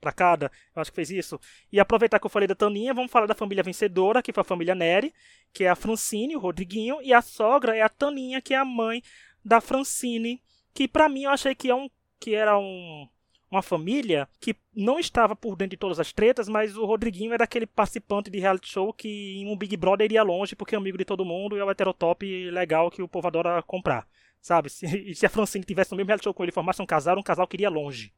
Pra 0.01 0.11
cada, 0.11 0.51
eu 0.75 0.81
acho 0.81 0.91
que 0.91 0.95
fez 0.95 1.11
isso. 1.11 1.39
E 1.71 1.79
aproveitar 1.79 2.19
que 2.19 2.25
eu 2.25 2.29
falei 2.29 2.47
da 2.47 2.55
Taninha, 2.55 2.91
vamos 2.91 3.11
falar 3.11 3.27
da 3.27 3.35
família 3.35 3.63
vencedora, 3.63 4.23
que 4.23 4.33
foi 4.33 4.41
a 4.41 4.43
família 4.43 4.73
Neri, 4.73 5.13
que 5.53 5.63
é 5.63 5.69
a 5.69 5.75
Francine, 5.75 6.35
o 6.35 6.39
Rodriguinho, 6.39 6.99
e 7.03 7.13
a 7.13 7.21
sogra 7.21 7.77
é 7.77 7.83
a 7.83 7.89
Taninha, 7.89 8.41
que 8.41 8.55
é 8.55 8.57
a 8.57 8.65
mãe 8.65 9.03
da 9.45 9.61
Francine, 9.61 10.41
que 10.73 10.87
pra 10.87 11.07
mim 11.07 11.23
eu 11.23 11.29
achei 11.29 11.53
que, 11.53 11.69
é 11.69 11.75
um, 11.75 11.87
que 12.19 12.33
era 12.33 12.57
um, 12.57 13.07
uma 13.51 13.61
família 13.61 14.27
que 14.39 14.55
não 14.75 14.97
estava 14.99 15.35
por 15.35 15.55
dentro 15.55 15.71
de 15.71 15.77
todas 15.77 15.99
as 15.99 16.11
tretas, 16.11 16.49
mas 16.49 16.75
o 16.75 16.83
Rodriguinho 16.83 17.31
era 17.31 17.43
aquele 17.43 17.67
participante 17.67 18.31
de 18.31 18.39
reality 18.39 18.69
show 18.69 18.91
que 18.91 19.07
em 19.37 19.47
um 19.47 19.55
Big 19.55 19.77
Brother 19.77 20.05
iria 20.05 20.23
longe 20.23 20.55
porque 20.55 20.73
é 20.73 20.79
amigo 20.79 20.97
de 20.97 21.05
todo 21.05 21.23
mundo 21.23 21.55
e 21.55 21.59
é 21.59 21.63
o 21.63 21.69
heterotop 21.69 22.25
legal 22.49 22.89
que 22.89 23.03
o 23.03 23.07
povo 23.07 23.27
adora 23.27 23.61
comprar, 23.61 24.07
sabe? 24.41 24.67
Se, 24.73 25.13
se 25.13 25.25
a 25.27 25.29
Francine 25.29 25.63
tivesse 25.63 25.91
no 25.91 25.97
mesmo 25.97 26.07
reality 26.07 26.23
show 26.23 26.33
com 26.33 26.41
ele 26.41 26.51
formasse 26.51 26.81
um 26.81 26.87
casal, 26.87 27.19
um 27.19 27.23
casal 27.23 27.45
que 27.45 27.55
iria 27.55 27.69
longe 27.69 28.11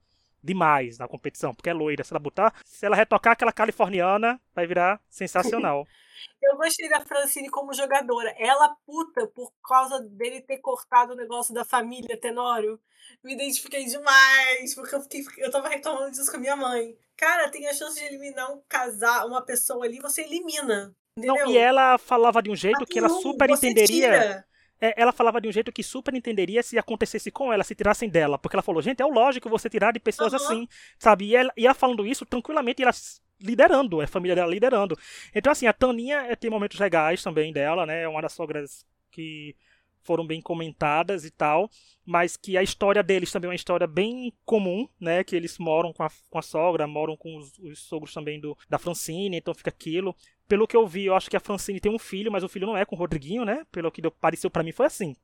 demais 0.43 0.97
na 0.97 1.07
competição, 1.07 1.53
porque 1.53 1.69
é 1.69 1.73
loira. 1.73 2.03
Se 2.03 2.13
ela 2.13 2.19
botar, 2.19 2.53
se 2.65 2.85
ela 2.85 2.95
retocar 2.95 3.33
aquela 3.33 3.51
californiana, 3.51 4.39
vai 4.53 4.67
virar 4.67 5.01
sensacional. 5.09 5.87
Eu 6.41 6.57
gostei 6.57 6.89
da 6.89 7.01
Francine 7.01 7.49
como 7.49 7.73
jogadora. 7.73 8.33
Ela 8.37 8.75
puta 8.85 9.27
por 9.27 9.51
causa 9.67 9.99
dele 10.01 10.41
ter 10.41 10.57
cortado 10.57 11.13
o 11.13 11.15
negócio 11.15 11.53
da 11.53 11.65
família 11.65 12.19
Tenório. 12.19 12.79
Me 13.23 13.33
identifiquei 13.33 13.85
demais, 13.85 14.75
porque 14.75 14.95
eu, 14.95 15.01
fiquei, 15.01 15.23
eu 15.37 15.51
tava 15.51 15.67
reclamando 15.67 16.11
disso 16.11 16.29
com 16.29 16.37
a 16.37 16.39
minha 16.39 16.55
mãe. 16.55 16.95
Cara, 17.17 17.49
tem 17.49 17.67
a 17.67 17.73
chance 17.73 17.99
de 17.99 18.05
eliminar 18.05 18.51
um 18.51 18.61
casal, 18.69 19.27
uma 19.27 19.41
pessoa 19.41 19.85
ali, 19.85 19.99
você 19.99 20.21
elimina. 20.21 20.95
Entendeu? 21.17 21.45
Não, 21.45 21.51
e 21.51 21.57
ela 21.57 21.97
falava 21.97 22.41
de 22.41 22.49
um 22.49 22.55
jeito 22.55 22.85
que 22.85 22.99
ela 22.99 23.09
super 23.09 23.49
entenderia. 23.49 23.85
tira. 23.85 24.45
É, 24.83 24.93
ela 24.97 25.13
falava 25.13 25.39
de 25.39 25.47
um 25.47 25.51
jeito 25.51 25.71
que 25.71 25.81
super 25.81 26.13
entenderia 26.13 26.61
se 26.61 26.77
acontecesse 26.77 27.31
com 27.31 27.53
ela, 27.53 27.63
se 27.63 27.73
tirassem 27.73 28.09
dela. 28.09 28.37
Porque 28.37 28.53
ela 28.53 28.61
falou, 28.61 28.81
gente, 28.81 29.01
é 29.01 29.05
lógico 29.05 29.49
você 29.49 29.69
tirar 29.69 29.93
de 29.93 29.99
pessoas 29.99 30.33
Aham. 30.33 30.43
assim, 30.43 30.67
sabe? 30.99 31.27
E 31.27 31.35
ela, 31.37 31.53
e 31.55 31.65
ela 31.65 31.73
falando 31.73 32.05
isso 32.05 32.25
tranquilamente, 32.25 32.81
e 32.81 32.83
ela 32.83 32.91
liderando, 33.39 34.01
é 34.01 34.03
a 34.03 34.07
família 34.07 34.35
dela 34.35 34.51
liderando. 34.51 34.99
Então, 35.33 35.53
assim, 35.53 35.67
a 35.67 35.71
Taninha 35.71 36.17
é, 36.27 36.35
tem 36.35 36.51
momentos 36.51 36.77
legais 36.77 37.23
também 37.23 37.53
dela, 37.53 37.85
né? 37.85 38.01
É 38.01 38.07
uma 38.09 38.21
das 38.21 38.33
sogras 38.33 38.85
que 39.09 39.55
foram 40.03 40.27
bem 40.27 40.41
comentadas 40.41 41.23
e 41.23 41.31
tal, 41.31 41.69
mas 42.05 42.35
que 42.35 42.57
a 42.57 42.63
história 42.63 43.01
deles 43.01 43.31
também 43.31 43.47
é 43.47 43.51
uma 43.51 43.55
história 43.55 43.87
bem 43.87 44.33
comum, 44.43 44.85
né? 44.99 45.23
Que 45.23 45.33
eles 45.33 45.57
moram 45.57 45.93
com 45.93 46.03
a, 46.03 46.09
com 46.29 46.37
a 46.37 46.41
sogra, 46.41 46.85
moram 46.85 47.15
com 47.15 47.37
os, 47.37 47.57
os 47.59 47.79
sogros 47.79 48.13
também 48.13 48.37
do, 48.37 48.57
da 48.69 48.77
Francine, 48.77 49.37
então 49.37 49.53
fica 49.53 49.69
aquilo. 49.69 50.13
Pelo 50.47 50.67
que 50.67 50.75
eu 50.75 50.85
vi, 50.85 51.05
eu 51.05 51.15
acho 51.15 51.29
que 51.29 51.37
a 51.37 51.39
Francine 51.39 51.79
tem 51.79 51.91
um 51.91 51.99
filho, 51.99 52.31
mas 52.31 52.43
o 52.43 52.49
filho 52.49 52.67
não 52.67 52.77
é 52.77 52.85
com 52.85 52.95
o 52.95 52.99
Rodriguinho, 52.99 53.45
né? 53.45 53.65
Pelo 53.71 53.91
que 53.91 54.01
pareceu 54.11 54.49
pra 54.49 54.63
mim 54.63 54.71
foi 54.71 54.85
assim. 54.85 55.15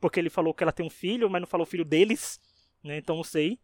Porque 0.00 0.20
ele 0.20 0.30
falou 0.30 0.52
que 0.52 0.62
ela 0.62 0.72
tem 0.72 0.84
um 0.84 0.90
filho, 0.90 1.30
mas 1.30 1.40
não 1.40 1.46
falou 1.46 1.66
o 1.66 1.70
filho 1.70 1.84
deles, 1.84 2.40
né? 2.84 2.98
Então 2.98 3.16
não 3.16 3.24
sei. 3.24 3.58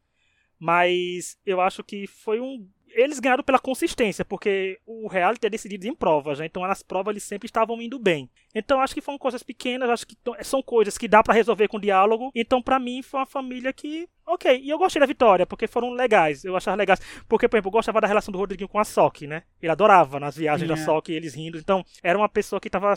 Mas 0.59 1.37
eu 1.45 1.61
acho 1.61 1.83
que 1.83 2.07
foi 2.07 2.41
um. 2.41 2.69
Eles 2.95 3.19
ganharam 3.21 3.43
pela 3.43 3.59
consistência, 3.59 4.25
porque 4.25 4.79
o 4.87 5.09
reality 5.09 5.47
é 5.47 5.51
decidido 5.51 5.87
em 5.87 5.95
provas, 5.95 6.39
né? 6.39 6.47
Então 6.47 6.63
nas 6.63 6.83
provas 6.83 7.13
eles 7.13 7.23
sempre 7.23 7.47
estavam 7.47 7.81
indo 7.81 7.99
bem. 7.99 8.31
Então 8.55 8.81
acho 8.81 8.95
que 8.95 9.01
foram 9.01 9.19
coisas 9.19 9.43
pequenas, 9.43 9.89
acho 9.89 10.07
que 10.07 10.17
são 10.43 10.63
coisas 10.63 10.99
que 10.99 11.09
dá 11.09 11.23
pra 11.23 11.35
resolver 11.35 11.69
com 11.69 11.81
diálogo. 11.81 12.31
Então 12.35 12.63
pra 12.63 12.79
mim 12.79 13.03
foi 13.03 13.21
uma 13.21 13.27
família 13.27 13.73
que, 13.73 14.09
ok. 14.27 14.61
E 14.63 14.71
eu 14.71 14.79
gostei 14.79 15.01
da 15.01 15.07
vitória, 15.07 15.47
porque 15.47 15.67
foram 15.67 15.93
legais. 15.93 16.45
Eu 16.45 16.57
achava 16.57 16.77
legais. 16.77 17.01
Porque, 17.29 17.49
por 17.49 17.57
exemplo, 17.57 17.69
eu 17.69 17.73
gostava 17.73 18.01
da 18.01 18.07
relação 18.07 18.33
do 18.33 18.39
Rodriguinho 18.39 18.69
com 18.69 18.79
a 18.79 18.85
Sock, 18.85 19.27
né? 19.27 19.43
Ele 19.61 19.73
adorava 19.73 20.21
nas 20.21 20.37
viagens 20.37 20.69
da 20.69 20.75
é. 20.75 20.85
Sock, 20.85 21.13
eles 21.13 21.35
rindo. 21.35 21.59
Então 21.59 21.85
era 22.03 22.19
uma 22.19 22.29
pessoa 22.29 22.61
que 22.61 22.71
tava 22.71 22.95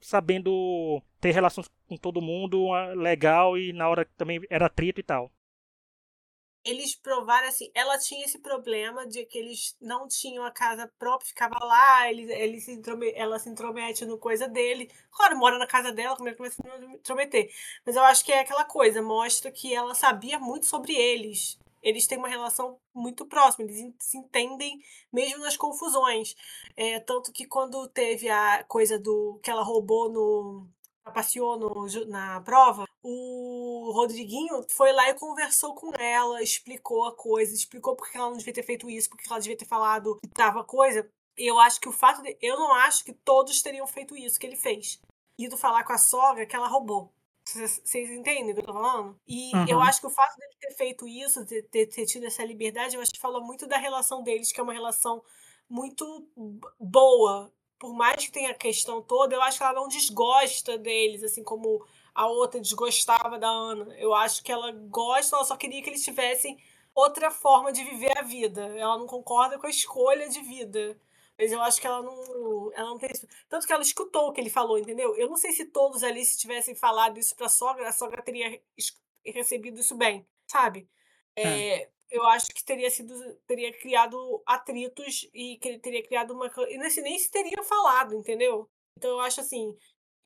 sabendo 0.00 1.02
ter 1.20 1.32
relações 1.32 1.68
com 1.88 1.96
todo 1.96 2.20
mundo 2.20 2.70
legal 2.94 3.58
e 3.58 3.72
na 3.72 3.88
hora 3.88 4.06
também 4.16 4.40
era 4.50 4.66
atrito 4.66 5.00
e 5.00 5.02
tal. 5.02 5.32
Eles 6.66 6.94
provaram 6.96 7.48
assim, 7.48 7.70
ela 7.74 7.96
tinha 7.98 8.24
esse 8.24 8.38
problema 8.38 9.06
de 9.06 9.24
que 9.24 9.38
eles 9.38 9.76
não 9.80 10.08
tinham 10.08 10.44
a 10.44 10.50
casa 10.50 10.90
própria, 10.98 11.28
ficava 11.28 11.56
lá, 11.64 12.10
ele, 12.10 12.30
ele 12.32 12.60
se 12.60 12.72
introme- 12.72 13.12
ela 13.14 13.38
se 13.38 13.48
intromete 13.48 14.04
no 14.04 14.18
coisa 14.18 14.48
dele. 14.48 14.90
Claro, 15.10 15.38
mora 15.38 15.58
na 15.58 15.66
casa 15.66 15.92
dela, 15.92 16.16
como 16.16 16.28
é 16.28 16.32
que 16.32 16.40
vai 16.40 16.50
se 16.50 16.60
intrometer? 16.94 17.50
Mas 17.84 17.96
eu 17.96 18.02
acho 18.04 18.24
que 18.24 18.32
é 18.32 18.40
aquela 18.40 18.64
coisa, 18.64 19.00
mostra 19.02 19.50
que 19.50 19.74
ela 19.74 19.94
sabia 19.94 20.38
muito 20.38 20.66
sobre 20.66 20.94
eles. 20.94 21.58
Eles 21.82 22.06
têm 22.06 22.18
uma 22.18 22.28
relação 22.28 22.78
muito 22.92 23.24
próxima, 23.26 23.64
eles 23.64 23.94
se 24.00 24.18
entendem 24.18 24.80
mesmo 25.12 25.38
nas 25.38 25.56
confusões. 25.56 26.34
É, 26.76 26.98
tanto 27.00 27.32
que 27.32 27.46
quando 27.46 27.86
teve 27.88 28.28
a 28.28 28.64
coisa 28.64 28.98
do 28.98 29.38
que 29.42 29.50
ela 29.50 29.62
roubou 29.62 30.10
no. 30.10 30.66
passeou 31.14 31.56
no, 31.58 31.86
na 32.06 32.40
prova, 32.40 32.84
o 33.02 33.65
Rodriguinho 33.92 34.64
foi 34.70 34.92
lá 34.92 35.08
e 35.10 35.14
conversou 35.14 35.74
com 35.74 35.92
ela, 35.94 36.42
explicou 36.42 37.04
a 37.06 37.14
coisa, 37.14 37.54
explicou 37.54 37.94
porque 37.96 38.16
ela 38.16 38.30
não 38.30 38.36
devia 38.36 38.52
ter 38.54 38.62
feito 38.62 38.88
isso, 38.90 39.08
porque 39.10 39.24
ela 39.28 39.40
devia 39.40 39.56
ter 39.56 39.66
falado 39.66 40.18
que 40.22 40.28
tava 40.30 40.64
coisa. 40.64 41.08
Eu 41.36 41.58
acho 41.58 41.80
que 41.80 41.88
o 41.88 41.92
fato 41.92 42.22
de. 42.22 42.36
Eu 42.40 42.58
não 42.58 42.72
acho 42.74 43.04
que 43.04 43.12
todos 43.12 43.60
teriam 43.60 43.86
feito 43.86 44.16
isso 44.16 44.38
que 44.40 44.46
ele 44.46 44.56
fez. 44.56 45.00
Ido 45.38 45.56
falar 45.56 45.84
com 45.84 45.92
a 45.92 45.98
sogra 45.98 46.46
que 46.46 46.56
ela 46.56 46.66
roubou. 46.68 47.12
Vocês 47.46 48.10
entendem 48.10 48.50
o 48.50 48.54
que 48.54 48.60
eu 48.60 48.66
tô 48.66 48.72
falando? 48.72 49.20
E 49.26 49.54
Uhum. 49.54 49.66
eu 49.68 49.80
acho 49.80 50.00
que 50.00 50.06
o 50.06 50.10
fato 50.10 50.36
dele 50.36 50.52
ter 50.58 50.74
feito 50.74 51.06
isso, 51.06 51.44
de 51.44 51.62
ter, 51.62 51.86
ter 51.86 52.04
tido 52.06 52.26
essa 52.26 52.42
liberdade, 52.44 52.96
eu 52.96 53.02
acho 53.02 53.12
que 53.12 53.20
fala 53.20 53.38
muito 53.40 53.66
da 53.68 53.76
relação 53.76 54.22
deles, 54.22 54.50
que 54.50 54.58
é 54.58 54.62
uma 54.62 54.72
relação 54.72 55.22
muito 55.68 56.26
boa. 56.80 57.52
Por 57.78 57.92
mais 57.94 58.24
que 58.24 58.32
tenha 58.32 58.50
a 58.50 58.54
questão 58.54 59.02
toda, 59.02 59.34
eu 59.36 59.42
acho 59.42 59.58
que 59.58 59.64
ela 59.64 59.74
não 59.74 59.86
desgosta 59.88 60.78
deles, 60.78 61.22
assim 61.22 61.44
como 61.44 61.84
a 62.16 62.26
outra 62.26 62.58
desgostava 62.58 63.38
da 63.38 63.48
Ana. 63.48 63.94
Eu 63.98 64.14
acho 64.14 64.42
que 64.42 64.50
ela 64.50 64.72
gosta, 64.72 65.36
ela 65.36 65.44
só 65.44 65.54
queria 65.54 65.82
que 65.82 65.90
eles 65.90 66.02
tivessem 66.02 66.58
outra 66.94 67.30
forma 67.30 67.70
de 67.70 67.84
viver 67.84 68.16
a 68.16 68.22
vida. 68.22 68.62
Ela 68.78 68.96
não 68.96 69.06
concorda 69.06 69.58
com 69.58 69.66
a 69.66 69.70
escolha 69.70 70.26
de 70.26 70.40
vida. 70.40 70.98
Mas 71.38 71.52
eu 71.52 71.60
acho 71.60 71.78
que 71.78 71.86
ela 71.86 72.00
não, 72.00 72.72
ela 72.72 72.88
não 72.88 72.98
tem 72.98 73.10
isso. 73.12 73.28
Tanto 73.50 73.66
que 73.66 73.72
ela 73.72 73.82
escutou 73.82 74.28
o 74.28 74.32
que 74.32 74.40
ele 74.40 74.48
falou, 74.48 74.78
entendeu? 74.78 75.14
Eu 75.16 75.28
não 75.28 75.36
sei 75.36 75.52
se 75.52 75.66
todos 75.66 76.02
ali, 76.02 76.24
se 76.24 76.38
tivessem 76.38 76.74
falado 76.74 77.18
isso 77.18 77.36
pra 77.36 77.50
sogra, 77.50 77.86
a 77.86 77.92
sogra 77.92 78.22
teria 78.22 78.58
recebido 79.22 79.78
isso 79.78 79.94
bem, 79.94 80.26
sabe? 80.46 80.88
É, 81.36 81.90
eu 82.10 82.24
acho 82.28 82.46
que 82.46 82.64
teria 82.64 82.90
sido 82.90 83.12
teria 83.46 83.70
criado 83.78 84.42
atritos 84.46 85.28
e 85.34 85.58
que 85.58 85.78
teria 85.78 86.02
criado 86.02 86.32
uma 86.32 86.50
e 86.68 86.78
nem 86.78 87.18
se 87.18 87.30
teria 87.30 87.62
falado 87.62 88.14
entendeu 88.14 88.70
então 88.96 89.10
eu 89.10 89.20
acho 89.20 89.40
assim 89.40 89.76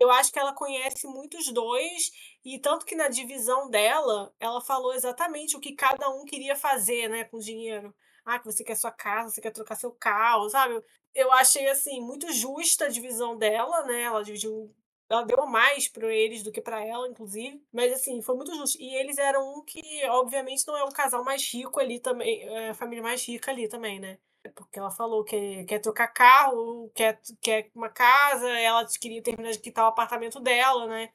eu 0.00 0.10
acho 0.10 0.32
que 0.32 0.38
ela 0.38 0.54
conhece 0.54 1.06
muito 1.06 1.36
os 1.38 1.52
dois 1.52 2.10
e 2.44 2.58
tanto 2.58 2.86
que 2.86 2.96
na 2.96 3.08
divisão 3.08 3.70
dela 3.70 4.34
ela 4.40 4.60
falou 4.60 4.94
exatamente 4.94 5.56
o 5.56 5.60
que 5.60 5.74
cada 5.74 6.08
um 6.10 6.24
queria 6.24 6.56
fazer 6.56 7.08
né 7.08 7.24
com 7.24 7.36
o 7.36 7.40
dinheiro 7.40 7.94
ah, 8.24 8.38
que 8.38 8.44
você 8.44 8.62
quer 8.64 8.76
sua 8.76 8.90
casa, 8.92 9.30
você 9.30 9.40
quer 9.40 9.50
trocar 9.50 9.76
seu 9.76 9.90
carro, 9.92 10.48
sabe? 10.50 10.82
Eu 11.14 11.32
achei, 11.32 11.66
assim, 11.68 12.00
muito 12.00 12.32
justa 12.32 12.84
a 12.86 12.88
divisão 12.88 13.36
dela, 13.36 13.84
né? 13.84 14.02
Ela 14.02 14.22
dividiu 14.22 14.74
ela 15.08 15.22
deu 15.24 15.44
mais 15.44 15.88
para 15.88 16.06
eles 16.14 16.42
do 16.44 16.52
que 16.52 16.60
para 16.60 16.84
ela, 16.84 17.08
inclusive. 17.08 17.60
Mas 17.72 17.92
assim, 17.92 18.22
foi 18.22 18.36
muito 18.36 18.54
justo. 18.54 18.80
E 18.80 18.94
eles 18.94 19.18
eram 19.18 19.58
um 19.58 19.64
que, 19.64 19.80
obviamente, 20.08 20.64
não 20.68 20.76
é 20.76 20.84
o 20.84 20.92
casal 20.92 21.24
mais 21.24 21.42
rico 21.52 21.80
ali 21.80 21.98
também, 21.98 22.42
é 22.42 22.70
a 22.70 22.74
família 22.74 23.02
mais 23.02 23.24
rica 23.26 23.50
ali 23.50 23.68
também, 23.68 23.98
né? 23.98 24.18
Porque 24.54 24.78
ela 24.78 24.90
falou 24.90 25.24
que 25.24 25.64
quer 25.64 25.80
trocar 25.80 26.08
carro, 26.08 26.90
quer, 26.94 27.20
quer 27.40 27.70
uma 27.74 27.90
casa, 27.90 28.48
ela 28.58 28.86
queria 29.00 29.22
terminar 29.22 29.52
de 29.52 29.58
quitar 29.58 29.84
o 29.84 29.88
apartamento 29.88 30.40
dela, 30.40 30.86
né? 30.86 31.10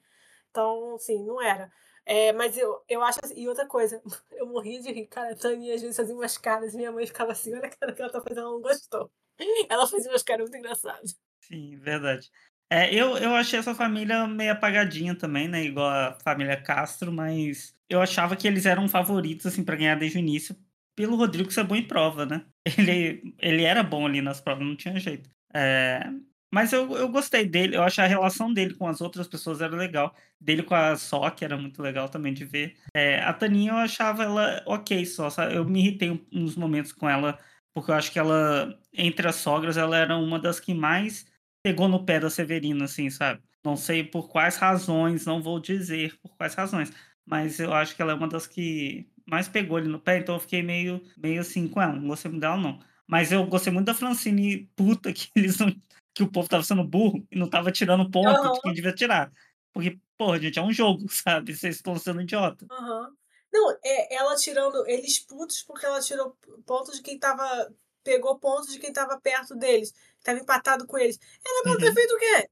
Então, 0.51 0.95
assim, 0.95 1.23
não 1.25 1.41
era. 1.41 1.71
É, 2.05 2.31
mas 2.33 2.57
eu, 2.57 2.83
eu 2.87 3.01
acho 3.03 3.19
assim, 3.23 3.33
e 3.35 3.47
outra 3.47 3.67
coisa, 3.67 4.01
eu 4.33 4.45
morri 4.47 4.79
de 4.79 4.91
rir, 4.91 5.07
cara, 5.07 5.33
a 5.33 5.35
Tânia 5.35 5.73
às 5.73 5.81
vezes 5.81 5.97
fazia 5.97 6.15
umas 6.15 6.37
caras 6.37 6.73
e 6.73 6.77
minha 6.77 6.91
mãe 6.91 7.07
ficava 7.07 7.31
assim, 7.31 7.53
olha 7.53 7.65
a 7.67 7.69
cara 7.69 7.93
que 7.93 8.01
ela 8.01 8.11
tá 8.11 8.21
fazendo, 8.21 8.41
ela 8.41 8.51
não 8.51 8.61
gostou. 8.61 9.11
Ela 9.69 9.85
fazia 9.85 10.11
umas 10.11 10.23
caras 10.23 10.49
muito 10.49 10.57
engraçadas. 10.57 11.19
Sim, 11.41 11.77
verdade. 11.77 12.31
É, 12.69 12.93
eu, 12.93 13.17
eu 13.17 13.35
achei 13.35 13.59
essa 13.59 13.75
família 13.75 14.25
meio 14.27 14.51
apagadinha 14.53 15.13
também, 15.13 15.47
né? 15.47 15.63
Igual 15.63 15.89
a 15.89 16.17
família 16.23 16.61
Castro, 16.61 17.11
mas 17.11 17.75
eu 17.89 18.01
achava 18.01 18.35
que 18.35 18.47
eles 18.47 18.65
eram 18.65 18.87
favoritos, 18.87 19.45
assim, 19.45 19.63
para 19.63 19.75
ganhar 19.75 19.95
desde 19.95 20.17
o 20.17 20.19
início, 20.19 20.55
pelo 20.95 21.15
Rodrigo 21.17 21.51
ser 21.51 21.63
bom 21.63 21.75
em 21.75 21.87
prova, 21.87 22.25
né? 22.25 22.45
Ele, 22.77 23.35
ele 23.39 23.63
era 23.63 23.83
bom 23.83 24.05
ali 24.05 24.21
nas 24.21 24.41
provas, 24.41 24.65
não 24.65 24.75
tinha 24.75 24.99
jeito. 24.99 25.29
É, 25.53 26.09
mas 26.55 26.71
eu, 26.71 26.89
eu 26.95 27.09
gostei 27.09 27.45
dele, 27.45 27.75
eu 27.75 27.83
acho 27.83 28.01
a 28.01 28.05
relação 28.05 28.53
dele 28.53 28.75
com 28.75 28.87
as 28.87 29.01
outras 29.01 29.27
pessoas 29.27 29.59
era 29.61 29.75
legal. 29.75 30.15
Dele 30.39 30.63
com 30.63 30.73
a 30.73 30.95
Sok 30.95 31.43
era 31.43 31.57
muito 31.57 31.81
legal 31.81 32.07
também 32.07 32.33
de 32.33 32.45
ver. 32.45 32.77
É, 32.93 33.19
a 33.21 33.33
Taninha 33.33 33.73
eu 33.73 33.77
achava 33.77 34.23
ela 34.23 34.63
ok 34.65 35.05
só, 35.05 35.29
sabe? 35.29 35.55
eu 35.55 35.65
me 35.65 35.81
irritei 35.81 36.25
uns 36.31 36.55
momentos 36.55 36.93
com 36.93 37.09
ela, 37.09 37.37
porque 37.73 37.91
eu 37.91 37.95
acho 37.95 38.09
que 38.09 38.17
ela, 38.17 38.79
entre 38.93 39.27
as 39.27 39.35
sogras, 39.35 39.75
ela 39.75 39.97
era 39.97 40.15
uma 40.17 40.39
das 40.39 40.59
que 40.59 40.73
mais 40.73 41.25
pegou 41.61 41.89
no 41.89 42.05
pé 42.05 42.21
da 42.21 42.29
Severina, 42.29 42.85
assim, 42.85 43.09
sabe? 43.09 43.41
Não 43.63 43.75
sei 43.75 44.03
por 44.03 44.29
quais 44.29 44.55
razões, 44.55 45.25
não 45.25 45.41
vou 45.41 45.59
dizer 45.59 46.17
por 46.21 46.37
quais 46.37 46.53
razões, 46.53 46.89
mas 47.25 47.59
eu 47.59 47.73
acho 47.73 47.95
que 47.95 48.01
ela 48.01 48.13
é 48.13 48.15
uma 48.15 48.29
das 48.29 48.47
que 48.47 49.09
mais 49.25 49.47
pegou 49.47 49.77
ele 49.77 49.87
no 49.87 49.99
pé, 49.99 50.17
então 50.17 50.35
eu 50.35 50.39
fiquei 50.39 50.61
meio, 50.61 51.01
meio 51.17 51.41
assim 51.41 51.67
com 51.67 51.81
ela, 51.81 51.93
não 51.93 52.07
gostei 52.07 52.29
muito 52.29 52.41
dela, 52.41 52.57
não. 52.57 52.79
Mas 53.07 53.31
eu 53.31 53.45
gostei 53.45 53.71
muito 53.71 53.85
da 53.85 53.93
Francine 53.93 54.69
puta 54.75 55.11
que 55.13 55.29
eles 55.35 55.57
não, 55.57 55.73
que 56.13 56.23
o 56.23 56.31
povo 56.31 56.47
tava 56.47 56.63
sendo 56.63 56.83
burro 56.83 57.25
e 57.31 57.37
não 57.37 57.49
tava 57.49 57.71
tirando 57.71 58.09
ponto 58.09 58.27
uhum. 58.27 58.53
de 58.53 58.61
quem 58.61 58.73
devia 58.73 58.93
tirar. 58.93 59.31
Porque, 59.73 59.99
porra, 60.17 60.39
gente, 60.39 60.59
é 60.59 60.61
um 60.61 60.71
jogo, 60.71 61.05
sabe? 61.11 61.55
Vocês 61.55 61.75
estão 61.75 61.97
sendo 61.97 62.21
idiota. 62.21 62.65
Uhum. 62.71 63.15
Não, 63.51 63.71
é 63.83 64.15
ela 64.15 64.35
tirando 64.35 64.85
eles 64.87 65.19
putos 65.19 65.61
porque 65.63 65.85
ela 65.85 66.01
tirou 66.01 66.37
pontos 66.65 66.95
de 66.97 67.01
quem 67.01 67.17
tava. 67.17 67.73
Pegou 68.03 68.37
pontos 68.37 68.71
de 68.71 68.77
quem 68.77 68.93
tava 68.93 69.19
perto 69.19 69.55
deles 69.55 69.91
estava 70.25 70.39
empatado 70.39 70.87
com 70.87 70.97
eles. 70.97 71.19
Ela 71.45 71.63
pode 71.63 71.77
ter 71.77 71.89
uhum. 71.89 71.93
feito 71.93 72.11
o 72.11 72.19
quê? 72.19 72.49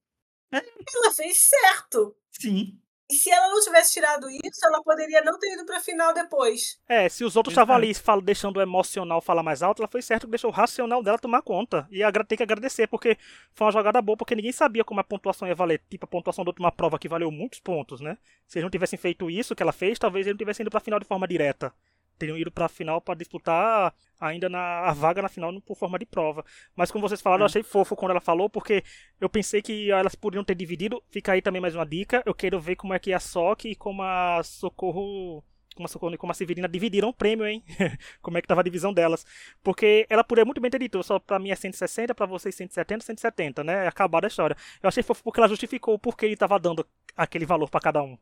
É. 0.51 0.57
Ela 0.95 1.11
fez 1.11 1.41
certo. 1.41 2.15
Sim. 2.31 2.79
E 3.13 3.15
se 3.15 3.29
ela 3.29 3.47
não 3.47 3.61
tivesse 3.61 3.93
tirado 3.93 4.27
isso, 4.27 4.65
ela 4.65 4.81
poderia 4.81 5.21
não 5.21 5.37
ter 5.37 5.53
ido 5.53 5.63
pra 5.67 5.79
final 5.79 6.15
depois. 6.15 6.79
É, 6.89 7.07
se 7.07 7.23
os 7.23 7.35
outros 7.35 7.53
estavam 7.53 7.75
ali 7.75 7.93
fala, 7.93 8.19
deixando 8.19 8.57
o 8.57 8.61
emocional 8.61 9.21
falar 9.21 9.43
mais 9.43 9.61
alto, 9.61 9.83
ela 9.83 9.87
foi 9.87 10.01
certo 10.01 10.25
que 10.25 10.31
deixou 10.31 10.49
o 10.49 10.53
racional 10.53 11.03
dela 11.03 11.19
tomar 11.19 11.43
conta. 11.43 11.87
E 11.91 11.99
tem 12.27 12.35
que 12.35 12.41
agradecer, 12.41 12.87
porque 12.87 13.15
foi 13.53 13.67
uma 13.67 13.71
jogada 13.71 14.01
boa, 14.01 14.17
porque 14.17 14.33
ninguém 14.33 14.51
sabia 14.51 14.83
como 14.83 14.99
a 14.99 15.03
pontuação 15.03 15.47
ia 15.47 15.53
valer. 15.53 15.79
Tipo, 15.87 16.05
a 16.05 16.07
pontuação 16.07 16.43
da 16.43 16.49
última 16.49 16.71
prova 16.71 16.97
que 16.97 17.07
valeu 17.07 17.29
muitos 17.29 17.59
pontos, 17.59 18.01
né? 18.01 18.17
Se 18.47 18.57
eles 18.57 18.63
não 18.63 18.71
tivessem 18.71 18.97
feito 18.97 19.29
isso 19.29 19.55
que 19.55 19.61
ela 19.61 19.71
fez, 19.71 19.99
talvez 19.99 20.25
eles 20.25 20.33
não 20.33 20.39
tivessem 20.39 20.63
ido 20.63 20.71
pra 20.71 20.79
final 20.79 20.99
de 20.99 21.05
forma 21.05 21.27
direta 21.27 21.71
teriam 22.17 22.37
ido 22.37 22.51
para 22.51 22.65
a 22.65 22.69
final 22.69 23.01
para 23.01 23.15
disputar 23.15 23.93
ainda 24.19 24.47
na 24.49 24.79
a 24.89 24.93
vaga 24.93 25.21
na 25.21 25.29
final 25.29 25.59
por 25.61 25.75
forma 25.75 25.99
de 25.99 26.05
prova. 26.05 26.45
Mas 26.75 26.91
como 26.91 27.07
vocês 27.07 27.21
falaram, 27.21 27.41
é. 27.41 27.43
eu 27.43 27.47
achei 27.47 27.63
fofo 27.63 27.95
quando 27.95 28.11
ela 28.11 28.21
falou, 28.21 28.49
porque 28.49 28.83
eu 29.19 29.29
pensei 29.29 29.61
que 29.61 29.91
elas 29.91 30.15
poderiam 30.15 30.43
ter 30.43 30.55
dividido. 30.55 31.03
Fica 31.09 31.33
aí 31.33 31.41
também 31.41 31.61
mais 31.61 31.75
uma 31.75 31.85
dica. 31.85 32.23
Eu 32.25 32.33
quero 32.33 32.59
ver 32.59 32.75
como 32.75 32.93
é 32.93 32.99
que 32.99 33.13
a 33.13 33.19
SOC 33.19 33.65
e 33.65 33.75
como 33.75 34.01
a 34.01 34.41
Socorro 34.43 35.43
como 35.75 35.87
a, 35.87 35.89
Socorro, 35.89 36.15
como 36.19 36.31
a 36.31 36.35
Severina 36.35 36.67
dividiram 36.67 37.09
o 37.09 37.13
prêmio, 37.13 37.47
hein? 37.47 37.63
como 38.21 38.37
é 38.37 38.41
que 38.41 38.47
tava 38.47 38.61
a 38.61 38.63
divisão 38.63 38.93
delas. 38.93 39.25
Porque 39.63 40.05
ela 40.07 40.23
poderia 40.23 40.45
muito 40.45 40.61
bem 40.61 40.69
ter 40.69 40.77
dito, 40.77 41.01
só 41.01 41.17
pra 41.17 41.39
mim 41.39 41.49
é 41.49 41.55
160, 41.55 42.13
pra 42.13 42.27
vocês 42.27 42.53
170, 42.53 43.03
170, 43.03 43.63
né? 43.63 43.87
Acabada 43.87 44.27
a 44.27 44.29
história. 44.29 44.55
Eu 44.83 44.87
achei 44.87 45.01
fofo 45.01 45.23
porque 45.23 45.39
ela 45.39 45.47
justificou 45.47 45.95
o 45.95 45.99
porquê 45.99 46.27
ele 46.27 46.37
tava 46.37 46.59
dando 46.59 46.85
aquele 47.17 47.45
valor 47.45 47.71
para 47.71 47.81
cada 47.81 48.03
um. 48.03 48.15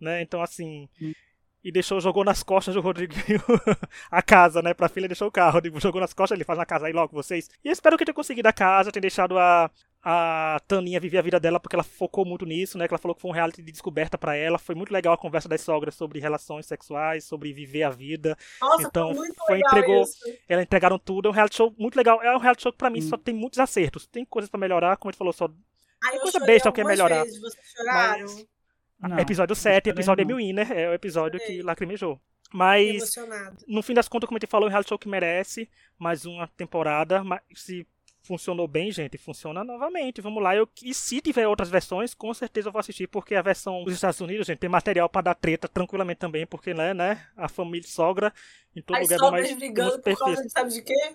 Né? 0.00 0.22
Então, 0.22 0.40
assim, 0.42 0.88
hum 1.00 1.12
e 1.66 1.72
deixou, 1.72 2.00
jogou 2.00 2.22
nas 2.22 2.44
costas 2.44 2.76
do 2.76 2.80
Rodriguinho 2.80 3.42
a 4.08 4.22
casa, 4.22 4.62
né? 4.62 4.72
Pra 4.72 4.88
filha 4.88 5.08
deixou 5.08 5.26
o 5.26 5.32
carro. 5.32 5.60
Jogou 5.80 6.00
nas 6.00 6.14
costas, 6.14 6.36
ele 6.36 6.44
faz 6.44 6.56
na 6.56 6.64
casa 6.64 6.86
aí 6.86 6.92
logo 6.92 7.12
vocês. 7.12 7.50
E 7.64 7.68
espero 7.68 7.98
que 7.98 8.04
tenha 8.04 8.14
conseguido 8.14 8.48
a 8.48 8.52
casa, 8.52 8.92
tenha 8.92 9.00
deixado 9.00 9.36
a, 9.36 9.68
a 10.00 10.60
Taninha 10.68 11.00
viver 11.00 11.18
a 11.18 11.22
vida 11.22 11.40
dela, 11.40 11.58
porque 11.58 11.74
ela 11.74 11.82
focou 11.82 12.24
muito 12.24 12.46
nisso, 12.46 12.78
né? 12.78 12.86
Que 12.86 12.94
ela 12.94 13.00
falou 13.00 13.16
que 13.16 13.20
foi 13.20 13.32
um 13.32 13.34
reality 13.34 13.62
de 13.64 13.72
descoberta 13.72 14.16
para 14.16 14.36
ela. 14.36 14.58
Foi 14.58 14.76
muito 14.76 14.92
legal 14.92 15.12
a 15.12 15.18
conversa 15.18 15.48
das 15.48 15.60
sogras 15.60 15.96
sobre 15.96 16.20
relações 16.20 16.66
sexuais, 16.66 17.24
sobre 17.24 17.52
viver 17.52 17.82
a 17.82 17.90
vida. 17.90 18.38
Nossa, 18.60 18.86
então, 18.86 19.12
foi, 19.12 19.28
foi 19.34 19.58
entregou, 19.58 20.02
isso. 20.04 20.20
ela 20.48 20.62
entregaram 20.62 21.00
tudo. 21.00 21.26
É 21.26 21.30
um 21.32 21.34
reality 21.34 21.56
show 21.56 21.74
muito 21.76 21.96
legal. 21.96 22.22
É 22.22 22.32
um 22.36 22.38
reality 22.38 22.62
show 22.62 22.70
que 22.70 22.78
pra 22.78 22.90
mim 22.90 23.00
hum. 23.00 23.08
só 23.08 23.16
tem 23.16 23.34
muitos 23.34 23.58
acertos. 23.58 24.06
Tem 24.06 24.24
coisas 24.24 24.48
para 24.48 24.60
melhorar, 24.60 24.96
como 24.98 25.08
a 25.08 25.10
gente 25.10 25.18
falou, 25.18 25.32
só. 25.32 25.50
Ai, 26.04 26.16
coisa 26.20 26.38
besta 26.38 26.70
que 26.70 26.80
é 26.80 26.84
melhorar. 26.84 27.24
Vezes, 27.24 27.40
vocês 27.40 27.66
choraram? 27.76 28.22
Mas... 28.22 28.55
Não, 29.00 29.18
episódio 29.18 29.54
7, 29.54 29.90
episódio 29.90 30.24
Amy 30.24 30.34
Winner, 30.34 30.72
é 30.72 30.88
o 30.88 30.94
episódio 30.94 31.38
que 31.40 31.62
lacrimejou. 31.62 32.20
Mas, 32.52 33.14
no 33.66 33.82
fim 33.82 33.94
das 33.94 34.08
contas, 34.08 34.26
como 34.26 34.38
a 34.38 34.40
gente 34.40 34.48
falou, 34.48 34.66
é 34.66 34.68
um 34.68 34.70
reality 34.70 34.88
show 34.88 34.98
que 34.98 35.08
merece 35.08 35.68
mais 35.98 36.24
uma 36.24 36.46
temporada. 36.48 37.22
Mas 37.22 37.40
se 37.54 37.86
funcionou 38.22 38.66
bem, 38.66 38.90
gente, 38.90 39.16
funciona 39.18 39.62
novamente. 39.62 40.20
Vamos 40.20 40.42
lá. 40.42 40.54
Eu, 40.54 40.68
e 40.82 40.92
se 40.92 41.20
tiver 41.20 41.46
outras 41.46 41.68
versões, 41.68 42.14
com 42.14 42.32
certeza 42.34 42.68
eu 42.68 42.72
vou 42.72 42.80
assistir, 42.80 43.06
porque 43.06 43.34
a 43.34 43.42
versão 43.42 43.84
dos 43.84 43.94
Estados 43.94 44.20
Unidos, 44.20 44.46
gente, 44.46 44.58
tem 44.58 44.70
material 44.70 45.08
para 45.08 45.22
dar 45.22 45.34
treta 45.34 45.68
tranquilamente 45.68 46.18
também, 46.18 46.46
porque, 46.46 46.74
né, 46.74 46.92
né 46.92 47.26
a 47.36 47.48
família 47.48 47.86
sogra 47.86 48.32
em 48.74 48.82
todo 48.82 48.96
As 48.96 49.02
lugar 49.02 49.18
do 49.18 49.30
mais 49.30 49.54
brigando 49.54 50.00
por 50.00 50.18
causa 50.18 50.42
de, 50.42 50.50
sabe 50.50 50.70
de 50.70 50.82
quê? 50.82 51.14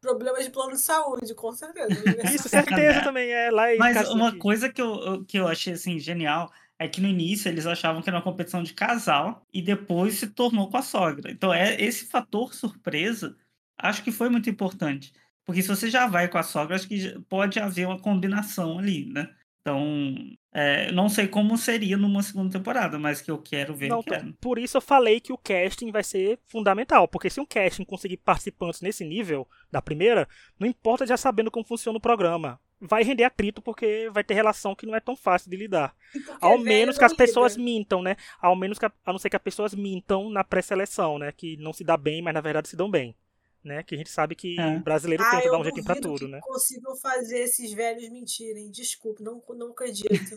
Problemas 0.00 0.44
de 0.44 0.50
plano 0.50 0.72
de 0.72 0.80
saúde, 0.80 1.34
com 1.34 1.52
certeza. 1.52 1.88
Isso, 2.34 2.48
certeza 2.48 3.02
também 3.02 3.30
é 3.30 3.50
lá. 3.50 3.64
Mas 3.78 4.08
uma 4.08 4.30
aqui. 4.30 4.38
coisa 4.38 4.70
que 4.70 4.80
eu, 4.80 5.24
que 5.26 5.38
eu 5.38 5.46
achei 5.46 5.74
assim 5.74 5.98
genial 5.98 6.50
é 6.80 6.88
que 6.88 7.02
no 7.02 7.06
início 7.06 7.46
eles 7.46 7.66
achavam 7.66 8.00
que 8.00 8.08
era 8.08 8.16
uma 8.16 8.24
competição 8.24 8.62
de 8.62 8.72
casal 8.72 9.46
e 9.52 9.60
depois 9.60 10.14
se 10.14 10.28
tornou 10.28 10.70
com 10.70 10.78
a 10.78 10.82
sogra. 10.82 11.30
Então, 11.30 11.52
é 11.52 11.78
esse 11.78 12.06
fator 12.06 12.54
surpresa, 12.54 13.36
acho 13.76 14.02
que 14.02 14.10
foi 14.10 14.30
muito 14.30 14.48
importante. 14.48 15.12
Porque 15.44 15.60
se 15.60 15.68
você 15.68 15.90
já 15.90 16.06
vai 16.06 16.26
com 16.26 16.38
a 16.38 16.42
sogra, 16.42 16.74
acho 16.74 16.88
que 16.88 17.20
pode 17.28 17.60
haver 17.60 17.86
uma 17.86 17.98
combinação 17.98 18.78
ali, 18.78 19.04
né? 19.04 19.28
Então, 19.60 20.16
é, 20.54 20.90
não 20.90 21.10
sei 21.10 21.28
como 21.28 21.58
seria 21.58 21.98
numa 21.98 22.22
segunda 22.22 22.50
temporada, 22.50 22.98
mas 22.98 23.20
que 23.20 23.30
eu 23.30 23.36
quero 23.36 23.74
ver. 23.74 23.88
Não, 23.88 24.02
quero. 24.02 24.32
Por 24.40 24.58
isso 24.58 24.78
eu 24.78 24.80
falei 24.80 25.20
que 25.20 25.34
o 25.34 25.38
casting 25.38 25.90
vai 25.90 26.02
ser 26.02 26.38
fundamental. 26.46 27.06
Porque 27.06 27.28
se 27.28 27.42
um 27.42 27.46
casting 27.46 27.84
conseguir 27.84 28.16
participantes 28.16 28.80
nesse 28.80 29.04
nível 29.04 29.46
da 29.70 29.82
primeira, 29.82 30.26
não 30.58 30.66
importa 30.66 31.06
já 31.06 31.18
sabendo 31.18 31.50
como 31.50 31.66
funciona 31.66 31.98
o 31.98 32.00
programa 32.00 32.58
vai 32.80 33.02
render 33.02 33.24
atrito 33.24 33.60
porque 33.60 34.08
vai 34.12 34.24
ter 34.24 34.34
relação 34.34 34.74
que 34.74 34.86
não 34.86 34.94
é 34.94 35.00
tão 35.00 35.14
fácil 35.14 35.50
de 35.50 35.56
lidar. 35.56 35.94
Ao 36.40 36.58
menos 36.58 36.96
que 36.96 37.04
as 37.04 37.12
pessoas 37.12 37.56
mintam, 37.56 38.02
né? 38.02 38.16
Ao 38.40 38.56
menos 38.56 38.78
que 38.78 38.86
a, 38.86 38.92
a 39.04 39.12
não 39.12 39.18
ser 39.18 39.28
que 39.28 39.36
as 39.36 39.42
pessoas 39.42 39.74
mintam 39.74 40.30
na 40.30 40.42
pré-seleção, 40.42 41.18
né? 41.18 41.32
Que 41.32 41.56
não 41.58 41.72
se 41.72 41.84
dá 41.84 41.96
bem, 41.96 42.22
mas 42.22 42.32
na 42.32 42.40
verdade 42.40 42.68
se 42.68 42.76
dão 42.76 42.90
bem. 42.90 43.14
Né? 43.62 43.82
Que 43.82 43.94
a 43.94 43.98
gente 43.98 44.10
sabe 44.10 44.34
que 44.34 44.58
é. 44.58 44.78
brasileiro 44.78 45.22
ah, 45.22 45.30
tenta 45.30 45.50
dar 45.50 45.58
um 45.58 45.64
jeitinho 45.64 45.84
pra 45.84 45.94
tudo, 45.94 46.26
né? 46.26 46.40
consigam 46.42 46.96
fazer 46.96 47.40
esses 47.40 47.72
velhos 47.74 48.08
mentirem. 48.08 48.70
Desculpe, 48.70 49.22
não, 49.22 49.42
não 49.50 49.72
acredito. 49.72 50.36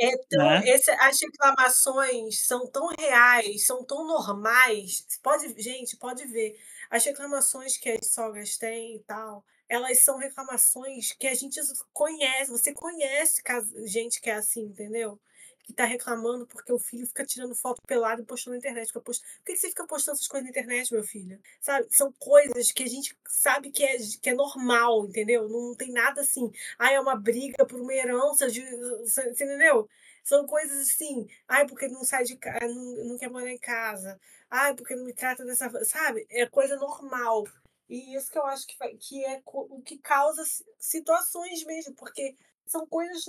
É 0.01 0.11
tão, 0.30 0.45
né? 0.45 0.61
esse, 0.65 0.89
as 0.91 1.20
reclamações 1.20 2.47
são 2.47 2.65
tão 2.72 2.88
reais, 2.97 3.65
são 3.65 3.84
tão 3.84 4.07
normais. 4.07 5.05
Pode, 5.22 5.61
gente, 5.61 5.97
pode 5.97 6.26
ver. 6.26 6.55
As 6.89 7.03
reclamações 7.03 7.78
que 7.78 7.89
as 7.89 8.07
sogras 8.13 8.57
têm 8.57 8.95
e 8.95 8.99
tal, 9.03 9.43
elas 9.70 10.03
são 10.03 10.17
reclamações 10.17 11.13
que 11.13 11.28
a 11.28 11.36
gente 11.36 11.61
conhece, 11.93 12.51
você 12.51 12.74
conhece 12.74 13.43
gente 13.86 14.20
que 14.20 14.30
é 14.30 14.34
assim, 14.34 14.63
entendeu? 14.63 15.20
Que 15.63 15.72
tá 15.72 15.86
reclamando 15.86 16.47
porque 16.47 16.74
o 16.74 16.80
filho 16.80 17.05
fica 17.05 17.24
tirando 17.24 17.53
foto 17.53 17.80
pelado 17.86 18.24
e 18.24 18.26
postando 18.26 18.55
na 18.55 18.57
internet. 18.57 18.91
Por 18.91 19.03
que 19.45 19.55
você 19.55 19.70
fica 19.70 19.86
postando 19.86 20.15
essas 20.15 20.28
coisas 20.28 20.45
na 20.45 20.49
internet, 20.49 20.91
meu 20.91 21.03
filho? 21.03 21.39
Sabe? 21.61 21.88
São 21.91 22.11
coisas 22.13 22.72
que 22.72 22.82
a 22.82 22.88
gente 22.88 23.15
sabe 23.28 23.70
que 23.70 23.84
é, 23.84 23.97
que 24.20 24.32
é 24.32 24.34
normal, 24.34 25.05
entendeu? 25.05 25.47
Não 25.47 25.76
tem 25.76 25.91
nada 25.91 26.22
assim. 26.22 26.51
Ah, 26.80 26.91
é 26.91 26.99
uma 26.99 27.15
briga 27.15 27.63
por 27.67 27.80
uma 27.80 27.93
herança 27.93 28.49
de. 28.49 28.63
Você 29.01 29.30
entendeu? 29.30 29.88
São 30.24 30.47
coisas 30.47 30.89
assim. 30.89 31.28
Ai, 31.47 31.67
porque 31.67 31.88
não 31.88 32.03
sai 32.03 32.24
de 32.24 32.36
casa, 32.38 32.67
não, 32.67 33.05
não 33.05 33.17
quer 33.20 33.30
morar 33.30 33.51
em 33.51 33.59
casa. 33.59 34.20
Ai, 34.49 34.74
porque 34.74 34.95
não 34.95 35.05
me 35.05 35.13
trata 35.13 35.45
dessa. 35.45 35.70
Sabe? 35.86 36.26
É 36.32 36.47
coisa 36.47 36.78
normal. 36.78 37.45
E 37.89 38.15
isso 38.15 38.31
que 38.31 38.37
eu 38.37 38.45
acho 38.45 38.65
que, 38.67 38.75
que 38.97 39.25
é 39.25 39.41
o 39.45 39.81
que 39.81 39.97
causa 39.99 40.43
situações 40.77 41.65
mesmo, 41.65 41.95
porque 41.95 42.35
são 42.65 42.85
coisas 42.87 43.23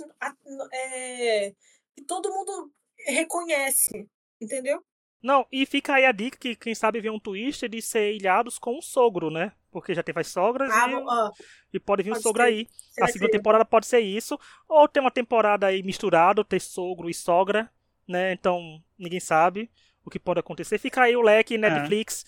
é, 0.71 1.51
que 1.95 2.03
todo 2.07 2.31
mundo 2.33 2.71
reconhece, 3.07 4.07
entendeu? 4.39 4.83
Não, 5.21 5.45
e 5.51 5.65
fica 5.67 5.93
aí 5.95 6.05
a 6.05 6.11
dica 6.11 6.37
que 6.37 6.55
quem 6.55 6.73
sabe 6.73 6.99
vê 6.99 7.09
um 7.09 7.19
twist 7.19 7.67
de 7.67 7.81
ser 7.81 8.13
ilhados 8.15 8.57
com 8.57 8.77
o 8.77 8.81
sogro, 8.81 9.29
né? 9.29 9.51
Porque 9.69 9.93
já 9.93 10.01
teve 10.01 10.19
as 10.19 10.27
sogras 10.27 10.69
Ah, 10.71 10.87
e, 11.71 11.77
e 11.77 11.79
pode 11.79 12.01
vir 12.03 12.09
pode 12.11 12.23
sogro 12.23 12.41
ser. 12.41 12.47
aí. 12.47 12.67
A 12.99 13.07
segunda 13.07 13.29
que- 13.29 13.37
temporada 13.37 13.63
pode 13.63 13.85
ser 13.85 13.99
isso. 13.99 14.39
Ou 14.67 14.87
ter 14.87 14.99
uma 14.99 15.11
temporada 15.11 15.67
aí 15.67 15.83
misturado, 15.83 16.43
ter 16.43 16.59
sogro 16.59 17.09
e 17.09 17.13
sogra, 17.13 17.71
né? 18.07 18.33
Então, 18.33 18.83
ninguém 18.97 19.19
sabe 19.19 19.69
o 20.03 20.09
que 20.09 20.19
pode 20.19 20.39
acontecer. 20.39 20.79
Fica 20.79 21.03
aí 21.03 21.15
o 21.15 21.21
leque 21.21 21.57
Netflix. 21.57 22.25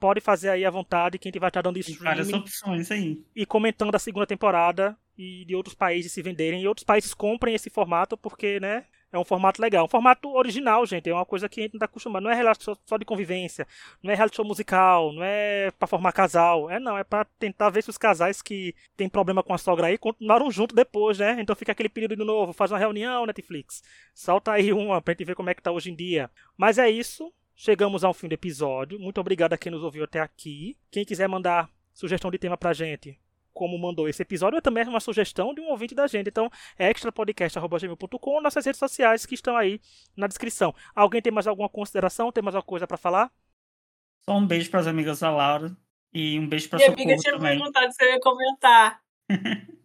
Pode 0.00 0.20
fazer 0.20 0.48
aí 0.48 0.64
à 0.64 0.70
vontade, 0.70 1.18
quem 1.18 1.30
vai 1.38 1.50
estar 1.50 1.60
dando 1.62 1.74
Tem 1.80 1.94
várias 1.96 2.26
streaming 2.26 2.42
opções 2.42 2.90
aí. 2.90 3.22
e 3.36 3.44
comentando 3.44 3.94
a 3.94 3.98
segunda 3.98 4.26
temporada 4.26 4.96
e 5.16 5.44
de 5.44 5.54
outros 5.54 5.74
países 5.74 6.10
se 6.10 6.22
venderem 6.22 6.62
e 6.62 6.66
outros 6.66 6.84
países 6.84 7.12
comprem 7.12 7.54
esse 7.54 7.68
formato 7.68 8.16
porque, 8.16 8.58
né, 8.58 8.86
é 9.12 9.18
um 9.18 9.24
formato 9.24 9.60
legal. 9.60 9.84
Um 9.84 9.88
formato 9.88 10.28
original, 10.30 10.86
gente, 10.86 11.10
é 11.10 11.12
uma 11.12 11.26
coisa 11.26 11.48
que 11.48 11.60
a 11.60 11.62
gente 11.64 11.74
não 11.74 11.80
tá 11.80 11.84
acostumado. 11.86 12.22
Não 12.22 12.30
é 12.30 12.34
reality 12.34 12.64
show 12.64 12.78
só 12.86 12.96
de 12.96 13.04
convivência, 13.04 13.66
não 14.02 14.12
é 14.12 14.14
reality 14.14 14.36
show 14.36 14.44
musical, 14.44 15.12
não 15.12 15.22
é 15.22 15.70
pra 15.72 15.88
formar 15.88 16.12
casal. 16.12 16.70
É 16.70 16.78
não, 16.78 16.96
é 16.96 17.04
pra 17.04 17.24
tentar 17.38 17.70
ver 17.70 17.82
se 17.82 17.90
os 17.90 17.98
casais 17.98 18.40
que 18.40 18.74
têm 18.96 19.08
problema 19.08 19.42
com 19.42 19.52
a 19.52 19.58
sogra 19.58 19.88
aí 19.88 19.98
continuaram 19.98 20.50
junto 20.50 20.74
depois, 20.74 21.18
né? 21.18 21.36
Então 21.40 21.56
fica 21.56 21.72
aquele 21.72 21.88
período 21.88 22.16
de 22.16 22.24
novo, 22.24 22.52
faz 22.52 22.70
uma 22.70 22.78
reunião, 22.78 23.26
Netflix. 23.26 23.82
Solta 24.14 24.52
aí 24.52 24.72
uma 24.72 25.02
pra 25.02 25.12
gente 25.12 25.24
ver 25.24 25.34
como 25.34 25.50
é 25.50 25.54
que 25.54 25.62
tá 25.62 25.72
hoje 25.72 25.90
em 25.90 25.94
dia. 25.94 26.30
Mas 26.56 26.78
é 26.78 26.88
isso. 26.88 27.32
Chegamos 27.62 28.04
ao 28.04 28.14
fim 28.14 28.26
do 28.26 28.32
episódio. 28.32 28.98
Muito 28.98 29.20
obrigado 29.20 29.52
a 29.52 29.58
quem 29.58 29.70
nos 29.70 29.82
ouviu 29.82 30.04
até 30.04 30.18
aqui. 30.18 30.78
Quem 30.90 31.04
quiser 31.04 31.28
mandar 31.28 31.68
sugestão 31.92 32.30
de 32.30 32.38
tema 32.38 32.56
pra 32.56 32.72
gente, 32.72 33.20
como 33.52 33.78
mandou 33.78 34.08
esse 34.08 34.22
episódio, 34.22 34.56
é 34.56 34.62
também 34.62 34.82
uma 34.88 34.98
sugestão 34.98 35.52
de 35.52 35.60
um 35.60 35.68
ouvinte 35.68 35.94
da 35.94 36.06
gente. 36.06 36.26
Então, 36.26 36.50
é 36.78 36.90
extrapodcast.gmail.com, 36.90 38.40
nossas 38.40 38.64
redes 38.64 38.78
sociais 38.78 39.26
que 39.26 39.34
estão 39.34 39.58
aí 39.58 39.78
na 40.16 40.26
descrição. 40.26 40.74
Alguém 40.94 41.20
tem 41.20 41.30
mais 41.30 41.46
alguma 41.46 41.68
consideração? 41.68 42.32
Tem 42.32 42.42
mais 42.42 42.54
alguma 42.54 42.66
coisa 42.66 42.86
pra 42.86 42.96
falar? 42.96 43.30
Só 44.20 44.38
um 44.38 44.46
beijo 44.46 44.70
para 44.70 44.80
as 44.80 44.86
amigas 44.86 45.20
da 45.20 45.30
Laura 45.30 45.76
e 46.14 46.38
um 46.38 46.48
beijo 46.48 46.66
para 46.70 46.78
Minha 46.78 46.88
Socorro 46.88 47.04
amiga 47.04 47.20
tinha 47.20 47.34
também. 47.34 47.58
perguntado 47.58 47.92
se 47.92 48.02
eu 48.02 48.08
ia 48.08 48.20
comentar. 48.20 49.02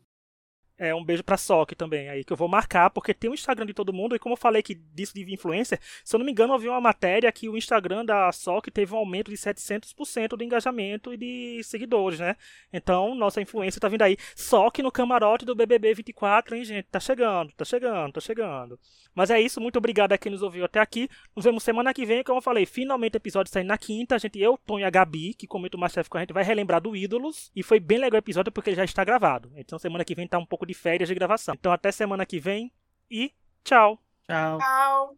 É, 0.78 0.94
um 0.94 1.04
beijo 1.04 1.24
pra 1.24 1.38
Sok 1.38 1.74
também 1.74 2.10
aí, 2.10 2.26
que 2.26 2.34
eu 2.34 2.38
vou 2.38 2.50
marcar, 2.50 2.90
porque 2.90 3.14
tem 3.14 3.30
o 3.30 3.34
Instagram 3.34 3.66
de 3.66 3.74
todo 3.74 3.94
mundo, 3.94 4.14
e 4.14 4.20
como 4.20 4.34
eu 4.34 4.38
falei 4.38 4.62
que 4.62 4.76
disso 4.76 5.14
de 5.14 5.34
influencer, 5.34 5.80
se 6.04 6.14
eu 6.14 6.18
não 6.18 6.26
me 6.26 6.34
engano, 6.34 6.54
eu 6.54 6.60
vi 6.60 6.68
uma 6.68 6.82
matéria 6.82 7.32
que 7.32 7.48
o 7.48 7.56
Instagram 7.56 8.04
da 8.04 8.30
Sok 8.34 8.70
teve 8.70 8.94
um 8.94 8.98
aumento 8.98 9.32
de 9.32 9.38
700% 9.38 10.36
de 10.36 10.44
engajamento 10.44 11.14
e 11.14 11.18
de 11.18 11.62
seguidores, 11.64 12.20
né? 12.20 12.36
Então, 12.74 13.16
nossa 13.16 13.42
influência 13.42 13.80
tá 13.80 13.88
vindo 13.88 14.02
aí. 14.02 14.18
Sok 14.36 14.84
no 14.84 14.92
camarote 14.92 15.46
do 15.46 15.56
BBB 15.56 15.94
24, 15.94 16.56
hein, 16.56 16.66
gente? 16.66 16.88
Tá 16.92 17.00
chegando, 17.00 17.54
tá 17.54 17.64
chegando, 17.64 18.12
tá 18.12 18.20
chegando. 18.20 18.78
Mas 19.16 19.30
é 19.30 19.40
isso, 19.40 19.62
muito 19.62 19.78
obrigado 19.78 20.12
a 20.12 20.18
quem 20.18 20.30
nos 20.30 20.42
ouviu 20.42 20.66
até 20.66 20.82
aqui. 20.82 21.10
Nos 21.34 21.46
vemos 21.46 21.64
semana 21.64 21.94
que 21.94 22.06
vem, 22.06 22.22
como 22.22 22.40
eu 22.40 22.42
falei, 22.42 22.66
finalmente 22.66 23.16
o 23.16 23.18
episódio 23.18 23.50
saindo 23.50 23.68
na 23.68 23.78
quinta. 23.78 24.16
A 24.16 24.18
gente, 24.18 24.38
eu, 24.38 24.60
Tom 24.66 24.78
e 24.78 24.84
a 24.84 24.90
Gabi, 24.90 25.34
que 25.34 25.48
comenta 25.48 25.78
o 25.78 25.80
Masterchef 25.80 26.10
com 26.10 26.18
a 26.18 26.20
gente, 26.20 26.34
vai 26.34 26.44
relembrar 26.44 26.82
do 26.82 26.94
Ídolos. 26.94 27.50
E 27.56 27.64
foi 27.64 27.80
bem 27.80 27.98
legal 27.98 28.18
o 28.18 28.20
episódio 28.20 28.52
porque 28.52 28.72
ele 28.72 28.76
já 28.76 28.84
está 28.84 29.06
gravado. 29.06 29.50
Então 29.56 29.80
semana 29.80 30.04
que 30.04 30.14
vem 30.14 30.28
tá 30.28 30.38
um 30.38 30.46
pouco 30.66 30.68
de 30.68 30.74
férias 30.74 31.08
de 31.08 31.16
gravação. 31.16 31.54
Então 31.54 31.72
até 31.72 31.92
semana 31.92 32.26
que 32.26 32.40
vem 32.40 32.72
e 33.10 33.32
tchau! 33.64 34.02
Tchau. 34.28 34.58
Tchau. 34.58 35.18